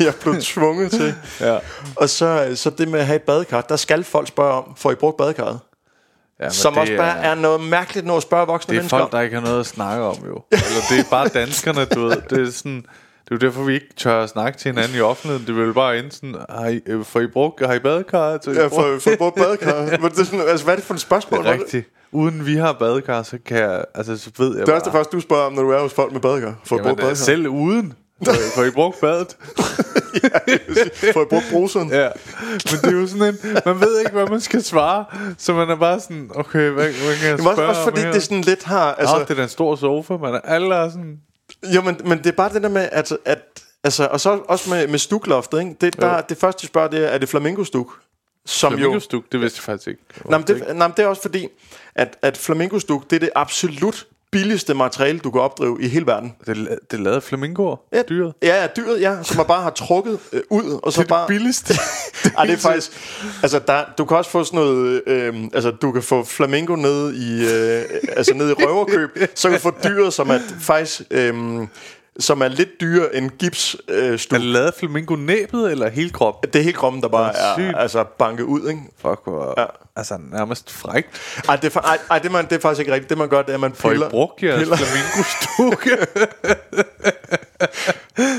jeg 0.06 0.14
blev 0.22 0.34
tvunget 0.40 0.90
til. 0.90 1.14
Ja. 1.40 1.58
Og 1.96 2.08
så, 2.08 2.52
så 2.54 2.70
det 2.70 2.88
med 2.88 3.00
at 3.00 3.06
have 3.06 3.16
et 3.16 3.22
badekar, 3.22 3.60
der 3.60 3.76
skal 3.76 4.04
folk 4.04 4.28
spørge 4.28 4.52
om, 4.52 4.76
får 4.76 4.90
I 4.90 4.94
brugt 4.94 5.16
badekarret? 5.16 5.60
Ja, 6.40 6.48
Som 6.50 6.76
også 6.76 6.96
bare 6.96 7.18
er 7.18 7.34
noget 7.34 7.60
mærkeligt 7.60 8.06
noget 8.06 8.16
at 8.18 8.22
spørge 8.22 8.46
voksne 8.46 8.72
Det 8.72 8.78
er 8.78 8.82
mennesker 8.82 8.98
folk, 8.98 9.12
der 9.12 9.20
ikke 9.20 9.34
har 9.36 9.42
noget 9.44 9.60
at 9.60 9.66
snakke 9.66 10.04
om, 10.04 10.16
jo. 10.26 10.42
Eller 10.50 10.80
det 10.90 10.98
er 10.98 11.10
bare 11.10 11.28
danskerne, 11.28 11.84
du 11.84 12.00
ved. 12.00 12.16
Det 12.30 12.48
er 12.48 12.50
sådan... 12.50 12.84
Det 13.24 13.30
er 13.30 13.34
jo 13.42 13.46
derfor, 13.48 13.62
vi 13.62 13.74
ikke 13.74 13.94
tør 13.96 14.22
at 14.22 14.28
snakke 14.28 14.58
til 14.58 14.70
hinanden 14.72 14.96
i 14.96 15.00
offentligheden. 15.00 15.46
Det 15.46 15.60
er 15.60 15.64
vel 15.64 15.74
bare 15.74 15.98
ind 15.98 16.10
sådan, 16.10 16.34
har 16.50 16.66
I, 16.68 16.80
øh, 16.86 17.04
får 17.04 17.20
I 17.20 17.26
brugt, 17.26 17.66
har 17.66 17.74
I 17.74 17.78
badekar? 17.78 18.38
Så 18.42 18.50
I 18.50 18.54
Ja, 18.54 18.66
for, 18.66 18.98
for 19.00 19.10
brugt 19.18 19.34
badekar. 19.36 19.80
Men 20.02 20.10
det 20.10 20.18
er 20.18 20.24
sådan, 20.24 20.40
altså, 20.48 20.64
hvad 20.64 20.74
er 20.74 20.76
det 20.78 20.84
for 20.86 20.94
et 20.94 21.00
spørgsmål? 21.00 21.40
Det 21.44 21.48
er 21.48 21.52
rigtigt. 21.52 21.88
Uden 22.12 22.46
vi 22.46 22.54
har 22.56 22.72
badekar, 22.72 23.22
så 23.22 23.38
kan 23.46 23.58
jeg... 23.58 23.84
Altså, 23.94 24.18
så 24.18 24.30
ved 24.38 24.56
jeg 24.58 24.66
Det 24.66 24.72
er 24.72 24.76
også 24.76 24.84
det 24.84 24.92
første, 24.92 25.16
du 25.16 25.20
spørger 25.20 25.42
om, 25.46 25.52
når 25.52 25.62
du 25.62 25.70
er 25.70 25.80
hos 25.80 25.92
folk 25.94 26.12
med 26.12 26.20
badekar. 26.20 26.54
Får 26.64 26.76
I 26.76 26.78
brugt 26.78 26.86
Jamen, 26.86 26.96
badekar? 26.96 27.14
selv 27.14 27.48
uden. 27.48 27.92
Får 28.24 28.32
I- 28.32 28.36
Får 28.56 28.64
I 28.64 28.70
brugt 28.70 29.00
badet? 29.00 29.36
Får 31.12 31.22
I 31.22 31.26
brugt 31.30 31.44
bruseren? 31.50 31.90
Ja. 31.90 32.08
Men 32.50 32.80
det 32.82 32.84
er 32.84 33.00
jo 33.00 33.06
sådan 33.06 33.22
en... 33.22 33.38
Man 33.66 33.80
ved 33.80 33.98
ikke, 33.98 34.12
hvad 34.12 34.26
man 34.26 34.40
skal 34.40 34.62
svare. 34.62 35.04
Så 35.38 35.52
man 35.52 35.70
er 35.70 35.76
bare 35.76 36.00
sådan, 36.00 36.30
okay, 36.34 36.70
hvad, 36.70 36.84
hvad 36.84 37.16
kan 37.16 37.28
jeg 37.28 37.38
spørge 37.38 37.50
også, 37.50 37.62
også 37.62 37.82
fordi 37.82 38.00
det 38.00 38.22
sådan 38.22 38.40
lidt 38.40 38.64
har... 38.64 38.94
Altså, 38.94 39.14
Altså, 39.14 39.24
det 39.28 39.38
er 39.38 39.42
den 39.42 39.48
store 39.48 39.78
sofa, 39.78 40.16
man 40.16 40.34
er 40.34 40.40
alle 40.40 40.74
er 40.74 40.88
sådan... 40.88 41.20
jo, 41.74 41.80
men, 41.80 42.00
men 42.04 42.18
det 42.18 42.26
er 42.26 42.32
bare 42.32 42.52
det 42.52 42.62
der 42.62 42.68
med, 42.68 42.88
at... 42.92 43.12
at 43.24 43.38
altså, 43.84 44.06
og 44.06 44.20
så 44.20 44.40
også 44.48 44.70
med, 44.70 44.86
med 44.86 44.98
stukloftet, 44.98 45.60
ikke? 45.60 45.76
Det, 45.80 46.00
der, 46.00 46.20
det 46.20 46.36
første, 46.36 46.62
de 46.62 46.66
spørger, 46.66 46.88
det 46.88 47.04
er, 47.04 47.08
er 47.08 47.18
det 47.18 47.28
flamingostuk? 47.28 47.92
Som 48.46 48.72
jo... 48.72 48.78
Flamingostuk, 48.78 49.24
det 49.32 49.40
vidste 49.40 49.58
jeg 49.58 49.62
faktisk 49.64 49.88
ikke. 49.88 50.00
Nej, 50.28 50.38
men 50.38 50.48
det, 50.48 50.76
nej, 50.76 50.88
men 50.88 50.94
det 50.96 51.02
er 51.02 51.06
også 51.06 51.22
fordi, 51.22 51.48
at, 51.94 52.16
at 52.22 52.36
flamingostuk, 52.36 53.10
det 53.10 53.16
er 53.16 53.20
det 53.20 53.30
absolut 53.34 54.06
billigste 54.34 54.74
materiale, 54.74 55.18
du 55.18 55.30
kan 55.30 55.40
opdrive 55.40 55.78
i 55.80 55.88
hele 55.88 56.06
verden. 56.06 56.34
Det, 56.46 56.58
er- 56.58 56.76
det 56.90 57.06
er 57.06 57.10
af 57.12 57.22
flamingoer, 57.22 57.76
Ja, 57.92 58.02
dyret. 58.02 58.32
Ja, 58.42 58.60
ja, 58.60 58.66
dyret, 58.76 59.00
ja, 59.00 59.22
som 59.22 59.36
man 59.36 59.46
bare 59.46 59.62
har 59.62 59.70
trukket 59.70 60.18
øh, 60.32 60.40
ud, 60.50 60.80
og 60.82 60.92
så 60.92 61.00
Det 61.00 61.06
er 61.06 61.08
bare... 61.08 61.20
det 61.28 61.28
billigste. 61.28 61.74
Ej, 62.38 62.44
det 62.44 62.52
er 62.52 62.56
faktisk... 62.58 62.90
Altså, 63.42 63.58
der, 63.66 63.84
du 63.98 64.04
kan 64.04 64.16
også 64.16 64.30
få 64.30 64.44
sådan 64.44 64.56
noget... 64.60 65.02
Øh, 65.06 65.34
altså, 65.54 65.70
du 65.70 65.92
kan 65.92 66.02
få 66.02 66.24
flamingo 66.24 66.76
ned 66.76 67.14
i... 67.14 67.54
Øh, 67.54 67.82
altså, 68.16 68.34
ned 68.34 68.50
i 68.50 68.52
røverkøb. 68.52 69.10
så 69.34 69.48
kan 69.48 69.58
du 69.58 69.62
få 69.62 69.72
dyret, 69.84 70.12
som 70.12 70.30
er 70.30 70.38
faktisk... 70.60 71.02
Øh, 71.10 71.34
som 72.18 72.40
er 72.40 72.48
lidt 72.48 72.80
dyrere 72.80 73.16
end 73.16 73.30
gips 73.30 73.76
øh, 73.88 74.12
Er 74.12 74.26
det 74.30 74.40
lavet 74.40 74.66
af 74.66 74.72
flamingo-næbet, 74.78 75.70
eller 75.70 75.88
hele 75.90 76.10
kroppen? 76.10 76.50
Det 76.52 76.58
er 76.58 76.62
helt 76.62 76.76
kroppen, 76.76 77.02
der 77.02 77.08
bare 77.08 77.36
er 77.36 77.54
sygt. 77.58 77.74
altså, 77.78 78.04
banket 78.18 78.44
ud, 78.44 78.68
ikke? 78.68 78.80
Fuck, 78.98 79.20
hvor... 79.24 79.54
Ja. 79.60 79.64
Altså, 79.96 80.18
nærmest 80.32 80.70
frækt. 80.70 81.08
Ej, 81.48 81.56
det 81.56 81.76
er, 81.76 81.80
ej, 81.80 81.98
ej 82.10 82.18
det, 82.18 82.32
man, 82.32 82.44
det 82.44 82.52
er 82.52 82.60
faktisk 82.60 82.80
ikke 82.80 82.92
rigtigt. 82.92 83.10
Det, 83.10 83.18
man 83.18 83.28
gør, 83.28 83.42
det 83.42 83.50
er, 83.50 83.54
at 83.54 83.60
man 83.60 83.74
Får 83.74 83.88
I 83.88 83.92
piller... 83.92 84.10
brugt 84.10 84.42
jeres 84.42 84.58
piller- 84.62 84.76
flamingo-stukke? 84.76 85.96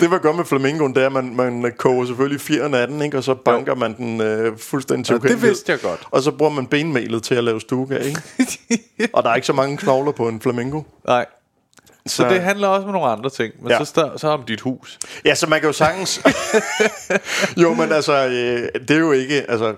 Det 0.02 0.10
man 0.10 0.20
gør 0.22 0.32
med 0.34 0.46
flamingoen, 0.46 0.96
det 0.96 1.02
er, 1.04 1.08
at 1.08 1.12
man, 1.12 1.36
man 1.36 1.74
koger 1.78 2.06
selvfølgelig 2.06 2.42
fjeren 2.42 2.74
af 2.74 2.88
den, 2.88 3.02
ikke? 3.02 3.18
og 3.18 3.24
så 3.24 3.34
banker 3.34 3.76
man 3.76 3.98
den 3.98 4.22
øh, 4.22 4.58
fuldstændig 4.58 5.06
til 5.06 5.20
Ja, 5.24 5.28
det 5.30 5.42
vidste 5.42 5.72
jeg 5.72 5.82
godt. 5.82 6.00
Og 6.12 6.22
så 6.22 6.32
bruger 6.32 6.52
man 6.52 6.68
benmelet 6.68 7.24
til 7.24 7.36
at 7.36 7.44
lave 7.44 7.62
stuke 7.62 7.98
af, 7.98 8.06
ikke? 8.06 8.22
og 9.14 9.24
der 9.24 9.30
er 9.30 9.36
ikke 9.36 9.48
så 9.48 9.54
mange 9.54 9.78
knogler 9.78 10.12
på 10.12 10.28
en 10.28 10.42
flamingo. 10.42 10.82
Nej. 11.08 11.26
Så, 12.08 12.16
Så- 12.16 12.30
det 12.30 12.42
handler 12.42 12.68
også 12.68 12.86
om 12.88 12.94
nogle 12.94 13.08
andre 13.08 13.30
ting. 13.30 13.54
Men 13.62 13.68
Ja. 13.70 13.74
ja. 13.74 13.80
så, 13.80 13.86
stør, 13.86 14.18
så 14.18 14.28
om 14.28 14.44
dit 14.44 14.62
hus. 14.62 15.00
Ja, 15.26 15.36
så 15.36 15.48
man 15.48 15.60
kan 15.60 15.68
jo 15.70 15.74
sagtens... 15.74 16.22
jo, 17.62 17.74
men 17.74 17.92
altså, 17.92 18.14
øh, 18.26 18.82
det 18.88 18.92
er 18.92 19.00
jo 19.00 19.12
ikke... 19.12 19.46
Altså, 19.52 19.76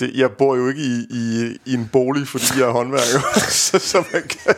det, 0.00 0.10
jeg 0.14 0.30
bor 0.30 0.56
jo 0.56 0.68
ikke 0.68 0.80
i, 0.80 1.06
i, 1.10 1.56
i 1.66 1.74
en 1.74 1.88
bolig, 1.92 2.28
fordi 2.28 2.44
jeg 2.58 2.66
er 2.68 2.72
håndværker. 2.72 3.20
så, 3.66 3.78
så 3.78 4.04
man 4.12 4.22
kan 4.22 4.54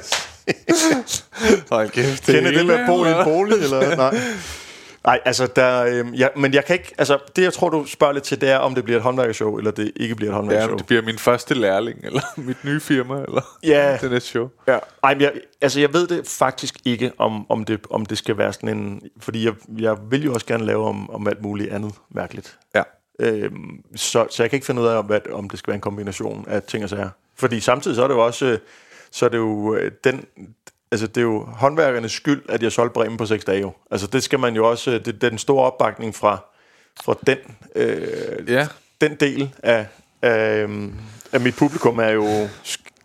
Hold 1.71 1.91
kæft, 1.91 2.27
kende 2.27 2.55
det 2.55 2.67
med 2.67 2.75
at 2.75 2.87
bo 2.87 3.05
i 3.05 3.09
en 3.09 3.25
bolig, 3.25 3.55
eller... 3.59 3.97
Nej. 3.97 4.21
Nej, 5.05 5.21
altså, 5.25 5.47
der, 5.57 5.83
øh, 5.85 6.21
ja, 6.21 6.29
men 6.37 6.55
jeg 6.55 6.65
kan 6.65 6.75
ikke... 6.75 6.95
Altså, 6.99 7.19
det 7.37 7.43
jeg 7.43 7.53
tror, 7.53 7.69
du 7.69 7.85
spørger 7.87 8.13
lidt 8.13 8.25
til, 8.25 8.41
det 8.41 8.51
er, 8.51 8.57
om 8.57 8.75
det 8.75 8.85
bliver 8.85 8.97
et 8.97 9.03
håndværkershow, 9.03 9.57
eller 9.57 9.71
det 9.71 9.93
ikke 9.97 10.15
bliver 10.15 10.31
et 10.31 10.35
Ja, 10.35 10.37
håndværkershow. 10.37 10.71
men 10.71 10.79
det 10.79 10.87
bliver 10.87 11.03
min 11.03 11.19
første 11.19 11.55
lærling, 11.55 11.99
eller 12.05 12.21
mit 12.47 12.65
nye 12.65 12.81
firma, 12.81 13.15
eller 13.15 13.59
Ja. 13.63 13.97
det 14.01 14.11
næste 14.11 14.29
show. 14.29 14.49
Ja. 14.67 14.79
Ej, 15.05 15.15
men 15.15 15.21
jeg, 15.23 15.33
altså 15.61 15.81
jeg 15.81 15.93
ved 15.93 16.07
det 16.07 16.27
faktisk 16.27 16.75
ikke, 16.85 17.13
om, 17.19 17.51
om, 17.51 17.65
det, 17.65 17.81
om 17.91 18.07
det 18.07 18.19
skal 18.19 18.39
være 18.39 18.53
sådan 18.53 18.69
en... 18.69 19.03
Fordi 19.21 19.45
jeg, 19.45 19.53
jeg 19.79 19.97
vil 20.11 20.25
jo 20.25 20.35
også 20.35 20.47
gerne 20.47 20.65
lave 20.67 20.85
om, 20.87 21.11
om 21.11 21.29
alt 21.29 21.43
muligt 21.43 21.73
andet 21.73 21.93
mærkeligt. 22.15 22.59
Ja. 22.75 22.83
Øhm, 23.19 23.85
så, 23.97 24.27
så 24.31 24.43
jeg 24.43 24.51
kan 24.51 24.57
ikke 24.57 24.67
finde 24.67 24.83
ud 24.83 24.87
af, 24.87 25.05
hvad, 25.05 25.21
om 25.33 25.51
det 25.51 25.59
skal 25.59 25.69
være 25.71 25.75
en 25.75 25.81
kombination 25.81 26.45
af 26.49 26.63
ting 26.63 26.85
og 26.85 26.91
sager. 26.91 27.11
Fordi 27.35 27.61
samtidig 27.61 27.95
så 27.95 28.03
er 28.05 28.09
det 28.09 28.15
jo 28.15 28.25
også... 28.27 28.47
øh, 28.47 28.59
Så 29.11 29.25
er 29.25 29.29
det 29.29 29.39
jo 29.39 29.75
øh, 29.75 29.93
den... 30.05 30.25
Altså, 30.91 31.07
det 31.07 31.17
er 31.17 31.23
jo 31.23 31.45
håndværkernes 31.45 32.13
skyld, 32.13 32.43
at 32.49 32.63
jeg 32.63 32.73
solgte 32.73 32.93
Bremen 32.95 33.17
på 33.17 33.27
seks 33.27 33.45
dage. 33.45 33.61
Jo. 33.61 33.73
Altså, 33.91 34.07
det 34.07 34.23
skal 34.23 34.39
man 34.39 34.55
jo 34.57 34.71
også... 34.71 34.91
øh, 34.91 34.97
Det, 35.05 35.07
det 35.15 35.25
er 35.25 35.29
den 35.29 35.39
store 35.39 35.65
opbakning 35.65 36.15
fra, 36.15 36.39
fra 37.05 37.15
den, 37.27 37.39
øh, 37.75 38.51
Ja. 38.53 38.69
den 39.01 39.15
del 39.15 39.55
af, 39.63 39.87
af, 40.23 40.63
øhm, 40.63 40.95
af 41.33 41.41
mit 41.41 41.57
publikum 41.57 41.99
er 41.99 42.09
jo... 42.11 42.49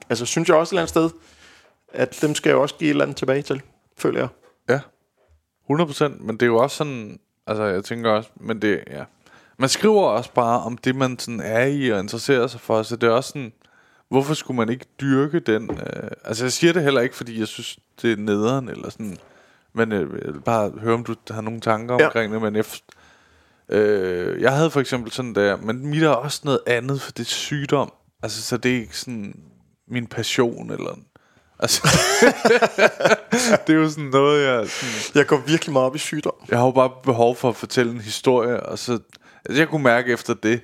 Altså, 0.10 0.26
synes 0.26 0.50
jeg 0.50 0.58
også 0.58 0.70
et 0.70 0.72
eller 0.74 0.82
andet 0.82 0.90
sted, 0.90 1.10
at 1.94 2.18
dem 2.22 2.36
skal 2.36 2.50
jeg 2.50 2.56
jo 2.56 2.62
også 2.62 2.76
give 2.76 2.88
et 2.88 2.92
eller 2.92 3.04
andet 3.06 3.18
tilbage 3.18 3.42
til, 3.42 3.62
føler 3.98 4.20
jeg. 4.20 4.28
Ja, 4.70 4.80
100%, 5.76 6.08
men 6.24 6.30
det 6.36 6.42
er 6.42 6.46
jo 6.48 6.58
også 6.58 6.76
sådan, 6.78 7.20
altså 7.48 7.64
jeg 7.64 7.84
tænker 7.84 8.12
også, 8.12 8.30
men 8.36 8.62
det, 8.62 8.84
ja. 8.92 9.04
Man 9.64 9.70
skriver 9.70 10.02
også 10.04 10.32
bare 10.32 10.60
om 10.62 10.78
det, 10.78 10.96
man 10.96 11.20
sådan 11.20 11.40
er 11.40 11.66
i 11.66 11.90
og 11.92 12.00
interesserer 12.00 12.48
sig 12.48 12.60
for, 12.60 12.84
så 12.84 12.96
det 12.96 13.08
er 13.10 13.12
også 13.14 13.28
sådan, 13.30 13.54
hvorfor 14.10 14.34
skulle 14.34 14.58
man 14.58 14.70
ikke 14.70 14.86
dyrke 15.02 15.40
den? 15.40 15.70
Øh, 15.72 16.10
altså 16.26 16.46
jeg 16.46 16.52
siger 16.52 16.74
det 16.74 16.84
heller 16.84 17.02
ikke, 17.02 17.16
fordi 17.16 17.40
jeg 17.40 17.48
synes, 17.48 17.80
det 18.02 18.12
er 18.12 18.18
nederen, 18.18 18.70
eller 18.70 18.90
sådan, 18.90 19.18
men 19.74 19.92
øh, 19.92 20.00
jeg 20.26 20.34
vil 20.34 20.42
bare 20.42 20.72
høre, 20.80 20.94
om 20.94 21.04
du 21.04 21.16
har 21.32 21.42
nogle 21.42 21.60
tanker 21.60 21.96
Ja. 22.00 22.06
omkring 22.06 22.34
det, 22.34 22.42
men 22.42 22.56
efter, 22.56 22.80
øh, 23.70 24.42
jeg 24.42 24.54
havde 24.56 24.72
for 24.72 24.80
eksempel 24.80 25.12
sådan 25.12 25.36
der, 25.36 25.58
men 25.58 25.88
mit 25.88 26.04
er 26.04 26.10
også 26.10 26.42
noget 26.44 26.60
andet, 26.68 27.02
for 27.02 27.12
det 27.12 27.20
er 27.20 27.26
sygdom, 27.30 27.94
altså 28.24 28.42
så 28.42 28.58
det 28.58 28.72
er 28.72 28.80
ikke 28.80 28.98
sådan 28.98 29.40
min 29.88 30.08
passion, 30.08 30.72
eller 30.72 30.96
Altså, 31.60 31.82
det 33.68 33.74
er 33.76 33.80
jo 33.80 33.90
sådan 33.90 34.04
noget, 34.04 34.46
jeg... 34.48 34.68
Sådan, 34.70 35.18
Jeg 35.20 35.28
går 35.28 35.38
virkelig 35.48 35.74
meget 35.74 35.86
op 35.86 35.96
i 35.96 36.00
sygdom. 36.00 36.34
jeg 36.50 36.58
har 36.58 36.66
jo 36.66 36.72
bare 36.72 36.92
behov 37.04 37.36
for 37.36 37.50
at 37.50 37.56
fortælle 37.56 37.92
en 37.92 38.02
historie, 38.02 38.60
og 38.64 38.80
så... 38.80 39.00
Altså, 39.46 39.62
jeg 39.62 39.68
kunne 39.70 39.84
mærke 39.84 40.14
efter 40.14 40.34
det... 40.34 40.62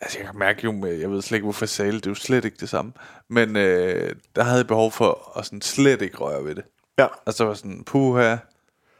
Altså, 0.00 0.18
jeg 0.18 0.26
kan 0.26 0.38
mærke 0.38 0.60
jo 0.64 0.72
med... 0.72 0.92
Jeg 0.92 1.10
ved 1.10 1.22
slet 1.22 1.36
ikke, 1.36 1.44
hvorfor 1.44 1.64
jeg 1.64 1.68
sagde 1.68 1.92
det. 1.92 2.04
Det 2.04 2.06
er 2.06 2.10
jo 2.10 2.14
slet 2.14 2.44
ikke 2.44 2.56
det 2.60 2.68
samme. 2.68 2.92
Men 3.28 3.56
øh, 3.56 4.14
der 4.36 4.42
havde 4.42 4.56
jeg 4.58 4.66
behov 4.66 4.92
for 4.92 5.38
at 5.38 5.44
sådan 5.44 5.62
slet 5.62 6.02
ikke 6.02 6.16
røre 6.16 6.44
ved 6.44 6.54
det. 6.54 6.64
Ja, 6.98 7.06
Altså, 7.26 7.44
var 7.44 7.54
sådan, 7.54 7.84
puha, 7.84 8.36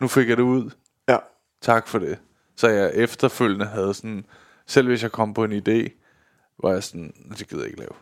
nu 0.00 0.08
fik 0.08 0.28
jeg 0.28 0.36
det 0.36 0.42
ud. 0.42 0.70
ja. 1.08 1.18
Tak 1.60 1.88
for 1.88 1.98
det. 1.98 2.18
Så 2.56 2.68
jeg 2.68 2.90
efterfølgende 2.94 3.66
havde 3.66 3.94
sådan... 3.94 4.24
Selv 4.66 4.88
hvis 4.88 5.02
jeg 5.02 5.12
kom 5.12 5.34
på 5.34 5.44
en 5.44 5.52
idé, 5.52 5.88
var 6.62 6.72
jeg 6.72 6.84
sådan, 6.84 7.14
det 7.38 7.48
gider 7.48 7.62
jeg 7.62 7.66
ikke 7.70 7.80
lave. 7.80 7.92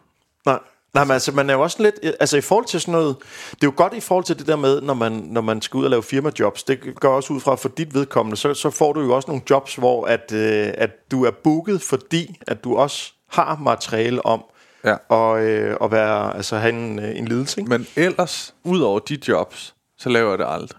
Nej. 0.46 0.58
Nej, 0.98 1.04
men 1.04 1.12
altså, 1.12 1.32
man 1.32 1.50
er 1.50 1.54
jo 1.54 1.60
også 1.60 1.82
lidt... 1.82 1.94
Altså, 2.20 2.36
i 2.36 2.40
forhold 2.40 2.66
til 2.66 2.80
sådan 2.80 2.92
noget... 2.92 3.16
Det 3.50 3.62
er 3.62 3.66
jo 3.66 3.72
godt 3.76 3.94
i 3.94 4.00
forhold 4.00 4.24
til 4.24 4.38
det 4.38 4.46
der 4.46 4.56
med, 4.56 4.80
når 4.80 4.94
man, 4.94 5.12
når 5.12 5.40
man 5.40 5.62
skal 5.62 5.78
ud 5.78 5.84
og 5.84 5.90
lave 5.90 6.02
firmajobs. 6.02 6.62
Det 6.62 7.00
går 7.00 7.08
også 7.08 7.32
ud 7.32 7.40
fra, 7.40 7.54
for 7.54 7.68
dit 7.68 7.94
vedkommende, 7.94 8.36
så, 8.36 8.54
så 8.54 8.70
får 8.70 8.92
du 8.92 9.00
jo 9.00 9.16
også 9.16 9.30
nogle 9.30 9.42
jobs, 9.50 9.74
hvor 9.74 10.06
at, 10.06 10.32
øh, 10.32 10.74
at 10.74 11.10
du 11.10 11.24
er 11.24 11.30
booket, 11.30 11.82
fordi 11.82 12.36
at 12.46 12.64
du 12.64 12.76
også 12.76 13.12
har 13.28 13.56
materiale 13.56 14.26
om 14.26 14.44
Ja. 14.84 14.96
at, 15.10 15.42
øh, 15.42 15.76
at 15.80 15.90
være, 15.90 16.36
altså, 16.36 16.56
have 16.56 16.72
en, 16.72 16.98
øh, 16.98 17.18
en 17.18 17.28
lidelse, 17.28 17.60
ikke? 17.60 17.70
Men 17.70 17.86
ellers, 17.96 18.54
ud 18.64 18.80
over 18.80 18.98
de 18.98 19.18
jobs, 19.28 19.74
så 19.98 20.08
laver 20.08 20.30
jeg 20.30 20.38
det 20.38 20.46
aldrig. 20.48 20.78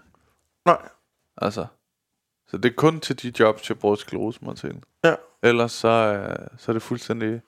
Nej. 0.66 0.78
Altså, 1.42 1.66
så 2.48 2.56
det 2.56 2.70
er 2.70 2.74
kun 2.76 3.00
til 3.00 3.22
de 3.22 3.32
jobs, 3.40 3.68
jeg 3.68 3.78
bruger 3.78 3.96
sklerosement 3.96 4.58
til. 4.58 4.74
Ja. 5.04 5.14
Ellers 5.42 5.72
så, 5.72 5.88
øh, 5.88 6.36
så 6.58 6.70
er 6.70 6.72
det 6.72 6.82
fuldstændig... 6.82 7.40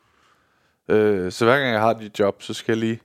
Øh, 0.88 1.32
så 1.32 1.44
hver 1.44 1.58
gang 1.58 1.72
jeg 1.72 1.80
har 1.80 1.92
de 1.92 2.10
job, 2.18 2.42
så 2.42 2.54
skal 2.54 2.72
jeg 2.72 2.78
lige... 2.80 3.00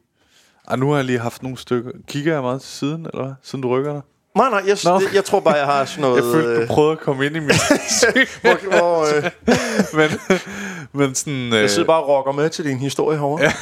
Ah, 0.67 0.79
nu 0.79 0.89
har 0.89 0.95
jeg 0.95 1.05
lige 1.05 1.19
haft 1.19 1.43
nogle 1.43 1.57
stykker. 1.57 1.91
Kigger 2.07 2.33
jeg 2.33 2.41
meget 2.41 2.61
til 2.61 2.69
siden, 2.69 3.05
eller 3.05 3.23
hvad? 3.23 3.33
Siden 3.43 3.61
du 3.61 3.69
rykker 3.69 3.93
dig? 3.93 4.01
Nej, 4.35 4.49
nej, 4.49 4.63
jeg, 4.67 4.77
Nå. 4.85 5.01
jeg, 5.13 5.25
tror 5.25 5.39
bare, 5.39 5.53
jeg 5.55 5.65
har 5.65 5.85
sådan 5.85 6.01
noget... 6.09 6.15
Jeg 6.15 6.33
følte, 6.33 6.49
øh, 6.49 6.61
du 6.61 6.73
prøvede 6.73 6.91
at 6.91 6.99
komme 6.99 7.25
ind 7.25 7.35
i 7.35 7.39
mit 7.39 7.51
hvor, 8.41 8.69
hvor, 8.69 9.15
øh, 9.15 9.31
men, 9.97 10.09
men 10.91 11.15
sådan... 11.15 11.53
Øh, 11.53 11.61
jeg 11.61 11.69
sidder 11.69 11.87
bare 11.87 12.03
og 12.03 12.07
rocker 12.09 12.31
med 12.31 12.49
til 12.49 12.65
din 12.65 12.77
historie 12.77 13.17
herovre. 13.17 13.43
Ja. 13.43 13.53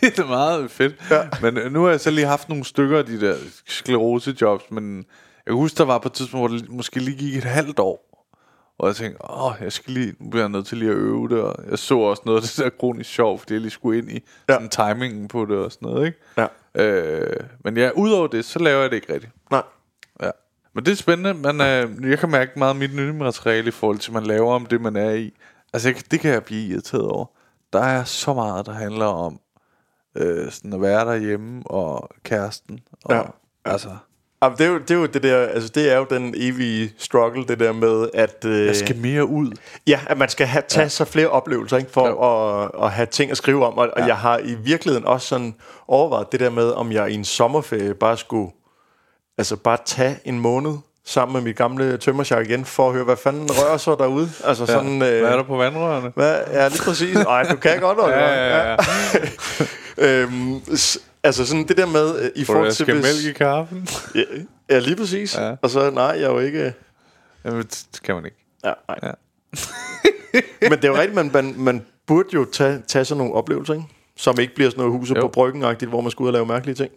det 0.00 0.18
er 0.18 0.26
meget 0.26 0.70
fedt. 0.70 0.94
Ja. 1.10 1.22
Men 1.42 1.56
øh, 1.56 1.72
nu 1.72 1.82
har 1.82 1.90
jeg 1.90 2.00
så 2.00 2.10
lige 2.10 2.26
haft 2.26 2.48
nogle 2.48 2.64
stykker 2.64 2.98
af 2.98 3.04
de 3.04 3.20
der 3.20 3.36
sklerosejobs, 3.66 4.64
men 4.70 4.96
jeg 4.96 5.04
kan 5.46 5.54
huske, 5.54 5.76
der 5.78 5.84
var 5.84 5.98
på 5.98 6.08
et 6.08 6.12
tidspunkt, 6.12 6.50
hvor 6.50 6.58
det 6.58 6.68
måske 6.68 6.98
lige 7.00 7.16
gik 7.16 7.36
et 7.36 7.44
halvt 7.44 7.78
år, 7.78 8.09
og 8.80 8.86
jeg 8.88 8.96
tænkte, 8.96 9.30
åh, 9.30 9.52
jeg 9.60 9.72
skal 9.72 9.92
lige, 9.92 10.14
nu 10.18 10.30
bliver 10.30 10.42
jeg 10.42 10.48
nødt 10.50 10.66
til 10.66 10.78
lige 10.78 10.90
at 10.90 10.96
øve 10.96 11.28
det, 11.28 11.40
og 11.40 11.54
jeg 11.70 11.78
så 11.78 11.98
også 11.98 12.22
noget 12.26 12.36
af 12.38 12.42
det 12.42 12.56
der 12.56 12.70
kronisk 12.78 13.10
sjov, 13.10 13.38
fordi 13.38 13.52
jeg 13.54 13.60
lige 13.60 13.70
skulle 13.70 13.98
ind 13.98 14.10
i 14.10 14.24
Ja. 14.48 14.54
sådan 14.54 14.68
timingen 14.68 15.28
på 15.28 15.44
det 15.44 15.56
og 15.58 15.72
sådan 15.72 15.88
noget, 15.88 16.06
ikke? 16.06 16.18
ja. 16.36 16.46
Øh, 16.74 17.36
men 17.64 17.76
ja, 17.76 17.90
udover 17.96 18.26
det, 18.26 18.44
så 18.44 18.58
laver 18.58 18.80
jeg 18.80 18.90
det 18.90 18.96
ikke 18.96 19.12
rigtigt. 19.14 19.32
Nej. 19.50 19.62
Ja. 20.22 20.30
Men 20.74 20.84
det 20.84 20.92
er 20.92 20.96
spændende, 20.96 21.34
men 21.34 21.60
øh, 21.60 22.10
jeg 22.10 22.18
kan 22.18 22.30
mærke 22.30 22.50
meget 22.58 22.70
af 22.70 22.76
mit 22.76 22.94
nye 22.94 23.12
materiale 23.12 23.68
i 23.68 23.70
forhold 23.70 23.98
til, 23.98 24.12
man 24.12 24.26
laver 24.26 24.52
om 24.54 24.66
det, 24.66 24.80
man 24.80 24.96
er 24.96 25.10
i. 25.10 25.32
Altså, 25.72 25.88
jeg, 25.88 25.96
det 26.10 26.20
kan 26.20 26.32
jeg 26.32 26.44
blive 26.44 26.66
irriteret 26.68 27.04
over. 27.04 27.26
Der 27.72 27.80
er 27.80 28.04
så 28.04 28.34
meget, 28.34 28.66
der 28.66 28.72
handler 28.72 29.06
om 29.06 29.40
øh, 30.16 30.50
sådan 30.52 30.72
at 30.72 30.80
være 30.80 31.04
derhjemme 31.04 31.62
og 31.66 32.10
kæresten. 32.24 32.80
Og, 33.04 33.14
Ja. 33.14 33.22
Altså, 33.64 33.88
Jamen, 34.42 34.58
det, 34.58 34.66
er 34.66 34.70
jo, 34.70 34.78
det 34.78 34.90
er 34.90 34.94
jo 34.94 35.06
det 35.06 35.22
der, 35.22 35.38
altså 35.46 35.68
det 35.68 35.92
er 35.92 35.96
jo 35.96 36.06
den 36.10 36.34
evige 36.36 36.92
struggle, 36.98 37.44
det 37.48 37.60
der 37.60 37.72
med, 37.72 38.08
at... 38.14 38.44
Øh, 38.44 38.66
Jeg 38.66 38.76
skal 38.76 38.96
mere 38.96 39.24
ud. 39.26 39.50
Ja, 39.86 40.00
at 40.06 40.18
man 40.18 40.28
skal 40.28 40.46
have, 40.46 40.62
tage 40.68 40.82
ja. 40.82 40.88
sig 40.88 41.08
flere 41.08 41.28
oplevelser, 41.28 41.76
ikke, 41.76 41.90
for 41.92 42.24
at, 42.24 42.84
at 42.84 42.90
have 42.92 43.06
ting 43.06 43.30
at 43.30 43.36
skrive 43.36 43.66
om. 43.66 43.78
Og, 43.78 43.86
ja. 43.96 44.02
og 44.02 44.08
jeg 44.08 44.16
har 44.16 44.38
i 44.38 44.54
virkeligheden 44.54 45.06
også 45.06 45.26
sådan 45.28 45.54
overvejet 45.88 46.32
det 46.32 46.40
der 46.40 46.50
med, 46.50 46.70
om 46.70 46.92
jeg 46.92 47.10
i 47.10 47.14
en 47.14 47.24
sommerferie 47.24 47.94
bare 47.94 48.16
skulle 48.16 48.50
altså 49.38 49.56
bare 49.56 49.78
tage 49.86 50.16
en 50.24 50.40
måned 50.40 50.74
sammen 51.06 51.32
med 51.32 51.42
mit 51.42 51.56
gamle 51.56 51.96
tømmersjak 51.96 52.46
igen, 52.50 52.64
for 52.64 52.86
at 52.88 52.94
høre, 52.94 53.04
hvad 53.04 53.16
fanden 53.16 53.48
rører 53.50 53.76
så 53.76 53.94
derude. 53.94 54.30
Altså 54.44 54.64
Ja. 54.68 54.72
sådan... 54.72 54.92
Øh, 55.02 55.20
Hvad 55.20 55.30
er 55.32 55.36
der 55.36 55.42
på 55.42 55.56
vandrørene? 55.56 56.12
hvad, 56.14 56.38
ja, 56.52 56.68
lige 56.68 56.82
præcis. 56.82 57.16
Ej, 57.16 57.42
du 57.50 57.56
kan 57.56 57.80
godt, 57.80 57.98
Oliver. 57.98 58.18
Ja, 58.28 58.58
ja, 58.58 58.70
ja. 58.70 58.76
øhm, 60.00 60.54
altså 61.22 61.46
sådan 61.46 61.68
det 61.68 61.76
der 61.76 61.86
med, 61.86 62.18
øh, 62.22 62.30
i 62.36 62.44
Hvor 62.44 62.46
forhold 62.46 62.66
jeg 62.66 62.74
til... 62.74 62.84
skal 62.84 62.94
hvis- 62.94 63.24
mælk 63.24 63.36
i 63.36 63.38
kaffen? 63.38 63.88
Ja, 64.14 64.22
ja, 64.70 64.78
lige 64.78 64.96
præcis. 64.96 65.36
Ja. 65.38 65.56
Og 65.62 65.70
så, 65.70 65.90
nej, 65.90 66.04
jeg 66.04 66.22
er 66.22 66.30
jo 66.30 66.38
ikke... 66.38 66.72
Jamen, 67.44 67.62
det 67.62 68.00
kan 68.04 68.14
man 68.14 68.24
ikke. 68.24 68.36
Ja, 68.64 68.72
nej. 68.88 68.98
Ja. 69.02 69.10
Men 70.70 70.72
det 70.78 70.84
er 70.84 70.88
jo 70.88 70.94
rigtigt, 70.94 71.14
man, 71.14 71.30
man, 71.32 71.54
man 71.58 71.84
burde 72.06 72.28
jo 72.34 72.44
tage, 72.44 72.82
tage 72.88 73.04
sådan 73.04 73.18
nogle 73.18 73.34
oplevelser, 73.34 73.74
ikke? 73.74 73.86
Som 74.16 74.40
ikke 74.40 74.54
bliver 74.54 74.70
sådan 74.70 74.84
noget 74.84 74.98
huset 74.98 75.16
Jo. 75.16 75.20
på 75.20 75.28
bryggen 75.28 75.88
hvor 75.88 76.00
man 76.00 76.10
skal 76.10 76.22
ud 76.22 76.26
og 76.28 76.32
lave 76.32 76.46
mærkelige 76.46 76.74
ting. 76.74 76.90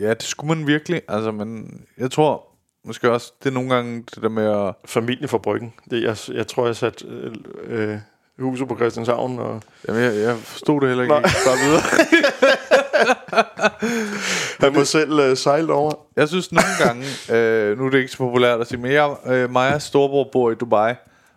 Ja, 0.00 0.10
det 0.10 0.22
skulle 0.22 0.54
man 0.56 0.66
virkelig. 0.66 1.02
Altså, 1.08 1.30
men 1.30 1.80
jeg 1.98 2.10
tror 2.10 2.46
måske 2.84 3.10
også, 3.10 3.32
det 3.42 3.48
er 3.48 3.54
nogle 3.54 3.74
gange 3.74 4.04
det 4.14 4.22
der 4.22 4.28
med 4.28 4.44
at... 4.68 4.74
Familie 4.84 5.28
for 5.28 5.38
bryggen. 5.38 5.72
Det, 5.90 6.02
jeg, 6.02 6.16
jeg 6.36 6.46
tror, 6.46 6.66
jeg 6.66 6.76
satte 6.76 7.06
øh, 7.06 7.32
øh, 7.64 7.98
huset 8.38 8.68
på 8.68 8.76
Christianshavn. 8.76 9.38
Og 9.38 9.62
Jamen, 9.88 10.02
jeg, 10.02 10.14
jeg 10.16 10.36
forstod 10.36 10.80
det 10.80 10.88
heller 10.88 11.02
ikke. 11.02 11.14
Nej. 11.14 11.22
Bare 11.22 11.58
videre. 11.64 11.82
han 14.64 14.74
må 14.74 14.84
selv 14.84 15.18
øh, 15.18 15.36
sejle 15.36 15.72
over. 15.72 15.92
Jeg 16.16 16.28
synes 16.28 16.52
nogle 16.52 16.68
gange, 16.84 17.04
øh, 17.32 17.78
nu 17.78 17.86
er 17.86 17.90
det 17.90 17.98
ikke 17.98 18.12
så 18.12 18.18
populært 18.18 18.60
at 18.60 18.68
sige, 18.68 18.80
men 18.80 18.92
jeg, 18.92 19.16
øh, 19.26 19.50
mig 19.50 19.74
og 19.74 19.82
storebror 19.82 20.28
bor 20.32 20.50
i 20.50 20.54
Dubai. 20.54 20.94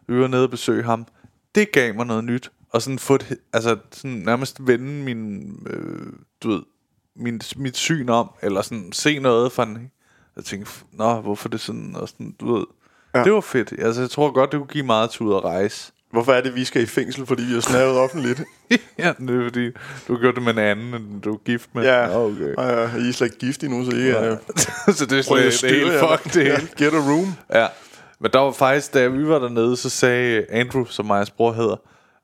Vi 0.07 0.21
var 0.21 0.27
nede 0.27 0.43
og 0.43 0.49
besøge 0.49 0.83
ham. 0.83 1.07
Det 1.55 1.71
gav 1.71 1.95
mig 1.95 2.05
noget 2.05 2.23
nyt. 2.23 2.51
Og 2.73 2.81
sådan 2.81 2.99
få 2.99 3.15
et, 3.15 3.37
altså 3.53 3.77
sådan 3.91 4.17
nærmest 4.17 4.67
vende 4.67 5.03
min, 5.03 5.41
øh, 5.69 6.13
du 6.43 6.49
ved, 6.49 6.61
min, 7.15 7.41
mit 7.55 7.77
syn 7.77 8.09
om, 8.09 8.29
eller 8.41 8.61
sådan 8.61 8.91
se 8.91 9.19
noget 9.19 9.51
fra 9.51 9.65
den. 9.65 9.91
Jeg 10.35 10.43
tænkte, 10.43 10.71
nå, 10.91 11.21
hvorfor 11.21 11.49
det 11.49 11.59
sådan, 11.61 11.95
og 11.95 12.09
sådan, 12.09 12.35
du 12.39 12.53
ved. 12.53 12.65
Ja. 13.13 13.19
Ja. 13.19 13.23
Det 13.23 13.33
var 13.33 13.41
fedt. 13.41 13.73
Altså, 13.79 14.01
jeg 14.01 14.09
tror 14.09 14.31
godt, 14.31 14.51
det 14.51 14.59
kunne 14.59 14.67
give 14.67 14.85
meget 14.85 15.09
til 15.09 15.21
ud 15.21 15.35
at 15.35 15.43
rejse. 15.43 15.91
Hvorfor 16.11 16.33
er 16.33 16.41
det, 16.41 16.55
vi 16.55 16.65
skal 16.65 16.81
i 16.81 16.85
fængsel, 16.85 17.25
fordi 17.25 17.43
vi 17.43 17.53
har 17.53 17.61
snavet 17.61 17.97
offentligt? 17.97 18.43
ja, 18.99 19.13
det 19.19 19.39
er 19.39 19.43
fordi, 19.43 19.71
du 20.07 20.13
har 20.13 20.19
gjort 20.19 20.35
det 20.35 20.43
med 20.43 20.53
en 20.53 20.59
anden, 20.59 20.93
end 20.93 21.21
du 21.21 21.33
er 21.33 21.37
gift 21.37 21.69
med. 21.75 21.83
Ja, 21.83 22.19
okay. 22.19 22.53
og 22.57 22.65
jeg 22.65 22.89
I 22.99 23.07
er 23.07 23.11
slet 23.11 23.27
ikke 23.27 23.37
gift 23.37 23.63
endnu, 23.63 23.85
så 23.85 23.97
I 23.97 24.09
er... 24.09 24.37
så 24.97 25.05
det 25.05 25.17
er 25.17 25.21
slet 25.21 25.71
det 25.71 25.93
jer. 25.93 26.17
fuck 26.17 26.33
det 26.33 26.43
hele. 26.43 26.69
Ja, 26.79 26.83
Get 26.83 26.93
a 26.93 26.97
room. 26.97 27.33
Ja, 27.53 27.67
men 28.19 28.31
der 28.31 28.39
var 28.39 28.51
faktisk, 28.51 28.93
da 28.93 29.07
vi 29.07 29.27
var 29.27 29.39
dernede, 29.39 29.77
så 29.77 29.89
sagde 29.89 30.45
Andrew, 30.49 30.85
som 30.85 31.05
mig 31.05 31.25
bror 31.37 31.51
hedder, 31.53 31.75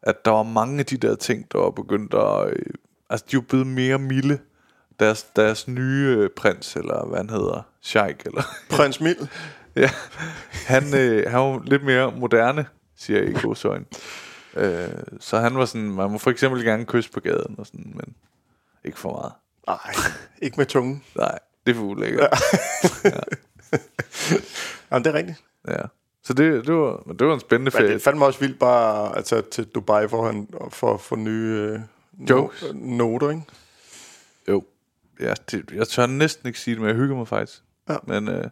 at 0.04 0.26
der 0.26 0.32
var 0.32 0.44
mange 0.44 0.80
af 0.80 0.86
de 0.86 0.98
der 0.98 1.16
ting, 1.16 1.46
der 1.52 1.60
var 1.60 1.70
begyndt 1.70 2.14
at... 2.14 2.48
Øh, 2.48 2.66
altså, 3.10 3.26
de 3.32 3.38
var 3.38 3.42
blevet 3.42 3.68
mere 3.68 4.00
milde. 4.00 4.38
Deres, 5.00 5.24
deres 5.24 5.68
nye 5.68 6.16
øh, 6.18 6.30
prins, 6.38 6.76
eller 6.76 7.06
hvad 7.06 7.18
han 7.18 7.30
hedder, 7.30 7.62
Sheik, 7.82 8.26
eller... 8.26 8.42
Prins 8.70 9.02
Mild. 9.02 9.28
ja, 9.76 9.90
han, 10.68 10.96
øh, 10.96 11.32
han 11.32 11.40
var 11.40 11.62
lidt 11.66 11.84
mere 11.84 12.14
moderne, 12.18 12.66
siger 12.98 13.20
jeg 13.20 13.30
i 13.30 13.34
godsøjne. 13.42 13.86
Øh, 14.56 14.90
så 15.20 15.40
han 15.40 15.58
var 15.58 15.66
sådan, 15.66 15.90
man 15.92 16.12
må 16.12 16.18
for 16.18 16.32
eksempel 16.32 16.64
gerne 16.64 16.86
kysse 16.86 17.12
på 17.12 17.20
gaden, 17.20 17.56
og 17.58 17.66
sådan, 17.66 17.92
men 17.96 18.16
ikke 18.84 19.00
for 19.00 19.12
meget. 19.12 19.32
Nej, 19.68 19.94
ikke 20.42 20.58
med 20.58 20.66
tungen. 20.66 21.04
Nej, 21.16 21.40
det 21.66 21.72
er 21.72 21.76
for 21.76 21.84
ulækkert. 21.84 22.30
Jamen, 24.92 25.06
det 25.06 25.10
er 25.10 25.14
rigtigt. 25.14 25.44
Ja. 25.68 25.82
Så 26.24 26.34
det, 26.34 26.68
det, 26.68 26.76
var, 26.76 27.14
det 27.20 27.28
var 27.28 27.34
en 27.34 27.40
spændende 27.40 27.72
ferie. 27.72 27.94
det 27.94 28.02
fandt 28.02 28.18
mig 28.18 28.28
også 28.28 28.40
vildt 28.40 28.60
bare 28.60 29.22
tage 29.22 29.42
til 29.42 29.66
Dubai 29.66 30.08
for, 30.08 30.26
han, 30.26 30.48
for 30.70 30.94
at 30.94 31.02
få 31.02 31.16
nye 31.16 31.78
øh, 32.20 32.30
Jokes. 32.30 32.64
no- 32.64 32.74
noter, 32.74 33.30
ikke? 33.30 33.42
Jo. 34.50 34.64
Ja, 35.20 35.34
det, 35.52 35.72
jeg 35.74 35.88
tør 35.88 36.06
næsten 36.06 36.48
ikke 36.48 36.60
sige 36.60 36.74
det, 36.76 36.82
men 36.82 36.88
jeg 36.90 36.96
hygger 36.98 37.16
mig 37.16 37.28
faktisk. 37.28 37.62
Ja. 37.90 37.96
Men, 38.04 38.28
øh, 38.28 38.46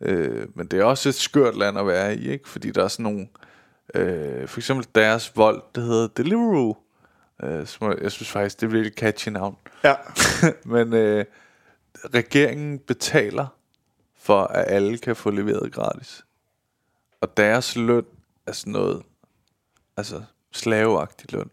øh, 0.00 0.46
men 0.54 0.66
det 0.66 0.80
er 0.80 0.84
også 0.84 1.08
et 1.08 1.14
skørt 1.14 1.56
land 1.56 1.78
at 1.78 1.86
være 1.86 2.16
i, 2.16 2.30
ikke? 2.30 2.48
Fordi 2.48 2.70
der 2.70 2.84
er 2.84 2.88
sådan 2.88 3.02
nogle... 3.02 3.20
Øh, 3.20 3.26
for 4.46 4.58
eksempel 4.58 4.86
deres 4.94 5.36
vold, 5.36 5.62
det 5.74 5.82
hedder 5.82 6.08
Deliveroo. 6.08 6.76
Øh, 7.42 7.66
som 7.66 7.90
jeg, 7.90 7.98
jeg 8.02 8.12
synes 8.12 8.30
faktisk, 8.30 8.60
det 8.60 8.66
er 8.66 8.70
virkelig 8.70 8.94
catchy 8.96 9.28
navn. 9.28 9.56
Ja. 9.84 9.94
men 10.74 10.92
øh, 10.92 11.24
regeringen 12.14 12.78
betaler 12.78 13.46
for, 14.18 14.42
at 14.42 14.64
alle 14.68 14.98
kan 14.98 15.16
få 15.16 15.30
leveret 15.30 15.72
gratis. 15.72 16.24
Og 17.20 17.36
deres 17.36 17.76
løn 17.76 18.04
er 18.46 18.52
sådan 18.52 18.72
noget... 18.72 19.02
Altså, 19.96 20.22
slaveagtig 20.52 21.32
løn. 21.32 21.50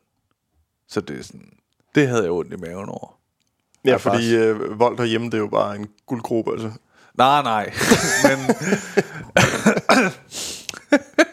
Så 0.87 1.01
det 1.01 1.19
er 1.19 1.23
sådan... 1.23 1.53
Det 1.95 2.07
havde 2.07 2.23
jeg 2.23 2.31
ondt 2.31 2.53
i 2.53 2.55
maven 2.55 2.89
over. 2.89 3.19
Ja, 3.85 3.91
Ja, 3.91 3.95
fordi 3.95 4.35
øh, 4.35 4.79
vold 4.79 4.97
herhjemme, 4.97 5.25
det 5.27 5.33
er 5.33 5.37
jo 5.37 5.47
bare 5.47 5.75
en 5.75 5.87
guldgruppe, 6.05 6.51
altså. 6.51 6.71
Nej, 7.13 7.43
nej. 7.43 7.73
Men 8.27 8.55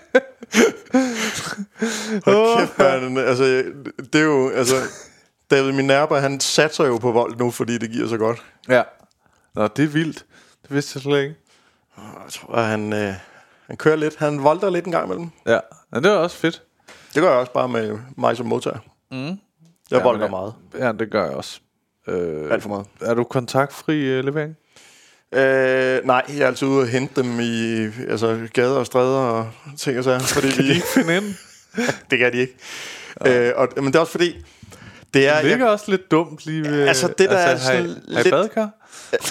Hold 2.25 2.59
kæft, 2.59 2.79
man. 2.79 3.19
Altså, 3.19 3.45
det 4.13 4.21
er 4.21 4.25
jo, 4.25 4.51
altså... 4.51 4.75
David 5.51 5.73
Minerva, 5.73 6.19
han 6.19 6.41
satser 6.41 6.87
jo 6.87 6.99
på 6.99 7.13
vold 7.13 7.37
nu, 7.37 7.51
fordi 7.51 7.79
det 7.79 7.91
giver 7.91 8.09
så 8.09 8.17
godt. 8.17 8.43
ja. 8.69 8.83
Nå, 9.55 9.67
det 9.67 9.83
er 9.85 9.89
vildt. 9.89 10.25
Det 10.63 10.75
vidste 10.75 10.93
jeg 10.97 11.03
slet 11.03 11.23
ikke. 11.23 11.35
Jeg 11.97 12.33
tror, 12.33 12.55
at 12.55 12.65
han, 12.65 12.93
øh, 12.93 13.15
han 13.67 13.77
kører 13.77 13.97
lidt. 13.97 14.17
Han 14.17 14.43
volder 14.45 14.71
lidt 14.71 14.85
en 14.87 14.93
gang 14.93 15.05
imellem. 15.07 15.29
Ja, 15.47 15.59
men 15.93 16.05
det 16.05 16.13
er 16.13 16.17
også 16.17 16.37
fedt. 16.37 16.63
Det 17.15 17.23
gør 17.23 17.31
jeg 17.31 17.39
også 17.39 17.53
bare 17.53 17.69
med 17.69 17.99
mig 18.17 18.37
som 18.37 18.47
modtager. 18.47 18.79
Mm. 19.11 19.27
Jeg 19.27 19.37
Ja, 19.91 20.03
volder 20.03 20.29
meget. 20.29 20.55
Ja, 20.79 20.93
det 20.93 21.11
gør 21.11 21.25
jeg 21.25 21.35
også. 21.35 21.61
Øh, 22.09 22.53
Alt 22.53 22.63
for 22.63 22.69
meget. 22.69 22.87
er 23.01 23.15
du 23.15 23.25
kontaktfri 23.25 24.19
uh, 24.19 24.25
levering? 24.25 24.57
Øh, 25.35 26.07
nej, 26.07 26.23
jeg 26.29 26.39
er 26.43 26.47
altid 26.47 26.69
ude 26.69 26.81
og 26.83 26.89
hente 26.89 27.23
dem 27.23 27.41
i 27.41 27.85
altså, 28.11 28.49
gader 28.55 28.77
og 28.79 28.87
stræder 28.87 29.19
og 29.21 29.51
ting 29.79 29.99
og 29.99 30.05
sager. 30.05 30.19
Fordi 30.35 30.47
vi, 30.63 30.69
Ikke 30.69 30.87
finde 30.95 31.17
ind. 31.17 31.25
det 32.11 32.19
kan 32.19 32.33
de 32.33 32.39
ikke. 32.39 32.55
Øh, 33.27 33.53
og, 33.57 33.69
men 33.77 33.87
det 33.87 33.95
er 33.97 34.01
også 34.01 34.11
fordi, 34.13 34.45
det 35.15 35.29
er... 35.29 35.35
Det 35.37 35.45
ligger 35.45 35.65
jeg, 35.67 35.73
også 35.73 35.91
lidt 35.91 36.11
dumt 36.11 36.47
lige 36.47 36.63
ved... 36.63 36.89
Altså, 36.89 37.09
det 37.09 37.31
der 37.31 37.37
er 37.37 37.47
har 37.49 37.55
I- 37.57 37.59
sådan 37.59 37.83
har 38.13 38.21
I 38.21 38.23
lidt- 38.23 38.31
badekar? 38.31 38.71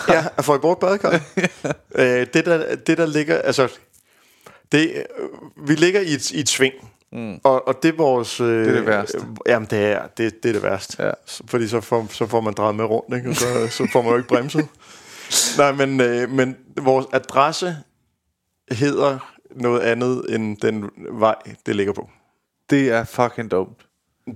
ja, 0.09 0.25
at 0.37 0.45
få 0.45 0.55
et 0.55 0.61
bort 0.61 0.79
badekar. 0.79 1.11
øh, 1.95 2.27
det, 2.33 2.45
der, 2.45 2.75
det, 2.75 2.97
der 2.97 3.05
ligger... 3.05 3.37
Altså, 3.37 3.67
det, 4.71 4.91
øh, 4.95 5.67
vi 5.67 5.75
ligger 5.75 5.99
i 6.01 6.13
et, 6.13 6.31
i 6.31 6.39
et 6.39 6.49
sving. 6.49 6.73
Mm. 7.11 7.39
Og, 7.43 7.67
og 7.67 7.83
det 7.83 7.89
er 7.93 7.97
vores... 7.97 8.39
Øh, 8.41 8.47
Det 8.47 8.67
er 8.69 8.73
det 8.73 8.85
værste. 8.85 9.17
Øh, 9.17 9.23
jamen, 9.47 9.67
det 9.71 9.79
er 9.79 10.07
det, 10.17 10.43
det, 10.43 10.49
er 10.49 10.53
det 10.53 10.63
værste. 10.63 11.03
Ja. 11.03 11.11
Fordi 11.47 11.67
så 11.67 11.81
får, 11.81 12.07
så 12.11 12.27
får 12.27 12.41
man 12.41 12.53
drejet 12.53 12.75
med 12.75 12.85
rundt, 12.85 13.15
ikke? 13.15 13.29
og 13.29 13.35
så, 13.35 13.67
så 13.69 13.87
får 13.91 14.01
man 14.01 14.11
jo 14.11 14.17
ikke 14.17 14.29
bremset. 14.29 14.67
Nej, 15.57 15.71
men, 15.71 16.01
øh, 16.01 16.29
men 16.29 16.55
vores 16.81 17.05
adresse 17.13 17.77
hedder 18.71 19.33
noget 19.55 19.79
andet 19.81 20.25
end 20.35 20.57
den 20.57 20.89
vej, 21.11 21.35
det 21.65 21.75
ligger 21.75 21.93
på. 21.93 22.09
Det 22.73 22.91
er 22.91 23.03
fucking 23.03 23.51
dumt. 23.51 23.77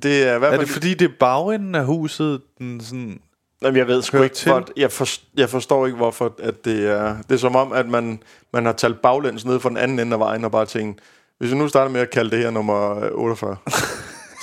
Det 0.01 0.27
er 0.27 0.35
i 0.35 0.39
hvert 0.39 0.53
Er 0.53 0.57
det 0.57 0.69
fordi, 0.69 0.93
det 0.93 1.05
er 1.05 1.13
bagenden 1.19 1.75
af 1.75 1.85
huset, 1.85 2.41
den 2.57 2.81
sådan... 2.81 3.19
Jamen, 3.61 3.77
jeg 3.77 3.87
ved 3.87 4.01
sgu 4.01 4.21
ikke, 4.21 4.35
til? 4.35 4.49
for, 4.49 4.67
jeg, 4.77 4.91
for, 4.91 5.07
jeg 5.37 5.49
forstår 5.49 5.85
ikke, 5.85 5.97
hvorfor 5.97 6.35
at 6.39 6.65
det 6.65 6.87
er... 6.87 7.17
Det 7.21 7.31
er 7.31 7.37
som 7.37 7.55
om, 7.55 7.71
at 7.71 7.89
man, 7.89 8.23
man 8.53 8.65
har 8.65 8.73
talt 8.73 9.01
baglæns 9.01 9.45
ned 9.45 9.59
fra 9.59 9.69
den 9.69 9.77
anden 9.77 9.99
ende 9.99 10.13
af 10.13 10.19
vejen 10.19 10.45
og 10.45 10.51
bare 10.51 10.65
tænkt, 10.65 11.01
hvis 11.37 11.51
vi 11.51 11.57
nu 11.57 11.67
starter 11.67 11.91
med 11.91 12.01
at 12.01 12.09
kalde 12.09 12.31
det 12.31 12.39
her 12.39 12.49
nummer 12.49 13.03
øh, 13.03 13.11
48, 13.11 13.55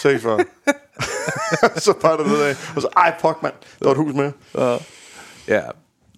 46, 0.02 0.38
så 1.76 1.94
bare 2.00 2.18
det 2.18 2.26
nedad, 2.26 2.56
og 2.76 2.82
så, 2.82 2.88
ej, 2.96 3.14
fuck, 3.20 3.42
mand, 3.42 3.54
der 3.78 3.84
var 3.84 3.92
et 3.92 3.98
hus 3.98 4.14
med. 4.14 4.32
Uh, 4.54 4.80
ja, 5.48 5.62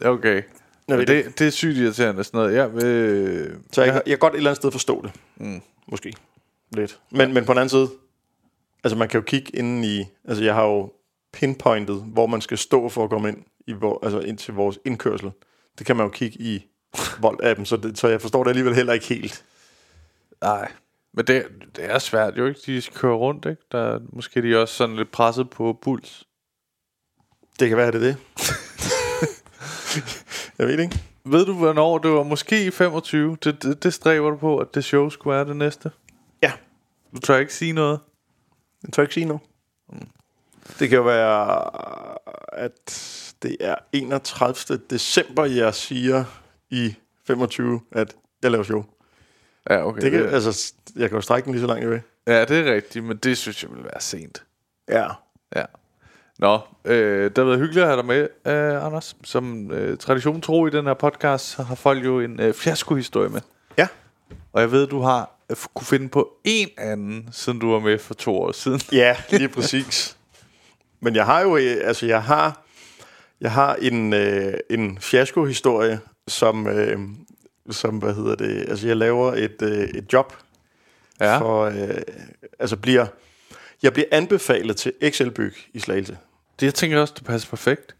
okay. 0.05 0.43
Jeg 0.89 0.99
det, 0.99 1.39
det 1.39 1.47
er 1.47 1.51
sygt 1.51 1.77
irriterende 1.77 2.25
sådan 2.25 2.39
noget. 2.39 2.55
Jeg 2.55 2.75
vil, 2.75 3.57
Så 3.73 3.83
jeg, 3.83 3.95
jeg 3.95 4.03
kan 4.05 4.19
godt 4.19 4.33
et 4.33 4.37
eller 4.37 4.51
andet 4.51 4.57
sted 4.57 4.71
forstå 4.71 5.03
det. 5.03 5.11
Mm. 5.37 5.61
Måske. 5.89 6.13
Lidt. 6.73 7.01
Men, 7.11 7.35
men 7.35 7.45
på 7.45 7.53
den 7.53 7.59
anden 7.59 7.69
side, 7.69 7.91
altså 8.85 8.97
man 8.97 9.09
kan 9.09 9.21
jo 9.21 9.25
kigge 9.25 9.57
inden 9.57 9.85
i, 9.85 10.05
altså 10.25 10.45
jeg 10.45 10.55
har 10.55 10.65
jo 10.65 10.93
pinpointet, 11.33 12.03
hvor 12.07 12.27
man 12.27 12.41
skal 12.41 12.59
stå 12.59 12.89
for 12.89 13.05
at 13.05 13.11
komme 13.11 13.29
ind, 13.29 13.45
i, 13.67 13.73
hvor, 13.73 13.99
altså 14.03 14.21
ind 14.21 14.39
til 14.39 14.55
vores 14.55 14.79
indkørsel. 14.85 15.31
Det 15.79 15.87
kan 15.87 15.97
man 15.97 16.07
jo 16.07 16.11
kigge 16.11 16.41
i 16.41 16.67
Volt-appen, 16.97 17.65
så, 17.65 17.77
det, 17.77 17.99
så 17.99 18.09
jeg 18.09 18.21
forstår 18.21 18.45
det 18.45 18.51
alligevel 18.51 18.75
heller 18.75 18.93
ikke 18.93 19.07
helt. 19.07 19.45
Nej, 20.41 20.73
men 21.13 21.27
det, 21.27 21.47
det 21.77 21.91
er 21.91 21.99
svært 21.99 22.39
jo 22.39 22.47
ikke. 22.47 22.61
De 22.67 22.81
skal 22.81 22.97
køre 22.97 23.15
rundt, 23.15 23.47
ikke? 23.47 23.63
Der, 23.73 24.01
måske 24.13 24.43
de 24.43 24.55
er 24.55 24.59
også 24.59 24.75
sådan 24.75 24.97
lidt 24.97 25.11
presset 25.11 25.51
på 25.51 25.79
puls. 25.83 26.27
Det 27.61 27.69
kan 27.69 27.77
være, 27.77 27.93
det 27.93 27.95
er 27.95 28.01
det. 28.01 28.17
jeg 30.59 30.67
ved 30.67 30.79
ikke. 30.79 31.01
Ved 31.25 31.47
du, 31.47 31.55
hvornår 31.55 31.99
det 31.99 32.11
var? 32.11 32.23
Måske 32.23 32.67
i 32.67 32.71
25. 32.71 33.37
Det, 33.45 33.63
det, 33.63 33.83
det 33.83 33.95
stræber 33.95 34.31
du 34.31 34.37
på, 34.37 34.59
at 34.59 34.75
det 34.75 34.85
show 34.85 35.09
skulle 35.09 35.37
være 35.37 35.45
det 35.45 35.57
næste. 35.57 35.91
Du 37.15 37.21
tør 37.21 37.37
ikke 37.37 37.55
sige 37.55 37.73
noget. 37.73 38.01
jeg 38.83 38.93
tør 38.93 39.03
ikke 39.03 39.15
sige 39.15 39.27
noget. 39.27 39.43
Det 40.79 40.89
kan 40.89 40.97
jo 40.99 41.03
være, 41.03 41.71
at 42.53 42.93
det 43.43 43.57
er 43.61 43.75
31. 43.93 44.79
december, 44.91 45.45
jeg 45.45 45.75
siger 45.75 46.25
i 46.71 46.95
25, 47.27 47.81
at 47.93 48.17
jeg 48.43 48.51
laver 48.51 48.65
show. 48.65 48.85
Ja, 49.71 49.87
okay. 49.87 50.01
Det 50.01 50.11
kan, 50.11 50.29
altså, 50.29 50.75
jeg 50.97 51.09
kan 51.09 51.17
jo 51.17 51.21
strække 51.21 51.47
den 51.47 51.53
lige 51.53 51.61
så 51.61 51.67
langt 51.67 51.83
jeg 51.83 51.91
vil. 51.91 52.01
Ja, 52.27 52.45
det 52.45 52.69
er 52.69 52.75
rigtigt, 52.75 53.05
men 53.05 53.17
det 53.17 53.39
synes 53.39 53.63
jeg 53.63 53.71
vil 53.75 53.85
være 53.85 54.01
sent. 54.01 54.45
Ja. 54.89 55.09
Ja. 55.57 55.65
Nå, 56.39 56.61
øh, 56.85 57.25
det 57.25 57.39
har 57.39 57.45
været 57.45 57.59
hyggeligt 57.59 57.83
at 57.83 57.89
have 57.89 57.97
dig 57.97 58.07
med, 58.07 58.29
øh, 58.47 58.87
Anders. 58.87 59.17
Som 59.25 59.71
øh, 59.71 59.99
tradition 59.99 60.41
tro 60.41 60.67
i 60.67 60.71
den 60.71 60.87
her 60.87 60.95
podcast, 60.95 61.45
så 61.45 61.63
har 61.63 61.75
folk 61.75 62.05
jo 62.05 62.21
en 62.21 62.41
øh, 62.41 62.55
fiaskohistorie 62.55 63.29
med. 63.29 63.41
Ja. 63.79 63.89
Og 64.53 64.61
jeg 64.61 64.71
ved, 64.71 64.87
du 64.87 65.01
har 65.01 65.36
kunne 65.75 65.87
finde 65.87 66.09
på 66.09 66.29
en 66.45 66.69
anden, 66.79 67.29
siden 67.33 67.59
du 67.59 67.71
var 67.71 67.79
med 67.81 67.99
for 67.99 68.15
to 68.15 68.37
år 68.43 68.53
siden. 68.53 68.81
Ja, 68.93 69.17
lige 69.31 69.49
præcis. 69.49 70.17
Men 71.01 71.15
jeg 71.15 71.25
har 71.27 71.41
jo, 71.41 71.57
øh, 71.57 71.77
altså 71.85 72.07
jeg 72.07 72.23
har, 72.23 72.65
jeg 73.41 73.53
har 73.53 73.75
en, 73.75 74.13
øh, 74.13 74.55
en 74.71 74.99
fiasko-historie, 75.01 76.01
som, 76.29 76.67
øh, 76.67 76.99
som, 77.71 77.99
hvad 77.99 78.15
hedder 78.15 78.35
det, 78.35 78.65
altså 78.69 78.87
jeg 78.87 78.97
laver 78.97 79.33
et, 79.33 79.63
øh, 79.63 79.89
et 79.89 80.13
job, 80.13 80.37
Ja. 81.21 81.39
for, 81.39 81.65
øh, 81.65 82.01
altså 82.59 82.77
bliver, 82.77 83.07
jeg 83.83 83.93
bliver 83.93 84.07
anbefalet 84.13 84.77
til 84.77 84.93
Excelbyg 85.01 85.55
i 85.75 85.79
Slagelse. 85.81 86.19
Det 86.61 86.67
jeg 86.67 86.75
tænker 86.75 87.01
også, 87.01 87.15
det 87.17 87.25
passer 87.25 87.49
perfekt. 87.49 87.97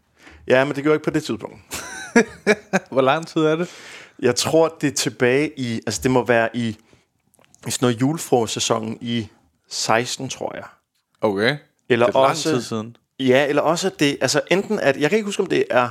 Ja, 0.47 0.63
men 0.65 0.75
det 0.75 0.83
gjorde 0.83 0.93
jeg 0.93 0.95
ikke 0.95 1.03
på 1.03 1.09
det 1.09 1.23
tidspunkt. 1.23 1.83
Hvor 2.91 3.01
lang 3.01 3.27
tid 3.27 3.41
er 3.41 3.55
det? 3.55 3.69
Jeg 4.19 4.35
tror, 4.35 4.75
det 4.81 4.87
er 4.87 4.91
tilbage 4.95 5.51
i, 5.59 5.75
altså 5.87 5.99
det 6.03 6.11
må 6.11 6.25
være 6.25 6.49
i, 6.53 6.77
i 7.67 7.71
sådan 7.71 7.85
noget 7.85 8.01
julefrosæsonen 8.01 8.97
i 9.01 9.27
16, 9.69 10.29
tror 10.29 10.55
jeg. 10.55 10.63
Okay. 11.21 11.57
Eller 11.89 12.05
det 12.05 12.15
er 12.15 12.19
lang 12.19 12.29
også- 12.31 12.49
tid 12.49 12.61
siden. 12.61 12.95
Ja, 13.19 13.45
eller 13.47 13.61
også 13.61 13.89
det, 13.99 14.17
altså 14.21 14.41
enten 14.51 14.79
at, 14.79 14.97
jeg 14.97 15.09
kan 15.09 15.17
ikke 15.17 15.25
huske, 15.25 15.41
om 15.41 15.47
det 15.49 15.63
er 15.69 15.89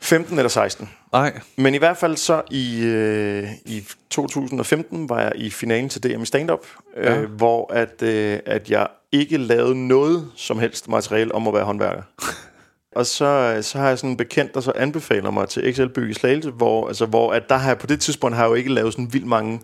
15 0.00 0.38
eller 0.38 0.48
16. 0.48 0.90
Nej. 1.12 1.40
Men 1.56 1.74
i 1.74 1.78
hvert 1.78 1.96
fald 1.96 2.16
så 2.16 2.42
i, 2.50 2.82
øh, 2.84 3.48
i 3.66 3.84
2015 4.10 5.08
var 5.08 5.20
jeg 5.20 5.32
i 5.34 5.50
finalen 5.50 5.88
til 5.88 6.02
DM 6.02 6.22
i 6.22 6.26
stand-up. 6.26 6.66
Ja. 6.96 7.18
øh, 7.20 7.30
hvor 7.30 7.72
at, 7.72 8.02
øh, 8.02 8.38
at 8.46 8.70
jeg 8.70 8.86
ikke 9.12 9.36
lavede 9.38 9.88
noget 9.88 10.30
som 10.36 10.58
helst 10.58 10.88
materiale 10.88 11.34
om 11.34 11.48
at 11.48 11.54
være 11.54 11.64
håndværker. 11.64 12.02
Og 12.96 13.06
så, 13.06 13.58
så 13.62 13.78
har 13.78 13.88
jeg 13.88 13.98
sådan 13.98 14.10
en 14.10 14.16
bekendt, 14.16 14.54
der 14.54 14.60
så 14.60 14.72
anbefaler 14.76 15.30
mig 15.30 15.48
til 15.48 15.74
XL-byg 15.74 16.10
i 16.10 16.14
Slagelse, 16.14 16.50
hvor, 16.50 16.88
altså, 16.88 17.06
hvor 17.06 17.32
at 17.32 17.42
der 17.48 17.56
har 17.56 17.68
jeg 17.70 17.78
på 17.78 17.86
det 17.86 18.00
tidspunkt 18.00 18.36
har 18.36 18.44
jeg 18.44 18.50
jo 18.50 18.54
ikke 18.54 18.72
lavet 18.74 18.92
sådan 18.92 19.12
vildt 19.12 19.26
mange 19.26 19.60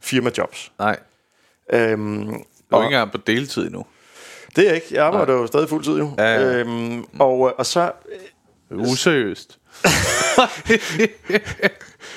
firmajobs. 0.00 0.72
Nej. 0.78 0.98
Øhm, 1.72 2.26
Du 2.26 2.32
er 2.32 2.76
og- 2.76 2.82
ikke 2.84 2.94
engang 2.94 3.12
på 3.12 3.18
deltid 3.26 3.66
endnu. 3.66 3.84
det 4.56 4.62
er 4.64 4.68
jeg 4.68 4.74
ikke. 4.74 4.86
Jeg 4.90 5.04
arbejder 5.04 5.32
jo 5.32 5.46
stadig 5.46 5.68
fuldtid 5.68 5.98
jo. 5.98 6.10
Ja, 6.18 6.24
ja. 6.34 6.56
Øhm, 6.58 7.04
og, 7.18 7.58
og 7.58 7.66
så 7.66 7.92
Useriøst. 8.70 9.58
Og 10.38 10.48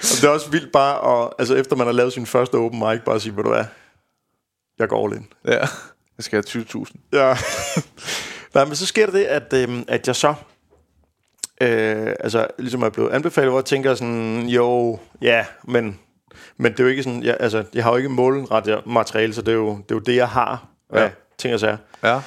det 0.02 0.24
er 0.24 0.30
også 0.30 0.50
vildt 0.52 0.72
bare, 0.72 1.24
at, 1.26 1.34
altså 1.40 1.56
efter 1.56 1.76
man 1.76 1.88
har 1.88 1.94
lavet 1.94 2.14
sin 2.14 2.26
første 2.26 2.56
open 2.56 2.80
mic, 2.80 3.00
bare 3.06 3.16
at 3.16 3.22
sige, 3.22 3.36
ved 3.38 3.44
du 3.44 3.50
hvad, 3.50 3.66
jeg 4.80 4.90
går 4.90 5.06
all 5.08 5.16
in. 5.18 5.28
ja. 5.48 5.60
Jeg 6.18 6.24
skal 6.24 6.44
have 6.54 6.64
20.000. 6.86 6.94
Ja. 7.14 7.38
Nej, 8.54 8.66
men 8.66 8.76
så 8.76 8.86
sker 8.86 9.06
det, 9.06 9.24
at, 9.24 9.54
øhm, 9.54 9.84
at 9.88 10.08
jeg 10.08 10.16
så, 10.16 10.34
øh, 11.62 12.16
altså 12.20 12.48
ligesom 12.60 12.82
er 12.84 12.90
blevet 12.90 13.10
anbefalet, 13.12 13.50
hvor 13.52 13.60
jeg 13.60 13.66
tænker 13.66 13.96
sådan, 13.96 14.48
jo, 14.48 15.00
ja, 15.22 15.46
men, 15.68 16.00
men 16.58 16.72
det 16.72 16.80
er 16.80 16.84
jo 16.84 16.90
ikke 16.90 17.04
sådan, 17.04 17.24
jeg, 17.24 17.38
altså, 17.40 17.64
jeg 17.74 17.84
har 17.84 17.92
jo 17.92 17.98
ikke 17.98 18.10
målret 18.10 18.86
materiale, 18.86 19.34
så 19.34 19.42
det 19.42 19.52
er 19.52 19.56
jo 19.56 19.70
det, 19.70 19.92
er 19.92 19.96
jo 19.96 20.00
det 20.00 20.16
jeg 20.16 20.30
har, 20.30 20.68
ja. 20.94 21.00
Ja. 21.00 21.06
af 21.06 21.12
ting 21.38 21.54
og 21.54 21.60
sager. 21.60 21.78
Ja. 22.04 22.20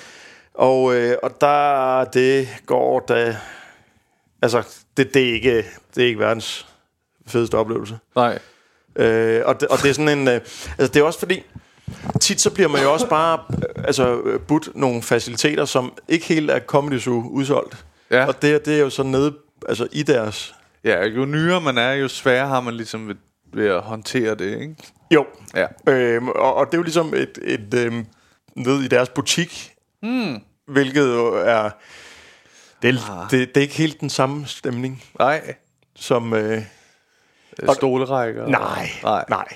Og, 0.54 0.94
øh, 0.94 1.16
og 1.22 1.40
der, 1.40 2.04
det 2.04 2.48
går 2.66 3.00
da, 3.00 3.36
altså, 4.42 4.62
det, 4.96 5.14
det, 5.14 5.28
er 5.28 5.34
ikke, 5.34 5.64
det 5.94 6.02
er 6.02 6.06
ikke 6.06 6.20
verdens 6.20 6.66
fedeste 7.26 7.54
oplevelse. 7.54 7.98
Nej. 8.16 8.38
Øh, 8.96 9.42
og, 9.44 9.60
det, 9.60 9.68
og 9.68 9.78
det 9.82 9.90
er 9.90 9.94
sådan 9.94 10.18
en... 10.18 10.28
Øh, 10.28 10.34
altså 10.78 10.92
det 10.92 10.96
er 10.96 11.02
også 11.02 11.18
fordi, 11.18 11.42
tit 12.20 12.40
så 12.40 12.50
bliver 12.50 12.68
man 12.68 12.82
jo 12.82 12.92
også 12.92 13.08
bare 13.08 13.38
øh, 13.50 13.84
altså, 13.84 14.22
budt 14.48 14.68
nogle 14.74 15.02
faciliteter, 15.02 15.64
som 15.64 15.92
ikke 16.08 16.26
helt 16.26 16.50
er 16.50 16.60
Comedy 16.60 16.98
Zoo 16.98 17.28
udsolgt. 17.30 17.84
Ja. 18.10 18.26
Og 18.26 18.42
det, 18.42 18.66
det 18.66 18.74
er 18.74 18.80
jo 18.80 18.90
så 18.90 19.02
nede 19.02 19.34
altså, 19.68 19.88
i 19.92 20.02
deres... 20.02 20.54
Ja, 20.84 21.04
jo 21.04 21.24
nyere 21.24 21.60
man 21.60 21.78
er, 21.78 21.92
jo 21.92 22.08
sværere 22.08 22.48
har 22.48 22.60
man 22.60 22.74
ligesom 22.74 23.08
ved, 23.08 23.14
ved 23.56 23.68
at 23.68 23.80
håndtere 23.82 24.34
det, 24.34 24.60
ikke? 24.60 24.76
Jo. 25.14 25.26
Ja. 25.54 25.66
Øhm, 25.88 26.28
og, 26.28 26.54
og 26.54 26.66
det 26.66 26.74
er 26.74 26.78
jo 26.78 26.82
ligesom 26.82 27.14
et, 27.14 27.38
et 27.42 27.74
øhm, 27.74 28.06
nede 28.56 28.84
i 28.84 28.88
deres 28.88 29.08
butik, 29.08 29.74
mm. 30.02 30.40
hvilket 30.66 31.06
jo 31.06 31.34
er... 31.34 31.70
Det 32.82 32.94
er, 32.94 33.10
ah. 33.22 33.30
det, 33.30 33.48
det 33.48 33.56
er 33.56 33.60
ikke 33.62 33.74
helt 33.74 34.00
den 34.00 34.10
samme 34.10 34.46
stemning, 34.46 35.04
Nej. 35.18 35.54
som... 35.96 36.32
Øh, 36.34 36.62
Og, 37.68 37.74
Stolerækker. 37.74 38.42
og- 38.42 38.50
Nej, 38.50 38.90
Nej. 39.28 39.46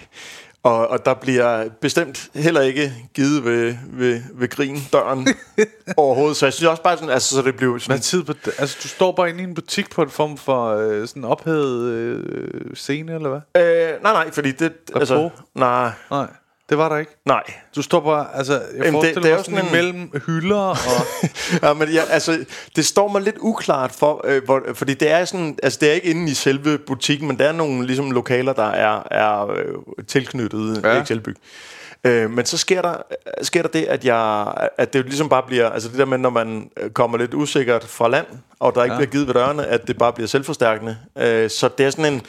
Og, 0.62 0.88
og 0.88 1.04
der 1.04 1.14
bliver 1.14 1.68
bestemt 1.80 2.30
heller 2.34 2.60
ikke 2.60 2.92
givet 3.14 3.44
ved, 3.44 3.74
ved, 3.86 4.22
ved 4.34 4.48
grin 4.48 4.78
døren 4.92 5.28
overhovedet. 5.96 6.36
Så 6.36 6.46
jeg 6.46 6.52
synes 6.52 6.68
også 6.68 6.82
bare 6.82 6.96
sådan, 6.96 7.10
altså, 7.10 7.34
så 7.34 7.42
det 7.42 7.56
blev 7.56 7.70
Hvad 7.70 7.80
sådan... 7.80 8.00
tid 8.00 8.22
på? 8.22 8.32
Altså, 8.58 8.78
du 8.82 8.88
står 8.88 9.12
bare 9.12 9.28
inde 9.28 9.40
i 9.40 9.44
en 9.44 9.54
butik 9.54 9.90
på 9.90 10.02
en 10.02 10.10
form 10.10 10.36
for 10.36 10.76
øh, 10.76 11.08
sådan 11.08 11.24
ophævet 11.24 11.84
øh, 11.84 12.74
scene, 12.74 13.14
eller 13.14 13.28
hvad? 13.28 13.62
Øh, 13.62 14.02
nej, 14.02 14.12
nej, 14.12 14.30
fordi 14.30 14.52
det... 14.52 14.72
Altså, 14.94 15.30
nej, 15.54 15.90
Nej, 16.10 16.26
det 16.70 16.78
var 16.78 16.88
der 16.88 16.96
ikke. 16.96 17.12
nej. 17.26 17.42
Du 17.76 17.82
står 17.82 18.00
bare, 18.00 18.26
altså, 18.34 18.52
jeg 18.52 18.84
det- 18.84 18.92
forestiller 18.92 19.22
det 19.22 19.30
er 19.30 19.34
mig 19.34 19.38
jo 19.38 19.42
sådan, 19.44 19.58
en- 19.60 19.68
imellem 19.68 20.22
hylder 20.26 20.56
og... 20.58 20.76
Ja, 21.62 21.72
men 21.74 21.88
ja, 21.88 22.02
altså, 22.10 22.44
det 22.76 22.86
står 22.86 23.08
mig 23.08 23.22
lidt 23.22 23.36
uklart 23.40 23.92
for, 23.92 24.20
øh, 24.24 24.44
hvor, 24.44 24.62
fordi 24.74 24.94
det 24.94 25.10
er 25.10 25.24
sådan, 25.24 25.58
altså 25.62 25.78
det 25.80 25.88
er 25.88 25.92
ikke 25.92 26.06
inde 26.10 26.30
i 26.30 26.34
selve 26.34 26.78
butikken, 26.78 27.28
men 27.28 27.38
der 27.38 27.44
er 27.48 27.52
nogle 27.52 27.86
ligesom 27.86 28.10
lokaler, 28.10 28.52
der 28.52 28.66
er, 28.70 29.02
er 29.10 29.50
øh, 29.50 29.64
tilknyttet 30.08 30.80
Ja. 30.84 30.94
ja. 30.94 31.02
Excelbyg. 31.02 31.36
Øh, 32.04 32.30
men 32.30 32.44
så 32.46 32.58
sker 32.58 32.82
der, 32.82 32.94
sker 33.42 33.62
der 33.62 33.68
det, 33.68 33.84
at, 33.84 34.04
jeg, 34.04 34.52
at 34.78 34.92
det 34.92 35.04
ligesom 35.04 35.28
bare 35.28 35.42
bliver, 35.46 35.70
altså 35.70 35.88
det 35.88 35.98
der 35.98 36.04
med, 36.04 36.18
når 36.18 36.30
man 36.30 36.70
øh, 36.80 36.90
kommer 36.90 37.18
lidt 37.18 37.34
usikkert 37.34 37.84
fra 37.84 38.08
land, 38.08 38.26
og 38.60 38.74
der 38.74 38.84
ikke 38.84 38.94
ja. 38.94 38.98
bliver 38.98 39.10
givet 39.10 39.26
ved 39.26 39.34
dørene, 39.34 39.66
at 39.66 39.86
det 39.86 39.98
bare 39.98 40.12
bliver 40.12 40.28
selvforstærkende. 40.28 40.96
Øh, 41.18 41.50
så 41.50 41.68
det 41.78 41.86
er 41.86 41.90
sådan 41.90 42.12
en, 42.12 42.22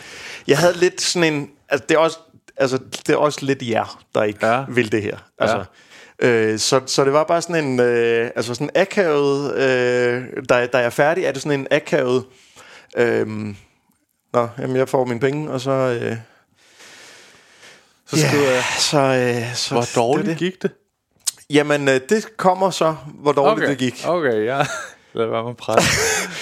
jeg 0.48 0.58
havde 0.58 0.78
lidt 0.78 1.02
sådan 1.02 1.34
en, 1.34 1.50
altså 1.70 1.86
det 1.90 1.96
er 1.96 2.00
også, 2.00 2.18
altså 2.62 2.78
det 3.08 3.10
er 3.14 3.18
også 3.18 3.46
lidt 3.46 3.70
jer, 3.70 4.04
der 4.16 4.24
ikke 4.24 4.46
Ja. 4.48 4.58
ja. 4.60 4.66
vil 4.70 4.92
det 4.92 5.02
her. 5.02 5.18
Altså, 5.40 5.58
Ja. 5.58 6.28
Øh, 6.28 6.60
så, 6.60 6.82
så 6.86 7.06
det 7.06 7.14
var 7.14 7.24
bare 7.24 7.42
sådan 7.42 7.64
en 7.66 7.80
øh, 7.80 8.32
altså 8.36 8.54
sådan 8.54 8.70
akavet 8.76 9.54
øh, 9.56 10.24
da, 10.50 10.66
da 10.66 10.78
jeg 10.78 10.86
er 10.86 10.90
færdig 10.90 11.24
er 11.26 11.32
det 11.32 11.42
sådan 11.42 11.60
en 11.60 11.68
akavet 11.72 12.26
øh, 12.98 13.28
Nå, 14.34 14.48
jamen 14.60 14.76
jeg 14.76 14.90
får 14.90 15.06
mine 15.06 15.20
penge 15.20 15.52
Og 15.52 15.62
så 15.62 15.72
øh, 15.72 16.18
Så 18.08 18.28
skriver 18.28 18.50
jeg, 18.52 18.64
så, 18.80 18.98
øh, 18.98 19.56
så 19.56 19.74
hvor 19.74 19.86
dårligt 19.96 20.26
det, 20.28 20.40
det. 20.40 20.52
gik 20.52 20.62
det? 20.62 20.72
Jamen 21.50 21.88
øh, 21.88 22.02
det 22.10 22.38
kommer 22.38 22.70
så 22.70 22.96
Hvor 23.14 23.32
dårligt 23.32 23.64
okay. 23.64 23.70
det 23.70 23.78
gik 23.78 24.04
Okay, 24.08 24.46
ja. 24.46 24.66
Lad 25.14 25.28
være 25.28 25.44
med 25.44 25.54
pres. 25.56 25.84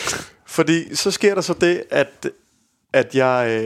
Fordi 0.55 0.95
så 0.95 1.11
sker 1.11 1.35
der 1.35 1.41
så 1.41 1.53
det 1.53 1.83
At, 1.91 2.27
at 2.93 3.15
jeg 3.15 3.61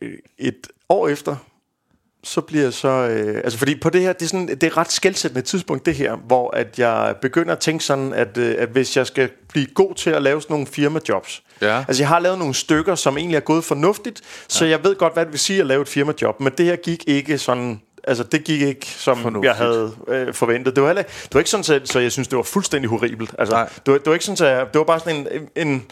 øh, 0.00 0.10
Et 0.38 0.66
år 0.88 1.08
efter 1.08 1.36
så 2.24 2.40
bliver 2.40 2.64
jeg 2.64 2.72
så... 2.72 2.88
Øh, 2.88 3.36
altså 3.44 3.58
fordi 3.58 3.74
på 3.80 3.90
det 3.90 4.00
her, 4.00 4.12
det 4.12 4.22
er, 4.22 4.26
sådan, 4.28 4.48
det 4.48 4.62
er 4.62 4.66
et 4.66 4.76
ret 4.76 4.92
skældsættende 4.92 5.42
tidspunkt, 5.46 5.86
det 5.86 5.94
her, 5.94 6.16
hvor 6.16 6.56
at 6.56 6.78
jeg 6.78 7.14
begynder 7.22 7.52
at 7.52 7.58
tænke 7.58 7.84
sådan, 7.84 8.12
at, 8.12 8.38
øh, 8.38 8.54
at 8.58 8.68
hvis 8.68 8.96
jeg 8.96 9.06
skal 9.06 9.28
blive 9.48 9.66
god 9.66 9.94
til 9.94 10.10
at 10.10 10.22
lave 10.22 10.42
sådan 10.42 10.54
nogle 10.54 10.66
firmajobs, 10.66 11.42
Ja. 11.62 11.84
altså 11.88 12.02
jeg 12.02 12.08
har 12.08 12.18
lavet 12.18 12.38
nogle 12.38 12.54
stykker, 12.54 12.94
som 12.94 13.18
egentlig 13.18 13.36
er 13.36 13.40
gået 13.40 13.64
fornuftigt, 13.64 14.20
så 14.48 14.64
jeg 14.64 14.84
ved 14.84 14.94
godt, 14.96 15.12
hvad 15.12 15.24
det 15.24 15.32
vil 15.32 15.40
sige 15.40 15.60
at 15.60 15.66
lave 15.66 15.82
et 15.82 15.88
firmajob, 15.88 16.40
men 16.40 16.52
det 16.58 16.66
her 16.66 16.76
gik 16.76 17.04
ikke 17.06 17.38
sådan... 17.38 17.80
Altså, 18.04 18.24
det 18.24 18.44
gik 18.44 18.60
ikke, 18.62 18.86
som 18.86 19.18
Fornuftigt. 19.18 19.48
jeg 19.48 19.54
havde 19.56 19.92
øh, 20.08 20.34
forventet. 20.34 20.76
Det 20.76 20.82
var, 20.82 20.88
heller, 20.88 21.02
det 21.02 21.34
var 21.34 21.40
ikke 21.40 21.50
sådan, 21.50 21.64
så, 21.64 21.80
så 21.84 21.98
jeg 21.98 22.12
synes, 22.12 22.28
det 22.28 22.36
var 22.36 22.42
fuldstændig 22.42 22.90
horribelt. 22.90 23.34
Altså, 23.38 23.54
Nej. 23.54 23.68
det 23.86 23.92
var, 23.92 23.98
det 23.98 24.06
var 24.06 24.12
ikke 24.12 24.24
sådan, 24.24 24.36
så 24.36 24.46
jeg, 24.46 24.66
det 24.72 24.78
var 24.78 24.84
bare 24.84 25.00
sådan 25.00 25.26
en, 25.56 25.68
en 25.68 25.84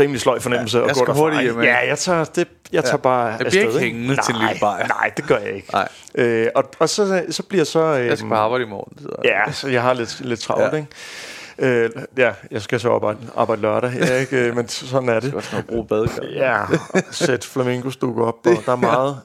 rimelig 0.00 0.20
sløj 0.20 0.40
fornemmelse 0.40 0.78
Ja, 0.78 0.84
at 0.84 0.88
jeg 0.88 0.94
gå 0.94 0.98
skal 1.04 1.06
derfra. 1.14 1.22
hurtigt 1.52 1.64
Ja, 1.64 1.88
jeg 1.88 1.98
tager, 1.98 2.24
det, 2.24 2.48
jeg 2.72 2.84
tager 2.84 2.96
bare 2.96 3.26
Jeg 3.26 3.38
bliver 3.38 3.46
afsted, 3.66 3.80
ikke 3.80 3.80
hængende 3.80 4.16
til 4.26 4.34
en 4.34 4.40
lille 4.40 4.60
bajer. 4.60 4.86
Nej, 4.86 5.10
det 5.16 5.26
gør 5.26 5.36
jeg 5.38 5.52
ikke. 5.52 5.68
Nej. 5.72 5.88
Øh, 6.14 6.46
og, 6.54 6.64
og 6.78 6.88
så, 6.88 7.24
så 7.30 7.42
bliver 7.42 7.64
så... 7.64 7.80
Øh, 7.84 8.06
Jeg 8.06 8.18
skal 8.18 8.28
på 8.28 8.34
arbejde 8.34 8.64
i 8.64 8.68
morgen. 8.68 8.98
Så. 9.02 9.08
Ja, 9.24 9.52
så 9.52 9.68
jeg 9.68 9.82
har 9.82 9.92
lidt, 9.94 10.20
lidt 10.20 10.40
travlt, 10.40 10.62
Ja. 10.62 10.68
ja. 10.68 10.76
ikke? 10.76 11.84
Øh, 11.84 11.90
ja, 12.18 12.32
jeg 12.50 12.62
skal 12.62 12.80
så 12.80 12.92
arbejde, 12.92 13.18
arbejde 13.36 13.62
lørdag, 13.62 13.92
ja, 13.94 14.16
ikke? 14.16 14.36
Øh, 14.36 14.56
men 14.56 14.68
sådan 14.68 15.08
er 15.08 15.20
det. 15.20 15.34
Jeg 15.34 15.42
skal 15.42 15.56
også 15.56 15.68
bruge 15.68 15.86
badekar. 15.86 16.22
Ja, 16.34 16.58
sæt 17.10 17.44
flamingostukker 17.44 18.24
op, 18.24 18.46
og 18.46 18.56
der 18.66 18.72
er 18.72 18.76
meget. 18.76 19.20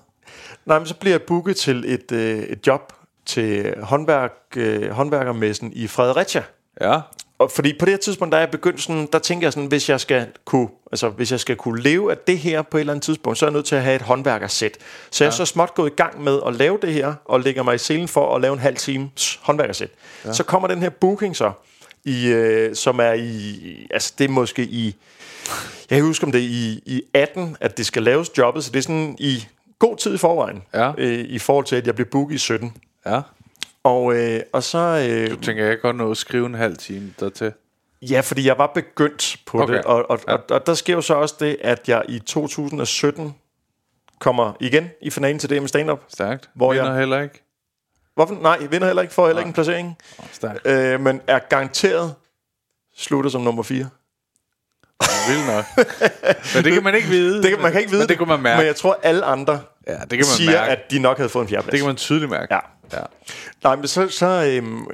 Nej, 0.66 0.80
men 0.80 0.86
så 0.88 0.96
bliver 0.96 1.14
jeg 1.14 1.22
booket 1.22 1.56
til 1.56 1.84
et, 1.94 2.12
øh, 2.12 2.38
et 2.40 2.68
job 2.68 2.94
til 3.26 3.74
håndværk, 3.84 4.32
øh, 4.56 4.90
håndværkermessen 4.92 5.72
i 5.74 5.88
Fredericia. 5.88 6.44
Ja. 6.82 7.00
Og 7.40 7.52
fordi 7.52 7.74
på 7.80 7.86
det 7.86 7.92
her 7.92 7.98
tidspunkt, 7.98 8.32
der 8.32 8.38
er 8.38 8.42
jeg 8.42 8.52
begyndt 8.52 8.82
sådan, 8.82 9.08
der 9.14 9.20
tænker 9.20 9.46
jeg 9.48 9.54
sådan, 9.54 9.68
hvis 9.68 9.90
jeg 9.90 10.00
skal 10.00 10.28
kunne, 10.46 10.68
altså 10.92 11.10
hvis 11.10 11.32
jeg 11.32 11.40
skal 11.40 11.56
kunne 11.56 11.82
leve 11.82 12.12
af 12.12 12.18
det 12.18 12.38
her 12.38 12.62
på 12.62 12.78
et 12.78 12.82
eller 12.82 12.94
andet 12.94 13.04
tidspunkt, 13.04 13.40
så 13.40 13.46
er 13.46 13.50
jeg 13.50 13.54
nødt 13.54 13.66
til 13.66 13.76
at 13.76 13.84
have 13.84 13.96
et 13.96 14.02
håndværkersæt. 14.02 14.78
Så 15.12 15.24
jeg 15.24 15.32
er 15.32 15.36
så 15.36 15.46
småt 15.46 15.76
gået 15.76 15.92
i 15.92 15.96
gang 15.96 16.24
med 16.24 16.40
at 16.48 16.56
lave 16.56 16.80
det 16.82 16.94
her, 16.94 17.14
og 17.26 17.40
lægger 17.40 17.64
mig 17.64 17.76
i 17.76 17.78
selen 17.78 18.08
for 18.08 18.36
at 18.36 18.42
lave 18.42 18.54
en 18.54 18.60
halv 18.60 18.76
times 18.76 19.40
håndværkersæt. 19.42 19.90
Ja. 20.26 20.34
Så 20.34 20.44
kommer 20.44 20.68
den 20.68 20.82
her 20.82 20.90
booking 20.90 21.36
så, 21.36 21.52
i, 22.06 22.28
øh, 22.28 22.76
som 22.76 23.00
er 23.00 23.14
i, 23.14 23.88
altså 23.92 24.14
det 24.18 24.26
er 24.26 24.30
måske 24.30 24.64
i 24.64 24.96
Jeg 25.90 25.98
kan 25.98 26.06
huske 26.06 26.26
om 26.26 26.32
det 26.32 26.42
er 26.42 26.46
i, 26.46 26.82
i 26.86 27.02
18, 27.14 27.58
at 27.60 27.78
det 27.78 27.86
skal 27.86 28.04
laves 28.04 28.38
jobbet, 28.38 28.64
så 28.64 28.72
det 28.72 28.78
er 28.78 28.84
sådan 28.84 29.16
i 29.20 29.48
god 29.80 29.98
tid 29.98 30.14
i 30.14 30.18
forvejen. 30.18 30.64
Ja. 30.74 30.92
Øh, 30.98 31.26
I 31.30 31.40
forhold 31.40 31.66
til, 31.66 31.76
at 31.76 31.88
jeg 31.88 31.96
blev 31.96 32.08
booket 32.08 32.36
i 32.36 32.38
17. 32.38 32.74
Ja. 33.06 33.22
Og, 33.88 34.16
øh, 34.16 34.40
og 34.54 34.64
så... 34.64 34.78
Øh, 35.10 35.30
Du 35.32 35.36
tænker, 35.42 35.64
jeg 35.64 35.72
kan 35.74 35.82
godt 35.82 35.96
nå 35.96 36.12
at 36.12 36.18
skrive 36.18 36.46
en 36.46 36.54
halv 36.56 36.78
time 36.78 37.14
dertil. 37.20 37.54
Ja, 38.02 38.20
fordi 38.20 38.48
jeg 38.48 38.58
var 38.58 38.72
begyndt 38.76 39.38
på 39.46 39.62
Okay. 39.64 39.74
det, 39.74 39.84
og, 39.86 40.10
og, 40.12 40.20
Ja. 40.28 40.34
og, 40.34 40.44
og 40.50 40.66
der 40.68 40.74
sker 40.74 40.94
jo 40.94 41.02
så 41.02 41.14
også 41.14 41.36
det, 41.40 41.58
at 41.62 41.90
jeg 41.90 42.04
i 42.10 42.20
2017 42.20 43.36
kommer 44.20 44.54
igen 44.60 44.90
i 45.02 45.10
finalen 45.10 45.40
til 45.40 45.50
det 45.50 45.62
med 45.62 45.70
stand-up. 45.70 46.02
Stærkt. 46.08 46.50
Hvor 46.56 46.74
Vinder 46.74 46.90
jeg- 46.90 47.00
heller 47.00 47.22
ikke. 47.22 47.44
Hvorfor? 48.16 48.38
Nej, 48.42 48.58
vinder 48.58 48.88
heller 48.88 49.02
ikke, 49.02 49.14
får 49.14 49.26
heller 49.26 49.40
ikke 49.40 49.48
en 49.48 49.54
placering, 49.54 49.98
Stærkt. 50.32 50.68
øh, 50.68 51.00
men 51.02 51.22
er 51.28 51.40
garanteret 51.50 52.16
slutter 52.98 53.30
som 53.30 53.42
nummer 53.42 53.64
4. 53.64 53.90
Vildt 55.28 55.48
nok. 55.48 55.66
Men 56.56 56.64
det 56.64 56.74
kan 56.74 56.84
man 56.84 56.96
ikke 56.96 57.08
vide. 57.08 57.38
Det 57.44 57.50
kan, 57.52 57.62
man 57.62 57.72
kan 57.72 57.82
ikke 57.82 57.92
vide 57.92 58.02
Men 58.02 58.10
det 58.10 58.18
kan 58.18 58.28
man 58.28 58.40
mærke. 58.42 58.58
Men 58.58 58.66
jeg 58.68 58.76
tror, 58.76 59.00
alle 59.04 59.26
andre 59.26 59.62
Ja, 59.88 59.94
det 59.94 60.10
kan 60.10 60.18
man 60.18 60.26
siger, 60.26 60.52
mærke. 60.52 60.72
at 60.72 60.92
de 60.92 61.00
nok 61.00 61.18
havde 61.18 61.30
fået 61.30 61.44
en 61.44 61.50
fjerdeplads. 61.50 61.72
Det 61.72 61.80
kan 61.80 61.88
man 61.88 61.96
tydeligt 61.96 62.32
mærke. 62.32 62.54
Ja. 62.54 62.60
Ja. 62.94 63.02
Nej, 63.64 63.76
men 63.76 63.88
så... 63.88 64.08
så, 64.10 64.26
øhm, 64.26 64.88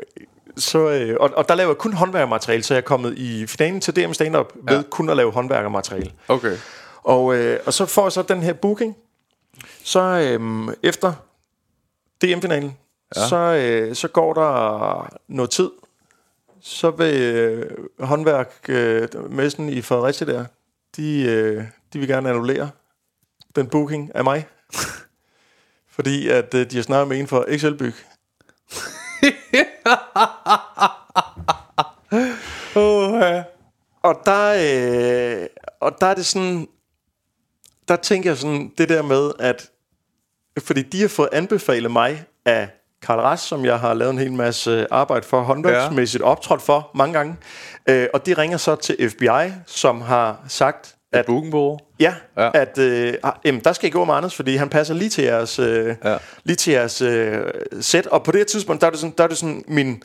så 0.58 0.90
øh, 0.90 1.18
og, 1.20 1.30
og 1.36 1.50
der 1.50 1.56
laver 1.56 1.70
jeg 1.70 1.78
kun 1.78 1.94
håndværkermateriale, 1.94 2.64
så 2.64 2.74
jeg 2.74 2.78
er 2.82 2.86
kommet 2.86 3.18
i 3.18 3.48
finalen 3.48 3.82
til 3.82 3.96
DM 3.96 4.14
Stand-Up 4.14 4.54
ved 4.64 4.78
Ja. 4.78 4.84
kun 4.90 5.10
at 5.10 5.18
lave 5.18 5.32
håndværkermateriale. 5.32 6.12
Okay. 6.28 6.58
Og, 7.04 7.36
øh, 7.36 7.60
og 7.66 7.74
så 7.74 7.86
får 7.86 8.06
jeg 8.06 8.12
så 8.12 8.22
den 8.22 8.44
her 8.44 8.54
booking. 8.54 8.96
Så 9.84 10.00
øhm, 10.00 10.70
efter 10.84 11.14
DM-finalen, 12.22 12.78
ja. 13.16 13.28
så, 13.28 13.36
øh, 13.36 13.96
så 13.96 14.08
går 14.08 14.34
der 14.34 15.18
noget 15.28 15.52
tid. 15.52 15.70
Så 16.62 16.92
vil 16.92 17.22
øh, 17.22 17.72
håndværk 18.00 18.54
øh, 18.70 19.08
i 19.60 19.82
Fredericia 19.82 20.28
der, 20.28 20.46
de, 20.96 21.24
øh, 21.24 21.64
de 21.94 22.00
vil 22.00 22.08
gerne 22.08 22.30
annullere 22.30 22.70
den 23.56 23.68
booking 23.68 24.16
af 24.16 24.24
mig. 24.24 24.48
Fordi 25.96 26.30
at 26.30 26.54
øh, 26.54 26.72
de 26.72 26.76
har 26.76 26.84
snakket 26.84 27.08
med 27.08 27.20
en 27.20 27.28
for 27.28 27.46
Excelbyg. 27.48 27.94
Oh, 32.76 33.22
ja. 33.22 33.44
Og 34.04 34.22
der, 34.26 34.54
øh, 35.42 35.48
og 35.80 35.96
der 36.02 36.08
er 36.08 36.14
det 36.14 36.26
sådan, 36.26 36.68
der 37.88 37.96
tænker 37.96 38.30
jeg 38.30 38.38
sådan, 38.38 38.72
det 38.78 38.90
der 38.90 39.02
med, 39.02 39.32
at 39.40 39.70
fordi 40.60 40.82
de 40.82 41.02
har 41.02 41.08
fået 41.08 41.30
anbefalet 41.32 41.92
mig 41.92 42.26
af 42.46 42.70
Karl 43.02 43.20
Ras, 43.20 43.40
som 43.40 43.66
jeg 43.66 43.80
har 43.80 43.94
lavet 43.94 44.12
en 44.12 44.18
hel 44.18 44.34
masse 44.34 44.94
arbejde 44.94 45.26
for, 45.26 45.42
håndværksmæssigt 45.42 46.24
optrådt 46.24 46.62
for 46.62 46.92
mange 46.96 47.14
gange. 47.14 47.36
Øh, 47.90 48.08
og 48.14 48.26
de 48.26 48.34
ringer 48.34 48.58
så 48.58 48.76
til 48.76 49.10
FBI, 49.10 49.52
som 49.66 50.02
har 50.02 50.44
sagt, 50.48 50.93
at 51.14 51.26
Bugenborg. 51.26 51.80
Ja, 52.00 52.14
Ja. 52.38 52.44
ja. 52.44 52.52
at 52.54 52.78
øh, 52.78 53.14
ah, 53.24 53.34
jamen, 53.46 53.62
der 53.64 53.74
skal 53.74 53.88
I 53.88 53.92
gå 53.92 54.06
med 54.06 54.14
Anders, 54.14 54.36
fordi 54.36 54.56
han 54.56 54.70
passer 54.70 54.94
lige 54.94 55.10
til 55.10 55.24
jeres, 55.24 55.60
øh, 55.60 55.96
Ja. 56.04 56.12
ja. 56.12 56.18
lige 56.44 56.56
til 56.56 56.74
jeres 56.74 57.02
øh, 57.02 57.38
sæt. 57.82 58.08
Og 58.08 58.24
på 58.24 58.32
det 58.32 58.48
tidspunkt, 58.48 58.82
der 58.82 58.88
er 58.88 58.92
det 58.92 59.00
sådan, 59.00 59.14
der 59.18 59.24
er 59.24 59.28
det 59.28 59.38
sådan 59.38 59.64
min, 59.68 60.04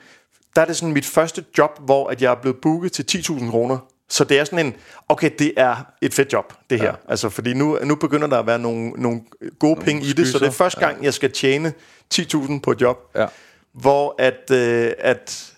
der 0.57 0.63
er 0.63 0.67
det 0.67 0.77
sådan 0.77 0.93
mit 0.95 1.07
første 1.07 1.45
job, 1.59 1.71
hvor 1.85 2.09
at 2.09 2.23
jeg 2.23 2.31
er 2.33 2.37
blevet 2.43 2.57
booket 2.63 2.93
til 2.93 3.05
10.000 3.19 3.51
kroner. 3.51 3.79
Så 4.11 4.25
det 4.25 4.39
er 4.39 4.45
sådan 4.45 4.67
en, 4.67 4.75
okay, 5.09 5.31
det 5.39 5.53
er 5.57 5.77
et 6.03 6.15
fedt 6.15 6.33
job, 6.33 6.53
det 6.71 6.79
her. 6.79 6.85
Ja. 6.87 6.91
Ja. 6.91 6.97
Altså, 7.11 7.29
fordi 7.29 7.55
nu, 7.55 7.79
nu 7.85 7.95
begynder 7.95 8.27
der 8.27 8.39
at 8.39 8.47
være 8.47 8.59
nogle, 8.59 8.91
nogle 8.91 9.21
gode 9.59 9.73
nogle 9.73 9.85
penge 9.85 10.03
i 10.03 10.13
det, 10.13 10.29
så 10.29 10.39
det 10.39 10.47
er 10.47 10.51
første 10.51 10.81
gang, 10.81 11.05
jeg 11.05 11.15
skal 11.15 11.33
tjene 11.33 11.73
10.000 12.15 12.61
på 12.61 12.71
et 12.73 12.81
job, 12.81 12.97
Ja. 13.17 13.27
hvor 13.73 14.15
at, 14.19 14.51
øh, 14.53 14.93
at, 14.99 15.53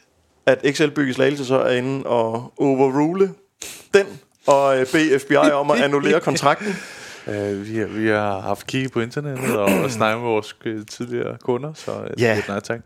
at 0.47 0.59
Excel 0.65 0.91
bygges 0.91 1.17
slagelse 1.17 1.45
så 1.45 1.59
er 1.59 1.73
inde 1.77 2.07
og 2.07 2.53
overrule 2.59 3.31
den, 3.95 4.07
og 4.47 4.79
øh, 4.81 4.87
bede 4.93 5.19
FBI 5.19 5.35
om 5.35 5.71
at 5.71 5.81
annullere 5.85 6.21
kontrakten. 6.21 6.77
Uh, 7.27 7.67
vi, 7.67 7.79
har, 7.79 7.87
vi 7.87 8.09
har 8.09 8.41
haft 8.41 8.67
kigget 8.67 8.93
på 8.93 9.01
internettet 9.01 9.57
og, 9.57 9.65
og 9.65 9.91
snakket 9.91 10.23
med 10.23 10.29
vores 10.31 10.57
øh, 10.65 10.87
tidligere 10.87 11.37
kunder, 11.45 11.73
så 11.75 11.93
Ja. 12.19 12.35
det 12.37 12.45
er 12.49 12.53
nej 12.53 12.61
tak. 12.61 12.81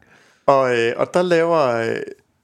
Og, 0.46 0.78
øh, 0.78 0.92
og 0.96 1.14
der 1.14 1.22
laver 1.22 1.60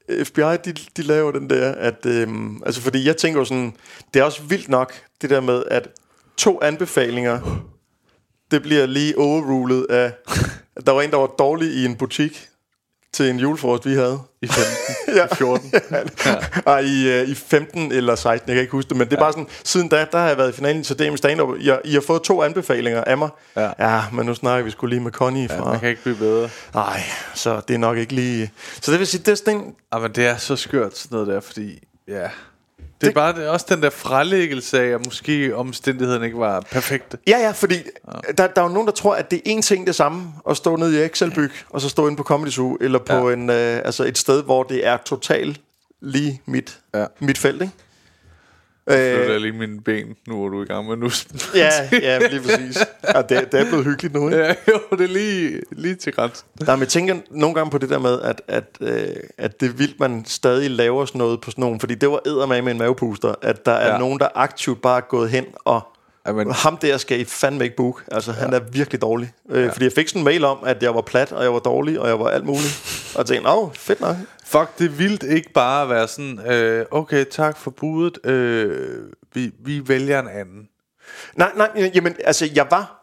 øh, 0.08 0.24
FBI, 0.24 0.40
de, 0.64 0.72
de 0.96 1.02
laver 1.02 1.32
den 1.32 1.50
der, 1.50 1.72
at, 1.72 2.06
øh, 2.06 2.28
altså 2.66 2.80
fordi 2.80 3.06
jeg 3.06 3.16
tænker 3.16 3.40
jo 3.40 3.44
sådan, 3.44 3.72
det 4.14 4.20
er 4.20 4.24
også 4.24 4.42
vildt 4.42 4.68
nok, 4.68 4.92
det 5.22 5.30
der 5.30 5.40
med, 5.40 5.62
at 5.70 5.88
to 6.36 6.60
anbefalinger, 6.62 7.64
det 8.50 8.62
bliver 8.62 8.86
lige 8.86 9.18
overrulet 9.18 9.86
af, 9.90 10.12
at 10.76 10.86
der 10.86 10.92
var 10.92 11.02
en, 11.02 11.10
der 11.10 11.16
var 11.16 11.26
dårlig 11.38 11.68
i 11.74 11.84
en 11.84 11.96
butik 11.96 12.46
til 13.12 13.30
en 13.30 13.38
julefrokost, 13.38 13.86
vi 13.86 13.94
havde. 13.94 14.18
I 14.42 14.46
15, 14.46 14.72
Ja. 15.16 15.24
i 15.24 15.28
14. 15.34 15.72
Ej, 16.66 16.78
i, 16.78 17.08
øh, 17.08 17.28
i 17.28 17.34
15 17.34 17.92
eller 17.92 18.14
16, 18.14 18.48
jeg 18.48 18.54
kan 18.54 18.60
ikke 18.62 18.72
huske 18.72 18.88
det, 18.88 18.96
men 18.96 19.08
det 19.08 19.16
er 19.16 19.20
bare 19.20 19.32
sådan, 19.32 19.46
siden 19.64 19.88
da, 19.88 20.06
der 20.12 20.18
har 20.18 20.28
jeg 20.28 20.36
været 20.38 20.48
i 20.48 20.52
finalen 20.52 20.82
til 20.82 20.98
DM 20.98 21.16
Stand-Up. 21.16 21.48
Jeg, 21.60 21.80
I 21.84 21.92
har 21.94 22.00
fået 22.00 22.22
to 22.22 22.42
anbefalinger 22.42 23.04
af 23.04 23.18
mig. 23.18 23.28
Ja. 23.56 23.70
ja 23.78 24.02
men 24.12 24.26
nu 24.26 24.34
snakker 24.34 24.64
vi 24.64 24.70
skulle 24.70 24.94
lige 24.94 25.02
med 25.04 25.12
Connie 25.12 25.48
Ja, 25.50 25.58
fra... 25.60 25.70
man 25.70 25.80
kan 25.80 25.88
ikke 25.88 26.02
blive 26.02 26.16
bedre. 26.16 26.48
Nej, 26.74 27.02
så 27.34 27.60
det 27.68 27.74
er 27.74 27.78
nok 27.78 27.96
ikke 27.98 28.12
lige... 28.12 28.52
Så 28.80 28.90
det 28.92 28.98
vil 28.98 29.06
sige, 29.06 29.22
det 29.26 29.28
er 29.32 29.34
sådan 29.34 29.56
en, 29.56 29.74
Ja, 29.94 29.98
men 29.98 30.12
det 30.12 30.26
er 30.26 30.36
så 30.36 30.56
skørt 30.56 30.98
sådan 30.98 31.14
noget 31.14 31.28
der, 31.28 31.40
fordi, 31.40 31.78
ja... 32.08 32.28
Det 33.00 33.08
er 33.08 33.12
bare 33.12 33.34
det 33.34 33.44
er 33.44 33.48
også 33.48 33.66
den 33.68 33.82
der 33.82 33.90
frelæggelse 33.90 34.80
af, 34.80 34.86
at 34.86 35.04
måske 35.06 35.56
omstændighederne 35.56 36.24
ikke 36.26 36.38
var 36.38 36.60
perfekte. 36.60 37.18
Ja, 37.28 37.38
ja, 37.38 37.50
fordi 37.50 37.74
ja. 37.74 38.32
Der, 38.38 38.46
der 38.46 38.62
er 38.62 38.66
jo 38.66 38.72
nogen, 38.72 38.86
der 38.86 38.92
tror, 38.92 39.14
at 39.14 39.30
det 39.30 39.36
er 39.36 39.40
en 39.44 39.62
ting 39.62 39.86
det 39.86 39.94
samme 39.94 40.32
at 40.50 40.56
stå 40.56 40.76
nede 40.76 41.00
i 41.02 41.04
Excelbyg, 41.06 41.50
og 41.70 41.80
så 41.80 41.88
stå 41.88 42.06
inde 42.06 42.16
på 42.16 42.22
Comedy 42.22 42.50
Zoo, 42.50 42.76
eller 42.80 42.98
på 42.98 43.28
Ja. 43.28 43.34
en, 43.34 43.50
øh, 43.50 43.76
altså 43.84 44.04
et 44.04 44.18
sted, 44.18 44.42
hvor 44.42 44.62
det 44.62 44.86
er 44.86 44.96
totalt 44.96 45.60
lige 46.00 46.42
mit, 46.46 46.78
ja. 46.94 47.04
mit 47.20 47.38
felt, 47.38 47.62
ikke? 47.62 47.74
Øh, 48.90 48.96
jeg 48.96 49.40
lige 49.40 49.52
mine 49.52 49.80
ben, 49.80 50.16
nu 50.28 50.44
er 50.44 50.48
du 50.48 50.62
i 50.62 50.64
gang 50.64 50.88
med 50.88 50.96
nu. 50.96 51.10
ja, 51.54 51.70
ja, 51.92 52.18
lige 52.28 52.40
præcis. 52.40 52.78
Ja, 53.14 53.22
det, 53.22 53.52
det 53.52 53.60
er 53.60 53.64
blevet 53.64 53.84
hyggeligt 53.84 54.14
nu, 54.14 54.28
ikke? 54.28 54.38
ja, 54.38 54.54
jo, 54.68 54.96
det 54.96 55.04
er 55.04 55.08
lige, 55.08 55.60
lige 55.72 55.94
til 55.94 56.12
grænsen. 56.12 56.46
Nej, 56.60 56.76
men 56.76 56.80
jeg 56.80 56.88
tænker 56.88 57.14
nogle 57.30 57.54
gange 57.54 57.70
på 57.70 57.78
det 57.78 57.90
der 57.90 57.98
med, 57.98 58.20
at, 58.20 58.42
at, 58.48 58.64
øh, 58.80 59.16
at 59.38 59.60
det 59.60 59.68
er 59.68 59.72
vildt, 59.72 60.00
man 60.00 60.24
stadig 60.24 60.70
laver 60.70 61.04
sådan 61.04 61.18
noget 61.18 61.40
på 61.40 61.50
sådan 61.50 61.62
nogen, 61.62 61.80
fordi 61.80 61.94
det 61.94 62.10
var 62.10 62.20
eddermame 62.26 62.62
med 62.62 62.72
en 62.72 62.78
mavepuster, 62.78 63.34
at 63.42 63.66
der 63.66 63.72
er 63.72 63.92
ja. 63.92 63.98
nogen, 63.98 64.18
der 64.18 64.28
aktivt 64.34 64.82
bare 64.82 64.96
er 64.96 65.06
gået 65.08 65.30
hen 65.30 65.44
og 65.64 65.82
Ja, 66.26 66.32
men, 66.32 66.50
ham 66.50 66.76
der 66.76 66.96
skal 66.96 67.20
I 67.20 67.24
fandme 67.24 67.64
ikke 67.64 67.76
book. 67.76 68.04
Altså, 68.12 68.32
han 68.32 68.52
er 68.54 68.60
virkelig 68.72 69.02
dårlig. 69.02 69.32
Øh, 69.50 69.72
Fordi 69.72 69.84
jeg 69.84 69.92
fik 69.92 70.08
sådan 70.08 70.20
en 70.20 70.24
mail 70.24 70.44
om, 70.44 70.58
at 70.66 70.82
jeg 70.82 70.94
var 70.94 71.00
plat, 71.00 71.32
og 71.32 71.42
jeg 71.44 71.52
var 71.52 71.58
dårlig, 71.58 72.00
og 72.00 72.08
jeg 72.08 72.18
var 72.20 72.28
alt 72.28 72.44
muligt. 72.44 72.96
Og 73.14 73.18
jeg 73.18 73.26
tænkte, 73.26 73.50
åh, 73.50 73.72
fedt 73.74 74.00
nok. 74.00 74.16
fuck, 74.46 74.78
det 74.78 74.98
vildt 74.98 75.22
ikke 75.22 75.52
bare 75.52 75.82
at 75.82 75.88
være 75.88 76.08
sådan, 76.08 76.38
øh, 76.52 76.86
okay, 76.90 77.24
tak 77.30 77.56
for 77.56 77.70
budet, 77.70 78.26
øh, 78.26 79.02
vi, 79.34 79.50
vi 79.64 79.88
vælger 79.88 80.20
en 80.20 80.28
anden. 80.28 80.68
Nej, 81.34 81.50
nej, 81.56 81.90
jamen, 81.94 82.16
altså, 82.24 82.48
jeg 82.54 82.66
var... 82.70 82.96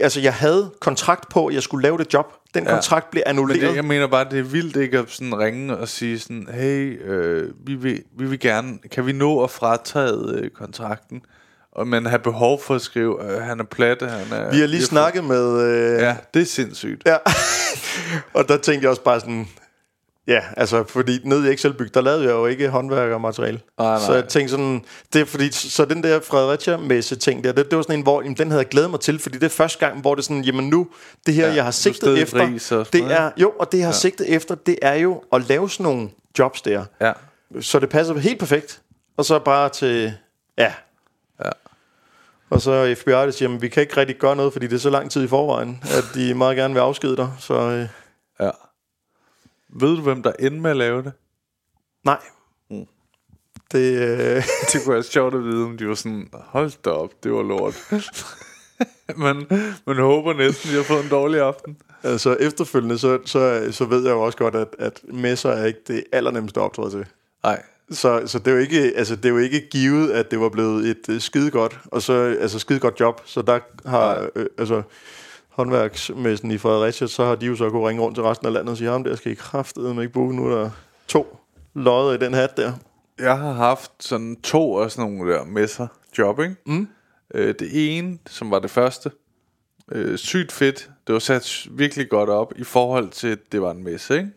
Altså, 0.00 0.20
jeg 0.20 0.34
havde 0.34 0.70
kontrakt 0.80 1.28
på, 1.28 1.46
at 1.46 1.54
jeg 1.54 1.62
skulle 1.62 1.82
lave 1.82 1.98
det 1.98 2.14
job. 2.14 2.32
Den 2.54 2.64
Ja. 2.64 2.70
kontrakt 2.74 3.10
blev 3.10 3.22
Men 3.26 3.30
annulleret. 3.30 3.60
det, 3.62 3.76
jeg 3.76 3.84
mener 3.84 4.06
bare, 4.06 4.30
det 4.30 4.38
er 4.38 4.42
vildt 4.42 4.76
ikke 4.76 4.98
at 4.98 5.04
sådan 5.10 5.38
ringe 5.38 5.76
og 5.76 5.88
sige 5.88 6.18
sådan, 6.18 6.48
hey, 6.52 7.02
øh, 7.04 7.50
vi, 7.66 7.74
vil, 7.74 8.02
vi 8.18 8.26
vil 8.26 8.40
gerne, 8.40 8.78
kan 8.90 9.06
vi 9.06 9.12
nå 9.12 9.44
at 9.44 9.50
fratage 9.50 10.34
øh, 10.34 10.50
kontrakten? 10.50 11.22
Og 11.74 11.86
man 11.86 12.06
har 12.06 12.18
behov 12.18 12.62
for 12.62 12.74
at 12.74 12.80
skrive, 12.80 13.32
øh, 13.32 13.42
han 13.42 13.60
er 13.60 13.64
platte, 13.64 14.06
han 14.08 14.32
er... 14.32 14.50
Vi 14.50 14.60
har 14.60 14.66
lige 14.66 14.82
snakket 14.84 15.24
med... 15.24 15.62
Øh, 15.62 16.02
Ja, 16.02 16.16
det 16.34 16.42
er 16.42 16.46
sindssygt. 16.46 17.02
Ja, 17.06 17.16
og 18.34 18.48
der 18.48 18.56
tænkte 18.56 18.82
jeg 18.82 18.90
også 18.90 19.02
bare 19.02 19.20
sådan, 19.20 19.48
ja, 20.26 20.40
altså, 20.56 20.84
fordi 20.88 21.20
nede 21.24 21.50
i 21.50 21.54
Excelbyg, 21.54 21.94
der 21.94 22.00
lavede 22.00 22.22
jeg 22.22 22.30
jo 22.30 22.46
ikke 22.46 22.68
håndværkermateriale. 22.68 23.60
Nej. 23.78 24.00
Så 24.00 24.14
jeg 24.14 24.28
tænkte 24.28 24.50
sådan, 24.50 24.84
det 25.12 25.20
er 25.20 25.24
fordi, 25.24 25.52
så 25.52 25.84
den 25.84 26.02
der 26.02 26.20
Fredericia-messe 26.20 27.16
ting 27.16 27.44
der, 27.44 27.52
det, 27.52 27.70
det 27.70 27.76
var 27.76 27.82
sådan 27.82 27.98
en, 27.98 28.02
hvor 28.02 28.22
jamen, 28.22 28.36
den 28.36 28.50
havde 28.50 28.60
jeg 28.60 28.68
glædet 28.68 28.90
mig 28.90 29.00
til, 29.00 29.18
fordi 29.18 29.38
det 29.38 29.44
er 29.46 29.50
første 29.50 29.86
gang, 29.86 30.00
hvor 30.00 30.14
det 30.14 30.22
er 30.22 30.24
sådan, 30.24 30.44
jamen 30.44 30.68
nu, 30.68 30.86
det 31.26 31.34
her, 31.34 31.46
Ja, 31.48 31.54
jeg 31.54 31.64
har 31.64 31.70
sigtet 31.70 32.22
efter, 32.22 32.40
og 32.78 32.92
det 32.92 33.12
er, 33.12 33.30
jo, 33.36 33.52
og 33.58 33.72
det 33.72 33.78
jeg 33.78 33.86
har 33.86 33.92
ja. 33.92 33.98
sigtet 33.98 34.28
efter, 34.34 34.54
det 34.54 34.78
er 34.82 34.94
jo 34.94 35.22
at 35.32 35.48
lave 35.48 35.70
sådan 35.70 35.84
nogle 35.84 36.08
jobs 36.38 36.62
der. 36.62 36.84
Ja. 37.00 37.12
Så 37.60 37.78
det 37.78 37.88
passer 37.88 38.14
helt 38.14 38.38
perfekt. 38.38 38.80
Og 39.16 39.24
så 39.24 39.38
bare 39.38 39.68
til. 39.68 40.12
Ja. 40.58 40.72
Og 42.54 42.60
så 42.60 42.94
FBI, 42.98 43.10
der 43.10 43.30
siger, 43.30 43.48
jamen, 43.48 43.62
vi 43.62 43.68
kan 43.68 43.80
ikke 43.80 43.96
rigtig 43.96 44.16
gøre 44.16 44.36
noget, 44.36 44.52
fordi 44.52 44.66
det 44.66 44.74
er 44.74 44.80
så 44.80 44.90
lang 44.90 45.10
tid 45.10 45.24
i 45.24 45.28
forvejen, 45.28 45.82
at 45.82 46.04
de 46.14 46.34
meget 46.34 46.56
gerne 46.56 46.74
vil 46.74 46.80
afskede 46.80 47.16
dig. 47.16 47.32
Så 47.38 47.54
øh, 47.54 47.88
ja. 48.40 48.50
Ved 49.68 49.96
du, 49.96 50.02
hvem 50.02 50.22
der 50.22 50.32
endte 50.38 50.60
med 50.60 50.70
at 50.70 50.76
lave 50.76 51.02
det? 51.02 51.12
nej. 52.04 52.18
Det, 53.72 53.98
øh, 53.98 54.42
Det 54.72 54.84
kunne 54.84 54.94
være 54.94 55.02
sjovt 55.02 55.34
at 55.34 55.44
vide, 55.44 55.64
om 55.64 55.78
de 55.78 55.88
var 55.88 55.94
sådan, 55.94 56.28
hold 56.32 56.82
da 56.84 56.90
op, 56.90 57.24
det 57.24 57.32
var 57.32 57.42
lort. 57.42 57.74
men 59.24 59.46
man 59.86 59.96
håber 59.96 60.32
næsten, 60.32 60.70
de 60.70 60.76
har 60.76 60.82
fået 60.82 61.04
en 61.04 61.10
dårlig 61.10 61.40
aften. 61.40 61.76
altså 62.02 62.36
efterfølgende, 62.40 62.98
så, 62.98 63.18
så, 63.24 63.68
så 63.70 63.84
ved 63.84 64.04
jeg 64.04 64.10
jo 64.10 64.20
også 64.20 64.38
godt, 64.38 64.54
at, 64.54 64.68
at 64.78 65.00
messer 65.04 65.50
er 65.50 65.66
ikke 65.66 65.80
det 65.88 66.04
allernemmeste 66.12 66.60
at 66.60 66.64
optræde 66.64 66.90
til. 66.90 67.06
Nej, 67.42 67.62
Så, 67.90 68.22
så 68.26 68.38
det, 68.38 68.48
er 68.48 68.52
jo 68.52 68.58
ikke, 68.58 68.92
altså, 68.96 69.16
det 69.16 69.24
er 69.24 69.28
jo 69.28 69.38
ikke 69.38 69.68
givet, 69.68 70.10
at 70.10 70.30
det 70.30 70.40
var 70.40 70.48
blevet 70.48 70.88
et 70.88 71.08
uh, 71.08 71.20
skide 71.20 71.50
godt, 71.50 71.80
og 71.84 72.02
så, 72.02 72.36
altså 72.40 72.58
skide 72.58 72.80
godt 72.80 73.00
job. 73.00 73.20
Så 73.24 73.42
der 73.42 73.58
har, 73.86 74.28
øh, 74.36 74.46
altså, 74.58 74.82
håndværksmessen 75.48 76.50
i 76.50 76.58
Fredericia, 76.58 77.06
så 77.06 77.24
har 77.24 77.34
de 77.34 77.46
jo 77.46 77.56
så 77.56 77.70
kunne 77.70 77.88
ringe 77.88 78.02
rundt 78.02 78.16
til 78.16 78.24
resten 78.24 78.46
af 78.46 78.52
landet 78.52 78.70
og 78.70 78.76
sige, 78.76 78.90
ham 78.90 79.04
der 79.04 79.16
skal 79.16 79.32
I 79.32 79.34
kraftedeme 79.34 80.02
ikke 80.02 80.12
bruge, 80.12 80.34
nu 80.34 80.46
er 80.46 80.60
der 80.60 80.70
to 81.08 81.36
lodder 81.74 82.12
i 82.12 82.18
den 82.18 82.34
hat 82.34 82.56
der. 82.56 82.72
Jeg 83.18 83.38
har 83.38 83.52
haft 83.52 83.90
sådan 84.00 84.36
to 84.42 84.78
af 84.78 84.90
sådan 84.90 85.10
nogle 85.10 85.32
der 85.32 85.44
messer 85.44 85.86
job, 86.18 86.40
ikke? 86.40 86.56
Mm. 86.66 86.88
Øh, 87.34 87.54
det 87.58 87.96
ene, 87.98 88.18
som 88.26 88.50
var 88.50 88.58
det 88.58 88.70
første, 88.70 89.10
øh, 89.92 90.18
sygt 90.18 90.52
fedt. 90.52 90.90
Det 91.06 91.12
var 91.12 91.18
sat 91.18 91.66
virkelig 91.70 92.08
godt 92.08 92.30
op 92.30 92.52
i 92.56 92.64
forhold 92.64 93.10
til, 93.10 93.28
at 93.28 93.38
det 93.52 93.62
var 93.62 93.70
en 93.70 93.84
messe, 93.84 94.16
ikke? 94.16 94.30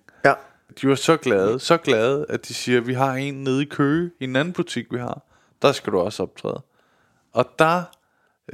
De 0.82 0.88
var 0.88 0.96
så 0.96 1.18
glade, 1.18 1.60
så 1.60 1.78
glade, 1.78 2.26
at 2.30 2.48
de 2.48 2.54
siger, 2.54 2.82
vi 2.82 2.94
har 2.94 3.14
en 3.14 3.44
nede 3.44 3.62
i 3.62 3.66
Køge, 3.66 4.12
i 4.20 4.24
en 4.24 4.36
anden 4.36 4.54
butik, 4.54 4.86
vi 4.92 4.98
har. 4.98 5.22
Der 5.62 5.72
skal 5.72 5.94
du 5.94 6.00
også 6.00 6.24
optræde. 6.24 6.62
Og 7.34 7.46
der, 7.60 7.84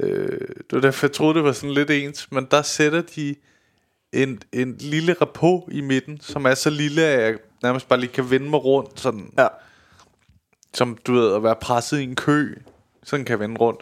øh, 0.00 0.40
det 0.48 0.72
var 0.72 0.80
derfor, 0.80 1.06
jeg 1.06 1.12
troede, 1.12 1.34
det 1.34 1.44
var 1.44 1.52
sådan 1.52 1.74
lidt 1.74 1.90
ens, 1.90 2.32
men 2.32 2.44
der 2.50 2.62
sætter 2.62 3.02
de 3.02 3.34
en, 4.12 4.42
en 4.52 4.76
lille 4.80 5.12
rapport 5.20 5.62
i 5.72 5.80
midten, 5.80 6.20
som 6.20 6.44
er 6.44 6.54
så 6.54 6.70
lille, 6.70 7.02
at 7.02 7.22
jeg 7.30 7.38
nærmest 7.62 7.88
bare 7.88 8.00
lige 8.00 8.12
kan 8.12 8.30
vende 8.30 8.50
mig 8.50 8.64
rundt, 8.64 9.00
sådan, 9.00 9.32
Ja. 9.38 9.48
som 10.74 10.98
du 11.06 11.12
ved, 11.12 11.34
at 11.34 11.42
være 11.42 11.56
presset 11.56 12.00
i 12.00 12.02
en 12.02 12.16
kø. 12.16 12.54
Sådan 13.02 13.24
kan 13.24 13.32
jeg 13.32 13.40
vende 13.40 13.56
rundt. 13.60 13.80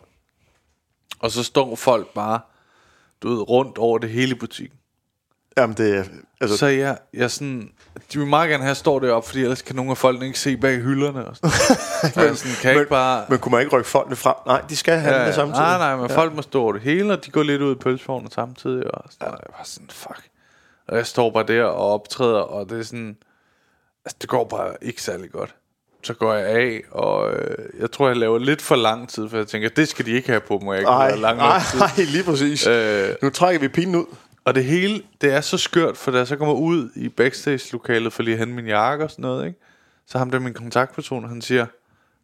Og 1.18 1.30
så 1.30 1.42
står 1.44 1.76
folk 1.76 2.14
bare, 2.14 2.40
du 3.22 3.28
ved, 3.28 3.48
rundt 3.48 3.78
over 3.78 3.98
det 3.98 4.10
hele 4.10 4.34
butikken. 4.34 4.78
Jamen, 5.56 5.76
det. 5.76 6.10
Altså, 6.40 6.56
Så 6.56 6.66
jeg, 6.66 6.98
jeg 7.14 7.30
sådan, 7.30 7.70
de 8.12 8.18
vil 8.18 8.26
meget 8.26 8.50
gerne 8.50 8.62
have, 8.62 8.68
at 8.68 8.68
jeg 8.68 8.76
står 8.76 8.98
deroppe, 8.98 9.28
fordi 9.28 9.42
ellers 9.42 9.62
kan 9.62 9.76
nogle 9.76 9.90
af 9.90 9.98
folkene 9.98 10.26
ikke 10.26 10.38
se 10.38 10.56
bag 10.56 10.78
hylderne. 10.78 11.24
Og 11.24 11.36
sådan. 11.36 11.50
Så 12.14 12.20
jeg 12.22 12.36
sådan, 12.36 12.56
kan 12.60 12.70
jeg 12.70 12.78
ikke 12.78 12.90
bare... 12.90 13.24
Men 13.28 13.38
kunne 13.38 13.50
man 13.50 13.60
ikke 13.60 13.76
rykke 13.76 13.88
folkene 13.90 14.16
frem? 14.16 14.34
Nej, 14.46 14.60
de 14.68 14.76
skal 14.76 14.98
have 14.98 15.14
ja, 15.14 15.26
det 15.26 15.34
samtidig. 15.34 15.60
Nej, 15.60 15.78
nej, 15.78 15.96
men 15.96 16.10
ja. 16.10 16.16
folk 16.16 16.34
må 16.34 16.42
stå 16.42 16.62
over 16.62 16.72
det 16.72 16.82
hele, 16.82 17.12
og 17.12 17.24
de 17.26 17.30
går 17.30 17.42
lidt 17.42 17.62
ud 17.62 17.72
i 17.72 17.78
pølsevognen 17.78 18.30
samtidig. 18.30 18.94
Og 18.94 19.04
sådan, 19.10 19.28
ja. 19.28 19.32
jeg 19.32 19.54
var 19.58 19.64
sådan, 19.64 19.88
fuck. 19.90 20.20
Og 20.88 20.96
jeg 20.96 21.06
står 21.06 21.30
bare 21.30 21.44
der 21.46 21.64
og 21.64 21.92
optræder, 21.94 22.40
og 22.40 22.70
det 22.70 22.78
er 22.78 22.82
sådan... 22.82 23.16
Altså, 24.04 24.16
det 24.20 24.28
går 24.28 24.44
bare 24.44 24.74
ikke 24.82 25.02
særlig 25.02 25.30
godt. 25.30 25.54
Så 26.02 26.14
går 26.14 26.34
jeg 26.34 26.46
af, 26.46 26.80
og 26.90 27.32
øh, 27.32 27.58
jeg 27.80 27.90
tror, 27.90 28.08
jeg 28.08 28.16
laver 28.16 28.38
lidt 28.38 28.62
for 28.62 28.76
lang 28.76 29.08
tid, 29.08 29.28
for 29.28 29.36
jeg 29.36 29.46
tænker, 29.46 29.68
det 29.68 29.88
skal 29.88 30.06
de 30.06 30.10
ikke 30.10 30.28
have 30.28 30.40
på 30.40 30.58
mig. 30.58 30.72
Jeg 30.82 31.08
ikke 31.10 31.20
lang 31.20 31.40
tid. 31.70 31.78
nej, 31.78 31.90
lige 31.96 32.24
præcis. 32.24 32.66
Øh, 32.66 33.08
nu 33.22 33.30
trækker 33.30 33.60
vi 33.60 33.68
pinden 33.68 33.96
ud. 33.96 34.04
Og 34.44 34.54
det 34.54 34.64
hele, 34.64 35.02
det 35.20 35.32
er 35.32 35.40
så 35.40 35.58
skørt, 35.58 35.96
for 35.96 36.10
da 36.10 36.18
jeg 36.18 36.26
så 36.26 36.36
kommer 36.36 36.54
ud 36.54 36.90
i 36.96 37.08
backstage-lokalet 37.08 38.12
for 38.12 38.22
lige 38.22 38.32
at 38.34 38.38
hente 38.38 38.54
min 38.54 38.66
jakke 38.66 39.04
og 39.04 39.10
sådan 39.10 39.22
noget, 39.22 39.46
ikke? 39.46 39.58
Så 40.06 40.18
ham 40.18 40.30
der 40.30 40.38
min 40.38 40.54
kontaktperson, 40.54 41.28
han 41.28 41.42
siger, 41.42 41.66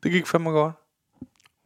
det 0.03 0.12
gik 0.12 0.27
fandme 0.27 0.51
godt. 0.51 0.74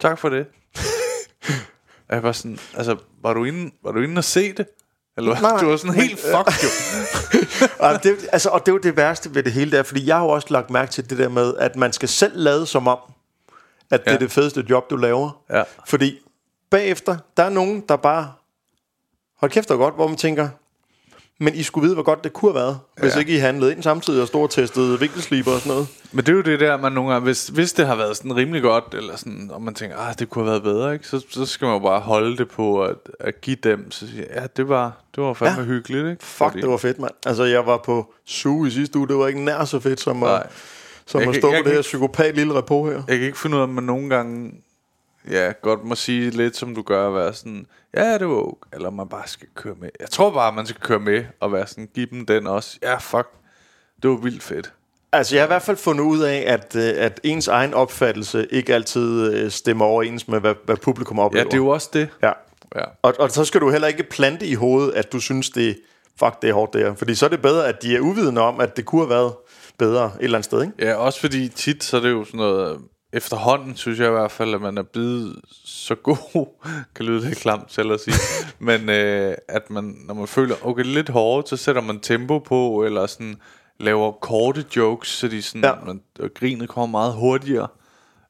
Tak 0.00 0.18
for 0.18 0.28
det. 0.28 0.46
og 2.08 2.14
jeg 2.14 2.22
var 2.22 2.32
sådan, 2.32 2.58
altså, 2.76 2.96
var 3.22 3.34
du 3.34 3.44
inde, 3.44 3.70
var 3.84 3.92
du 3.92 4.00
inde 4.00 4.18
og 4.18 4.24
se 4.24 4.52
det? 4.52 4.66
Eller 5.16 5.40
Nej, 5.40 5.60
du 5.60 5.66
var 5.66 5.76
sådan 5.76 5.94
helt 5.94 6.20
fuck 6.20 6.62
jo. 6.64 6.68
og, 7.86 8.02
det, 8.02 8.28
altså, 8.32 8.48
og 8.48 8.60
det 8.60 8.68
er 8.68 8.72
jo 8.72 8.78
det 8.78 8.96
værste 8.96 9.34
ved 9.34 9.42
det 9.42 9.52
hele 9.52 9.70
der, 9.70 9.82
fordi 9.82 10.06
jeg 10.06 10.16
har 10.16 10.22
jo 10.24 10.28
også 10.30 10.46
lagt 10.50 10.70
mærke 10.70 10.92
til 10.92 11.10
det 11.10 11.18
der 11.18 11.28
med, 11.28 11.54
at 11.58 11.76
man 11.76 11.92
skal 11.92 12.08
selv 12.08 12.32
lade 12.36 12.66
som 12.66 12.88
om, 12.88 12.98
at 13.90 14.00
det 14.04 14.10
Ja. 14.10 14.14
er 14.14 14.18
det 14.18 14.30
fedeste 14.30 14.64
job, 14.70 14.90
du 14.90 14.96
laver. 14.96 15.42
Ja. 15.50 15.62
Fordi 15.86 16.18
bagefter, 16.70 17.16
der 17.36 17.42
er 17.42 17.50
nogen, 17.50 17.84
der 17.88 17.96
bare, 17.96 18.32
hold 19.42 19.50
kæft 19.52 19.70
og 19.70 19.78
godt, 19.78 19.94
hvor 19.94 20.08
man 20.08 20.16
tænker, 20.16 20.48
men 21.38 21.54
I 21.54 21.62
skulle 21.62 21.82
vide, 21.84 21.94
hvor 21.94 22.02
godt 22.02 22.24
det 22.24 22.32
kunne 22.32 22.52
have 22.52 22.60
været, 22.64 22.78
hvis 23.00 23.14
Ja. 23.14 23.18
ikke 23.20 23.34
I 23.34 23.36
handlede 23.36 23.72
ind 23.72 23.82
samtidig 23.82 24.22
og 24.22 24.28
stod 24.28 24.42
og 24.42 24.50
testede 24.50 25.00
vinkelsliber 25.00 25.52
og 25.52 25.60
sådan 25.60 25.72
noget. 25.72 25.88
Men 26.12 26.24
det 26.26 26.32
er 26.32 26.36
jo 26.36 26.42
det 26.42 26.60
der, 26.60 26.76
man 26.76 26.92
nogle 26.92 27.12
gange, 27.12 27.24
hvis, 27.24 27.46
hvis 27.48 27.72
det 27.72 27.86
har 27.86 27.94
været 27.96 28.16
sådan 28.16 28.36
rimelig 28.36 28.62
godt, 28.62 28.84
eller 28.94 29.16
sådan, 29.16 29.50
og 29.52 29.62
man 29.62 29.74
tænker, 29.74 29.96
ah, 29.96 30.14
det 30.18 30.30
kunne 30.30 30.44
have 30.44 30.50
været 30.50 30.62
bedre, 30.62 30.92
ikke? 30.92 31.06
Så, 31.08 31.24
så 31.30 31.46
skal 31.46 31.64
man 31.66 31.74
jo 31.74 31.78
bare 31.78 32.00
holde 32.00 32.36
det 32.36 32.48
på 32.48 32.82
at, 32.84 32.96
at 33.20 33.40
give 33.40 33.56
dem, 33.62 33.90
så 33.90 34.06
siger, 34.06 34.24
ja, 34.34 34.46
det 34.56 34.68
var, 34.68 34.92
det 35.16 35.24
var 35.24 35.32
fandme 35.34 35.60
Ja. 35.60 35.66
hyggeligt, 35.66 36.06
ikke? 36.10 36.24
Fuck, 36.24 36.52
det 36.54 36.68
var 36.68 36.76
fedt, 36.76 36.98
mand. 36.98 37.12
Altså, 37.26 37.44
jeg 37.44 37.66
var 37.66 37.76
på 37.84 38.14
SU 38.26 38.66
i 38.66 38.70
sidste 38.70 38.98
uge, 38.98 39.08
det 39.08 39.16
var 39.16 39.26
ikke 39.26 39.44
nær 39.44 39.64
så 39.64 39.80
fedt, 39.80 40.00
som, 40.00 40.22
at, 40.22 40.42
som 41.06 41.20
Jeg 41.20 41.28
at 41.28 41.34
kan- 41.34 41.42
stå 41.42 41.50
på 41.50 41.56
det 41.68 41.72
her 41.74 41.82
psykopat 41.82 42.34
lille 42.34 42.54
repo 42.54 42.84
her. 42.86 43.02
Jeg 43.08 43.16
kan 43.18 43.26
ikke 43.26 43.38
finde 43.38 43.56
ud 43.56 43.60
af, 43.60 43.64
om 43.64 43.70
man 43.70 43.84
nogle 43.84 44.08
gange 44.08 44.52
ja, 45.30 45.52
godt 45.62 45.84
må 45.84 45.94
sige 45.94 46.30
lidt, 46.30 46.56
som 46.56 46.74
du 46.74 46.82
gør, 46.82 47.08
at 47.08 47.14
være 47.14 47.34
sådan, 47.34 47.66
ja, 47.96 48.18
det 48.18 48.28
var 48.28 48.34
okay, 48.34 48.68
eller 48.72 48.90
man 48.90 49.08
bare 49.08 49.26
skal 49.28 49.48
køre 49.54 49.74
med. 49.80 49.88
Jeg 50.00 50.08
tror 50.10 50.30
bare, 50.30 50.52
man 50.52 50.66
skal 50.66 50.80
køre 50.80 50.98
med, 50.98 51.24
og 51.40 51.52
være 51.52 51.66
sådan, 51.66 51.88
give 51.94 52.06
dem 52.10 52.26
den 52.26 52.46
også. 52.46 52.78
Ja, 52.82 52.96
fuck, 52.96 53.28
det 54.02 54.10
var 54.10 54.16
vildt 54.16 54.42
fedt. 54.42 54.72
Altså, 55.12 55.34
jeg 55.34 55.42
har 55.42 55.46
i 55.46 55.52
hvert 55.54 55.62
fald 55.62 55.76
fundet 55.76 56.04
ud 56.04 56.20
af, 56.20 56.44
at, 56.46 56.76
øh, 56.76 56.92
at 57.04 57.20
ens 57.22 57.48
egen 57.48 57.74
opfattelse 57.74 58.46
ikke 58.50 58.74
altid 58.74 59.34
øh, 59.34 59.50
stemmer 59.50 59.84
overens 59.84 60.28
med, 60.28 60.40
hvad, 60.40 60.54
hvad 60.64 60.76
publikum 60.76 61.16
Ja, 61.18 61.24
oplever. 61.24 61.44
det 61.44 61.52
er 61.52 61.56
jo 61.56 61.68
også 61.68 61.90
det. 61.92 62.08
Ja. 62.22 62.32
Ja. 62.76 62.84
Og, 63.02 63.14
og 63.18 63.30
så 63.30 63.44
skal 63.44 63.60
du 63.60 63.70
heller 63.70 63.88
ikke 63.88 64.02
plante 64.02 64.46
i 64.46 64.54
hovedet, 64.54 64.92
at 64.92 65.12
du 65.12 65.20
synes, 65.20 65.50
det 65.50 65.78
fuck, 66.18 66.42
det 66.42 66.50
er 66.50 66.54
hårdt 66.54 66.72
det 66.72 66.80
her. 66.80 66.94
Fordi 66.94 67.14
så 67.14 67.24
er 67.26 67.30
det 67.30 67.42
bedre, 67.42 67.68
at 67.68 67.82
de 67.82 67.96
er 67.96 68.00
uvidende 68.00 68.40
om, 68.40 68.60
at 68.60 68.76
det 68.76 68.84
kunne 68.84 69.00
have 69.00 69.10
været 69.10 69.32
bedre 69.78 70.04
et 70.04 70.24
eller 70.24 70.38
andet 70.38 70.44
sted, 70.44 70.62
ikke? 70.62 70.74
Ja, 70.78 70.94
også 70.94 71.20
fordi 71.20 71.48
tit, 71.48 71.84
så 71.84 71.96
er 71.96 72.00
det 72.00 72.10
jo 72.10 72.24
sådan 72.24 72.38
noget, 72.38 72.78
efterhånden 73.12 73.76
synes 73.76 73.98
jeg 73.98 74.08
i 74.08 74.10
hvert 74.10 74.30
fald, 74.30 74.54
at 74.54 74.60
man 74.60 74.78
er 74.78 74.82
blevet 74.82 75.40
så 75.64 75.94
god, 75.94 76.46
kan 76.94 77.06
lyde 77.06 77.20
lidt 77.20 77.38
klamt 77.38 77.72
selv 77.72 77.92
at 77.92 78.00
sige, 78.00 78.16
men 78.58 78.88
øh, 78.88 79.34
at 79.48 79.70
man, 79.70 79.96
når 80.06 80.14
man 80.14 80.26
føler, 80.26 80.54
okay, 80.66 80.84
lidt 80.84 81.08
hårdt, 81.08 81.48
så 81.48 81.56
sætter 81.56 81.82
man 81.82 82.00
tempo 82.00 82.38
på, 82.38 82.84
eller 82.84 83.06
sådan 83.06 83.36
laver 83.80 84.12
korte 84.12 84.64
jokes, 84.76 85.08
så 85.08 85.28
de 85.28 85.42
sådan, 85.42 85.64
ja. 85.64 85.74
man, 85.86 86.00
og 86.20 86.30
grinet 86.34 86.68
kommer 86.68 86.98
meget 86.98 87.14
hurtigere, 87.14 87.68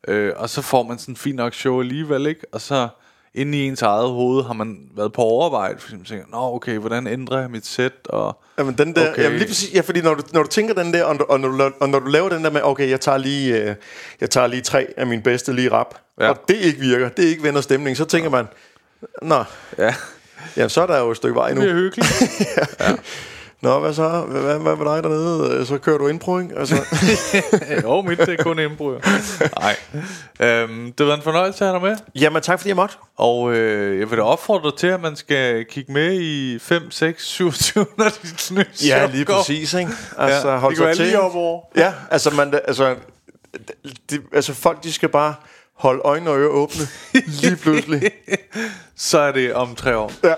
øh, 0.09 0.33
og 0.37 0.51
så 0.51 0.63
får 0.63 0.83
man 0.83 0.99
sådan 0.99 1.13
en 1.13 1.17
fin 1.17 1.35
nok 1.35 1.55
show 1.55 1.81
alligevel, 1.81 2.27
ikke? 2.27 2.47
Og 2.53 2.61
så 2.61 2.89
inde 3.35 3.59
i 3.59 3.67
ens 3.67 3.83
eget 3.83 4.09
hoved 4.09 4.45
har 4.45 4.53
man 4.53 4.79
været 4.97 5.13
på 5.13 5.23
overarbejde, 5.23 5.79
fordi 5.81 5.97
man 5.97 6.05
tænker, 6.05 6.25
nå 6.33 6.55
okay, 6.55 6.79
hvordan 6.79 7.07
ændrer 7.07 7.41
jeg 7.41 7.51
mit 7.51 7.67
sæt, 7.67 7.93
og 8.05 8.39
Jamen, 8.59 8.79
den 8.79 8.95
der, 8.95 9.11
okay. 9.11 9.23
Jamen, 9.23 9.39
lige 9.39 9.49
præcis, 9.49 9.75
ja, 9.75 9.81
fordi 9.81 10.01
når 10.01 10.15
du, 10.15 10.23
når 10.33 10.43
du 10.43 10.49
tænker 10.49 10.75
den 10.75 10.95
der, 10.95 11.05
og, 11.05 11.17
og, 11.31 11.41
når 11.41 11.49
du, 11.49 11.71
og 11.81 11.89
når 11.89 11.99
du 11.99 12.07
laver 12.07 12.29
den 12.29 12.45
der 12.45 12.51
med, 12.51 12.61
okay, 12.65 12.91
jeg 12.91 13.01
tager 13.01 13.19
lige, 13.19 13.63
øh, 13.63 13.75
jeg 14.21 14.31
tager 14.31 14.47
lige 14.47 14.63
tre 14.63 14.87
af 14.97 15.07
mine 15.07 15.23
bedste 15.23 15.53
lige 15.53 15.73
rap, 15.73 15.95
ja. 16.19 16.25
Ja. 16.25 16.31
og 16.31 16.39
det 16.49 16.57
ikke 16.57 16.81
virker, 16.81 17.09
det 17.09 17.23
ikke 17.23 17.43
vender 17.43 17.61
stemning, 17.61 17.97
så 17.97 18.05
tænker 18.05 18.31
man, 18.31 18.47
nå, 19.23 19.45
ja, 19.79 19.95
jamen, 20.57 20.71
så 20.71 20.83
er 20.83 20.87
der 20.87 20.99
jo 20.99 21.11
et 21.11 21.17
stykke 21.17 21.35
vej 21.35 21.49
det 21.49 21.57
nu. 21.57 21.61
bliver 21.61 21.75
hyggeligt. 21.75 22.13
Nå, 23.63 23.81
hvad 23.81 23.95
så? 23.95 24.09
Hvad, 24.29 24.59
hvad, 24.59 24.77
med 24.77 24.87
dig 24.87 25.03
dernede? 25.03 25.55
Øh, 25.55 25.67
Så 25.67 25.79
kører 25.79 25.99
du 25.99 26.09
indpro, 26.09 26.39
ikke? 26.39 26.55
Altså, 26.59 26.75
jo, 27.83 28.01
mit 28.03 28.19
det 28.19 28.29
er 28.41 28.43
kun 28.43 28.59
indbrud. 28.59 28.97
Nej. 29.61 29.77
Øhm, 30.41 30.93
det 30.93 31.07
været 31.07 31.17
en 31.17 31.23
fornøjelse 31.23 31.65
at 31.65 31.71
have 31.71 31.81
dig 31.81 31.89
med. 31.89 32.23
jamen, 32.23 32.43
tak 32.43 32.59
fordi 32.59 32.69
jeg 32.69 32.77
måtte. 32.77 32.95
Og 33.19 33.53
øh, 33.53 34.01
jeg 34.01 34.11
vil 34.11 34.19
da 34.19 34.23
opfordre 34.23 34.71
dig 34.71 34.79
til, 34.79 34.87
at 34.87 35.01
man 35.01 35.17
skal 35.17 35.65
kigge 35.65 35.93
med 35.93 36.21
i 36.21 36.59
5, 36.59 36.91
6, 36.91 37.27
27, 37.27 37.87
når 37.99 38.09
dit 38.23 38.51
nye 38.57 38.65
Ja, 38.87 39.07
lige 39.07 39.25
går. 39.25 39.35
præcis, 39.35 39.75
ikke? 39.75 39.91
Altså, 40.19 40.49
Ja, 40.51 40.57
hold 40.57 40.77
det 40.77 40.97
sig 40.97 40.97
lige 41.07 41.11
til. 41.11 41.21
op 41.21 41.35
over. 41.35 41.61
Ja, 41.77 41.93
altså, 42.11 42.31
man, 42.31 42.55
altså, 42.69 42.95
de, 44.11 44.19
altså, 44.33 44.55
folk, 44.55 44.85
de 44.85 44.93
skal 44.93 45.09
bare 45.09 45.35
holde 45.79 46.01
øjne 46.05 46.31
og 46.31 46.39
ører 46.39 46.49
åbne 46.51 46.83
lige 47.27 47.57
pludselig. 47.57 48.03
Så 48.97 49.19
er 49.19 49.33
det 49.33 49.55
om 49.55 49.75
tre 49.75 49.97
år. 49.97 50.13
Ja. 50.25 50.35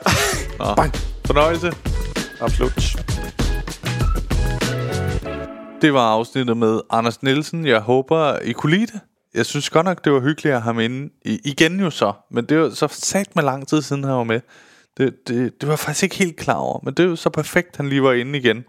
Nå. 0.58 0.74
Bang. 0.74 0.94
Fornøjelse. 1.26 1.72
Absolut. 2.44 2.72
Det 5.82 5.94
var 5.94 6.00
afsnittet 6.00 6.56
med 6.56 6.80
Anders 6.90 7.22
Nielsen. 7.22 7.66
Jeg 7.66 7.80
håber, 7.80 8.38
I 8.38 8.52
kunne 8.52 8.76
lide 8.76 8.86
det. 8.86 9.00
Jeg 9.34 9.46
synes 9.46 9.70
godt 9.70 9.84
nok, 9.84 10.04
det 10.04 10.12
var 10.12 10.20
hyggeligt 10.20 10.54
at 10.54 10.62
have 10.62 10.74
ham 10.74 10.80
inde. 10.80 11.12
I, 11.24 11.40
igen 11.44 11.80
jo 11.80 11.90
så. 11.90 12.12
Men 12.30 12.44
det 12.44 12.58
var 12.58 12.70
så 12.70 12.88
sat 12.90 13.36
med 13.36 13.44
lang 13.44 13.68
tid 13.68 13.82
siden, 13.82 14.04
han 14.04 14.12
var 14.12 14.24
med. 14.24 14.40
Det, 14.96 15.28
det, 15.28 15.60
det 15.60 15.68
var 15.68 15.72
jeg 15.72 15.78
faktisk 15.78 16.02
ikke 16.02 16.16
helt 16.16 16.36
klar 16.36 16.54
over. 16.54 16.80
Men 16.82 16.94
det 16.94 17.04
er 17.04 17.08
jo 17.08 17.16
så 17.16 17.30
perfekt, 17.30 17.76
han 17.76 17.88
lige 17.88 18.02
var 18.02 18.12
inde 18.12 18.38
igen. 18.38 18.64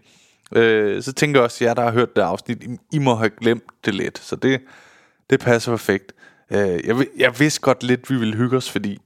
Øh, 0.52 1.02
så 1.02 1.12
tænker 1.12 1.40
jeg 1.40 1.44
også, 1.44 1.64
at 1.64 1.68
jer, 1.68 1.74
der 1.74 1.82
har 1.82 1.92
hørt 1.92 2.16
det 2.16 2.22
afsnit, 2.22 2.62
I, 2.62 2.76
I 2.92 2.98
må 2.98 3.14
have 3.14 3.30
glemt 3.40 3.64
det 3.84 3.94
lidt. 3.94 4.18
Så 4.18 4.36
det, 4.36 4.60
det 5.30 5.40
passer 5.40 5.72
perfekt. 5.72 6.12
Øh, 6.50 6.86
jeg, 6.86 7.06
jeg 7.18 7.40
vidste 7.40 7.60
godt 7.60 7.82
lidt, 7.82 8.10
vi 8.10 8.16
ville 8.16 8.36
hygge 8.36 8.56
os, 8.56 8.70
fordi... 8.70 8.98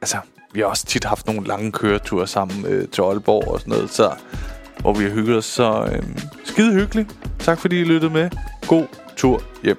Altså, 0.00 0.16
vi 0.56 0.60
har 0.60 0.68
også 0.68 0.86
tit 0.86 1.04
haft 1.04 1.26
nogle 1.26 1.46
lange 1.46 1.72
køreture 1.72 2.26
sammen 2.26 2.66
øh, 2.66 2.88
til 2.88 3.02
Aalborg 3.02 3.48
og 3.48 3.60
sådan 3.60 3.72
noget, 3.72 3.90
så, 3.90 4.12
hvor 4.80 4.92
vi 4.92 5.04
har 5.04 5.10
hygget 5.10 5.36
os. 5.36 5.44
Så 5.44 5.88
øh, 5.92 6.02
skide 6.44 6.72
hyggeligt. 6.72 7.16
Tak 7.38 7.58
fordi 7.58 7.80
I 7.80 7.84
lyttede 7.84 8.12
med. 8.12 8.30
God 8.68 8.86
tur 9.16 9.42
hjem. 9.62 9.78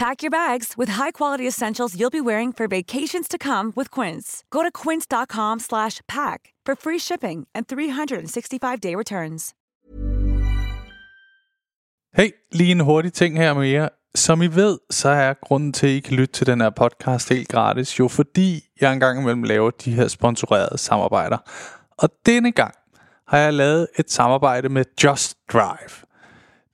Pack 0.00 0.22
your 0.22 0.30
bags 0.30 0.68
with 0.78 0.92
high-quality 0.92 1.46
essentials 1.46 1.92
you'll 1.98 2.22
be 2.22 2.26
wearing 2.30 2.54
for 2.54 2.66
vacations 2.68 3.28
to 3.28 3.38
come 3.38 3.72
with 3.76 3.88
Quince. 4.00 4.26
Go 4.50 4.62
to 4.62 4.70
quince.com/pack 4.82 6.40
for 6.66 6.74
free 6.84 6.98
shipping 6.98 7.46
and 7.54 7.66
365-day 7.66 8.94
returns. 8.96 9.54
Hey, 12.14 12.30
lige 12.52 12.70
en 12.70 12.80
hurtig 12.80 13.12
ting 13.12 13.36
her 13.36 13.54
med 13.54 13.68
jer. 13.68 13.88
Som 14.14 14.42
I 14.42 14.46
ved, 14.46 14.78
så 14.90 15.08
er 15.08 15.34
grunden 15.34 15.72
til, 15.72 15.86
at 15.86 15.92
I 15.92 16.00
kan 16.00 16.16
lytte 16.16 16.32
til 16.32 16.46
den 16.46 16.60
her 16.60 16.70
podcast 16.70 17.28
helt 17.28 17.48
gratis, 17.48 17.98
jo 17.98 18.08
fordi 18.08 18.64
jeg 18.80 18.92
engang 18.92 19.20
imellem 19.20 19.42
laver 19.42 19.70
de 19.70 19.92
her 19.92 20.08
sponsorerede 20.08 20.78
samarbejder. 20.78 21.38
Og 21.98 22.08
denne 22.26 22.52
gang 22.52 22.74
har 23.28 23.38
jeg 23.38 23.52
lavet 23.52 23.86
et 23.98 24.10
samarbejde 24.10 24.68
med 24.68 24.84
Just 25.04 25.38
Drive. 25.52 26.09